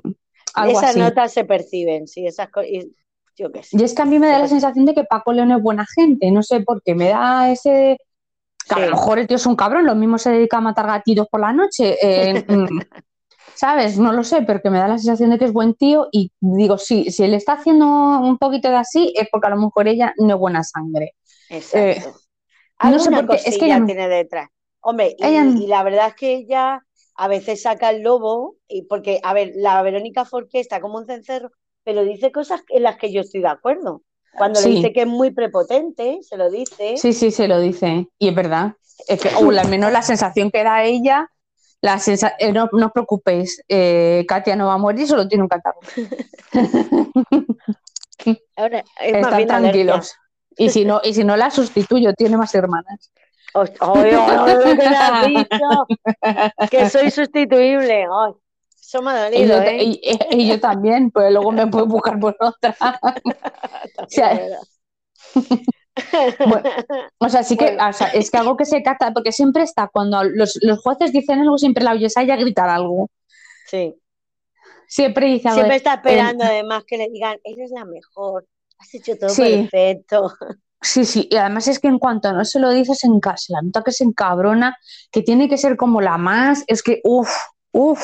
algo 0.55 0.77
Esas 0.77 0.91
así. 0.91 0.99
notas 0.99 1.31
se 1.33 1.45
perciben, 1.45 2.07
sí, 2.07 2.27
esas 2.27 2.49
cosas. 2.49 2.69
Yo 3.35 3.51
qué 3.51 3.63
sé. 3.63 3.75
Y 3.77 3.83
es 3.83 3.95
que 3.95 4.01
a 4.03 4.05
mí 4.05 4.19
me 4.19 4.27
da 4.27 4.37
la 4.39 4.47
sensación 4.47 4.85
de 4.85 4.93
que 4.93 5.03
Paco 5.05 5.33
León 5.33 5.51
es 5.51 5.61
buena 5.61 5.85
gente, 5.95 6.29
no 6.29 6.43
sé 6.43 6.59
por 6.61 6.83
qué, 6.83 6.93
me 6.93 7.09
da 7.09 7.49
ese... 7.51 7.97
que 8.67 8.75
a 8.75 8.79
lo 8.85 8.91
mejor 8.91 9.17
el 9.19 9.25
tío 9.27 9.37
es 9.37 9.45
un 9.47 9.55
cabrón, 9.55 9.85
lo 9.87 9.95
mismo 9.95 10.17
se 10.19 10.29
dedica 10.31 10.57
a 10.57 10.61
matar 10.61 10.85
gatitos 10.85 11.27
por 11.31 11.39
la 11.41 11.51
noche, 11.53 11.97
eh, 12.01 12.43
mm, 12.47 12.79
¿sabes? 13.55 13.97
No 13.97 14.13
lo 14.13 14.23
sé, 14.23 14.41
pero 14.41 14.61
que 14.61 14.69
me 14.69 14.77
da 14.79 14.87
la 14.87 14.97
sensación 14.97 15.29
de 15.29 15.37
que 15.39 15.45
es 15.45 15.53
buen 15.53 15.73
tío 15.75 16.07
y 16.11 16.31
digo, 16.39 16.77
sí, 16.77 17.11
si 17.11 17.23
él 17.23 17.33
está 17.33 17.53
haciendo 17.53 17.85
un 17.87 18.37
poquito 18.37 18.69
de 18.69 18.75
así 18.75 19.13
es 19.15 19.27
porque 19.31 19.47
a 19.47 19.51
lo 19.51 19.57
mejor 19.57 19.87
ella 19.87 20.13
no 20.17 20.33
es 20.33 20.39
buena 20.39 20.63
sangre. 20.63 21.15
Exacto. 21.49 22.09
Eh, 22.09 22.89
no 22.89 22.99
sé 22.99 23.11
por 23.11 23.27
qué, 23.27 23.35
es 23.35 23.57
que 23.57 23.65
ella- 23.65 23.85
tiene 23.85 24.07
detrás. 24.09 24.49
Hombre, 24.81 25.15
y, 25.17 25.25
Ella- 25.25 25.45
y 25.45 25.67
la 25.67 25.83
verdad 25.83 26.07
es 26.09 26.15
que 26.15 26.33
ella 26.33 26.81
a 27.15 27.27
veces 27.27 27.61
saca 27.61 27.91
el 27.91 28.01
lobo, 28.01 28.55
y 28.67 28.83
porque, 28.83 29.19
a 29.23 29.33
ver, 29.33 29.51
la 29.55 29.81
Verónica 29.81 30.25
Forqué 30.25 30.59
está 30.59 30.81
como 30.81 30.97
un 30.97 31.05
cencerro, 31.05 31.51
pero 31.83 32.03
dice 32.03 32.31
cosas 32.31 32.61
en 32.69 32.83
las 32.83 32.97
que 32.97 33.13
yo 33.13 33.21
estoy 33.21 33.41
de 33.41 33.47
acuerdo. 33.49 34.01
Cuando 34.35 34.59
le 34.61 34.69
dice 34.69 34.91
que 34.91 35.01
es 35.01 35.07
muy 35.07 35.31
prepotente, 35.31 36.19
se 36.23 36.37
lo 36.37 36.49
dice. 36.49 36.97
Sí, 36.97 37.13
sí, 37.13 37.29
se 37.29 37.47
lo 37.47 37.59
dice. 37.59 38.07
Y 38.17 38.29
es 38.29 38.35
verdad. 38.35 38.73
Es 39.07 39.21
que, 39.21 39.29
o 39.45 39.51
al 39.51 39.69
menos 39.69 39.91
la 39.91 40.01
sensación 40.01 40.49
que 40.49 40.63
da 40.63 40.83
ella, 40.83 41.29
la 41.83 41.99
sensa- 41.99 42.33
eh, 42.39 42.53
no, 42.53 42.69
no 42.71 42.85
os 42.87 42.91
preocupéis, 42.93 43.61
eh, 43.67 44.23
Katia 44.25 44.55
no 44.55 44.67
va 44.67 44.75
a 44.75 44.77
morir, 44.77 45.05
solo 45.05 45.27
tiene 45.27 45.43
un 45.43 45.49
catarro. 45.49 45.79
Ahora, 48.55 48.83
es 49.01 49.13
Están 49.15 49.47
tranquilos. 49.47 50.15
Y 50.55 50.69
si 50.69 50.85
no, 50.85 51.01
y 51.03 51.13
si 51.13 51.23
no 51.25 51.35
la 51.35 51.49
sustituyo, 51.51 52.13
tiene 52.13 52.37
más 52.37 52.55
hermanas. 52.55 53.11
alergia. 53.53 53.79
¡Ay, 53.81 54.11
ay, 54.13 54.55
ay, 54.65 54.77
¿qué 54.77 54.89
le 54.89 54.95
has 54.95 55.27
dicho? 55.27 56.69
Que 56.71 56.89
soy 56.89 57.11
sustituible. 57.11 58.05
Eso 58.81 59.01
me 59.01 59.11
ha 59.11 59.29
Y 59.29 59.43
dolido, 59.45 59.57
yo, 59.57 59.63
¿eh? 59.63 59.83
y- 59.83 60.19
y 60.31 60.47
yo 60.47 60.59
también, 60.61 61.11
pues 61.11 61.33
luego 61.33 61.51
me 61.51 61.67
puedo 61.67 61.85
buscar 61.87 62.17
por 62.19 62.37
otra. 62.39 62.75
o 63.97 64.05
sea, 64.07 64.39
Bueno, 66.39 66.69
O 67.19 67.29
sea, 67.29 67.43
sí 67.43 67.55
que, 67.57 67.65
Bueno. 67.65 67.89
o 67.89 67.93
sea, 67.93 68.07
es 68.07 68.31
que 68.31 68.37
algo 68.37 68.57
que 68.57 68.65
se 68.65 68.81
capta, 68.83 69.11
porque 69.13 69.31
siempre 69.31 69.63
está, 69.63 69.87
cuando 69.87 70.23
los, 70.23 70.57
los 70.61 70.79
jueces 70.81 71.11
dicen 71.13 71.39
algo, 71.39 71.57
siempre 71.57 71.83
la 71.83 71.91
oyes 71.93 72.17
a 72.17 72.23
ella 72.23 72.35
gritar 72.35 72.69
algo. 72.69 73.09
Sí. 73.67 73.95
Siempre 74.87 75.27
dice 75.27 75.47
algo. 75.49 75.59
Siempre 75.61 75.77
está 75.77 75.93
esperando, 75.95 76.43
además, 76.43 76.83
que 76.85 76.97
le 76.97 77.09
digan, 77.09 77.37
eres 77.43 77.71
la 77.71 77.85
mejor, 77.85 78.45
has 78.79 78.93
hecho 78.93 79.17
todo 79.17 79.29
Sí. 79.29 79.67
perfecto. 79.71 80.33
Sí, 80.85 81.05
sí, 81.05 81.29
y 81.31 81.37
además 81.37 81.69
es 81.69 81.79
que 81.79 81.87
en 81.87 81.97
cuanto 81.97 82.33
no 82.33 82.43
se 82.43 82.59
lo 82.59 82.69
dices 82.69 83.05
en 83.05 83.21
casa, 83.21 83.53
la 83.53 83.61
nota 83.61 83.83
que 83.83 83.93
se 83.93 84.03
encabrona, 84.03 84.77
que 85.13 85.21
tiene 85.21 85.47
que 85.47 85.57
ser 85.57 85.77
como 85.77 86.01
la 86.01 86.17
más, 86.17 86.65
es 86.67 86.83
que, 86.83 86.99
uff, 87.05 87.31
uff, 87.71 88.03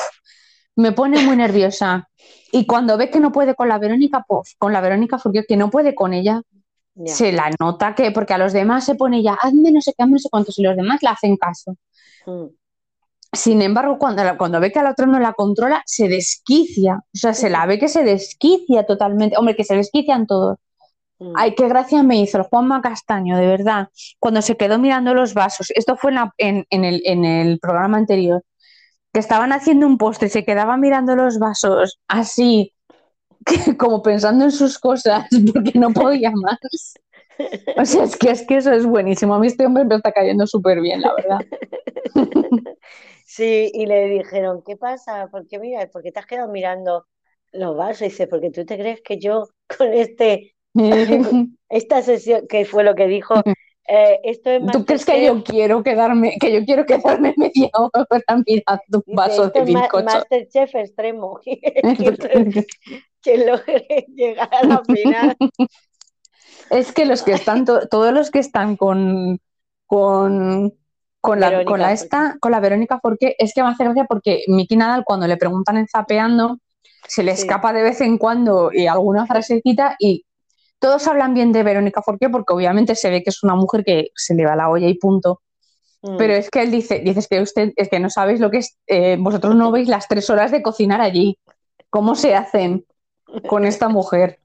me 0.76 0.90
pone 0.92 1.22
muy 1.22 1.36
nerviosa. 1.36 2.08
Y 2.52 2.64
cuando 2.64 2.96
ve 2.96 3.10
que 3.10 3.20
no 3.20 3.32
puede 3.32 3.54
con 3.54 3.68
la 3.68 3.78
Verónica, 3.78 4.24
pues 4.26 4.54
con 4.56 4.72
la 4.72 4.80
Verónica, 4.80 5.18
porque 5.22 5.44
que 5.46 5.58
no 5.58 5.68
puede 5.68 5.94
con 5.94 6.14
ella, 6.14 6.40
Se 7.06 7.32
la 7.32 7.50
nota 7.60 7.94
que, 7.94 8.10
porque 8.10 8.34
a 8.34 8.38
los 8.38 8.52
demás 8.52 8.84
se 8.84 8.94
pone 8.94 9.22
ya, 9.22 9.34
hazme 9.34 9.72
no 9.72 9.80
sé 9.80 9.92
qué, 9.96 10.02
hazme 10.02 10.12
no 10.14 10.18
sé 10.18 10.28
cuántos, 10.30 10.58
y 10.58 10.62
los 10.62 10.76
demás 10.76 11.02
le 11.02 11.08
hacen 11.08 11.36
caso. 11.36 11.76
Mm. 12.26 12.46
Sin 13.32 13.62
embargo, 13.62 13.96
cuando, 13.98 14.24
la- 14.24 14.36
cuando 14.36 14.58
ve 14.60 14.72
que 14.72 14.80
al 14.80 14.88
otro 14.88 15.06
no 15.06 15.20
la 15.20 15.32
controla, 15.34 15.82
se 15.86 16.08
desquicia. 16.08 16.96
O 16.96 17.16
sea, 17.16 17.32
se 17.32 17.48
la 17.48 17.64
ve 17.66 17.78
que 17.78 17.88
se 17.88 18.02
desquicia 18.02 18.84
totalmente. 18.86 19.36
Hombre, 19.38 19.54
que 19.54 19.62
se 19.64 19.76
desquician 19.76 20.26
todos. 20.26 20.58
Mm. 21.20 21.32
Ay, 21.36 21.54
qué 21.54 21.68
gracia 21.68 22.02
me 22.02 22.20
hizo 22.20 22.38
el 22.38 22.44
Juanma 22.44 22.80
Castaño, 22.80 23.36
de 23.36 23.46
verdad. 23.46 23.88
Cuando 24.18 24.42
se 24.42 24.56
quedó 24.56 24.78
mirando 24.80 25.14
los 25.14 25.32
vasos. 25.34 25.70
Esto 25.76 25.96
fue 25.96 26.10
en, 26.10 26.14
la- 26.16 26.34
en- 26.38 26.66
en 26.70 26.84
el, 26.84 27.02
en 27.04 27.24
el 27.24 27.60
programa 27.60 27.98
anterior. 27.98 28.42
Que 29.12 29.20
estaban 29.20 29.52
haciendo 29.52 29.86
un 29.86 29.96
postre 29.98 30.26
y 30.28 30.30
se 30.30 30.44
quedaba 30.44 30.76
mirando 30.76 31.14
los 31.16 31.38
vasos 31.38 31.98
así, 32.08 32.74
que- 33.46 33.76
como 33.78 34.02
pensando 34.02 34.44
en 34.44 34.52
sus 34.52 34.78
cosas, 34.78 35.26
porque 35.52 35.78
no 35.78 35.90
podía 35.90 36.30
más. 36.32 36.58
O 37.76 37.84
sea, 37.84 38.04
es 38.04 38.16
que, 38.16 38.30
es 38.30 38.46
que 38.46 38.56
eso 38.56 38.72
es 38.72 38.84
buenísimo. 38.86 39.34
A 39.34 39.38
mí 39.38 39.46
este 39.46 39.66
hombre 39.66 39.84
me 39.84 39.96
está 39.96 40.12
cayendo 40.12 40.46
súper 40.46 40.80
bien, 40.80 41.00
la 41.00 41.14
verdad. 41.14 41.38
Sí, 43.24 43.70
y 43.72 43.86
le 43.86 44.06
dijeron, 44.08 44.62
¿qué 44.66 44.76
pasa? 44.76 45.28
¿Por 45.30 45.46
qué 45.46 45.58
mira? 45.60 45.86
¿Por 45.86 46.02
qué 46.02 46.10
te 46.10 46.18
has 46.18 46.26
quedado 46.26 46.50
mirando 46.50 47.06
los 47.52 47.76
vasos? 47.76 48.02
Y 48.02 48.04
dice, 48.06 48.26
porque 48.26 48.50
tú 48.50 48.64
te 48.64 48.76
crees 48.76 49.00
que 49.02 49.18
yo 49.20 49.44
con 49.78 49.92
este, 49.92 50.54
esta 51.68 52.02
sesión, 52.02 52.46
que 52.48 52.64
fue 52.64 52.82
lo 52.82 52.96
que 52.96 53.06
dijo, 53.06 53.36
eh, 53.86 54.18
esto 54.24 54.50
es 54.50 54.62
¿Tú 54.72 54.84
crees 54.84 55.04
que 55.04 55.24
yo 55.24 55.44
quiero 55.44 55.82
quedarme, 55.82 56.36
que 56.40 56.52
yo 56.52 56.64
quiero 56.64 56.84
quedarme 56.84 57.34
media 57.36 57.70
hora 57.74 58.42
mirando 58.46 59.02
un 59.06 59.14
vaso 59.16 59.48
de 59.48 59.64
bizcocho? 59.64 60.04
Masterchef 60.04 60.74
extremo. 60.74 61.40
Que 63.22 63.38
logre 63.46 64.06
llegar 64.14 64.48
a 64.52 64.64
la 64.64 64.82
final. 64.84 65.36
Es 66.70 66.92
que 66.92 67.04
los 67.04 67.22
que 67.22 67.32
están, 67.32 67.64
to- 67.64 67.88
todos 67.88 68.12
los 68.12 68.30
que 68.30 68.38
están 68.38 68.76
con, 68.76 69.40
con, 69.86 70.72
con 71.20 71.40
la, 71.40 71.48
Verónica 71.50 71.70
con 71.70 71.80
la 71.80 71.88
Forqué. 71.88 72.02
esta, 72.04 72.36
con 72.40 72.52
la 72.52 72.60
Verónica 72.60 73.00
Forqué, 73.00 73.34
es 73.38 73.52
que 73.54 73.62
me 73.62 73.70
hace 73.70 73.82
gracia 73.84 74.04
porque 74.04 74.44
Miki 74.46 74.76
Nadal 74.76 75.04
cuando 75.04 75.26
le 75.26 75.36
preguntan 75.36 75.78
en 75.78 75.88
Zapeando, 75.88 76.58
se 77.08 77.22
le 77.24 77.34
Sí. 77.34 77.42
escapa 77.42 77.72
de 77.72 77.82
vez 77.82 78.00
en 78.02 78.18
cuando 78.18 78.70
eh, 78.72 78.88
alguna 78.88 79.26
frasecita 79.26 79.96
y 79.98 80.24
todos 80.78 81.08
hablan 81.08 81.34
bien 81.34 81.50
de 81.50 81.62
Verónica 81.64 82.02
Forqué 82.02 82.28
porque 82.30 82.52
obviamente 82.54 82.94
se 82.94 83.10
ve 83.10 83.22
que 83.24 83.30
es 83.30 83.42
una 83.42 83.56
mujer 83.56 83.82
que 83.84 84.10
se 84.14 84.34
le 84.34 84.46
va 84.46 84.54
la 84.54 84.70
olla 84.70 84.86
y 84.86 84.94
punto. 84.94 85.42
Mm. 86.02 86.16
Pero 86.18 86.34
es 86.34 86.50
que 86.50 86.62
él 86.62 86.70
dice, 86.70 87.00
dices 87.00 87.26
que 87.26 87.40
usted, 87.40 87.72
es 87.74 87.88
que 87.88 87.98
no 87.98 88.10
sabéis 88.10 88.38
lo 88.38 88.50
que 88.50 88.58
es, 88.58 88.78
eh, 88.86 89.16
vosotros 89.18 89.56
no 89.56 89.70
veis 89.72 89.88
las 89.88 90.06
tres 90.06 90.30
horas 90.30 90.52
de 90.52 90.62
cocinar 90.62 91.00
allí. 91.00 91.36
¿Cómo 91.90 92.14
se 92.14 92.36
hacen 92.36 92.84
con 93.48 93.64
esta 93.64 93.88
mujer? 93.88 94.40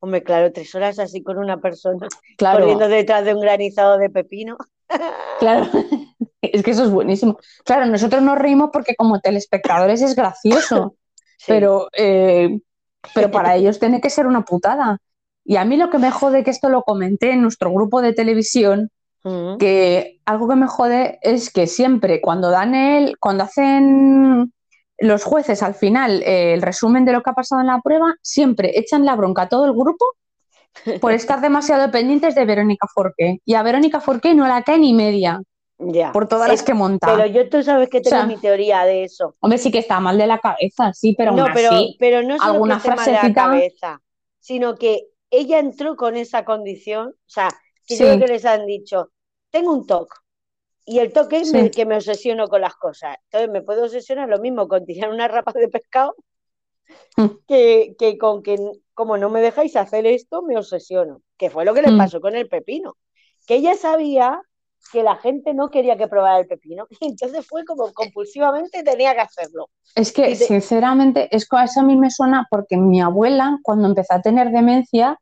Hombre, 0.00 0.22
claro, 0.22 0.52
tres 0.52 0.74
horas 0.74 0.98
así 0.98 1.22
con 1.22 1.38
una 1.38 1.60
persona 1.60 2.08
Claro, 2.36 2.60
corriendo 2.60 2.88
detrás 2.88 3.24
de 3.24 3.34
un 3.34 3.40
granizado 3.40 3.98
de 3.98 4.10
pepino. 4.10 4.56
claro. 5.38 5.66
Es 6.42 6.64
que 6.64 6.72
eso 6.72 6.82
es 6.84 6.90
buenísimo. 6.90 7.38
Claro, 7.64 7.86
nosotros 7.86 8.20
nos 8.20 8.36
reímos 8.36 8.70
porque 8.72 8.96
como 8.96 9.20
telespectadores 9.20 10.02
es 10.02 10.16
gracioso, 10.16 10.96
Sí. 11.38 11.44
pero, 11.46 11.88
eh, 11.96 12.58
pero 13.14 13.30
para 13.30 13.54
ellos 13.56 13.78
tiene 13.78 14.00
que 14.00 14.10
ser 14.10 14.26
una 14.26 14.44
putada. 14.44 14.98
Y 15.44 15.54
a 15.56 15.64
mí 15.64 15.76
lo 15.76 15.88
que 15.88 15.98
me 15.98 16.10
jode, 16.10 16.42
que 16.42 16.50
esto 16.50 16.68
lo 16.68 16.82
comenté 16.82 17.30
en 17.30 17.42
nuestro 17.42 17.72
grupo 17.72 18.02
de 18.02 18.12
televisión, 18.12 18.90
Mm. 19.24 19.56
que 19.58 20.18
algo 20.24 20.48
que 20.48 20.56
me 20.56 20.66
jode 20.66 21.20
es 21.22 21.52
que 21.52 21.68
siempre 21.68 22.20
cuando 22.20 22.50
dan 22.50 22.74
el, 22.74 23.16
cuando 23.20 23.44
hacen 23.44 24.52
los 25.02 25.24
jueces 25.24 25.62
al 25.62 25.74
final 25.74 26.22
eh, 26.22 26.54
el 26.54 26.62
resumen 26.62 27.04
de 27.04 27.12
lo 27.12 27.22
que 27.22 27.30
ha 27.30 27.34
pasado 27.34 27.60
en 27.60 27.66
la 27.68 27.80
prueba, 27.82 28.14
siempre 28.22 28.78
echan 28.78 29.04
la 29.04 29.16
bronca 29.16 29.42
a 29.42 29.48
todo 29.48 29.66
el 29.66 29.72
grupo 29.72 30.04
por 31.00 31.12
estar 31.12 31.40
demasiado 31.42 31.90
pendientes 31.90 32.34
de 32.34 32.44
Verónica 32.44 32.86
Forqué. 32.92 33.40
Y 33.44 33.54
a 33.54 33.62
Verónica 33.62 34.00
Forqué 34.00 34.34
no 34.34 34.46
la 34.46 34.62
cae 34.62 34.78
ni 34.78 34.94
media 34.94 35.40
Ya. 35.78 36.12
por 36.12 36.28
todas 36.28 36.48
las 36.48 36.62
que 36.62 36.74
monta. 36.74 37.14
Pero 37.14 37.26
yo 37.26 37.48
tú 37.48 37.62
sabes 37.62 37.88
que 37.90 38.00
tengo 38.00 38.16
sea, 38.16 38.26
mi 38.26 38.36
teoría 38.36 38.84
de 38.84 39.04
eso. 39.04 39.34
Hombre, 39.40 39.58
sí 39.58 39.70
que 39.70 39.78
está 39.78 40.00
mal 40.00 40.16
de 40.16 40.26
la 40.26 40.38
cabeza, 40.38 40.92
sí, 40.92 41.14
pero 41.18 41.32
no, 41.32 41.42
aún 41.42 41.52
pero, 41.54 41.70
así. 41.72 41.96
pero 41.98 42.22
no 42.22 42.38
solo 42.38 42.52
alguna 42.52 42.74
que 42.80 42.88
esté 42.88 42.96
mal 42.96 43.04
de 43.06 43.12
la 43.28 43.34
cabeza, 43.34 44.00
sino 44.38 44.76
que 44.76 45.08
ella 45.30 45.58
entró 45.58 45.96
con 45.96 46.16
esa 46.16 46.44
condición, 46.44 47.08
o 47.08 47.14
sea, 47.30 47.48
que 47.86 47.96
Sí. 47.96 48.04
yo 48.04 48.10
creo 48.10 48.20
que 48.26 48.32
les 48.34 48.44
han 48.44 48.66
dicho, 48.66 49.10
tengo 49.50 49.72
un 49.72 49.86
TOC, 49.86 50.21
y 50.84 50.98
el 50.98 51.12
TOC 51.12 51.32
es 51.34 51.50
Sí. 51.50 51.56
me- 51.56 51.70
que 51.70 51.86
me 51.86 51.96
obsesiono 51.96 52.48
con 52.48 52.60
las 52.60 52.74
cosas. 52.74 53.16
Entonces 53.24 53.50
me 53.50 53.62
puedo 53.62 53.84
obsesionar 53.84 54.28
lo 54.28 54.38
mismo 54.38 54.68
con 54.68 54.84
tirar 54.84 55.10
una 55.10 55.28
rapa 55.28 55.52
de 55.52 55.68
pescado 55.68 56.14
Mm. 57.16 57.26
que, 57.48 57.94
que 57.98 58.18
con 58.18 58.42
que 58.42 58.58
como 58.94 59.16
no 59.16 59.30
me 59.30 59.40
dejáis 59.40 59.76
hacer 59.76 60.06
esto, 60.06 60.42
me 60.42 60.56
obsesiono. 60.58 61.22
Que 61.38 61.48
fue 61.50 61.64
lo 61.64 61.72
que 61.74 61.82
le 61.82 61.90
Mm. 61.92 61.98
pasó 61.98 62.20
con 62.20 62.34
el 62.36 62.48
pepino. 62.48 62.96
Que 63.46 63.56
ella 63.56 63.74
sabía 63.76 64.40
que 64.92 65.02
la 65.02 65.16
gente 65.16 65.54
no 65.54 65.70
quería 65.70 65.96
que 65.96 66.08
probara 66.08 66.40
el 66.40 66.46
pepino. 66.46 66.86
Y 66.90 66.96
entonces 67.16 67.46
fue 67.46 67.64
como 67.64 67.92
compulsivamente 67.92 68.82
tenía 68.82 69.14
que 69.14 69.20
hacerlo. 69.20 69.70
Es 69.94 70.12
que, 70.12 70.22
te- 70.24 70.36
sinceramente, 70.36 71.28
es 71.34 71.48
que 71.48 71.56
a 71.56 71.64
eso 71.64 71.80
a 71.80 71.84
mí 71.84 71.96
me 71.96 72.10
suena 72.10 72.46
porque 72.50 72.76
mi 72.76 73.00
abuela, 73.00 73.58
cuando 73.62 73.86
empezó 73.88 74.14
a 74.14 74.20
tener 74.22 74.50
demencia, 74.50 75.18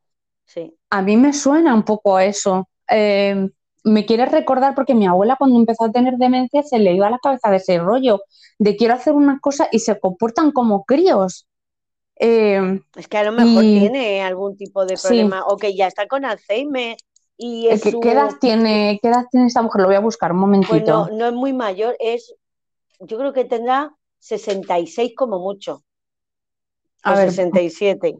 Sí. 0.47 0.75
a 0.91 1.03
mí 1.03 1.17
me 1.17 1.33
suena 1.33 1.75
un 1.75 1.85
poco 1.85 2.17
a 2.17 2.25
eso. 2.25 2.69
Eh, 2.91 3.49
me 3.85 4.05
quiere 4.07 4.27
recordar 4.27 4.75
porque 4.75 4.95
mi 4.95 5.07
abuela, 5.07 5.37
cuando 5.39 5.59
empezó 5.59 5.85
a 5.85 5.93
tener 5.93 6.17
demencia, 6.17 6.63
se 6.63 6.79
le 6.79 6.93
iba 6.95 7.07
a 7.07 7.11
la 7.11 7.19
cabeza 7.19 7.51
de 7.51 7.57
ese 7.57 7.79
rollo 7.79 8.21
de 8.59 8.77
quiero 8.77 8.95
hacer 8.95 9.15
una 9.15 9.39
cosa 9.41 9.69
y 9.73 9.79
se 9.81 9.99
comportan 9.99 10.53
como 10.53 10.85
críos. 10.85 11.47
Eh, 12.17 12.81
Es 12.97 13.09
que 13.09 13.17
a 13.19 13.25
lo 13.25 13.33
mejor 13.33 13.63
Y- 13.65 13.81
tiene 13.81 14.23
algún 14.23 14.57
tipo 14.57 14.85
de 14.85 14.97
Sí. 14.97 15.07
problema 15.09 15.45
o 15.47 15.57
que 15.57 15.75
ya 15.75 15.87
está 15.87 16.07
con 16.07 16.25
Alzheimer 16.27 16.97
y 17.39 17.69
es 17.69 17.83
¿qué, 17.83 17.93
su- 17.93 18.01
qué 18.01 18.13
edad 18.13 18.37
tiene, 18.39 18.99
¿Qué 19.01 19.09
edad 19.09 19.25
tiene 19.31 19.47
esta 19.47 19.63
mujer? 19.63 19.81
Lo 19.83 19.89
voy 19.89 19.97
a 19.97 20.01
buscar 20.01 20.33
un 20.33 20.39
Pues 20.39 20.41
momentito. 20.41 21.09
no, 21.09 21.17
no 21.17 21.27
es 21.27 21.33
muy 21.33 21.55
mayor, 21.55 21.97
es 21.99 22.35
yo 23.01 23.17
creo 23.17 23.33
que 23.33 23.47
tendrá 23.47 23.95
66 24.19 25.13
como 25.17 25.39
mucho, 25.39 25.83
A 27.03 27.15
o 27.15 27.17
ver, 27.17 27.31
67. 27.31 28.19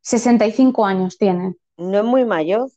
65 0.00 0.84
años 0.84 1.16
tiene. 1.16 1.54
No 1.76 1.98
es 1.98 2.04
muy 2.04 2.24
mayor. 2.24 2.68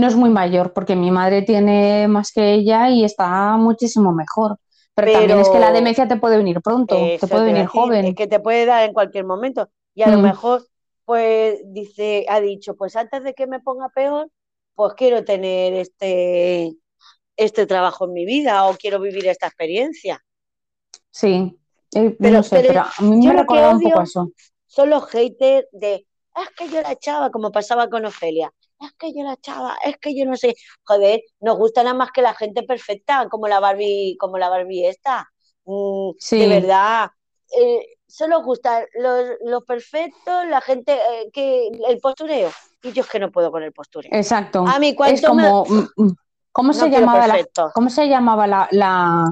No 0.00 0.06
es 0.06 0.14
muy 0.16 0.30
mayor 0.30 0.72
porque 0.72 0.94
mi 0.96 1.10
madre 1.10 1.42
tiene 1.42 2.06
más 2.08 2.32
que 2.32 2.52
ella 2.54 2.90
y 2.90 3.04
está 3.04 3.56
muchísimo 3.56 4.12
mejor. 4.12 4.58
Pero, 4.94 5.12
también 5.12 5.38
es 5.40 5.48
que 5.48 5.58
la 5.58 5.72
demencia 5.72 6.08
te 6.08 6.16
puede 6.16 6.36
venir 6.38 6.60
pronto, 6.62 6.96
te 6.96 7.18
puede 7.26 7.28
te 7.28 7.52
venir 7.52 7.54
decir, 7.64 7.68
joven. 7.80 8.04
Es 8.06 8.14
que 8.14 8.26
te 8.26 8.40
puede 8.40 8.64
dar 8.66 8.84
en 8.84 8.92
cualquier 8.94 9.24
momento. 9.24 9.70
Y 9.94 10.02
a 10.02 10.08
lo 10.08 10.18
Mm. 10.18 10.22
mejor, 10.22 10.66
pues 11.04 11.60
dice, 11.66 12.24
ha 12.28 12.40
dicho, 12.40 12.74
pues 12.76 12.96
antes 12.96 13.22
de 13.22 13.34
que 13.34 13.46
me 13.46 13.60
ponga 13.60 13.88
peor, 13.90 14.28
pues 14.74 14.94
quiero 14.94 15.24
tener 15.24 15.74
este, 15.74 16.72
este 17.36 17.66
trabajo 17.66 18.06
en 18.06 18.12
mi 18.12 18.24
vida 18.26 18.66
o 18.66 18.74
quiero 18.76 19.00
vivir 19.00 19.26
esta 19.26 19.46
experiencia. 19.46 20.22
Sí, 21.10 21.58
Eh, 21.94 22.14
Pero- 22.18 22.36
no 22.38 22.42
sé, 22.42 22.56
pero 22.56 22.68
pero 22.68 22.80
a 22.82 23.02
mí 23.02 23.26
me 23.26 23.32
recordaba 23.32 23.74
un 23.74 23.80
poco 23.80 24.02
eso. 24.02 24.30
Son 24.66 24.90
los 24.90 25.06
haters 25.08 25.66
de, 25.72 25.94
es 25.94 26.50
que 26.58 26.68
yo 26.68 26.82
la 26.82 26.92
echaba, 26.92 27.30
como 27.30 27.50
pasaba 27.52 27.88
con 27.88 28.04
Ofelia. 28.04 28.52
Es 28.80 28.92
que 28.98 29.12
yo 29.14 29.22
la 29.24 29.34
echaba, 29.34 29.76
es 29.84 29.96
que 29.98 30.14
yo 30.18 30.26
no 30.26 30.36
sé. 30.36 30.54
Joder, 30.84 31.20
nos 31.40 31.56
gusta 31.56 31.82
nada 31.82 31.94
más 31.96 32.10
que 32.12 32.22
la 32.22 32.34
gente 32.34 32.62
perfecta, 32.62 33.26
como 33.30 33.48
la 33.48 33.58
Barbie, 33.60 34.16
como 34.18 34.36
la 34.38 34.48
Barbie 34.50 34.86
esta. 34.86 35.26
Mm, 35.64 36.10
Sí. 36.18 36.38
De 36.38 36.48
verdad. 36.48 37.10
Eh, 37.58 37.86
solo 38.06 38.42
gusta 38.42 38.84
los, 39.00 39.24
los 39.44 39.64
perfectos, 39.64 40.46
la 40.48 40.60
gente 40.60 40.92
eh, 40.94 41.30
que 41.32 41.68
el 41.88 41.98
postureo. 42.00 42.50
Y 42.82 42.92
yo 42.92 43.02
es 43.02 43.08
que 43.08 43.18
no 43.18 43.30
puedo 43.30 43.50
con 43.50 43.62
el 43.62 43.72
postureo. 43.72 44.10
Exacto. 44.12 44.64
A 44.66 44.78
mí 44.78 44.90
Es 44.90 44.96
cuanto 44.96 45.34
me- 45.34 45.42
como, 45.48 45.64
mm, 45.64 45.86
mm, 46.02 46.16
¿cómo 46.52 46.68
No 46.68 46.72
se 46.74 46.88
quiero 46.88 47.00
llamaba 47.00 47.26
la, 47.26 47.46
cómo 47.74 47.88
se 47.90 48.08
llamaba 48.08 48.46
la, 48.46 48.68
la- 48.72 49.30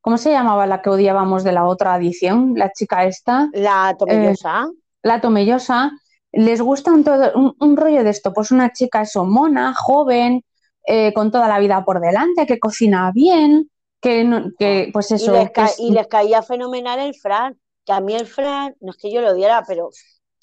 cómo 0.00 0.16
se 0.18 0.30
llamaba 0.30 0.66
la 0.66 0.80
que 0.82 0.90
odiábamos 0.90 1.44
de 1.44 1.52
la 1.52 1.66
otra 1.66 1.96
edición? 1.96 2.54
La 2.56 2.70
chica 2.72 3.04
esta, 3.04 3.48
La 3.52 3.94
tomellosa. 3.98 4.68
la 5.02 5.20
tomellosa. 5.20 5.90
Les 6.32 6.60
gusta 6.60 6.92
un, 6.92 7.04
todo, 7.04 7.32
un, 7.34 7.54
un 7.60 7.76
rollo 7.76 8.04
de 8.04 8.10
esto, 8.10 8.32
pues 8.32 8.50
una 8.50 8.72
chica 8.72 9.02
eso, 9.02 9.24
mona, 9.24 9.74
joven, 9.74 10.42
eh, 10.86 11.12
con 11.14 11.30
toda 11.30 11.48
la 11.48 11.58
vida 11.58 11.84
por 11.84 12.00
delante, 12.00 12.46
que 12.46 12.58
cocina 12.58 13.10
bien, 13.14 13.70
que, 14.00 14.24
no- 14.24 14.52
que 14.58 14.90
pues 14.92 15.10
y, 15.16 15.28
eso, 15.28 15.30
les 15.30 15.50
que 15.54 15.62
ca- 15.62 15.64
es- 15.64 15.78
y 15.78 15.90
les 15.92 16.06
caía 16.08 16.42
fenomenal 16.42 16.98
el 17.00 17.14
Fran, 17.14 17.58
que 17.84 17.92
a 17.92 18.00
mí 18.00 18.14
el 18.14 18.26
Fran, 18.26 18.74
no 18.80 18.90
es 18.92 18.96
que 18.98 19.12
yo 19.12 19.20
lo 19.20 19.30
odiara, 19.32 19.64
pero 19.66 19.90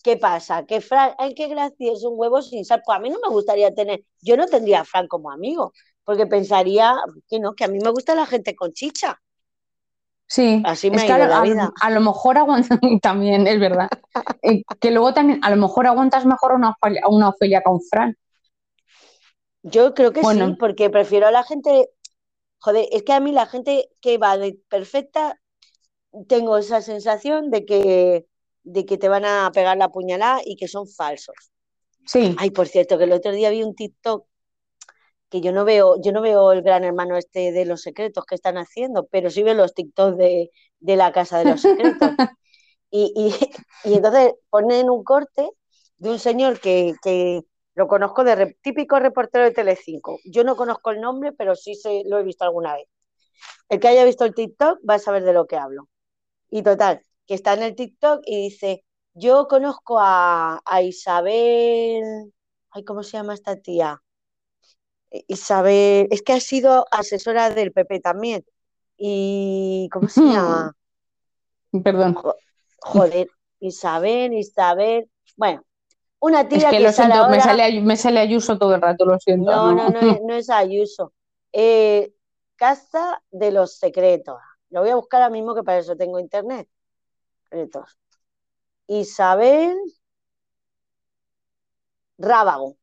¿qué 0.03 0.17
pasa? 0.17 0.65
Que 0.65 0.81
Fran, 0.81 1.13
ay, 1.17 1.33
qué 1.35 1.47
gracia, 1.47 1.93
es 1.93 2.03
un 2.03 2.13
huevo 2.19 2.41
sin 2.41 2.65
sal. 2.65 2.81
Pues 2.85 2.97
a 2.97 3.01
mí 3.01 3.09
no 3.09 3.17
me 3.23 3.29
gustaría 3.29 3.73
tener, 3.73 4.03
yo 4.21 4.37
no 4.37 4.45
tendría 4.47 4.81
a 4.81 4.85
Fran 4.85 5.07
como 5.07 5.31
amigo, 5.31 5.73
porque 6.03 6.27
pensaría 6.27 6.95
que 7.29 7.39
no, 7.39 7.53
que 7.55 7.63
a 7.65 7.67
mí 7.67 7.79
me 7.79 7.89
gusta 7.91 8.15
la 8.15 8.25
gente 8.25 8.55
con 8.55 8.73
chicha. 8.73 9.19
Sí, 10.27 10.61
Así 10.65 10.89
me 10.89 10.97
es 10.97 11.03
ha 11.03 11.07
que 11.07 11.13
a, 11.13 11.17
la 11.27 11.41
vida. 11.41 11.71
a 11.81 11.89
lo 11.91 12.01
mejor 12.01 12.37
aguantas, 12.37 12.79
también 13.01 13.45
es 13.47 13.59
verdad, 13.59 13.89
Eh, 14.41 14.63
que 14.79 14.91
luego 14.91 15.13
también 15.13 15.39
a 15.43 15.49
lo 15.49 15.57
mejor 15.57 15.87
aguantas 15.87 16.25
mejor 16.25 16.53
una 16.53 16.75
una 17.09 17.29
Ofelia 17.29 17.61
con 17.61 17.79
Fran. 17.81 18.15
Yo 19.63 19.93
creo 19.93 20.11
que 20.13 20.21
Bueno. 20.21 20.47
sí, 20.47 20.55
porque 20.59 20.89
prefiero 20.89 21.27
a 21.27 21.31
la 21.31 21.43
gente, 21.43 21.89
joder, 22.59 22.87
es 22.91 23.03
que 23.03 23.13
a 23.13 23.19
mí 23.19 23.31
la 23.31 23.45
gente 23.45 23.89
que 24.01 24.17
va 24.17 24.37
de 24.37 24.59
perfecta, 24.69 25.39
tengo 26.27 26.57
esa 26.57 26.81
sensación 26.81 27.49
de 27.51 27.65
que, 27.65 28.25
de 28.63 28.85
que 28.85 28.97
te 28.97 29.09
van 29.09 29.25
a 29.25 29.51
pegar 29.53 29.77
la 29.77 29.89
puñalada 29.89 30.41
y 30.45 30.55
que 30.55 30.67
son 30.67 30.87
falsos. 30.87 31.35
Sí, 32.05 32.35
Ay, 32.37 32.51
por 32.51 32.67
cierto, 32.67 32.97
que 32.97 33.05
el 33.05 33.11
otro 33.13 33.31
día 33.31 33.49
vi 33.49 33.63
un 33.63 33.75
TikTok 33.75 34.25
yo 35.41 35.51
no 35.51 35.65
veo, 35.65 36.01
yo 36.01 36.11
no 36.11 36.21
veo 36.21 36.51
el 36.51 36.61
gran 36.61 36.83
hermano 36.83 37.17
este 37.17 37.51
de 37.51 37.65
los 37.65 37.81
secretos 37.81 38.25
que 38.25 38.35
están 38.35 38.57
haciendo, 38.57 39.07
pero 39.07 39.29
sí 39.29 39.43
veo 39.43 39.53
los 39.53 39.73
TikToks 39.73 40.17
de, 40.17 40.51
de 40.79 40.95
la 40.95 41.11
casa 41.11 41.39
de 41.39 41.45
los 41.45 41.61
secretos. 41.61 42.11
Y, 42.91 43.11
y, 43.15 43.89
y 43.89 43.95
entonces 43.95 44.35
ponen 44.49 44.89
un 44.89 45.03
corte 45.03 45.49
de 45.97 46.09
un 46.09 46.19
señor 46.19 46.59
que, 46.59 46.93
que 47.03 47.41
lo 47.73 47.87
conozco 47.87 48.23
de 48.23 48.55
típico 48.61 48.99
reportero 48.99 49.43
de 49.43 49.51
Telecinco. 49.51 50.19
Yo 50.23 50.43
no 50.43 50.55
conozco 50.55 50.91
el 50.91 51.01
nombre, 51.01 51.33
pero 51.33 51.55
sí 51.55 51.75
se, 51.75 52.03
lo 52.05 52.19
he 52.19 52.23
visto 52.23 52.45
alguna 52.45 52.75
vez. 52.75 52.87
El 53.69 53.79
que 53.79 53.87
haya 53.89 54.05
visto 54.05 54.25
el 54.25 54.35
TikTok 54.35 54.79
va 54.89 54.95
a 54.95 54.99
saber 54.99 55.23
de 55.23 55.33
lo 55.33 55.47
que 55.47 55.57
hablo. 55.57 55.89
Y 56.49 56.63
total, 56.63 57.01
que 57.27 57.33
está 57.33 57.53
en 57.53 57.63
el 57.63 57.75
TikTok 57.75 58.21
y 58.25 58.43
dice, 58.49 58.85
yo 59.13 59.47
conozco 59.47 59.99
a, 59.99 60.61
a 60.65 60.81
Isabel, 60.81 62.33
ay, 62.69 62.83
¿cómo 62.85 63.03
se 63.03 63.17
llama 63.17 63.33
esta 63.33 63.57
tía? 63.57 64.01
Isabel, 65.27 66.07
es 66.11 66.21
que 66.21 66.33
ha 66.33 66.39
sido 66.39 66.85
asesora 66.91 67.49
del 67.49 67.71
PP 67.71 67.99
también. 67.99 68.45
Y, 68.97 69.89
¿cómo 69.91 70.07
se 70.07 70.21
llama? 70.21 70.75
perdón. 71.83 72.17
Joder, 72.79 73.29
Isabel, 73.59 74.33
Isabel. 74.33 75.09
Bueno, 75.35 75.65
una 76.19 76.41
Es 76.41 76.49
tía 76.49 76.69
que 76.69 76.77
que 76.77 76.83
lo 76.83 76.91
sale 76.91 77.13
siento, 77.13 77.29
me 77.29 77.41
sale, 77.41 77.63
Ay- 77.63 77.81
me 77.81 77.97
sale 77.97 78.19
Ayuso 78.19 78.57
todo 78.57 78.75
el 78.75 78.81
rato, 78.81 79.05
lo 79.05 79.19
siento. 79.19 79.51
No, 79.51 79.73
no, 79.73 79.89
no. 79.89 79.89
no 79.89 79.99
es, 79.99 80.21
no 80.21 80.33
es 80.35 80.49
Ayuso. 80.49 81.13
Eh, 81.51 82.13
Casa 82.55 83.21
de 83.31 83.51
los 83.51 83.77
Secretos. 83.77 84.37
Lo 84.69 84.81
voy 84.81 84.89
a 84.89 84.95
buscar 84.95 85.21
ahora 85.21 85.31
mismo 85.33 85.53
que 85.53 85.63
para 85.63 85.79
eso 85.79 85.95
tengo 85.95 86.19
internet. 86.19 86.67
Secretos. 87.43 87.97
Isabel 88.87 89.77
Rábago. 92.17 92.77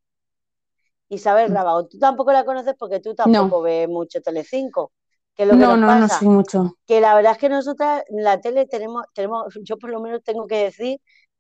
Isabel 1.15 1.51
Mm. 1.51 1.55
Rábago. 1.55 1.87
Tú 1.87 1.99
tampoco 1.99 2.33
la 2.33 2.45
conoces 2.45 2.75
porque 2.79 3.01
tú 3.01 3.15
tampoco 3.15 3.63
ves 3.63 3.89
mucho 3.89 4.21
Telecinco. 4.21 4.93
Que 5.35 5.47
lo 5.47 5.53
que 5.53 5.59
No, 5.59 5.77
nos 5.77 5.79
no, 5.81 5.95
no 5.95 6.01
pasa. 6.03 6.19
sé 6.19 6.25
mucho. 6.27 6.77
que 6.87 7.01
la 7.01 7.15
verdad 7.15 7.33
es 7.33 7.39
que 7.39 7.49
nosotras 7.49 8.03
en 8.09 8.23
la 8.23 8.41
tele 8.41 8.67
tenemos, 8.67 9.05
tenemos, 9.15 9.47
yo 9.63 9.79
por 9.79 9.91
lo 9.91 10.01
menos 10.01 10.23
tengo 10.23 10.47
que 10.47 10.65
decir 10.65 10.99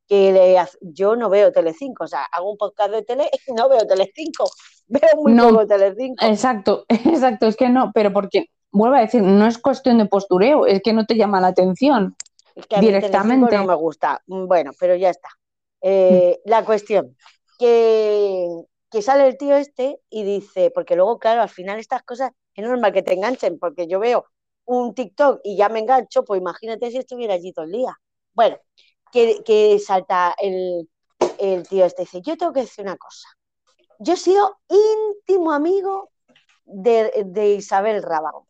que 0.08 0.32
le 0.32 0.56
yo 0.80 1.14
no 1.16 1.28
veo 1.28 1.52
Telecinco, 1.52 2.04
o 2.04 2.06
sea, 2.06 2.24
hago 2.32 2.50
un 2.50 2.56
podcast 2.56 2.90
de 2.90 3.02
tele 3.02 3.30
y 3.46 3.52
no 3.52 3.68
veo 3.68 3.86
Telecinco, 3.86 4.44
veo 4.88 5.08
muy 5.16 5.32
No. 5.34 5.50
poco 5.50 5.66
Telecinco. 5.66 6.24
Exacto, 6.24 6.84
exacto, 6.88 7.46
es 7.46 7.56
que 7.56 7.68
no, 7.68 7.92
pero 7.94 8.12
porque, 8.12 8.46
vuelvo 8.70 8.96
a 8.96 9.00
decir, 9.00 9.22
no 9.22 9.46
es 9.46 9.58
cuestión 9.58 9.98
de 9.98 10.06
postureo, 10.06 10.66
es 10.66 10.80
que 10.82 10.92
no 10.94 11.04
te 11.06 11.16
llama 11.16 11.40
la 11.40 11.48
atención. 11.48 12.16
Es 12.54 12.66
que 12.66 12.76
a 12.76 12.80
mí 12.80 12.86
Telecinco 12.86 13.08
directamente. 13.18 13.56
no 13.58 13.64
me 13.66 13.74
gusta. 13.74 14.22
Mm, 14.26 14.46
Bueno, 14.46 14.72
pero 14.80 14.96
ya 14.96 15.10
está. 15.10 15.28
Eh, 15.82 16.40
la 16.46 16.64
cuestión, 16.64 17.14
que, 17.58 18.48
que 18.92 19.02
sale 19.02 19.26
el 19.26 19.38
tío 19.38 19.56
este 19.56 20.00
y 20.10 20.22
dice, 20.22 20.70
porque 20.70 20.96
luego, 20.96 21.18
claro, 21.18 21.40
al 21.42 21.48
final 21.48 21.78
estas 21.78 22.02
cosas 22.02 22.32
es 22.54 22.64
normal 22.64 22.92
que 22.92 23.02
te 23.02 23.14
enganchen, 23.14 23.58
porque 23.58 23.88
yo 23.88 23.98
veo 23.98 24.26
un 24.66 24.94
TikTok 24.94 25.40
y 25.42 25.56
ya 25.56 25.70
me 25.70 25.80
engancho, 25.80 26.24
pues 26.24 26.40
imagínate 26.40 26.90
si 26.90 26.98
estuviera 26.98 27.34
allí 27.34 27.52
todo 27.52 27.64
el 27.64 27.72
día. 27.72 27.98
Bueno, 28.34 28.58
que, 29.10 29.42
que 29.44 29.78
salta 29.78 30.34
el, 30.38 30.88
el 31.38 31.66
tío 31.66 31.86
este 31.86 32.02
dice, 32.02 32.20
yo 32.20 32.36
tengo 32.36 32.52
que 32.52 32.60
decir 32.60 32.84
una 32.84 32.96
cosa. 32.98 33.28
Yo 33.98 34.12
he 34.14 34.16
sido 34.16 34.58
íntimo 34.68 35.52
amigo 35.52 36.10
de, 36.64 37.24
de 37.26 37.54
Isabel 37.54 38.02
Rábago. 38.02 38.46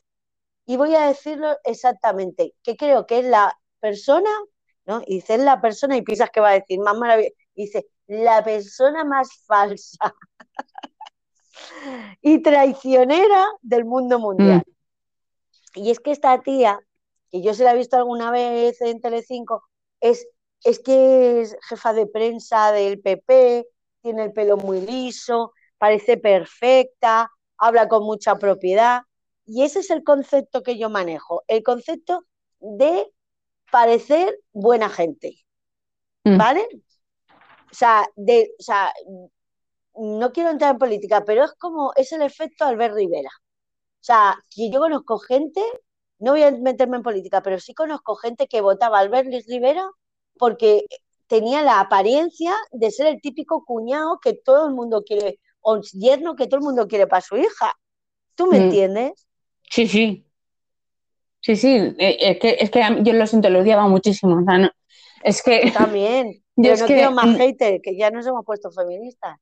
Y 0.66 0.76
voy 0.76 0.94
a 0.94 1.06
decirlo 1.06 1.56
exactamente, 1.64 2.54
que 2.62 2.76
creo 2.76 3.06
que 3.06 3.20
es 3.20 3.24
la 3.26 3.56
persona, 3.80 4.30
¿no? 4.86 5.02
Y 5.06 5.16
dice, 5.16 5.34
es 5.34 5.40
la 5.40 5.60
persona, 5.60 5.96
y 5.96 6.02
piensas 6.02 6.30
que 6.30 6.40
va 6.40 6.50
a 6.50 6.54
decir 6.54 6.80
más 6.80 6.96
maravillosa. 6.96 7.34
Dice, 7.54 7.86
la 8.06 8.42
persona 8.44 9.04
más 9.04 9.28
falsa 9.46 10.14
y 12.20 12.42
traicionera 12.42 13.46
del 13.62 13.84
mundo 13.84 14.18
mundial. 14.18 14.62
Y 15.74 15.90
es 15.90 16.00
que 16.00 16.10
esta 16.10 16.40
tía, 16.42 16.80
que 17.30 17.42
yo 17.42 17.54
se 17.54 17.64
la 17.64 17.72
he 17.72 17.76
visto 17.76 17.96
alguna 17.96 18.30
vez 18.30 18.80
en 18.80 19.00
Telecinco, 19.00 19.62
es, 20.00 20.26
es 20.64 20.78
que 20.80 21.40
es 21.40 21.56
jefa 21.68 21.92
de 21.92 22.06
prensa 22.06 22.72
del 22.72 23.00
PP, 23.00 23.66
tiene 24.02 24.24
el 24.24 24.32
pelo 24.32 24.56
muy 24.56 24.80
liso, 24.80 25.52
parece 25.78 26.16
perfecta, 26.16 27.30
habla 27.56 27.88
con 27.88 28.04
mucha 28.04 28.36
propiedad. 28.36 29.02
Y 29.46 29.62
ese 29.62 29.80
es 29.80 29.90
el 29.90 30.04
concepto 30.04 30.62
que 30.62 30.78
yo 30.78 30.90
manejo, 30.90 31.42
el 31.48 31.62
concepto 31.62 32.24
de 32.60 33.10
parecer 33.70 34.38
buena 34.52 34.88
gente. 34.88 35.38
Mm. 36.24 36.36
¿Vale? 36.36 36.68
O 37.70 37.74
sea, 37.74 38.06
de, 38.16 38.52
o 38.58 38.62
sea, 38.62 38.92
no 39.96 40.32
quiero 40.32 40.50
entrar 40.50 40.72
en 40.72 40.78
política, 40.78 41.24
pero 41.24 41.44
es 41.44 41.52
como, 41.54 41.92
es 41.96 42.12
el 42.12 42.22
efecto 42.22 42.64
Albert 42.64 42.94
Rivera. 42.94 43.30
O 43.30 44.04
sea, 44.04 44.36
que 44.54 44.70
yo 44.70 44.80
conozco 44.80 45.18
gente, 45.18 45.62
no 46.18 46.32
voy 46.32 46.42
a 46.42 46.50
meterme 46.52 46.96
en 46.98 47.02
política, 47.02 47.42
pero 47.42 47.58
sí 47.60 47.74
conozco 47.74 48.16
gente 48.16 48.46
que 48.48 48.60
votaba 48.60 48.98
a 48.98 49.00
Albert 49.02 49.28
Rivera 49.48 49.84
porque 50.38 50.86
tenía 51.26 51.62
la 51.62 51.80
apariencia 51.80 52.54
de 52.72 52.90
ser 52.90 53.06
el 53.08 53.20
típico 53.20 53.64
cuñado 53.64 54.18
que 54.20 54.34
todo 54.34 54.66
el 54.68 54.74
mundo 54.74 55.02
quiere, 55.04 55.38
o 55.60 55.80
yerno 55.92 56.36
que 56.36 56.46
todo 56.46 56.58
el 56.58 56.64
mundo 56.64 56.88
quiere 56.88 57.06
para 57.06 57.22
su 57.22 57.36
hija. 57.36 57.74
¿Tú 58.34 58.46
me 58.46 58.58
Mm. 58.58 58.62
entiendes? 58.62 59.26
Sí, 59.70 59.86
sí. 59.88 60.26
Sí, 61.40 61.56
sí, 61.56 61.68
eh, 61.98 62.16
es 62.20 62.38
que, 62.38 62.56
es 62.60 62.70
que 62.70 62.80
yo 63.02 63.12
lo 63.14 63.26
siento, 63.26 63.50
lo 63.50 63.60
odiaba 63.60 63.88
muchísimo. 63.88 64.40
o 64.40 64.44
sea, 64.44 64.58
no- 64.58 64.70
es 65.24 65.42
que, 65.42 65.70
también. 65.72 66.42
Yo 66.56 66.72
es 66.72 66.80
no 66.80 66.86
que, 66.86 66.94
quiero 66.94 67.10
más 67.12 67.26
mm, 67.28 67.36
hater, 67.36 67.80
que 67.80 67.96
ya 67.96 68.10
nos 68.10 68.26
hemos 68.26 68.44
puesto 68.44 68.70
feministas. 68.70 69.38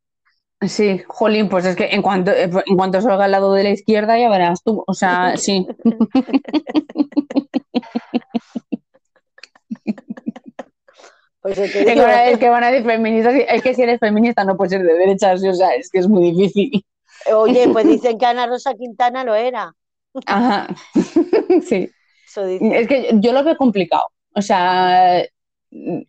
Sí, 0.69 1.03
jolín, 1.07 1.49
pues 1.49 1.65
es 1.65 1.77
que 1.77 1.87
en 1.87 2.03
cuanto, 2.03 2.31
eh, 2.31 2.51
en 2.67 2.77
cuanto 2.77 3.01
salga 3.01 3.25
al 3.25 3.31
lado 3.31 3.53
de 3.53 3.65
la 3.65 3.71
izquierda 3.71 4.19
ya 4.19 4.29
verás 4.29 4.63
tú, 4.63 4.85
o 4.87 4.95
sea, 4.95 5.37
sí. 5.37 5.67
Pues 11.43 11.57
Es 11.57 11.73
que, 11.73 11.85
digo, 11.85 12.07
es 12.07 12.39
que 12.39 12.49
van 12.51 12.65
a 12.65 12.71
decir 12.71 12.87
feministas, 12.87 13.35
es 13.35 13.63
que 13.63 13.75
si 13.75 13.83
eres 13.83 13.99
feminista 13.99 14.45
no 14.45 14.57
puedes 14.57 14.73
ser 14.73 14.83
de 14.83 14.93
derechas, 14.93 15.43
o 15.43 15.55
sea, 15.55 15.71
es 15.71 15.91
que 15.91 16.01
es 16.01 16.09
muy 16.09 16.33
difícil. 16.33 16.85
oye, 17.33 17.69
pues 17.73 17.87
dicen 17.89 18.19
que 18.19 18.27
Ana 18.27 18.47
Rosa 18.47 18.75
Quintana 18.75 19.25
lo 19.25 19.35
era. 19.35 19.73
Ajá, 20.27 20.69
sí. 21.67 21.91
Eso. 22.27 22.45
Es 22.45 22.87
que 22.87 23.11
yo 23.15 23.33
lo 23.33 23.43
veo 23.43 23.57
complicado. 23.57 24.05
O 24.35 24.43
sea, 24.43 25.23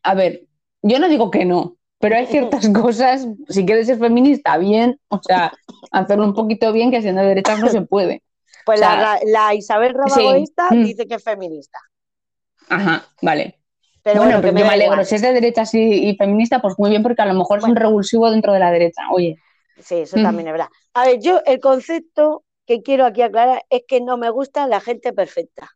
a 0.04 0.14
ver, 0.14 0.44
yo 0.84 1.00
no 1.00 1.08
digo 1.08 1.32
que 1.32 1.46
no, 1.46 1.78
pero 2.02 2.16
hay 2.16 2.26
ciertas 2.28 2.68
cosas, 2.74 3.28
si 3.48 3.66
quieres 3.66 3.88
ser 3.88 4.00
feminista, 4.00 4.58
bien, 4.58 5.00
o 5.10 5.22
sea, 5.22 5.54
hacerlo 5.92 6.26
un 6.26 6.34
poquito 6.34 6.72
bien, 6.74 6.92
que 6.92 7.02
siendo 7.02 7.22
de 7.22 7.28
derechas 7.30 7.60
no 7.60 7.70
se 7.70 7.82
puede. 7.82 8.24
Pues 8.66 8.80
o 8.80 8.84
sea, 8.84 8.96
la, 9.02 9.20
la 9.26 9.54
Isabel 9.56 9.92
sí. 9.94 9.98
Rabagoísta 9.98 10.70
Mm. 10.72 10.84
dice 10.84 11.08
que 11.08 11.16
es 11.16 11.24
feminista. 11.24 11.80
Ajá, 12.70 13.06
vale. 13.22 13.60
Pero 14.04 14.22
bueno, 14.22 14.42
bueno, 14.42 14.42
pues 14.42 14.54
me 14.54 14.60
yo 14.62 14.66
me 14.66 14.74
alegro. 14.74 14.94
igual. 14.94 15.06
Si 15.06 15.16
es 15.16 15.22
de 15.22 15.34
derechas 15.34 15.74
y, 15.74 16.10
y 16.10 16.16
feminista, 16.18 16.62
pues 16.62 16.76
muy 16.78 16.90
bien, 16.90 17.04
porque 17.04 17.22
a 17.22 17.26
lo 17.26 17.34
mejor 17.34 17.60
es 17.60 17.64
un 17.64 17.72
Bueno. 17.72 17.82
revulsivo 17.88 18.30
dentro 18.32 18.54
de 18.54 18.60
la 18.60 18.72
derecha. 18.72 19.02
Oye, 19.12 19.38
Sí, 19.80 19.96
eso 19.96 20.18
Mm. 20.18 20.24
también 20.24 20.48
es 20.48 20.54
verdad. 20.54 20.70
A 20.94 21.06
ver, 21.06 21.20
yo 21.20 21.42
el 21.46 21.60
concepto 21.60 22.44
que 22.68 22.82
quiero 22.84 23.06
aquí 23.06 23.22
aclarar 23.22 23.64
es 23.70 23.84
que 23.88 24.00
no 24.02 24.18
me 24.18 24.30
gusta 24.30 24.68
la 24.68 24.80
gente 24.80 25.12
perfecta. 25.14 25.70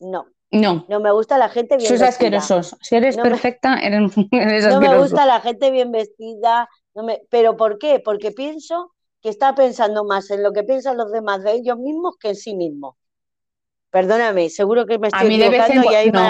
No, 0.00 0.26
no, 0.54 0.84
no 0.88 1.00
me 1.00 1.10
gusta 1.12 1.36
la 1.38 1.48
gente 1.48 1.76
bien 1.76 1.88
sois 1.88 2.00
vestida. 2.00 2.38
asquerosos. 2.38 2.76
Si 2.80 2.96
eres 2.96 3.16
No 3.16 3.24
me- 3.24 3.30
perfecta, 3.30 3.74
eres, 3.82 4.12
eres 4.32 4.66
No 4.68 4.80
me 4.80 4.96
gusta 4.98 5.26
la 5.26 5.40
gente 5.40 5.70
bien 5.70 5.90
vestida. 5.92 6.68
No 6.94 7.02
me... 7.02 7.22
¿Pero 7.30 7.56
por 7.56 7.78
qué? 7.78 8.00
Porque 8.04 8.30
pienso 8.30 8.92
que 9.20 9.28
está 9.30 9.54
pensando 9.54 10.04
más 10.04 10.30
en 10.30 10.42
lo 10.42 10.52
que 10.52 10.62
piensan 10.64 10.96
los 10.96 11.10
demás 11.10 11.42
de 11.42 11.52
ellos 11.52 11.78
mismos 11.78 12.16
que 12.18 12.28
en 12.30 12.36
sí 12.36 12.54
mismos. 12.54 12.94
Perdóname, 13.90 14.50
seguro 14.50 14.86
que 14.86 14.98
me 14.98 15.06
A 15.06 15.10
estoy 15.10 15.28
mí 15.28 15.38
de 15.38 15.48
vez 15.50 15.60
en 15.70 15.78
equivocando 15.78 15.92
y 15.92 15.94
hay 15.94 16.10
no. 16.10 16.20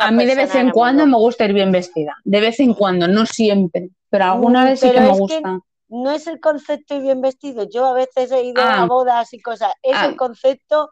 A 0.00 0.10
mí 0.10 0.24
de 0.26 0.34
vez 0.34 0.54
en 0.56 0.70
cuando 0.70 1.06
me 1.06 1.16
gusta 1.16 1.44
ir 1.44 1.52
bien 1.52 1.70
vestida. 1.70 2.16
De 2.24 2.40
vez 2.40 2.58
en 2.60 2.74
cuando, 2.74 3.06
no 3.08 3.24
siempre. 3.26 3.90
Pero 4.10 4.24
alguna 4.24 4.62
Mm, 4.62 4.66
vez 4.66 4.80
sí 4.80 4.90
que 4.90 5.00
me 5.00 5.06
que 5.12 5.18
gusta. 5.18 5.60
no 5.88 6.10
es 6.10 6.26
el 6.26 6.40
concepto 6.40 6.96
y 6.96 7.00
bien 7.00 7.20
vestido. 7.20 7.64
Yo 7.72 7.86
a 7.86 7.92
veces 7.92 8.32
he 8.32 8.42
ido 8.42 8.60
Ah. 8.62 8.82
a 8.82 8.86
bodas 8.86 9.32
y 9.32 9.40
cosas. 9.40 9.72
Es 9.82 9.94
Ah. 9.96 10.06
el 10.06 10.16
concepto, 10.16 10.90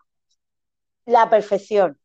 la 1.07 1.29
perfección. 1.29 1.99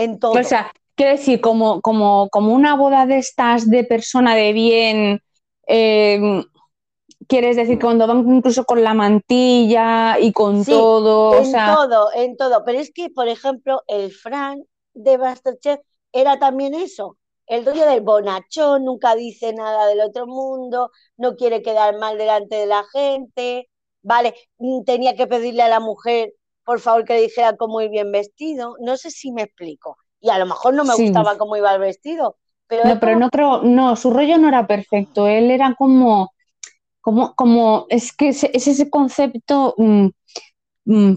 En 0.00 0.18
todo. 0.18 0.32
O 0.32 0.42
sea, 0.44 0.72
quiero 0.94 1.12
decir, 1.12 1.40
como, 1.40 1.80
como, 1.80 2.28
como 2.30 2.54
una 2.54 2.76
boda 2.76 3.06
de 3.06 3.18
estas 3.18 3.68
de 3.68 3.84
persona 3.84 4.34
de 4.34 4.52
bien, 4.52 5.20
eh, 5.66 6.42
quieres 7.28 7.56
decir 7.56 7.78
que 7.78 7.84
cuando 7.84 8.06
van 8.06 8.28
incluso 8.28 8.64
con 8.64 8.82
la 8.82 8.94
mantilla 8.94 10.18
y 10.18 10.32
con 10.32 10.64
Sí, 10.64 10.72
todo, 10.72 11.30
o 11.30 11.34
en 11.36 11.46
sea, 11.46 11.76
todo, 11.76 12.08
en 12.14 12.36
todo. 12.36 12.64
Pero 12.64 12.78
es 12.78 12.92
que, 12.92 13.10
por 13.10 13.28
ejemplo, 13.28 13.82
el 13.86 14.12
Fran 14.12 14.62
de 14.94 15.18
Masterchef 15.18 15.80
era 16.12 16.38
también 16.38 16.74
eso. 16.74 17.16
El 17.46 17.64
rollo 17.66 17.86
del 17.86 18.00
bonachón, 18.00 18.84
nunca 18.84 19.14
dice 19.14 19.52
nada 19.52 19.86
del 19.86 20.00
otro 20.00 20.26
mundo, 20.26 20.90
no 21.16 21.36
quiere 21.36 21.62
quedar 21.62 21.98
mal 21.98 22.16
delante 22.16 22.56
de 22.56 22.66
la 22.66 22.84
gente, 22.92 23.68
¿vale? 24.02 24.34
Tenía 24.86 25.16
que 25.16 25.26
pedirle 25.26 25.62
a 25.62 25.68
la 25.68 25.80
mujer, 25.80 26.32
por 26.64 26.80
favor, 26.80 27.04
que 27.04 27.14
le 27.14 27.22
dijera 27.22 27.56
cómo 27.56 27.80
ir 27.80 27.90
bien 27.90 28.12
vestido. 28.12 28.76
No 28.80 28.96
sé 28.96 29.10
si 29.10 29.32
me 29.32 29.42
explico. 29.42 29.98
Y 30.20 30.30
a 30.30 30.38
lo 30.38 30.46
mejor 30.46 30.74
no 30.74 30.84
me 30.84 30.94
Sí. 30.94 31.04
gustaba 31.04 31.38
cómo 31.38 31.56
iba 31.56 31.72
el 31.74 31.80
vestido, 31.80 32.38
pero 32.66 32.84
no, 32.84 32.98
pero 33.00 33.16
como- 33.16 33.16
no 33.16 33.30
creo, 33.30 33.62
no, 33.62 33.96
su 33.96 34.10
rollo 34.10 34.38
no 34.38 34.48
era 34.48 34.66
perfecto, 34.66 35.26
él 35.26 35.50
era 35.50 35.74
como, 35.74 36.32
como, 37.02 37.34
como, 37.36 37.86
es 37.90 38.12
que 38.16 38.28
es, 38.30 38.44
es 38.44 38.68
ese 38.68 38.90
concepto 38.90 39.74
mm, 39.78 40.08
mm, 40.86 41.14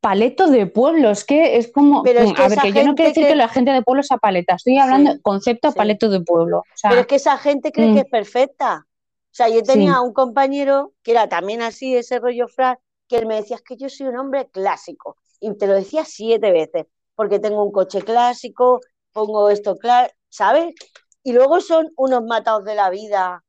paleto 0.00 0.48
de 0.50 0.66
pueblo, 0.66 1.10
es 1.10 1.24
que 1.24 1.56
es 1.58 1.70
como, 1.72 2.02
Pero 2.02 2.20
es 2.20 2.32
mm, 2.32 2.32
que 2.32 2.42
a 2.42 2.48
ver, 2.48 2.60
que 2.60 2.72
yo 2.72 2.84
no 2.84 2.94
quiero 2.94 3.10
decir 3.10 3.22
que- 3.22 3.28
que 3.28 3.36
la 3.36 3.48
gente 3.48 3.70
de 3.72 3.82
pueblo 3.82 4.02
sea 4.02 4.16
paleta, 4.18 4.54
estoy 4.54 4.78
hablando 4.78 5.10
Sí, 5.10 5.14
de 5.14 5.20
concepto 5.20 5.72
sí. 5.72 5.76
paleto 5.76 6.08
de 6.08 6.20
pueblo, 6.22 6.60
o 6.60 6.76
sea, 6.76 6.90
Pero 6.90 7.00
es 7.02 7.06
que 7.06 7.16
esa 7.16 7.38
gente 7.38 7.72
cree 7.72 7.90
Mm. 7.90 7.94
que 7.94 8.00
es 8.00 8.06
perfecta. 8.06 8.86
O 8.88 9.34
sea, 9.34 9.48
yo 9.48 9.64
tenía 9.64 10.00
un 10.00 10.12
compañero 10.12 10.92
que 11.02 11.12
era 11.12 11.28
también 11.28 11.62
así, 11.62 11.96
ese 11.96 12.18
rollo 12.18 12.48
Fran, 12.48 12.78
que 13.10 13.18
él 13.18 13.26
me 13.26 13.36
decía, 13.36 13.56
es 13.58 13.62
que 13.64 13.76
yo 13.78 13.90
soy 13.90 14.08
un 14.08 14.18
hombre 14.18 14.50
clásico. 14.50 15.18
Y 15.40 15.54
te 15.58 15.68
lo 15.68 15.74
decía 15.74 16.06
siete 16.06 16.52
veces, 16.52 16.86
porque 17.16 17.40
tengo 17.40 17.64
un 17.64 17.72
coche 17.72 18.02
clásico, 18.02 18.80
pongo 19.12 19.50
esto 19.50 19.76
claro, 19.78 20.12
¿sabes? 20.30 20.74
Y 21.24 21.34
luego 21.34 21.60
son 21.62 21.90
unos 21.98 22.24
matados 22.24 22.64
de 22.66 22.76
la 22.76 22.90
vida 22.90 23.44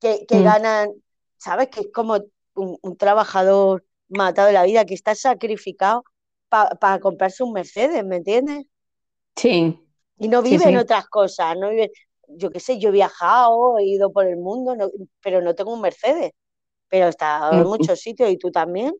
que, 0.00 0.26
que 0.26 0.40
Mm. 0.40 0.42
ganan, 0.42 0.90
¿sabes? 1.38 1.68
Que 1.70 1.80
es 1.82 1.88
como 1.94 2.16
un, 2.54 2.78
un 2.82 2.96
trabajador 2.96 3.84
matado 4.08 4.48
de 4.48 4.54
la 4.54 4.64
vida 4.64 4.84
que 4.86 4.94
está 4.94 5.14
sacrificado 5.14 6.04
para 6.50 7.00
comprarse 7.00 7.42
un 7.44 7.52
Mercedes, 7.54 8.04
¿me 8.04 8.16
entiendes? 8.16 8.66
sí. 9.36 9.78
Y 10.18 10.28
no 10.28 10.42
Sí, 10.42 10.58
vive 10.58 10.66
en 10.68 10.76
sí. 10.76 10.76
otras 10.76 11.06
cosas, 11.08 11.56
no 11.58 11.70
vive, 11.70 11.90
yo 12.28 12.50
qué 12.50 12.60
sé, 12.60 12.78
yo 12.78 12.88
he 12.90 12.92
viajado, 12.92 13.78
he 13.78 13.84
ido 13.86 14.12
por 14.12 14.26
el 14.26 14.36
mundo, 14.36 14.76
no- 14.76 14.90
pero 15.22 15.40
no 15.42 15.54
tengo 15.54 15.72
un 15.74 15.80
Mercedes, 15.80 16.32
pero 16.92 17.06
he 17.06 17.08
estado 17.08 17.62
en 17.62 17.68
muchos 17.68 17.98
sitios 18.00 18.30
y 18.30 18.36
tú 18.36 18.50
también. 18.50 18.92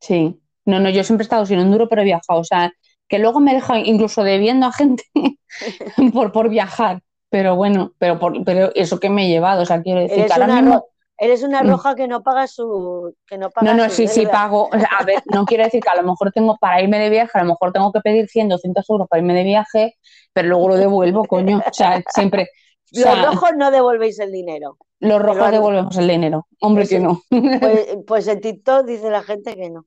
Sí, 0.00 0.40
no, 0.64 0.80
no, 0.80 0.90
yo 0.90 1.04
siempre 1.04 1.22
he 1.22 1.26
estado 1.26 1.46
sin 1.46 1.60
un 1.60 1.70
duro, 1.70 1.88
pero 1.88 2.02
he 2.02 2.04
viajado. 2.04 2.40
O 2.40 2.44
sea, 2.44 2.72
que 3.08 3.20
luego 3.20 3.38
me 3.40 3.54
deja 3.54 3.78
incluso 3.78 4.24
debiendo 4.24 4.66
a 4.66 4.72
gente 4.72 5.04
por, 6.12 6.32
por 6.32 6.48
viajar. 6.48 7.02
Pero 7.28 7.54
bueno, 7.54 7.92
pero, 7.98 8.18
por, 8.18 8.44
pero 8.44 8.72
eso 8.74 8.98
que 8.98 9.08
me 9.08 9.26
he 9.26 9.28
llevado, 9.28 9.62
o 9.62 9.66
sea, 9.66 9.82
quiero 9.82 10.00
decir 10.00 10.18
Eres 10.24 10.36
una, 10.36 10.60
mismo, 10.60 10.74
ro- 10.74 10.86
Eres 11.16 11.42
una 11.44 11.62
Mm. 11.62 11.68
roja 11.68 11.94
que 11.94 12.08
no 12.08 12.22
paga 12.24 12.46
su. 12.48 13.14
Que 13.28 13.38
no, 13.38 13.50
paga 13.50 13.70
No, 13.72 13.76
no, 13.76 13.88
su 13.88 13.94
sí, 13.94 14.08
sí 14.08 14.26
pago. 14.26 14.64
O 14.66 14.70
sea, 14.72 14.88
a 14.98 15.04
ver, 15.04 15.22
no 15.26 15.44
quiero 15.44 15.62
decir 15.64 15.80
que 15.82 15.88
a 15.90 15.96
lo 15.96 16.02
mejor 16.02 16.32
tengo 16.32 16.56
para 16.58 16.82
irme 16.82 16.98
de 16.98 17.10
viaje, 17.10 17.30
a 17.34 17.42
lo 17.44 17.50
mejor 17.50 17.72
tengo 17.72 17.92
que 17.92 18.00
pedir 18.00 18.26
100, 18.28 18.48
200 18.48 18.88
euros 18.90 19.06
para 19.08 19.20
irme 19.20 19.34
de 19.34 19.44
viaje, 19.44 19.94
pero 20.32 20.48
luego 20.48 20.70
lo 20.70 20.76
devuelvo, 20.76 21.24
coño. 21.26 21.58
O 21.58 21.72
sea, 21.74 22.02
siempre. 22.08 22.48
O 22.92 22.98
Los 22.98 23.02
sea, 23.04 23.24
rojos 23.26 23.50
no 23.56 23.70
devolvéis 23.70 24.18
el 24.18 24.32
dinero. 24.32 24.76
los 25.00 25.12
lo 25.12 25.18
rojos 25.18 25.50
devolvemos 25.50 25.96
el 25.96 26.08
dinero. 26.08 26.46
Hombre, 26.60 26.86
que 26.88 26.96
Eso- 26.96 27.04
no. 27.04 27.22
Pues, 27.60 27.88
pues 28.06 28.26
en 28.28 28.40
TikTok 28.40 28.84
dice 28.86 29.10
la 29.10 29.22
gente 29.22 29.54
que 29.54 29.70
no. 29.70 29.86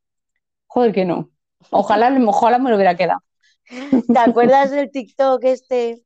Joder, 0.67 0.91
que 0.93 1.05
no. 1.05 1.30
Ojalá, 1.69 2.15
ojalá 2.27 2.59
me 2.59 2.69
lo 2.69 2.75
hubiera 2.75 2.95
quedado. 2.95 3.19
¿Te 4.11 4.19
acuerdas 4.19 4.71
del 4.71 4.91
TikTok 4.91 5.43
este 5.43 6.01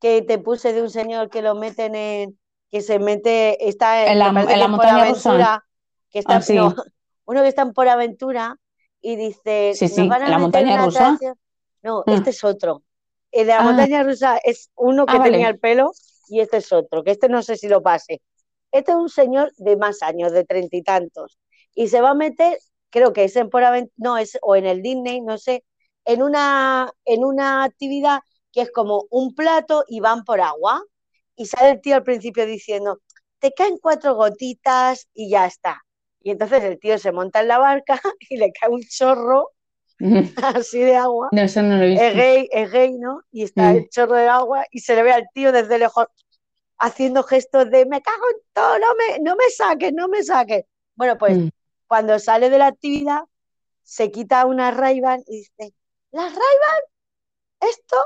que 0.00 0.22
te 0.22 0.38
puse 0.38 0.72
de 0.72 0.82
un 0.82 0.90
señor 0.90 1.30
que 1.30 1.40
lo 1.42 1.54
meten 1.54 1.94
en, 1.94 2.38
que 2.70 2.80
se 2.82 2.98
mete, 2.98 3.68
está 3.68 4.06
En 4.10 4.18
la- 4.18 4.28
en 4.28 4.46
que 4.46 4.68
montaña 4.68 5.04
rusa. 5.06 5.64
que 6.10 6.18
está, 6.18 6.36
Ah, 6.36 6.42
sí. 6.42 6.54
no, 6.54 6.74
uno 7.26 7.42
que 7.42 7.48
está 7.48 7.70
por 7.72 7.88
aventura 7.88 8.56
y 9.00 9.16
dice, 9.16 9.72
Sí, 9.74 9.84
nos 9.86 9.94
sí, 9.94 10.08
van 10.08 10.22
a 10.22 10.24
en 10.26 10.30
la 10.32 10.38
montaña 10.38 10.84
rusa. 10.84 11.04
atracción. 11.06 11.36
No, 11.82 12.02
este 12.06 12.30
es 12.30 12.42
otro. 12.44 12.82
El 13.30 13.46
de 13.46 13.52
la 13.52 13.60
Ah. 13.60 13.64
montaña 13.64 14.02
rusa 14.02 14.38
es 14.42 14.70
uno 14.76 15.06
que 15.06 15.16
Ah, 15.16 15.18
vale. 15.18 15.32
tenía 15.32 15.48
el 15.48 15.58
pelo 15.58 15.92
y 16.28 16.40
este 16.40 16.58
es 16.58 16.72
otro, 16.72 17.04
que 17.04 17.12
este 17.12 17.28
no 17.28 17.42
sé 17.42 17.56
si 17.56 17.68
lo 17.68 17.82
pase. 17.82 18.22
Este 18.72 18.92
es 18.92 18.98
un 18.98 19.08
señor 19.08 19.52
de 19.56 19.76
más 19.76 20.02
años, 20.02 20.32
de 20.32 20.44
treinta 20.44 20.76
y 20.76 20.82
tantos, 20.82 21.38
y 21.74 21.88
se 21.88 22.00
va 22.00 22.10
a 22.10 22.14
meter, 22.14 22.58
creo 22.90 23.12
que 23.12 23.24
es 23.24 23.36
en 23.36 23.50
no, 23.96 24.18
es 24.18 24.38
o 24.42 24.56
en 24.56 24.66
el 24.66 24.82
Disney, 24.82 25.20
no 25.20 25.38
sé, 25.38 25.64
en 26.04 26.22
una, 26.22 26.90
en 27.04 27.24
una 27.24 27.64
actividad 27.64 28.20
que 28.52 28.62
es 28.62 28.70
como 28.72 29.06
un 29.10 29.34
plato 29.34 29.84
y 29.88 30.00
van 30.00 30.24
por 30.24 30.40
agua. 30.40 30.82
Y 31.36 31.46
sale 31.46 31.70
el 31.72 31.80
tío 31.80 31.96
al 31.96 32.04
principio 32.04 32.46
diciendo, 32.46 33.00
te 33.40 33.52
caen 33.52 33.78
cuatro 33.78 34.14
gotitas 34.14 35.08
y 35.14 35.30
ya 35.30 35.46
está. 35.46 35.82
Y 36.20 36.30
entonces 36.30 36.62
el 36.64 36.78
tío 36.78 36.98
se 36.98 37.12
monta 37.12 37.40
en 37.40 37.48
la 37.48 37.58
barca 37.58 38.00
y 38.20 38.36
le 38.36 38.52
cae 38.52 38.70
un 38.70 38.82
chorro 38.82 39.50
así 40.56 40.80
de 40.80 40.96
agua. 40.96 41.28
No, 41.32 41.42
eso 41.42 41.62
no 41.62 41.76
lo 41.76 41.84
he 41.84 41.88
visto. 41.88 42.04
Es 42.04 42.14
gay, 42.14 42.48
es 42.52 42.70
gay, 42.70 42.92
¿no? 42.98 43.22
Y 43.30 43.44
está 43.44 43.72
Mm. 43.72 43.76
el 43.76 43.88
chorro 43.88 44.16
de 44.16 44.28
agua 44.28 44.66
y 44.70 44.80
se 44.80 44.94
le 44.94 45.02
ve 45.02 45.12
al 45.12 45.28
tío 45.32 45.52
desde 45.52 45.78
lejos 45.78 46.06
haciendo 46.78 47.22
gestos 47.22 47.70
de 47.70 47.86
me 47.86 48.02
cago 48.02 48.24
en 48.34 48.42
todo, 48.52 48.78
no 48.78 48.94
me, 48.96 49.18
no 49.20 49.36
me 49.36 49.48
saques, 49.50 49.92
no 49.92 50.08
me 50.08 50.22
saques. 50.22 50.64
Bueno, 50.96 51.16
pues 51.18 51.38
Mm. 51.38 51.48
cuando 51.86 52.18
sale 52.18 52.50
de 52.50 52.58
la 52.58 52.66
actividad, 52.66 53.20
se 53.82 54.10
quita 54.10 54.44
una 54.46 54.70
ray 54.70 55.00
y 55.26 55.36
dice, 55.38 55.74
las 56.10 56.32
ray 56.34 56.42
esto, 57.60 57.96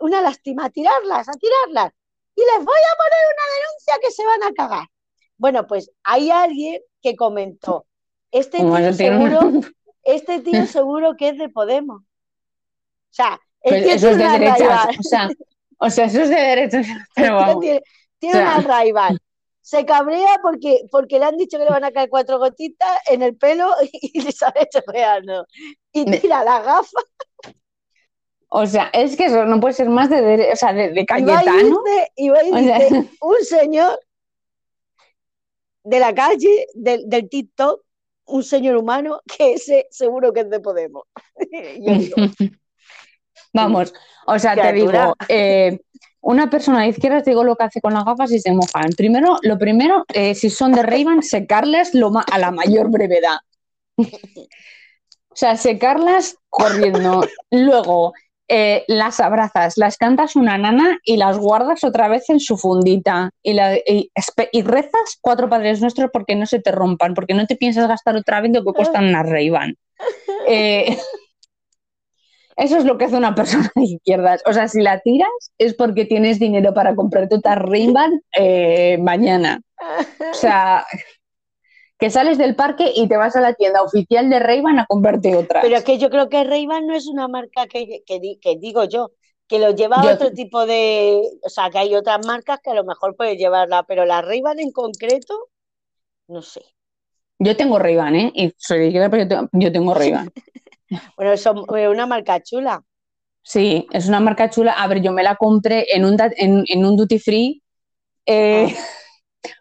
una 0.00 0.20
lástima, 0.20 0.66
a 0.66 0.70
tirarlas, 0.70 1.28
a 1.28 1.32
tirarlas. 1.32 1.92
Y 2.34 2.40
les 2.40 2.64
voy 2.64 2.76
a 2.76 2.96
poner 2.96 3.24
una 3.32 3.54
denuncia 3.56 3.94
que 4.02 4.10
se 4.10 4.24
van 4.26 4.42
a 4.42 4.52
cagar. 4.52 4.88
Bueno, 5.36 5.66
pues 5.66 5.90
hay 6.02 6.30
alguien 6.30 6.80
que 7.00 7.14
comentó, 7.16 7.86
este 8.30 8.58
tío 8.58 8.92
seguro, 8.92 9.40
este 10.04 10.40
tío 10.40 10.66
seguro 10.66 11.14
que 11.16 11.28
es 11.30 11.38
de 11.38 11.48
Podemos. 11.48 12.00
O 12.02 13.10
sea, 13.10 13.40
el 13.62 13.84
tío 13.84 13.94
eso 13.94 14.08
es 14.10 14.18
de 14.18 14.24
derechas. 14.28 14.86
O 14.98 15.02
sea, 15.02 15.28
o 15.78 15.90
sea, 15.90 16.04
eso 16.06 16.22
es 16.22 16.28
de 16.28 16.34
derechas. 16.36 16.86
Pero 17.14 17.36
vamos. 17.36 17.60
tiene, 17.60 17.82
tiene 18.18 18.36
O 18.36 18.38
sea. 18.40 18.58
una 18.58 18.66
Ray-Ban. 18.68 19.18
Se 19.60 19.86
cabrea 19.86 20.38
porque, 20.42 20.82
porque 20.90 21.18
le 21.18 21.24
han 21.24 21.38
dicho 21.38 21.56
que 21.56 21.64
le 21.64 21.70
van 21.70 21.84
a 21.84 21.90
caer 21.90 22.10
cuatro 22.10 22.38
gotitas 22.38 22.98
en 23.06 23.22
el 23.22 23.34
pelo 23.36 23.70
y 23.92 24.20
le 24.20 24.30
sale 24.32 24.68
chorreando. 24.70 25.46
Y 25.92 26.04
tira 26.04 26.44
la 26.44 26.60
gafa 26.60 26.98
O 28.48 28.66
sea, 28.66 28.90
es 28.92 29.16
que 29.16 29.24
eso 29.26 29.46
no 29.46 29.58
puede 29.60 29.72
ser 29.72 29.88
más 29.88 30.10
de, 30.10 30.16
dere- 30.22 30.52
o 30.52 30.56
sea, 30.56 30.74
de, 30.74 30.90
de 30.90 31.00
y 31.00 31.24
va 31.24 31.42
y 31.42 31.46
dice, 31.64 32.12
y 32.16 32.28
va 32.28 32.44
y 32.44 32.50
O 32.50 32.58
sea, 32.58 32.78
dice, 32.78 33.10
un 33.22 33.36
señor 33.42 33.98
de 35.84 35.98
la 35.98 36.14
calle, 36.14 36.66
del, 36.74 37.08
del 37.08 37.28
TikTok, 37.28 37.82
un 38.26 38.42
señor 38.42 38.76
humano, 38.76 39.20
que 39.26 39.54
ese 39.54 39.86
seguro 39.90 40.32
que 40.32 40.40
es 40.40 40.50
de 40.50 40.60
Podemos. 40.60 41.04
Vamos, 43.52 43.94
o 44.26 44.38
sea, 44.38 44.56
te 44.56 44.72
digo, 44.72 45.14
eh, 45.28 45.78
una 46.20 46.50
persona 46.50 46.82
de 46.82 46.88
izquierda 46.88 47.22
te 47.22 47.30
digo 47.30 47.44
lo 47.44 47.54
que 47.54 47.64
hace 47.64 47.80
con 47.80 47.94
las 47.94 48.04
gafas 48.04 48.32
y 48.32 48.40
se 48.40 48.52
mojan. 48.52 48.90
Primero, 48.96 49.36
lo 49.42 49.58
primero, 49.58 50.04
eh, 50.12 50.34
si 50.34 50.50
son 50.50 50.72
de 50.72 50.82
Ray-Ban, 50.82 51.22
secarlas 51.22 51.94
lo 51.94 52.10
a 52.18 52.38
la 52.38 52.50
mayor 52.50 52.90
brevedad. 52.90 53.38
O 55.34 55.36
sea, 55.36 55.56
secarlas 55.56 56.36
corriendo. 56.48 57.26
Luego, 57.50 58.12
eh, 58.48 58.84
las 58.88 59.20
abrazas, 59.20 59.74
las 59.76 59.96
cantas 59.96 60.36
una 60.36 60.58
nana 60.58 60.98
y 61.04 61.16
las 61.16 61.38
guardas 61.38 61.82
otra 61.84 62.08
vez 62.08 62.28
en 62.30 62.40
su 62.40 62.56
fundita. 62.56 63.30
Y, 63.42 63.54
la- 63.54 63.76
y 63.76 64.62
rezas 64.62 65.18
cuatro 65.20 65.48
padres 65.48 65.80
nuestros 65.80 66.10
porque 66.12 66.34
no 66.36 66.46
se 66.46 66.60
te 66.60 66.72
rompan, 66.72 67.14
porque 67.14 67.34
no 67.34 67.46
te 67.46 67.56
piensas 67.56 67.88
gastar 67.88 68.16
otra 68.16 68.40
vez 68.40 68.52
lo 68.52 68.64
que 68.64 68.72
cuestan 68.72 69.06
unas 69.08 69.28
Ray-Ban. 69.28 69.74
Eh, 70.48 70.98
eso 72.56 72.76
es 72.78 72.84
lo 72.84 72.96
que 72.98 73.06
hace 73.06 73.16
una 73.16 73.34
persona 73.34 73.70
de 73.74 73.82
izquierdas. 73.82 74.42
O 74.46 74.52
sea, 74.52 74.68
si 74.68 74.80
la 74.80 75.00
tiras 75.00 75.28
es 75.58 75.74
porque 75.74 76.04
tienes 76.04 76.38
dinero 76.38 76.72
para 76.74 76.94
comprarte 76.94 77.36
otra 77.36 77.56
Ray-Ban 77.56 78.20
eh, 78.38 78.98
mañana. 78.98 79.60
O 80.30 80.34
sea, 80.34 80.84
que 81.98 82.10
sales 82.10 82.38
del 82.38 82.56
parque 82.56 82.92
y 82.94 83.08
te 83.08 83.16
vas 83.16 83.36
a 83.36 83.40
la 83.40 83.54
tienda 83.54 83.82
oficial 83.82 84.28
de 84.28 84.38
Ray-Ban 84.38 84.78
a 84.80 84.86
comprarte 84.86 85.34
otra. 85.36 85.60
Pero 85.62 85.76
es 85.76 85.84
que 85.84 85.98
yo 85.98 86.10
creo 86.10 86.28
que 86.28 86.44
Ray-Ban 86.44 86.86
no 86.86 86.94
es 86.94 87.06
una 87.06 87.28
marca 87.28 87.66
que, 87.66 88.02
que, 88.06 88.38
que 88.40 88.56
digo 88.56 88.84
yo, 88.84 89.12
que 89.46 89.58
lo 89.58 89.70
lleva 89.70 90.02
Yo- 90.02 90.12
otro 90.12 90.32
tipo 90.32 90.66
de... 90.66 91.20
O 91.42 91.48
sea, 91.48 91.70
que 91.70 91.78
hay 91.78 91.94
otras 91.94 92.26
marcas 92.26 92.60
que 92.62 92.70
a 92.70 92.74
lo 92.74 92.84
mejor 92.84 93.14
puedes 93.16 93.38
llevarla, 93.38 93.84
pero 93.84 94.04
la 94.04 94.22
Ray-Ban 94.22 94.58
en 94.58 94.72
concreto, 94.72 95.48
no 96.28 96.42
sé. 96.42 96.62
Yo 97.38 97.56
tengo 97.56 97.78
Ray-Ban, 97.78 98.14
¿eh? 98.16 98.32
Y 98.34 98.52
soy 98.56 98.92
de 98.92 99.10
pero 99.10 99.22
yo 99.24 99.28
tengo, 99.28 99.48
yo 99.52 99.72
tengo 99.72 99.94
Ray-Ban. 99.94 100.30
Bueno, 101.16 101.32
es 101.32 101.46
una 101.46 102.06
marca 102.06 102.40
chula. 102.42 102.82
Sí, 103.42 103.86
es 103.92 104.08
una 104.08 104.20
marca 104.20 104.48
chula. 104.50 104.72
A 104.72 104.86
ver, 104.86 105.02
yo 105.02 105.12
me 105.12 105.22
la 105.22 105.36
compré 105.36 105.86
en 105.94 106.04
un, 106.04 106.16
en, 106.36 106.64
en 106.66 106.84
un 106.84 106.96
duty 106.96 107.18
free 107.18 107.62
eh, 108.26 108.74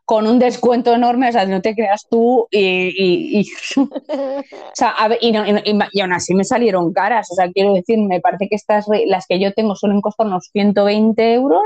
con 0.06 0.28
un 0.28 0.40
descuento 0.40 0.94
enorme, 0.94 1.30
o 1.30 1.32
sea, 1.32 1.46
no 1.46 1.62
te 1.62 1.76
creas 1.76 2.06
tú. 2.10 2.48
Y, 2.52 2.60
y- 2.60 3.42
y- 3.42 3.46
o 4.14 4.44
sea, 4.74 4.90
a 4.92 5.08
ver, 5.08 5.18
y, 5.22 5.32
no- 5.32 5.44
y 5.92 6.02
aún 6.02 6.14
así 6.14 6.34
me 6.36 6.44
salieron 6.44 6.94
caras. 6.94 7.28
O 7.32 7.36
sea, 7.36 7.52
quiero 7.52 7.74
decir, 7.74 8.00
me 8.00 8.20
parece 8.22 8.48
que 8.50 8.56
estas, 8.56 8.86
las 9.08 9.26
que 9.28 9.40
yo 9.40 9.54
tengo 9.54 9.76
suelen 9.76 10.02
costar 10.02 10.28
unos 10.28 10.50
120 10.52 11.34
euros 11.34 11.62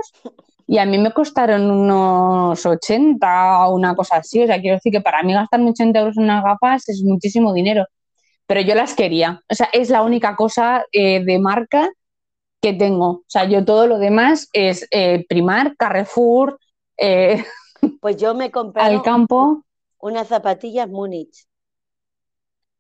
y 0.68 0.80
a 0.80 0.86
mí 0.86 0.98
me 0.98 1.12
costaron 1.14 1.70
unos 1.72 2.66
80 2.66 3.68
o 3.68 3.76
una 3.76 3.96
cosa 3.96 4.18
así. 4.18 4.44
O 4.44 4.48
sea, 4.48 4.60
quiero 4.60 4.76
decir 4.78 4.92
que 4.92 5.02
para 5.02 5.24
mí 5.24 5.34
gastarme 5.34 5.72
80 5.72 6.00
euros 6.00 6.18
en 6.18 6.24
unas 6.26 6.44
gafas 6.44 6.88
es 6.90 7.02
muchísimo 7.04 7.54
dinero. 7.54 7.86
Pero 8.48 8.62
yo 8.62 8.76
las 8.76 8.94
quería. 8.96 9.42
O 9.50 9.56
sea, 9.56 9.70
es 9.74 9.90
la 9.90 10.04
única 10.04 10.36
cosa 10.36 10.86
eh, 10.92 11.24
de 11.24 11.40
marca 11.40 11.90
que 12.62 12.74
tengo. 12.74 13.08
O 13.10 13.24
sea, 13.28 13.46
yo 13.46 13.66
todo 13.66 13.88
lo 13.88 14.00
demás 14.00 14.50
es 14.54 14.88
eh, 14.92 15.26
Primar, 15.30 15.76
Carrefour, 15.78 16.60
eh, 16.98 17.44
Pues 18.00 18.18
yo 18.18 18.34
me 18.36 18.52
compré 18.52 18.84
al 18.84 19.02
campo. 19.02 19.64
unas 20.00 20.28
zapatillas 20.28 20.88
Múnich. 20.90 21.46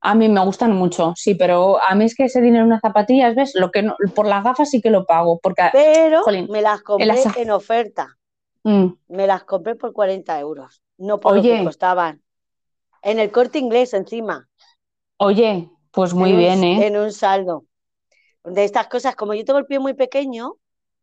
A 0.02 0.14
mí 0.14 0.30
me 0.30 0.44
gustan 0.45 0.74
mucho, 0.74 1.14
sí, 1.15 1.34
pero 1.36 1.82
a 1.84 1.95
mí 1.95 2.06
es 2.06 2.15
que 2.15 2.26
ese 2.26 2.40
dinero 2.40 2.61
en 2.64 2.68
unas 2.68 2.82
zapatillas, 2.82 3.36
¿ves? 3.36 3.56
Lo 3.56 3.72
que 3.72 3.82
no- 3.82 3.95
por 4.14 4.28
las 4.28 4.44
gafas 4.44 4.69
sí 4.69 4.80
que 4.82 4.91
lo 4.91 5.06
pago, 5.06 5.40
porque 5.41 5.64
Pero 5.74 6.22
Jolín, 6.24 6.48
me 6.49 6.61
las 6.61 6.82
compré 6.84 7.07
las- 7.07 7.36
en 7.38 7.52
oferta. 7.52 8.18
mm, 8.64 8.88
Me 9.10 9.26
las 9.26 9.44
compré 9.44 9.76
por 9.76 9.94
40 9.94 10.40
euros, 10.40 10.82
no 10.98 11.19
por 11.19 11.34
lo 11.34 11.41
Oye. 11.41 11.57
que 11.60 11.64
costaban. 11.65 12.22
En 13.02 13.19
el 13.19 13.32
corte 13.32 13.57
inglés 13.60 13.94
encima. 13.94 14.48
oye, 15.19 15.69
pues 15.91 16.14
muy 16.14 16.30
en 16.30 16.36
un- 16.36 16.41
bien, 16.41 16.64
¿eh? 16.64 16.88
En 16.88 16.98
un 16.98 17.11
saldo. 17.11 17.65
De 18.44 18.64
estas 18.64 18.88
cosas, 18.88 19.15
como 19.15 19.34
yo 19.34 19.44
tengo 19.44 19.60
el 19.60 19.65
pie 19.65 19.80
muy 19.80 19.94
pequeño, 19.95 20.53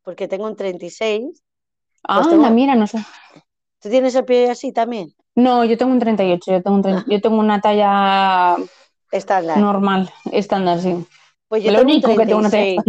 porque 0.02 0.28
tengo 0.28 0.46
un 0.46 0.54
36, 0.56 1.42
Ah, 2.04 2.16
pues 2.16 2.28
tengo- 2.28 2.48
mira, 2.50 2.74
no 2.76 2.86
sé. 2.86 2.98
¿Tú 3.84 3.90
tienes 3.90 4.16
el 4.16 4.24
pie 4.24 4.50
así 4.50 4.72
también? 4.72 5.14
No, 5.36 5.64
yo 5.64 5.76
tengo 5.76 5.92
un 5.92 6.00
38, 6.00 6.52
yo 6.52 6.62
tengo, 6.62 6.76
un 6.76 6.82
tre- 6.82 7.04
yo 7.08 7.20
tengo 7.20 7.38
una 7.38 7.60
talla 7.60 8.56
Estándar. 9.12 9.60
normal, 9.60 10.10
estándar, 10.32 10.80
sí. 10.80 11.06
Pues 11.48 11.62
yo 11.62 11.70
Lo 11.72 11.78
tengo 11.78 11.90
un 11.92 12.00
único 12.00 12.08
que 12.16 12.26
tengo 12.26 12.38
una 12.40 12.50
talla 12.50 12.64
36. 12.72 12.82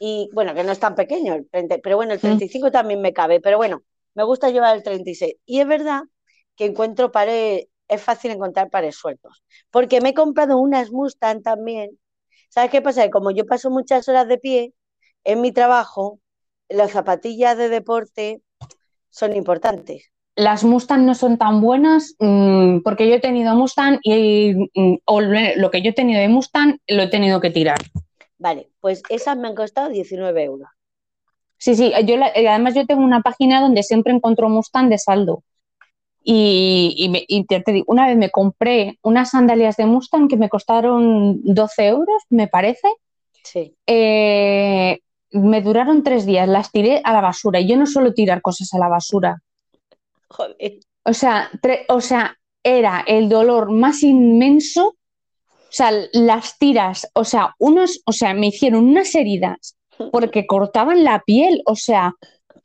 Y 0.00 0.30
bueno, 0.32 0.54
que 0.54 0.64
no 0.64 0.72
es 0.72 0.80
tan 0.80 0.94
pequeño, 0.94 1.34
el 1.34 1.48
30, 1.50 1.78
pero 1.82 1.96
bueno, 1.96 2.12
el 2.12 2.18
Mm. 2.18 2.22
35 2.22 2.70
también 2.70 3.00
me 3.00 3.12
cabe, 3.12 3.40
pero 3.40 3.56
bueno, 3.56 3.82
me 4.14 4.24
gusta 4.24 4.50
llevar 4.50 4.76
el 4.76 4.82
36. 4.82 5.34
Y 5.46 5.60
es 5.60 5.66
verdad 5.66 6.02
que 6.56 6.66
encuentro 6.66 7.10
pares, 7.12 7.66
es 7.88 8.02
fácil 8.02 8.30
encontrar 8.32 8.70
pares 8.70 8.96
sueltos, 8.96 9.42
porque 9.70 10.00
me 10.00 10.10
he 10.10 10.14
comprado 10.14 10.58
unas 10.58 10.92
Mustang 10.92 11.42
también. 11.42 11.98
¿Sabes 12.48 12.70
qué 12.70 12.82
pasa? 12.82 13.04
Que 13.04 13.10
como 13.10 13.30
yo 13.30 13.46
paso 13.46 13.70
muchas 13.70 14.08
horas 14.08 14.28
de 14.28 14.38
pie 14.38 14.74
en 15.24 15.40
mi 15.40 15.52
trabajo, 15.52 16.20
las 16.68 16.92
zapatillas 16.92 17.56
de 17.58 17.68
deporte 17.70 18.42
son 19.10 19.36
importantes. 19.36 20.11
Las 20.34 20.64
Mustang 20.64 21.04
no 21.04 21.14
son 21.14 21.36
tan 21.36 21.60
buenas 21.60 22.14
mm, 22.18 22.78
porque 22.82 23.06
yo 23.08 23.14
he 23.14 23.20
tenido 23.20 23.54
Mustang 23.54 23.98
y 24.02 24.54
mm, 24.74 24.96
o 25.04 25.20
lo 25.20 25.70
que 25.70 25.82
yo 25.82 25.90
he 25.90 25.94
tenido 25.94 26.20
de 26.20 26.28
Mustang 26.28 26.78
lo 26.88 27.02
he 27.02 27.08
tenido 27.08 27.40
que 27.40 27.50
tirar. 27.50 27.78
Vale, 28.38 28.70
pues 28.80 29.02
esas 29.08 29.36
me 29.36 29.48
han 29.48 29.54
costado 29.54 29.90
19 29.90 30.42
euros. 30.42 30.68
Sí, 31.58 31.76
sí, 31.76 31.92
yo 32.06 32.16
la- 32.16 32.28
eh, 32.34 32.48
además 32.48 32.74
yo 32.74 32.86
tengo 32.86 33.02
una 33.02 33.20
página 33.20 33.60
donde 33.60 33.82
siempre 33.82 34.12
encuentro 34.12 34.48
Mustang 34.48 34.88
de 34.88 34.98
saldo. 34.98 35.42
Y, 36.24 37.08
me, 37.10 37.26
una 37.86 38.06
vez 38.06 38.16
me 38.16 38.30
compré 38.30 38.98
unas 39.02 39.30
sandalias 39.30 39.76
de 39.76 39.86
Mustang 39.86 40.28
que 40.28 40.36
me 40.36 40.48
costaron 40.48 41.40
12 41.42 41.88
euros, 41.88 42.22
me 42.30 42.46
parece. 42.48 42.88
Sí. 43.42 43.76
Eh, 43.86 45.00
me 45.32 45.62
duraron 45.62 46.02
tres 46.02 46.24
días, 46.26 46.48
las 46.48 46.70
tiré 46.70 47.00
a 47.04 47.12
la 47.12 47.20
basura. 47.20 47.60
Y 47.60 47.68
yo 47.68 47.76
no 47.76 47.86
suelo 47.86 48.14
tirar 48.14 48.40
cosas 48.40 48.72
a 48.74 48.78
la 48.78 48.88
basura. 48.88 49.42
Joder. 50.32 50.80
O 51.04 51.12
sea, 51.12 51.50
o 51.88 52.00
sea, 52.00 52.38
era 52.62 53.04
el 53.06 53.28
dolor 53.28 53.70
más 53.70 54.02
inmenso. 54.02 54.88
O 54.88 55.74
sea, 55.74 55.90
las 56.12 56.58
tiras, 56.58 57.10
o 57.14 57.24
sea, 57.24 57.54
unos, 57.58 58.02
o 58.04 58.12
sea, 58.12 58.34
me 58.34 58.48
hicieron 58.48 58.84
unas 58.84 59.14
heridas 59.14 59.76
porque 60.10 60.46
cortaban 60.46 61.02
la 61.02 61.22
piel, 61.24 61.62
o 61.64 61.76
sea, 61.76 62.12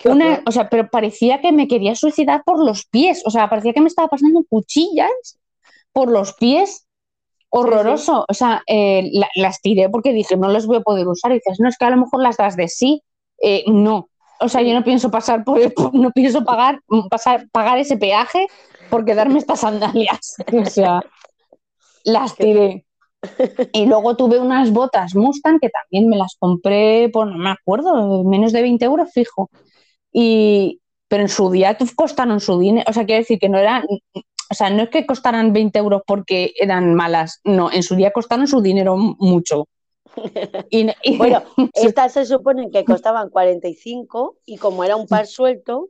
una, 0.03 0.43
o 0.45 0.51
sea, 0.51 0.69
pero 0.69 0.89
parecía 0.89 1.39
que 1.39 1.53
me 1.53 1.69
quería 1.69 1.95
suicidar 1.95 2.43
por 2.45 2.59
los 2.59 2.85
pies, 2.85 3.23
o 3.25 3.31
sea, 3.31 3.49
parecía 3.49 3.71
que 3.71 3.79
me 3.79 3.87
estaba 3.87 4.09
pasando 4.09 4.43
cuchillas 4.49 5.39
por 5.93 6.11
los 6.11 6.33
pies. 6.33 6.83
Horroroso, 7.49 8.25
o 8.27 8.33
sea, 8.33 8.61
eh, 8.67 9.09
las 9.35 9.61
tiré 9.61 9.87
porque 9.89 10.11
dije, 10.11 10.35
no 10.35 10.49
las 10.49 10.67
voy 10.67 10.77
a 10.77 10.81
poder 10.81 11.07
usar. 11.07 11.31
Y 11.31 11.35
dices, 11.35 11.61
no, 11.61 11.69
es 11.69 11.77
que 11.77 11.85
a 11.85 11.89
lo 11.91 11.97
mejor 11.97 12.21
las 12.21 12.35
das 12.35 12.57
de 12.57 12.67
sí. 12.67 13.01
Eh, 13.41 13.63
no, 13.67 14.09
o 14.39 14.49
sea, 14.49 14.61
yo 14.61 14.73
no 14.73 14.83
pienso 14.83 15.11
pasar 15.11 15.43
por, 15.43 15.59
no 15.93 16.11
pienso 16.11 16.43
pagar, 16.43 16.81
pasar, 17.09 17.47
pagar 17.51 17.77
ese 17.77 17.97
peaje 17.97 18.47
por 18.89 19.05
quedarme 19.05 19.39
estas 19.39 19.61
sandalias. 19.61 20.35
O 20.53 20.65
sea, 20.65 21.01
las 22.03 22.35
tiré. 22.35 22.85
Y 23.73 23.85
luego 23.87 24.15
tuve 24.15 24.39
unas 24.39 24.71
botas 24.71 25.15
Mustang 25.15 25.59
que 25.59 25.69
también 25.69 26.07
me 26.07 26.17
las 26.17 26.35
compré 26.39 27.09
por, 27.09 27.27
no 27.27 27.37
me 27.37 27.49
acuerdo, 27.49 28.23
menos 28.23 28.53
de 28.53 28.61
20 28.61 28.85
euros 28.85 29.09
fijo. 29.11 29.49
Y, 30.11 30.81
pero 31.07 31.23
en 31.23 31.29
su 31.29 31.49
día 31.51 31.77
costaron 31.95 32.39
su 32.39 32.59
dinero, 32.59 32.85
o 32.89 32.93
sea, 32.93 33.05
quiero 33.05 33.21
decir 33.21 33.39
que 33.39 33.49
no 33.49 33.57
eran, 33.57 33.83
o 34.49 34.53
sea, 34.53 34.69
no 34.69 34.83
es 34.83 34.89
que 34.89 35.05
costaran 35.05 35.53
20 35.53 35.79
euros 35.79 36.01
porque 36.05 36.53
eran 36.59 36.95
malas, 36.95 37.39
no, 37.43 37.71
en 37.71 37.83
su 37.83 37.95
día 37.95 38.11
costaron 38.11 38.47
su 38.47 38.61
dinero 38.61 38.97
mucho. 38.97 39.67
Y, 40.69 41.17
bueno, 41.17 41.43
estas 41.73 42.13
se 42.13 42.25
suponen 42.25 42.71
que 42.71 42.85
costaban 42.85 43.29
45 43.29 44.37
y 44.45 44.57
como 44.57 44.83
era 44.83 44.95
un 44.95 45.07
par 45.07 45.27
suelto, 45.27 45.87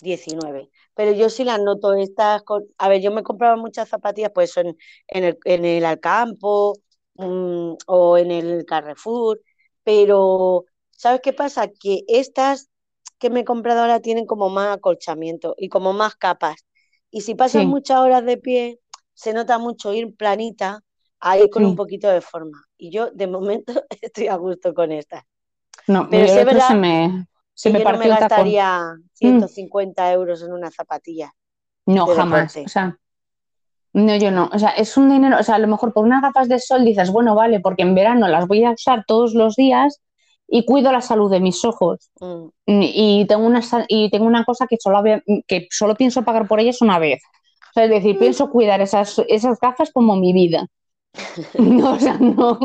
19. 0.00 0.70
Pero 0.94 1.12
yo 1.12 1.28
sí 1.30 1.44
las 1.44 1.60
noto 1.60 1.94
estas, 1.94 2.42
a 2.78 2.88
ver, 2.88 3.00
yo 3.00 3.10
me 3.12 3.22
compraba 3.22 3.56
muchas 3.56 3.88
zapatillas, 3.88 4.32
pues 4.34 4.56
en, 4.56 4.76
en, 5.08 5.24
el, 5.24 5.38
en 5.44 5.64
el 5.64 5.84
Alcampo 5.84 6.74
mm, 7.14 7.74
o 7.86 8.18
en 8.18 8.30
el 8.30 8.64
Carrefour, 8.64 9.40
pero 9.84 10.64
¿sabes 10.90 11.20
qué 11.22 11.32
pasa? 11.32 11.68
Que 11.68 12.02
estas 12.08 12.70
que 13.18 13.30
me 13.30 13.40
he 13.40 13.44
comprado 13.44 13.80
ahora 13.80 14.00
tienen 14.00 14.26
como 14.26 14.50
más 14.50 14.76
acolchamiento 14.76 15.54
y 15.58 15.68
como 15.68 15.92
más 15.92 16.16
capas. 16.16 16.64
Y 17.10 17.22
si 17.22 17.34
pasan 17.34 17.68
muchas 17.68 17.98
horas 18.00 18.24
de 18.24 18.36
pie, 18.36 18.80
se 19.14 19.32
nota 19.32 19.58
mucho 19.58 19.94
ir 19.94 20.14
planita 20.16 20.82
a 21.20 21.38
ir 21.38 21.50
con 21.50 21.64
un 21.64 21.76
poquito 21.76 22.08
de 22.08 22.20
forma. 22.20 22.64
Y 22.76 22.90
yo, 22.90 23.10
de 23.10 23.26
momento, 23.26 23.72
estoy 24.00 24.28
a 24.28 24.36
gusto 24.36 24.74
con 24.74 24.92
esta. 24.92 25.24
No, 25.86 26.08
pero 26.10 26.24
es 26.24 26.44
verdad 26.44 26.68
se 26.68 26.74
me, 26.74 27.26
se 27.54 27.70
me 27.70 27.78
yo 27.80 27.92
no 27.92 27.98
me 27.98 28.08
gastaría 28.08 28.94
150 29.14 30.02
mm. 30.02 30.12
euros 30.12 30.42
en 30.42 30.52
una 30.52 30.70
zapatilla. 30.70 31.32
No, 31.86 32.06
jamás. 32.06 32.56
O 32.56 32.68
sea, 32.68 32.98
no, 33.92 34.16
yo 34.16 34.30
no. 34.30 34.50
O 34.52 34.58
sea, 34.58 34.70
es 34.70 34.96
un 34.96 35.08
dinero, 35.08 35.38
o 35.38 35.42
sea, 35.42 35.54
a 35.54 35.58
lo 35.58 35.68
mejor 35.68 35.92
por 35.92 36.04
unas 36.04 36.20
gafas 36.20 36.48
de 36.48 36.58
sol 36.58 36.84
dices, 36.84 37.10
bueno, 37.10 37.34
vale, 37.34 37.60
porque 37.60 37.82
en 37.82 37.94
verano 37.94 38.28
las 38.28 38.46
voy 38.46 38.64
a 38.64 38.72
usar 38.72 39.04
todos 39.06 39.32
los 39.32 39.56
días 39.56 40.02
y 40.48 40.64
cuido 40.64 40.92
la 40.92 41.00
salud 41.00 41.30
de 41.30 41.40
mis 41.40 41.64
ojos. 41.64 42.10
Mm. 42.20 42.48
Y, 42.66 43.24
tengo 43.26 43.46
una, 43.46 43.62
y 43.88 44.10
tengo 44.10 44.26
una 44.26 44.44
cosa 44.44 44.66
que 44.66 44.76
solo, 44.78 45.02
que 45.46 45.68
solo 45.70 45.94
pienso 45.94 46.24
pagar 46.24 46.46
por 46.46 46.60
ellas 46.60 46.82
una 46.82 46.98
vez. 46.98 47.22
O 47.70 47.72
sea, 47.72 47.84
es 47.84 47.90
decir, 47.90 48.16
mm. 48.16 48.18
pienso 48.18 48.50
cuidar 48.50 48.80
esas, 48.80 49.22
esas 49.28 49.58
gafas 49.60 49.90
como 49.92 50.16
mi 50.16 50.32
vida. 50.32 50.66
No, 51.58 51.94
o 51.94 51.98
sea, 51.98 52.18
no, 52.18 52.58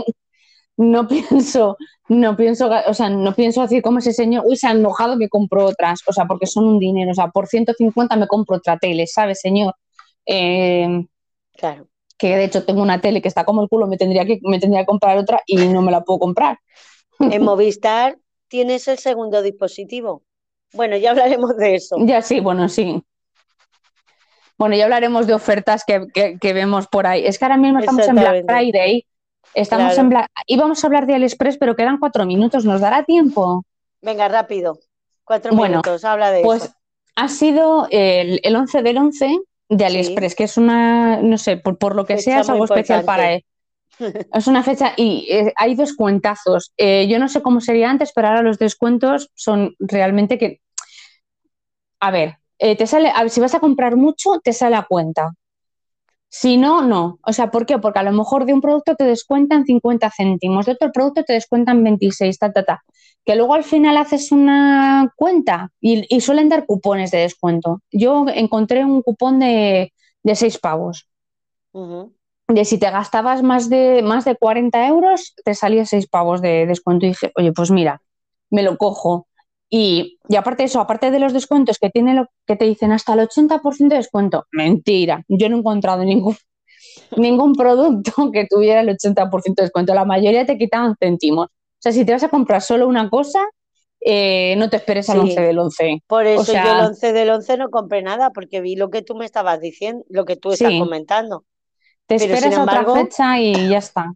no 0.78 1.08
pienso, 1.08 1.78
no 2.10 2.36
pienso, 2.36 2.70
o 2.88 2.94
sea, 2.94 3.10
no 3.10 3.34
pienso 3.34 3.62
decir 3.62 3.82
como 3.82 4.00
ese 4.00 4.14
señor, 4.14 4.44
uy, 4.48 4.56
se 4.58 4.68
ha 4.68 4.72
enojado 4.72 5.18
que 5.18 5.30
compro 5.30 5.66
otras, 5.66 6.02
o 6.08 6.14
sea, 6.14 6.26
porque 6.26 6.48
son 6.48 6.66
un 6.66 6.80
dinero, 6.80 7.12
o 7.12 7.14
sea, 7.14 7.28
por 7.28 7.48
150 7.48 8.16
me 8.16 8.28
compro 8.28 8.58
otra 8.58 8.78
tele, 8.78 9.08
¿sabes, 9.08 9.40
señor? 9.42 9.76
Eh, 10.26 11.06
claro. 11.58 11.88
Que 12.18 12.36
de 12.36 12.46
hecho 12.46 12.64
tengo 12.66 12.82
una 12.82 13.02
tele 13.02 13.22
que 13.22 13.28
está 13.28 13.46
como 13.46 13.64
el 13.64 13.70
culo, 13.70 13.88
me 13.88 13.98
tendría 13.98 14.26
que, 14.26 14.40
me 14.44 14.60
tendría 14.60 14.82
que 14.82 14.88
comprar 14.88 15.18
otra 15.18 15.42
y 15.46 15.56
no 15.68 15.82
me 15.82 15.92
la 15.92 16.02
puedo 16.02 16.20
comprar. 16.20 16.60
En 17.20 17.44
Movistar 17.44 18.18
tienes 18.48 18.88
el 18.88 19.00
segundo 19.00 19.42
dispositivo. 19.42 20.24
Bueno, 20.74 20.98
ya 20.98 21.12
hablaremos 21.12 21.58
de 21.58 21.76
eso. 21.76 21.96
Ya 22.00 22.22
sí, 22.22 22.40
bueno, 22.40 22.70
sí. 22.70 23.04
Bueno, 24.62 24.76
ya 24.76 24.84
hablaremos 24.84 25.26
de 25.26 25.34
ofertas 25.34 25.84
que, 25.84 26.54
vemos 26.54 26.86
por 26.86 27.08
ahí. 27.08 27.26
Es 27.26 27.40
que 27.40 27.46
ahora 27.46 27.58
mismo 27.58 27.80
estamos 27.80 28.08
en 28.08 28.14
Black 28.14 28.46
Friday. 28.46 29.08
Estamos 29.56 29.98
en 29.98 30.10
Black... 30.10 30.30
Íbamos 30.46 30.84
a 30.84 30.88
hablar 30.88 31.08
de 31.08 31.16
AliExpress, 31.16 31.58
pero 31.58 31.76
quedan 31.76 31.98
cuatro 31.98 32.28
minutos. 32.28 32.64
¿Nos 32.64 32.80
dará 32.80 33.04
tiempo? 33.04 33.66
Venga, 34.04 34.28
rápido. 34.28 34.78
Cuatro 35.24 35.52
minutos, 35.56 36.06
habla 36.06 36.30
de 36.30 36.44
pues 36.44 36.66
eso. 36.66 36.74
ha 37.16 37.28
sido 37.28 37.88
el, 37.90 38.40
el, 38.44 38.56
11 38.56 38.84
del 38.84 38.98
11 39.00 39.40
de 39.70 39.86
AliExpress, 39.86 40.36
que 40.36 40.44
es 40.44 40.56
una, 40.58 41.20
no 41.24 41.40
sé, 41.40 41.58
por, 41.58 41.96
lo 41.96 42.06
que 42.06 42.20
sea, 42.20 42.42
es 42.42 42.50
algo 42.50 42.66
especial 42.66 43.04
para 43.04 43.34
él. 43.34 43.46
Es 44.32 44.46
una 44.46 44.62
fecha 44.62 44.94
y 44.96 45.28
eh, 45.32 45.54
hay 45.56 45.74
descuentazos. 45.74 46.72
Eh, 46.78 47.08
yo 47.08 47.18
no 47.18 47.30
sé 47.30 47.42
cómo 47.42 47.62
sería 47.62 47.90
antes, 47.90 48.12
pero 48.14 48.28
ahora 48.28 48.44
los 48.44 48.60
descuentos 48.60 49.32
son 49.34 49.74
realmente 49.80 50.38
que. 50.38 50.62
A 52.00 52.12
ver, 52.12 52.41
eh, 52.62 52.76
te 52.76 52.86
sale, 52.86 53.12
si 53.30 53.42
vas 53.42 53.56
a 53.56 53.60
comprar 53.60 53.96
mucho, 53.96 54.40
te 54.44 54.54
sale 54.54 54.76
a 54.76 54.86
cuenta. 54.88 55.34
Si 56.30 56.58
no, 56.58 56.84
no. 56.84 57.20
O 57.26 57.34
sea, 57.34 57.50
¿por 57.50 57.66
qué? 57.66 57.80
Porque 57.80 58.00
a 58.00 58.04
lo 58.04 58.12
mejor 58.12 58.46
de 58.46 58.54
un 58.54 58.62
producto 58.62 58.96
te 58.96 59.04
descuentan 59.04 59.66
50 59.66 60.12
céntimos, 60.16 60.68
de 60.68 60.74
otro 60.74 60.92
producto 60.92 61.24
te 61.24 61.34
descuentan 61.34 61.84
26, 61.84 62.38
ta, 62.38 62.54
ta, 62.54 62.64
ta. 62.64 62.84
Que 63.26 63.36
luego 63.36 63.56
al 63.56 63.64
final 63.64 63.98
haces 63.98 64.32
una 64.32 65.12
cuenta 65.16 65.72
y, 65.82 66.22
suelen 66.22 66.50
dar 66.50 66.68
cupones 66.68 67.10
de 67.10 67.18
descuento. 67.20 67.82
Yo 67.92 68.26
encontré 68.30 68.86
un 68.86 69.02
cupón 69.02 69.40
de, 69.40 69.92
de 70.22 70.36
6 70.36 70.60
pavos. 70.60 71.10
De 72.48 72.64
si 72.64 72.78
te 72.78 72.92
gastabas 72.92 73.42
más 73.42 73.70
de, 73.70 74.04
más 74.04 74.24
de 74.24 74.36
40 74.36 74.88
euros, 74.88 75.34
te 75.44 75.56
salía 75.56 75.86
6 75.86 76.08
pavos 76.08 76.42
de 76.42 76.68
descuento. 76.68 77.08
Y 77.08 77.10
dije, 77.10 77.32
oye, 77.36 77.52
pues 77.54 77.72
mira, 77.72 78.02
me 78.52 78.62
lo 78.62 78.78
cojo. 78.78 79.28
Y, 79.74 80.20
aparte 80.38 80.64
de 80.64 80.68
eso, 80.68 80.82
aparte 80.82 81.12
de 81.12 81.20
los 81.20 81.32
descuentos 81.32 81.80
que 81.80 81.90
tiene 81.90 82.14
lo 82.14 82.28
que 82.46 82.58
te 82.58 82.66
dicen 82.66 82.92
hasta 82.92 83.14
el 83.14 83.22
80% 83.22 83.88
de 83.88 83.96
descuento, 83.96 84.46
mentira, 84.52 85.24
yo 85.30 85.48
no 85.48 85.56
he 85.56 85.60
encontrado 85.60 86.04
ningún, 86.04 86.36
ningún 87.18 87.56
producto 87.56 88.12
que 88.34 88.46
tuviera 88.50 88.82
el 88.82 88.90
80% 88.90 89.56
de 89.56 89.64
descuento, 89.64 89.94
la 89.94 90.04
mayoría 90.04 90.46
te 90.46 90.58
quitaban 90.58 90.96
céntimos. 91.00 91.46
O 91.48 91.80
sea, 91.80 91.94
si 91.94 92.04
te 92.04 92.12
vas 92.12 92.22
a 92.24 92.28
comprar 92.28 92.62
solo 92.62 92.86
una 92.86 93.10
cosa, 93.10 93.48
eh, 94.02 94.56
no 94.58 94.70
te 94.70 94.76
esperes 94.76 95.10
al 95.10 95.22
11 95.22 95.42
del 95.42 95.58
11. 95.58 96.04
Por 96.06 96.28
eso 96.28 96.52
yo 96.54 96.60
el 96.60 96.86
11 96.88 97.14
del 97.14 97.30
11 97.30 97.58
no 97.58 97.70
compré 97.70 98.02
nada, 98.02 98.32
porque 98.32 98.60
vi 98.60 98.76
lo 98.76 98.90
que 98.90 99.04
tú 99.04 99.16
me 99.16 99.24
estabas 99.24 99.62
diciendo, 99.62 100.04
lo 100.10 100.26
que 100.26 100.36
tú 100.36 100.52
estás 100.52 100.74
comentando. 100.78 101.46
Te 102.08 102.16
esperas 102.16 102.54
a 102.56 102.64
otra 102.64 102.94
fecha 102.94 103.40
y 103.40 103.70
ya 103.70 103.78
está. 103.78 104.14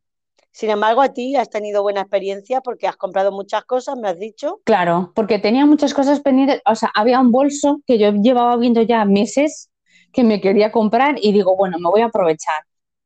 Sin 0.55 0.69
embargo, 0.69 1.01
a 1.01 1.09
ti 1.09 1.35
has 1.35 1.49
tenido 1.49 1.83
buena 1.83 1.99
experiencia 1.99 2.61
porque 2.61 2.87
has 2.87 2.95
comprado 2.95 3.33
muchas 3.33 3.65
cosas, 3.65 3.97
me 3.97 4.07
has 4.07 4.17
dicho. 4.17 4.61
Claro, 4.63 5.11
porque 5.13 5.37
tenía 5.37 5.65
muchas 5.65 5.93
cosas 5.93 6.21
pendientes. 6.21 6.61
O 6.65 6.75
sea, 6.75 6.89
había 6.95 7.19
un 7.19 7.29
bolso 7.29 7.81
que 7.85 7.97
yo 7.97 8.13
llevaba 8.13 8.55
viendo 8.55 8.81
ya 8.81 9.03
meses 9.03 9.69
que 10.13 10.23
me 10.23 10.39
quería 10.39 10.71
comprar 10.71 11.17
y 11.21 11.33
digo, 11.33 11.57
bueno, 11.57 11.77
me 11.77 11.89
voy 11.89 11.99
a 11.99 12.05
aprovechar. 12.05 12.63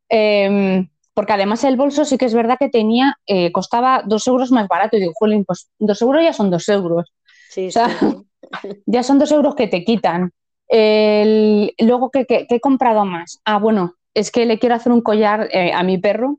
Em, 0.09 0.89
porque 1.15 1.33
además 1.33 1.63
el 1.63 1.75
bolso 1.75 2.05
sí 2.05 2.19
que 2.19 2.25
es 2.25 2.35
verdad 2.35 2.57
que 2.59 2.69
tenía, 2.69 3.17
eh, 3.25 3.51
costaba 3.51 4.03
dos 4.05 4.27
euros 4.27 4.51
más 4.51 4.67
barato. 4.67 4.97
Y 4.97 4.99
digo, 4.99 5.13
Jolín, 5.15 5.43
pues 5.43 5.71
dos 5.79 5.99
euros 6.03 6.21
ya 6.21 6.33
son 6.33 6.51
dos 6.51 6.69
euros. 6.69 7.11
Sí, 7.49 7.69
ya 8.85 9.01
son 9.01 9.17
dos 9.17 9.31
euros 9.31 9.55
que 9.55 9.65
te 9.65 9.83
quitan. 9.83 10.33
luego, 10.69 12.11
¿qué, 12.11 12.45
he 12.47 12.59
comprado 12.59 13.05
más? 13.05 13.41
Ah, 13.43 13.57
bueno, 13.57 13.95
es 14.13 14.29
que 14.29 14.45
le 14.45 14.59
quiero 14.59 14.75
hacer 14.75 14.91
un 14.91 15.01
collar 15.01 15.49
eh, 15.51 15.73
a 15.73 15.81
mi 15.81 15.97
perro 15.97 16.37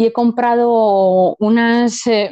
y 0.00 0.06
he 0.06 0.12
comprado 0.14 1.36
unas, 1.40 2.06
eh, 2.06 2.30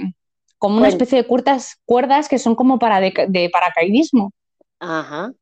como 0.57 0.79
una 0.79 0.89
especie 0.89 1.19
de 1.19 1.27
cuerdas, 1.27 1.77
cuerdas 1.85 2.27
que 2.27 2.39
son 2.39 2.55
como 2.55 2.79
para 2.79 2.99
de, 2.99 3.51
paracaidismo. 3.53 4.33
Ajá. 4.81 5.33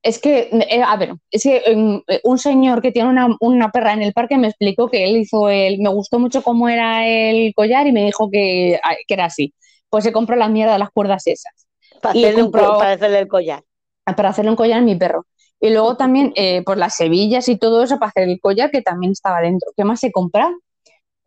Es 0.00 0.20
que, 0.20 0.48
eh, 0.52 0.80
a 0.80 0.96
ver, 0.96 1.14
es 1.32 1.42
que 1.42 1.60
em, 1.66 2.00
un 2.22 2.38
señor 2.38 2.82
que 2.82 2.92
tiene 2.92 3.08
una, 3.40 3.72
perra 3.72 3.94
en 3.94 4.02
el 4.02 4.12
parque 4.12 4.38
me 4.38 4.46
explicó 4.46 4.88
que 4.88 5.02
él 5.02 5.16
hizo 5.16 5.48
el, 5.48 5.80
me 5.80 5.88
gustó 5.88 6.20
mucho 6.20 6.44
cómo 6.44 6.68
era 6.68 7.04
el 7.04 7.52
collar 7.52 7.88
y 7.88 7.92
me 7.92 8.04
dijo 8.04 8.30
que, 8.30 8.78
que 9.08 9.14
era 9.14 9.24
así. 9.24 9.52
Pues 9.90 10.04
se 10.04 10.12
compró 10.12 10.36
la 10.36 10.48
mierda 10.48 10.74
de 10.74 10.78
las 10.78 10.90
cuerdas 10.90 11.26
esas. 11.26 11.66
Para, 12.00 12.12
hacerle, 12.12 12.48
para 12.48 12.92
hacerle 12.92 13.18
el 13.18 13.26
collar. 13.26 13.64
Para 14.04 14.28
hacerle 14.28 14.52
un 14.52 14.56
collar 14.56 14.78
a 14.78 14.82
mi 14.82 14.94
perro. 14.94 15.26
Y 15.58 15.70
luego 15.70 15.96
también, 15.96 16.32
eh, 16.36 16.62
pues 16.64 16.78
las 16.78 17.00
hebillas 17.00 17.48
y 17.48 17.56
todo 17.58 17.82
eso 17.82 17.98
para 17.98 18.10
hacer 18.10 18.28
el 18.28 18.38
collar 18.38 18.70
que 18.70 18.82
también 18.82 19.10
estaba 19.10 19.40
dentro. 19.40 19.72
¿Qué 19.76 19.82
más 19.82 20.04
he 20.04 20.12
comprado? 20.12 20.52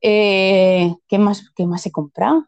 Eh, 0.07 0.93
¿qué, 1.07 1.17
más, 1.17 1.49
¿Qué 1.55 1.65
más 1.65 1.83
he 1.87 1.91
comprado? 1.91 2.45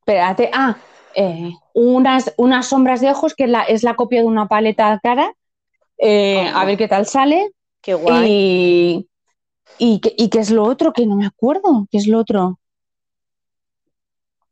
Espérate, 0.00 0.50
ah, 0.54 0.82
eh, 1.14 1.52
unas, 1.74 2.32
unas 2.38 2.66
sombras 2.66 3.00
de 3.00 3.10
ojos, 3.10 3.34
que 3.34 3.44
es 3.44 3.50
la, 3.50 3.62
es 3.62 3.82
la 3.82 3.94
copia 3.94 4.20
de 4.22 4.26
una 4.26 4.48
paleta 4.48 4.98
cara, 5.02 5.32
eh, 5.98 6.48
a 6.54 6.64
ver 6.64 6.78
qué 6.78 6.88
tal 6.88 7.06
sale. 7.06 7.50
Qué 7.82 7.94
guay. 7.94 8.30
Y, 8.30 9.08
y, 9.78 10.00
qué- 10.00 10.14
y 10.16 10.30
qué 10.30 10.40
es 10.40 10.50
lo 10.50 10.64
otro, 10.64 10.92
que 10.92 11.06
no 11.06 11.16
me 11.16 11.26
acuerdo, 11.26 11.86
¿qué 11.90 11.98
es 11.98 12.06
lo 12.08 12.18
otro? 12.20 12.58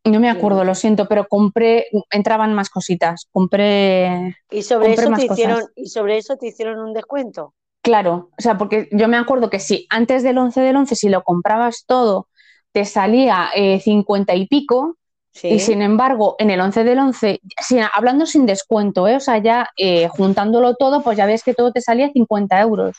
No 0.05 0.21
me 0.21 0.31
acuerdo, 0.31 0.63
lo 0.65 0.75
siento, 0.77 1.07
pero 1.09 1.27
compré, 1.29 1.87
entraban 2.11 2.55
más 2.55 2.71
cositas. 2.71 3.27
Compré, 3.33 4.37
Y 4.51 4.63
sobre 4.63 4.89
compré 4.89 4.95
eso 4.95 5.13
te 5.13 5.25
cosas. 5.27 5.35
hicieron, 5.35 5.71
y 5.77 5.87
sobre 5.87 6.19
eso 6.19 6.37
te 6.37 6.49
hicieron 6.49 6.81
un 6.81 6.93
descuento. 6.93 7.55
Claro, 7.87 8.31
o 8.37 8.43
sea, 8.43 8.59
porque 8.59 8.89
yo 8.91 9.07
me 9.07 9.17
acuerdo 9.17 9.49
que 9.49 9.61
si 9.61 9.87
antes 9.91 10.25
del 10.25 10.39
11 10.39 10.61
del 10.61 10.75
11, 10.75 10.97
si 10.97 11.09
lo 11.09 11.23
comprabas 11.23 11.85
todo, 11.87 12.27
te 12.73 12.85
salía 12.85 13.51
eh, 13.55 13.79
50 13.79 14.35
y 14.35 14.49
pico, 14.49 14.97
Sí. 15.31 15.49
y 15.49 15.59
sin 15.61 15.83
embargo, 15.83 16.35
en 16.41 16.51
el 16.51 16.61
11 16.61 16.83
del 16.83 16.99
11, 16.99 17.41
sin- 17.63 17.85
hablando 17.95 18.27
sin 18.27 18.45
descuento, 18.45 19.07
¿eh? 19.07 19.15
o 19.17 19.21
sea, 19.21 19.39
ya 19.39 19.69
eh, 19.77 20.09
juntándolo 20.09 20.75
todo, 20.75 21.03
pues 21.03 21.17
ya 21.17 21.27
ves 21.27 21.45
que 21.45 21.55
todo 21.55 21.71
te 21.73 21.81
salía 21.81 22.11
50 22.11 22.61
euros. 22.61 22.97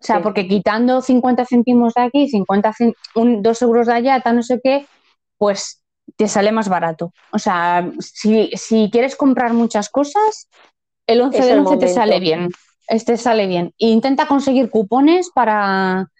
O 0.00 0.04
sea, 0.04 0.16
Sí. 0.18 0.22
porque 0.22 0.46
quitando 0.46 1.00
50 1.02 1.44
céntimos 1.44 1.94
de 1.94 2.02
aquí, 2.02 2.28
50 2.28 2.72
cen- 2.74 2.94
un, 3.16 3.42
2 3.42 3.60
euros 3.62 3.86
de 3.88 3.94
allá, 3.94 4.20
tal 4.20 4.36
no 4.36 4.42
sé 4.44 4.60
qué, 4.62 4.86
pues 5.38 5.82
te 6.16 6.28
sale 6.28 6.52
más 6.52 6.68
barato. 6.68 7.10
O 7.32 7.38
sea, 7.40 7.90
si, 8.00 8.50
si 8.54 8.88
quieres 8.92 9.16
comprar 9.16 9.52
muchas 9.54 9.88
cosas, 9.88 10.46
el 11.08 11.20
11 11.22 11.38
Es 11.38 11.46
del 11.46 11.54
el 11.58 11.66
11 11.66 11.76
te 11.78 11.88
sale 11.88 12.20
bien. 12.20 12.50
Este 12.88 13.16
sale 13.16 13.46
bien. 13.46 13.74
E 13.78 13.88
intenta 13.88 14.26
conseguir 14.26 14.70
cupones 14.70 15.30
para, 15.30 16.10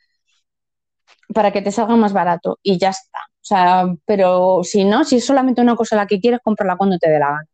para 1.35 1.51
que 1.51 1.63
te 1.63 1.73
salga 1.73 1.97
más 1.97 2.13
barato 2.13 2.59
y 2.63 2.79
ya 2.79 2.91
está. 2.91 3.19
O 3.41 3.45
sea, 3.49 3.87
pero 4.05 4.61
si 4.63 4.85
no, 4.85 5.05
si 5.05 5.17
es 5.17 5.25
solamente 5.25 5.63
una 5.63 5.75
cosa 5.75 5.97
la 5.97 6.07
que 6.07 6.21
quieres, 6.21 6.41
cómprala 6.45 6.77
cuando 6.77 6.99
te 6.99 7.09
dé 7.09 7.19
la 7.19 7.29
gana. 7.29 7.49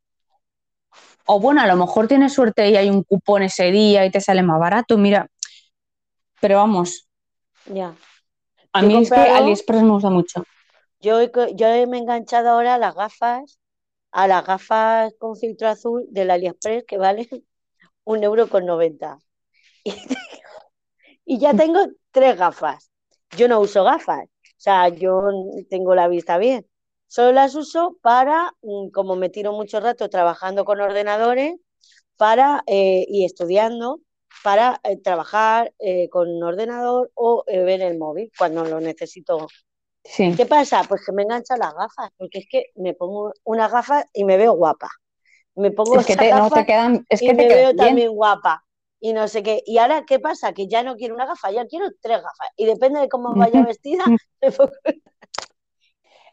O 1.27 1.41
bueno, 1.41 1.63
a 1.63 1.67
lo 1.67 1.77
mejor 1.77 2.09
tienes 2.09 2.33
suerte 2.33 2.69
y 2.69 2.77
hay 2.77 2.91
un 2.91 3.03
cupón 3.05 3.43
ese 3.43 3.71
día 3.71 4.05
y 4.05 4.11
te 4.11 4.21
sale 4.21 4.43
más 4.43 4.59
barato, 4.59 4.99
mira. 4.99 5.29
Pero 6.41 6.57
vamos, 6.57 7.09
Ya. 7.67 7.95
a 8.73 8.83
mí 8.83 8.97
es 8.97 9.11
que 9.11 9.21
AliExpress 9.21 9.83
me 9.83 9.91
gusta 9.91 10.11
mucho. 10.11 10.45
Yo, 11.01 11.23
yo 11.55 11.69
me 11.87 11.99
he 11.99 12.01
enganchado 12.01 12.51
ahora 12.51 12.75
a 12.75 12.79
las 12.79 12.95
gafas, 12.95 13.59
a 14.11 14.27
las 14.27 14.45
gafas 14.45 15.15
con 15.19 15.37
filtro 15.37 15.69
azul 15.69 16.05
del 16.11 16.31
AliExpress 16.31 16.85
que 16.87 16.99
valen 16.99 17.29
un 18.05 18.23
euro 18.25 18.49
con 18.49 18.67
noventa. 18.67 19.19
Y, 21.27 21.37
y 21.37 21.39
ya 21.39 21.55
tengo 21.55 21.81
tres 22.11 22.37
gafas. 22.37 22.91
Yo 23.37 23.49
no 23.49 23.61
uso 23.61 23.85
gafas, 23.85 24.25
o 24.25 24.29
sea, 24.57 24.89
yo 24.89 25.23
tengo 25.71 25.95
la 25.95 26.09
vista 26.09 26.39
bien. 26.39 26.67
Solo 27.07 27.33
las 27.33 27.55
uso 27.55 27.97
para, 28.03 28.53
mm, 28.63 28.91
como 28.91 29.17
me 29.17 29.29
tiro 29.31 29.53
mucho 29.53 29.81
rato 29.81 30.09
trabajando 30.09 30.65
con 30.65 30.81
ordenadores, 30.81 31.55
para 32.17 32.63
eh, 32.67 33.07
y 33.09 33.25
estudiando, 33.25 34.01
para 34.45 34.81
eh, 34.85 34.99
trabajar 34.99 35.75
eh, 35.81 36.09
con 36.11 36.43
ordenador 36.43 37.11
o 37.15 37.45
ver 37.49 37.83
el 37.83 37.99
móvil 37.99 38.31
cuando 38.39 38.65
lo 38.65 38.81
necesito 38.81 39.49
Sí. 40.05 40.35
¿Qué 40.37 40.47
pasa? 40.47 40.83
Pues 40.89 41.03
que 41.05 41.13
me 41.13 41.23
enganchan 41.23 41.59
las 41.61 41.75
gafas, 41.75 42.11
porque 42.19 42.41
es 42.41 42.47
que 42.51 42.67
me 42.77 42.95
pongo 42.95 43.33
unas 43.45 43.73
gafas 43.73 44.05
y 44.13 44.25
me 44.25 44.37
veo 44.37 44.53
guapa. 44.53 44.89
Me 45.57 45.71
pongo 45.71 45.97
Es 45.99 46.07
que 46.07 46.17
te, 46.17 46.31
no 46.33 46.51
te 46.51 46.67
quedan, 46.67 47.05
es 47.09 47.23
y 47.23 47.27
que 47.27 47.35
me 47.35 47.47
te 47.47 47.55
veo 47.55 47.67
bien. 47.73 47.77
también 47.77 48.13
guapa. 48.13 48.65
Y 49.01 49.13
no 49.13 49.29
sé 49.29 49.43
qué. 49.43 49.63
Y 49.67 49.79
ahora, 49.79 50.05
¿qué 50.07 50.19
pasa? 50.19 50.53
Que 50.53 50.67
ya 50.67 50.83
no 50.83 50.97
quiero 50.97 51.15
una 51.15 51.27
gafa, 51.27 51.51
ya 51.51 51.67
quiero 51.67 51.87
tres 52.01 52.19
gafas. 52.19 52.49
Y 52.57 52.65
depende 52.67 53.01
de 53.01 53.09
cómo 53.09 53.35
vaya 53.35 53.63
vestida, 53.67 54.05
me 54.43 54.51
pongo- 54.51 54.73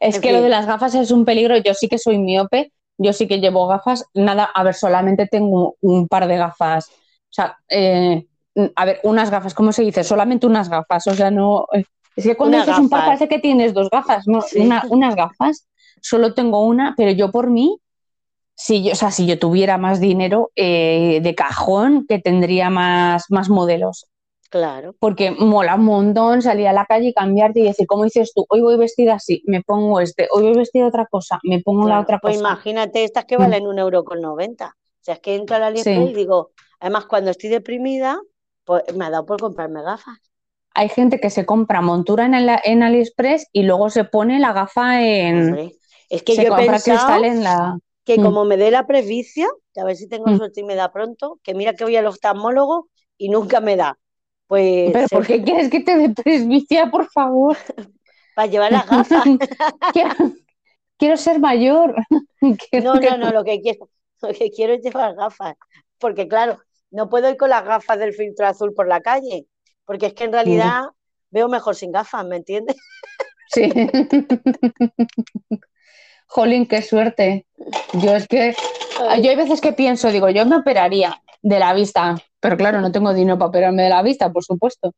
Es 0.00 0.16
En 0.16 0.20
que 0.22 0.32
lo 0.32 0.42
de 0.42 0.48
las 0.48 0.66
gafas 0.66 0.94
es 0.94 1.10
un 1.10 1.24
peligro. 1.24 1.56
Yo 1.58 1.74
sí 1.74 1.88
que 1.88 1.98
soy 1.98 2.18
miope, 2.18 2.72
yo 2.98 3.12
sí 3.12 3.28
que 3.28 3.38
llevo 3.40 3.66
gafas. 3.68 4.04
Nada, 4.14 4.44
a 4.44 4.62
ver, 4.64 4.74
solamente 4.74 5.26
tengo 5.26 5.76
un 5.80 6.08
par 6.08 6.26
de 6.26 6.36
gafas. 6.36 6.88
O 6.88 7.34
sea, 7.34 7.56
eh, 7.68 8.26
a 8.74 8.84
ver, 8.84 9.00
unas 9.04 9.30
gafas, 9.30 9.54
¿cómo 9.54 9.72
se 9.72 9.82
dice? 9.82 10.02
Solamente 10.02 10.46
unas 10.46 10.68
gafas. 10.68 11.06
O 11.06 11.14
sea, 11.14 11.30
no. 11.30 11.66
eh, 11.72 11.84
Es 12.16 12.24
que 12.24 12.36
cuando 12.36 12.56
dices 12.58 12.78
un 12.78 12.88
par 12.88 13.04
parece 13.04 13.28
que 13.28 13.38
tienes 13.38 13.72
dos 13.74 13.88
gafas, 13.90 14.26
no, 14.26 14.40
Sí. 14.42 14.60
una- 14.60 14.82
unas 14.90 15.14
gafas. 15.14 15.68
Solo 16.00 16.34
tengo 16.34 16.64
una, 16.66 16.94
pero 16.96 17.12
yo 17.12 17.30
por 17.30 17.48
mí, 17.48 17.78
si 18.64 18.82
yo, 18.84 18.92
o 18.92 18.94
sea, 18.94 19.10
si 19.10 19.26
yo 19.26 19.38
tuviera 19.38 19.76
más 19.78 19.98
dinero 20.00 20.50
eh, 20.56 21.20
de 21.22 21.34
cajón, 21.34 22.06
que 22.08 22.18
tendría 22.18 22.70
más, 22.70 23.24
más 23.30 23.48
modelos 23.48 24.06
Claro. 24.50 24.94
porque 25.00 25.30
mola 25.30 25.76
un 25.76 25.84
montón 25.86 26.42
salir 26.42 26.68
a 26.68 26.72
la 26.74 26.84
calle 26.84 27.08
y 27.08 27.14
cambiarte 27.14 27.60
y 27.60 27.64
decir, 27.64 27.86
¿cómo 27.86 28.04
dices 28.04 28.32
tú? 28.34 28.44
Hoy 28.50 28.60
voy 28.60 28.76
vestida 28.76 29.14
así, 29.14 29.42
me 29.46 29.62
pongo 29.62 29.98
este, 30.00 30.28
hoy 30.30 30.42
voy 30.44 30.54
vestida 30.54 30.86
otra 30.86 31.06
cosa, 31.06 31.38
me 31.42 31.60
pongo 31.60 31.88
la 31.88 32.00
otra 32.00 32.18
Pues 32.18 32.36
cosa. 32.36 32.48
imagínate 32.50 33.02
estas 33.04 33.24
que 33.24 33.36
Mm. 33.38 33.40
valen 33.40 33.66
un 33.66 33.78
euro 33.78 34.04
con 34.04 34.20
noventa. 34.20 34.74
O 34.76 35.04
sea, 35.04 35.14
es 35.14 35.20
que 35.20 35.34
entro 35.36 35.56
al 35.56 35.62
AliExpress 35.64 36.04
Sí. 36.06 36.10
y 36.10 36.14
digo, 36.14 36.50
además 36.80 37.06
cuando 37.06 37.30
estoy 37.30 37.48
deprimida, 37.50 38.20
pues 38.64 38.82
me 38.94 39.06
ha 39.06 39.10
dado 39.10 39.24
por 39.26 39.40
comprarme 39.40 39.82
gafas. 39.82 40.18
Hay 40.74 40.88
gente 40.90 41.18
que 41.18 41.30
se 41.30 41.44
compra 41.46 41.80
montura 41.80 42.26
en, 42.26 42.34
el- 42.34 42.50
en 42.64 42.82
AliExpress 42.82 43.46
y 43.52 43.62
luego 43.64 43.88
se 43.90 44.04
pone 44.04 44.38
la 44.38 44.52
gafa 44.52 45.02
en... 45.02 45.48
Hombre, 45.48 45.72
es 46.10 46.22
que 46.22 46.34
se 46.36 46.44
yo 46.44 46.54
he 46.56 46.66
pensado 46.66 47.24
en 47.24 47.42
la... 47.42 47.78
que 48.04 48.18
Mm. 48.18 48.22
como 48.22 48.44
me 48.44 48.56
dé 48.56 48.70
la 48.70 48.86
presbicia, 48.86 49.48
que 49.72 49.80
a 49.80 49.84
ver 49.84 49.96
si 49.96 50.08
tengo 50.08 50.26
Mm. 50.30 50.36
suerte 50.36 50.60
y 50.60 50.64
me 50.64 50.74
da 50.74 50.92
pronto, 50.92 51.38
que 51.42 51.54
mira 51.54 51.74
que 51.74 51.84
voy 51.84 51.96
al 51.96 52.06
oftalmólogo 52.06 52.88
y 53.16 53.28
nunca 53.28 53.60
me 53.60 53.76
da. 53.76 53.98
Pues 54.46 54.90
¿Pero 54.92 55.08
se- 55.08 55.16
por 55.16 55.26
qué 55.26 55.42
quieres 55.42 55.70
que 55.70 55.80
te 55.80 55.96
dé 55.96 56.10
presbicia, 56.10 56.90
por 56.90 57.08
favor? 57.10 57.56
para 58.34 58.46
llevar 58.46 58.72
las 58.72 58.86
gafas. 58.88 59.24
quiero, 59.92 60.14
quiero 60.98 61.16
ser 61.16 61.38
mayor. 61.38 61.94
Quiero 62.70 62.94
No, 62.94 63.00
que- 63.00 63.10
no, 63.10 63.16
no, 63.18 63.32
lo 63.32 63.44
que 63.44 63.60
quiero, 63.60 63.88
lo 64.22 64.28
que 64.32 64.50
quiero 64.50 64.72
es 64.74 64.82
llevar 64.82 65.14
gafas. 65.14 65.54
Porque 65.98 66.26
claro, 66.26 66.58
no 66.90 67.08
puedo 67.08 67.30
ir 67.30 67.36
con 67.36 67.50
las 67.50 67.64
gafas 67.64 67.98
del 67.98 68.12
filtro 68.14 68.46
azul 68.46 68.74
por 68.74 68.88
la 68.88 69.00
calle, 69.00 69.46
porque 69.84 70.06
es 70.06 70.14
que 70.14 70.24
en 70.24 70.32
realidad 70.32 70.82
veo 71.30 71.48
mejor 71.48 71.76
sin 71.76 71.92
gafas, 71.92 72.26
¿me 72.26 72.36
entiendes? 72.36 72.76
Sí. 73.48 73.70
Jolín, 76.26 76.66
qué 76.66 76.82
suerte. 76.82 77.46
Yo 77.92 78.14
es 78.14 78.26
que 78.28 78.54
Yo 79.22 79.30
hay 79.30 79.36
veces 79.36 79.60
que 79.60 79.72
pienso, 79.72 80.10
digo, 80.10 80.28
yo 80.30 80.46
me 80.46 80.56
operaría 80.56 81.20
de 81.42 81.58
la 81.58 81.74
vista, 81.74 82.16
pero 82.40 82.56
claro, 82.56 82.80
no 82.80 82.92
tengo 82.92 83.12
dinero 83.14 83.38
para 83.38 83.48
operarme 83.48 83.82
de 83.84 83.88
la 83.90 84.02
vista, 84.02 84.32
por 84.32 84.44
supuesto. 84.44 84.92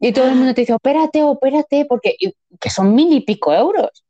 Y 0.00 0.12
todo 0.12 0.26
el 0.28 0.36
mundo 0.36 0.54
te 0.54 0.62
dice, 0.62 0.74
opérate, 0.74 1.22
opérate, 1.22 1.86
porque 1.88 2.16
que 2.60 2.70
son 2.70 2.94
mil 2.94 3.12
y 3.12 3.20
pico 3.22 3.52
euros. 3.54 4.04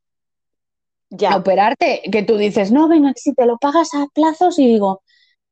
Ya, 1.11 1.37
Operarte, 1.37 2.03
que 2.11 2.23
tú 2.23 2.37
dices, 2.37 2.73
no, 2.73 2.89
venga, 2.89 3.13
si 3.17 3.35
te 3.35 3.47
lo 3.47 3.59
pagas 3.59 3.95
a 3.95 4.07
plazos, 4.15 4.59
y 4.59 4.67
digo, 4.67 5.03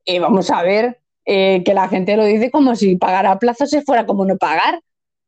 eh, 0.07 0.21
vamos 0.21 0.51
a 0.51 0.63
ver, 0.63 1.01
eh, 1.27 1.63
que 1.65 1.75
la 1.75 1.89
gente 1.89 2.17
lo 2.17 2.25
dice 2.25 2.51
como 2.51 2.77
si 2.77 2.97
pagar 2.97 3.27
a 3.27 3.39
plazos 3.39 3.71
se 3.71 3.83
fuera 3.83 4.07
como 4.07 4.25
no 4.25 4.37
pagar. 4.39 4.81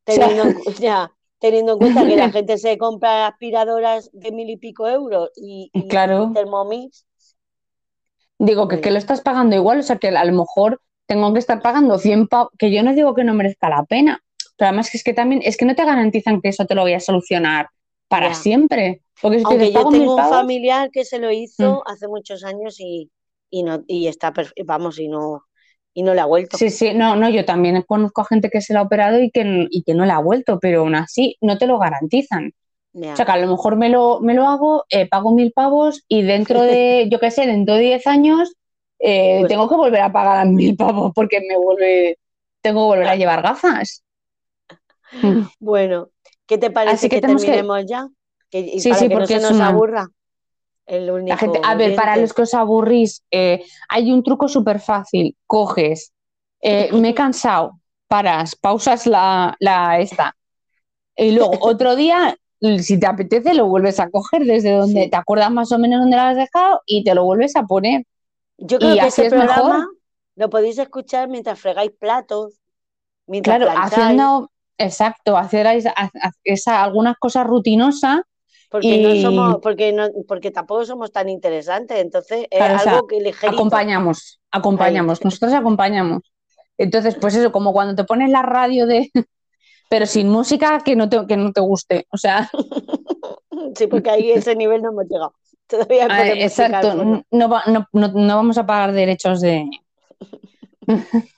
teniendo, 0.05 0.45
en, 0.45 0.55
cu- 0.55 0.73
ya, 0.81 1.13
teniendo 1.43 1.75
en 1.75 1.81
cuenta 1.81 2.07
que 2.07 2.17
la 2.17 2.31
gente 2.31 2.59
se 2.59 2.79
compra 2.79 3.29
aspiradoras 3.29 4.11
de 4.15 4.33
mil 4.33 4.51
y 4.51 4.59
pico 4.59 4.89
euros 4.89 5.31
y, 5.37 5.73
y 5.75 5.89
Claro. 5.89 6.33
Thermomix, 6.33 7.07
Digo, 8.39 8.69
que, 8.69 8.81
que 8.81 8.91
lo 8.91 8.99
estás 8.99 9.21
pagando 9.21 9.55
igual, 9.57 9.79
o 9.81 9.83
sea, 9.83 9.99
que 9.99 10.09
a 10.09 10.25
lo 10.25 10.33
mejor 10.33 10.81
tengo 11.07 11.33
que 11.33 11.39
estar 11.39 11.63
pagando 11.63 11.99
100 11.99 12.27
pavos, 12.27 12.51
que 12.59 12.73
yo 12.73 12.83
no 12.83 12.95
digo 12.95 13.15
que 13.15 13.25
no 13.25 13.35
merezca 13.35 13.69
la 13.69 13.85
pena, 13.85 14.23
pero 14.57 14.69
además 14.69 14.91
que 14.91 14.97
es 14.99 15.05
que 15.05 15.15
también, 15.15 15.43
es 15.45 15.57
que 15.57 15.65
no 15.65 15.75
te 15.75 15.85
garantizan 15.85 16.41
que 16.41 16.49
eso 16.49 16.67
te 16.67 16.75
lo 16.75 16.83
voy 16.83 16.95
a 16.95 17.01
solucionar 17.01 17.69
para 18.09 18.29
Ya. 18.29 18.35
siempre. 18.35 19.03
Porque 19.21 19.39
si 19.39 19.45
aunque 19.45 19.73
yo 19.73 19.87
tengo 19.89 20.15
un 20.17 20.17
pavos, 20.17 20.39
familiar 20.39 20.91
que 20.91 21.05
se 21.05 21.19
lo 21.19 21.31
hizo 21.31 21.83
Mm. 21.83 21.83
hace 21.87 22.09
muchos 22.09 22.45
años 22.45 22.81
y, 22.81 23.11
y 23.51 23.63
no 23.63 23.83
y 23.87 24.07
está 24.09 24.33
vamos 24.67 24.99
y 24.99 25.09
no 25.09 25.45
y 25.95 26.03
no 26.03 26.15
le 26.15 26.21
ha 26.21 26.25
vuelto. 26.27 26.57
Sí, 26.57 26.71
sí, 26.71 26.95
no, 26.95 27.17
no, 27.17 27.29
yo 27.29 27.45
también 27.45 27.83
conozco 27.83 28.23
a 28.23 28.27
gente 28.27 28.49
que 28.51 28.61
se 28.61 28.73
la 28.75 28.81
ha 28.81 28.83
operado 28.85 29.21
y 29.21 29.31
que, 29.31 29.67
y 29.71 29.83
que 29.83 29.95
no 29.95 30.05
le 30.07 30.13
ha 30.13 30.19
vuelto, 30.19 30.59
pero 30.61 30.81
aún 30.81 30.95
así 30.95 31.37
no 31.41 31.59
te 31.59 31.67
lo 31.67 31.79
garantizan. 31.79 32.53
O 32.95 33.17
sea, 33.17 33.25
que 33.25 33.33
a 33.33 33.39
lo 33.39 33.47
mejor 33.49 33.77
me 33.77 33.89
lo, 33.89 34.21
me 34.21 34.35
lo 34.35 34.47
hago, 34.49 34.85
eh, 34.91 35.09
pago 35.09 35.35
mil 35.35 35.53
pavos 35.53 36.03
y 36.09 36.23
dentro 36.23 36.61
de, 36.63 37.09
yo 37.11 37.19
qué 37.21 37.31
sé, 37.31 37.47
dentro 37.47 37.75
de 37.75 37.81
10 37.81 38.07
años 38.07 38.53
eh, 38.99 39.39
Pues- 39.41 39.49
tengo 39.49 39.69
que 39.69 39.77
volver 39.77 40.01
a 40.03 40.13
pagar 40.13 40.47
mil 40.51 40.77
pavos 40.77 41.13
porque 41.15 41.41
me 41.41 41.57
vuelve, 41.57 42.19
tengo 42.61 42.81
que 42.83 42.87
volver 42.97 43.09
a 43.09 43.17
llevar 43.17 43.43
gafas. 43.43 44.03
Bueno, 45.61 46.09
¿qué 46.47 46.59
te 46.59 46.71
parece 46.71 46.95
Así 46.95 47.09
que 47.09 47.21
que, 47.21 47.27
terminemos 47.27 47.85
ya? 47.87 48.09
Que, 48.51 48.79
Sí, 48.81 48.89
para 48.91 49.01
sí, 49.01 49.09
que 49.09 49.15
no 49.15 49.21
porque 49.21 49.35
se 49.37 49.43
nos 49.43 49.53
una- 49.53 49.69
aburra 49.69 50.09
el 50.87 51.11
único 51.11 51.33
La 51.33 51.37
gente, 51.39 51.61
a 51.65 51.75
ver, 51.75 51.95
para 51.95 52.17
los 52.17 52.33
que 52.35 52.43
os 52.43 52.55
aburrís, 52.55 53.25
eh, 53.31 53.65
hay 53.89 54.13
un 54.13 54.23
truco 54.23 54.49
súper 54.49 54.81
fácil. 54.81 55.37
Coges, 55.47 56.13
eh, 56.61 56.91
me 56.93 57.11
he 57.11 57.15
cansado, 57.15 57.81
paras, 58.09 58.57
pausas 58.57 59.07
la, 59.07 59.57
la 59.61 59.99
esta. 60.01 60.37
Y 61.17 61.33
luego 61.33 61.59
otro 61.63 61.97
día, 61.97 62.37
si 62.81 62.99
te 63.01 63.07
apetece, 63.07 63.55
lo 63.55 63.67
vuelves 63.69 64.01
a 64.01 64.11
coger 64.11 64.45
desde 64.45 64.73
donde 64.73 65.03
Sí. 65.03 65.11
te 65.11 65.17
acuerdas 65.17 65.51
más 65.53 65.73
o 65.73 65.79
menos 65.79 66.01
dónde 66.01 66.17
lo 66.17 66.23
has 66.25 66.37
dejado 66.37 66.83
y 66.87 67.05
te 67.05 67.15
lo 67.15 67.25
vuelves 67.25 67.57
a 67.57 67.65
poner. 67.65 68.05
Yo 68.59 68.79
creo 68.81 68.95
y 68.95 68.99
que 68.99 69.07
este 69.07 69.27
es 69.27 69.35
mejor. 69.35 69.89
lo 70.37 70.51
podéis 70.51 70.79
escuchar 70.79 71.29
mientras 71.29 71.61
fregáis 71.61 71.93
platos, 71.93 72.61
mientras 73.27 73.59
Claro, 73.59 73.67
plancháis, 73.67 73.85
haciendo, 73.85 74.51
exacto, 74.79 75.37
hacer 75.37 75.67
esa- 75.67 75.95
esa- 76.45 76.83
algunas 76.85 77.17
cosas 77.19 77.47
rutinosas. 77.47 78.21
Porque 78.73 79.03
no 79.03 79.15
somos, 79.21 79.59
porque 79.63 79.93
no, 79.93 80.09
porque 80.27 80.51
tampoco 80.51 80.87
somos 80.87 81.13
tan 81.13 81.29
interesantes, 81.29 81.99
entonces 81.99 82.47
es 82.51 82.59
Claro, 82.59 82.77
o 82.77 82.79
sea, 82.79 82.93
algo 82.95 83.07
que 83.07 83.21
ligerito. 83.21 83.55
Acompañamos, 83.55 84.41
acompañamos, 84.51 85.23
nosotros 85.23 85.53
acompañamos. 85.53 86.23
Entonces, 86.79 87.17
pues 87.21 87.37
eso, 87.37 87.53
como 87.53 87.73
cuando 87.75 87.95
te 87.95 88.05
pones 88.05 88.31
la 88.31 88.43
radio 88.43 88.87
de... 88.87 89.11
Pero 89.91 90.07
sin 90.07 90.31
música 90.31 90.81
que 90.83 90.97
no 90.97 91.11
te, 91.11 91.27
que 91.27 91.37
no 91.37 91.53
te 91.53 91.61
guste. 91.61 92.07
O 92.11 92.17
sea, 92.17 92.51
Sí, 93.77 93.87
porque 93.87 94.11
ahí 94.11 94.33
ese 94.33 94.57
nivel 94.57 94.83
no 94.83 94.91
hemos 94.91 95.05
llegado. 95.07 95.35
Todavía 95.67 96.07
ah, 96.11 96.25
de 96.25 96.45
exacto, 96.45 96.95
no, 96.95 97.25
no, 97.31 97.49
no- 97.93 98.09
no 98.09 98.37
vamos 98.37 98.59
a 98.59 98.67
pagar 98.67 98.93
derechos 98.93 99.41
de... 99.41 99.69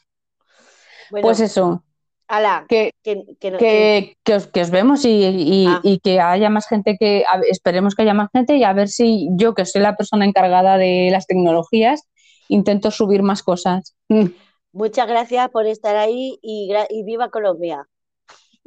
Bueno, 1.11 1.27
Pues 1.29 1.41
eso, 1.41 1.85
ala, 2.29 2.65
que, 2.69 2.91
que, 3.03 3.23
que 3.41 3.51
no- 3.51 3.59
que- 3.59 4.17
os, 4.35 4.47
que 4.49 4.61
os 4.63 4.71
vemos 4.71 5.05
y, 5.05 5.11
y- 5.11 5.67
Ah. 5.69 5.81
y 5.83 5.99
que 5.99 6.21
haya 6.21 6.51
más 6.51 6.67
gente 6.69 6.97
que, 6.99 7.25
a 7.29 7.41
esperemos 7.51 7.95
que 7.95 8.03
haya 8.03 8.15
más 8.15 8.29
gente 8.33 8.57
y 8.57 8.65
a 8.65 8.73
ver 8.73 8.89
si 8.89 9.29
yo, 9.33 9.55
que 9.55 9.65
soy 9.67 9.83
la 9.83 9.97
persona 9.97 10.25
encargada 10.25 10.79
de 10.79 11.09
las 11.13 11.27
tecnologías, 11.27 12.03
intento 12.49 12.91
subir 12.91 13.23
más 13.23 13.43
cosas. 13.43 13.95
Muchas 14.73 15.07
gracias 15.07 15.49
por 15.51 15.67
estar 15.67 15.95
ahí 15.97 16.39
y, 16.43 16.73
y 16.91 17.05
viva 17.05 17.29
Colombia. 17.31 17.87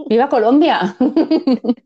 ¡Viva 0.09 0.29
Colombia! 0.29 0.95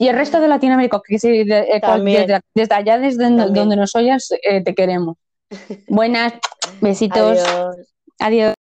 Y 0.00 0.08
el 0.08 0.16
resto 0.16 0.40
de 0.40 0.48
Latinoamérica, 0.48 1.00
que 1.06 1.16
sí, 1.18 1.44
de- 1.44 1.60
eh, 1.60 1.80
desde, 2.02 2.40
desde 2.54 2.74
allá, 2.74 2.98
desde 2.98 3.22
También. 3.22 3.52
donde 3.54 3.76
nos 3.76 3.94
oyas, 3.94 4.28
eh, 4.42 4.60
te 4.64 4.74
queremos. 4.74 5.16
Buenas, 5.88 6.32
besitos, 6.80 7.38
Adiós. 7.38 7.76
adiós. 8.18 8.54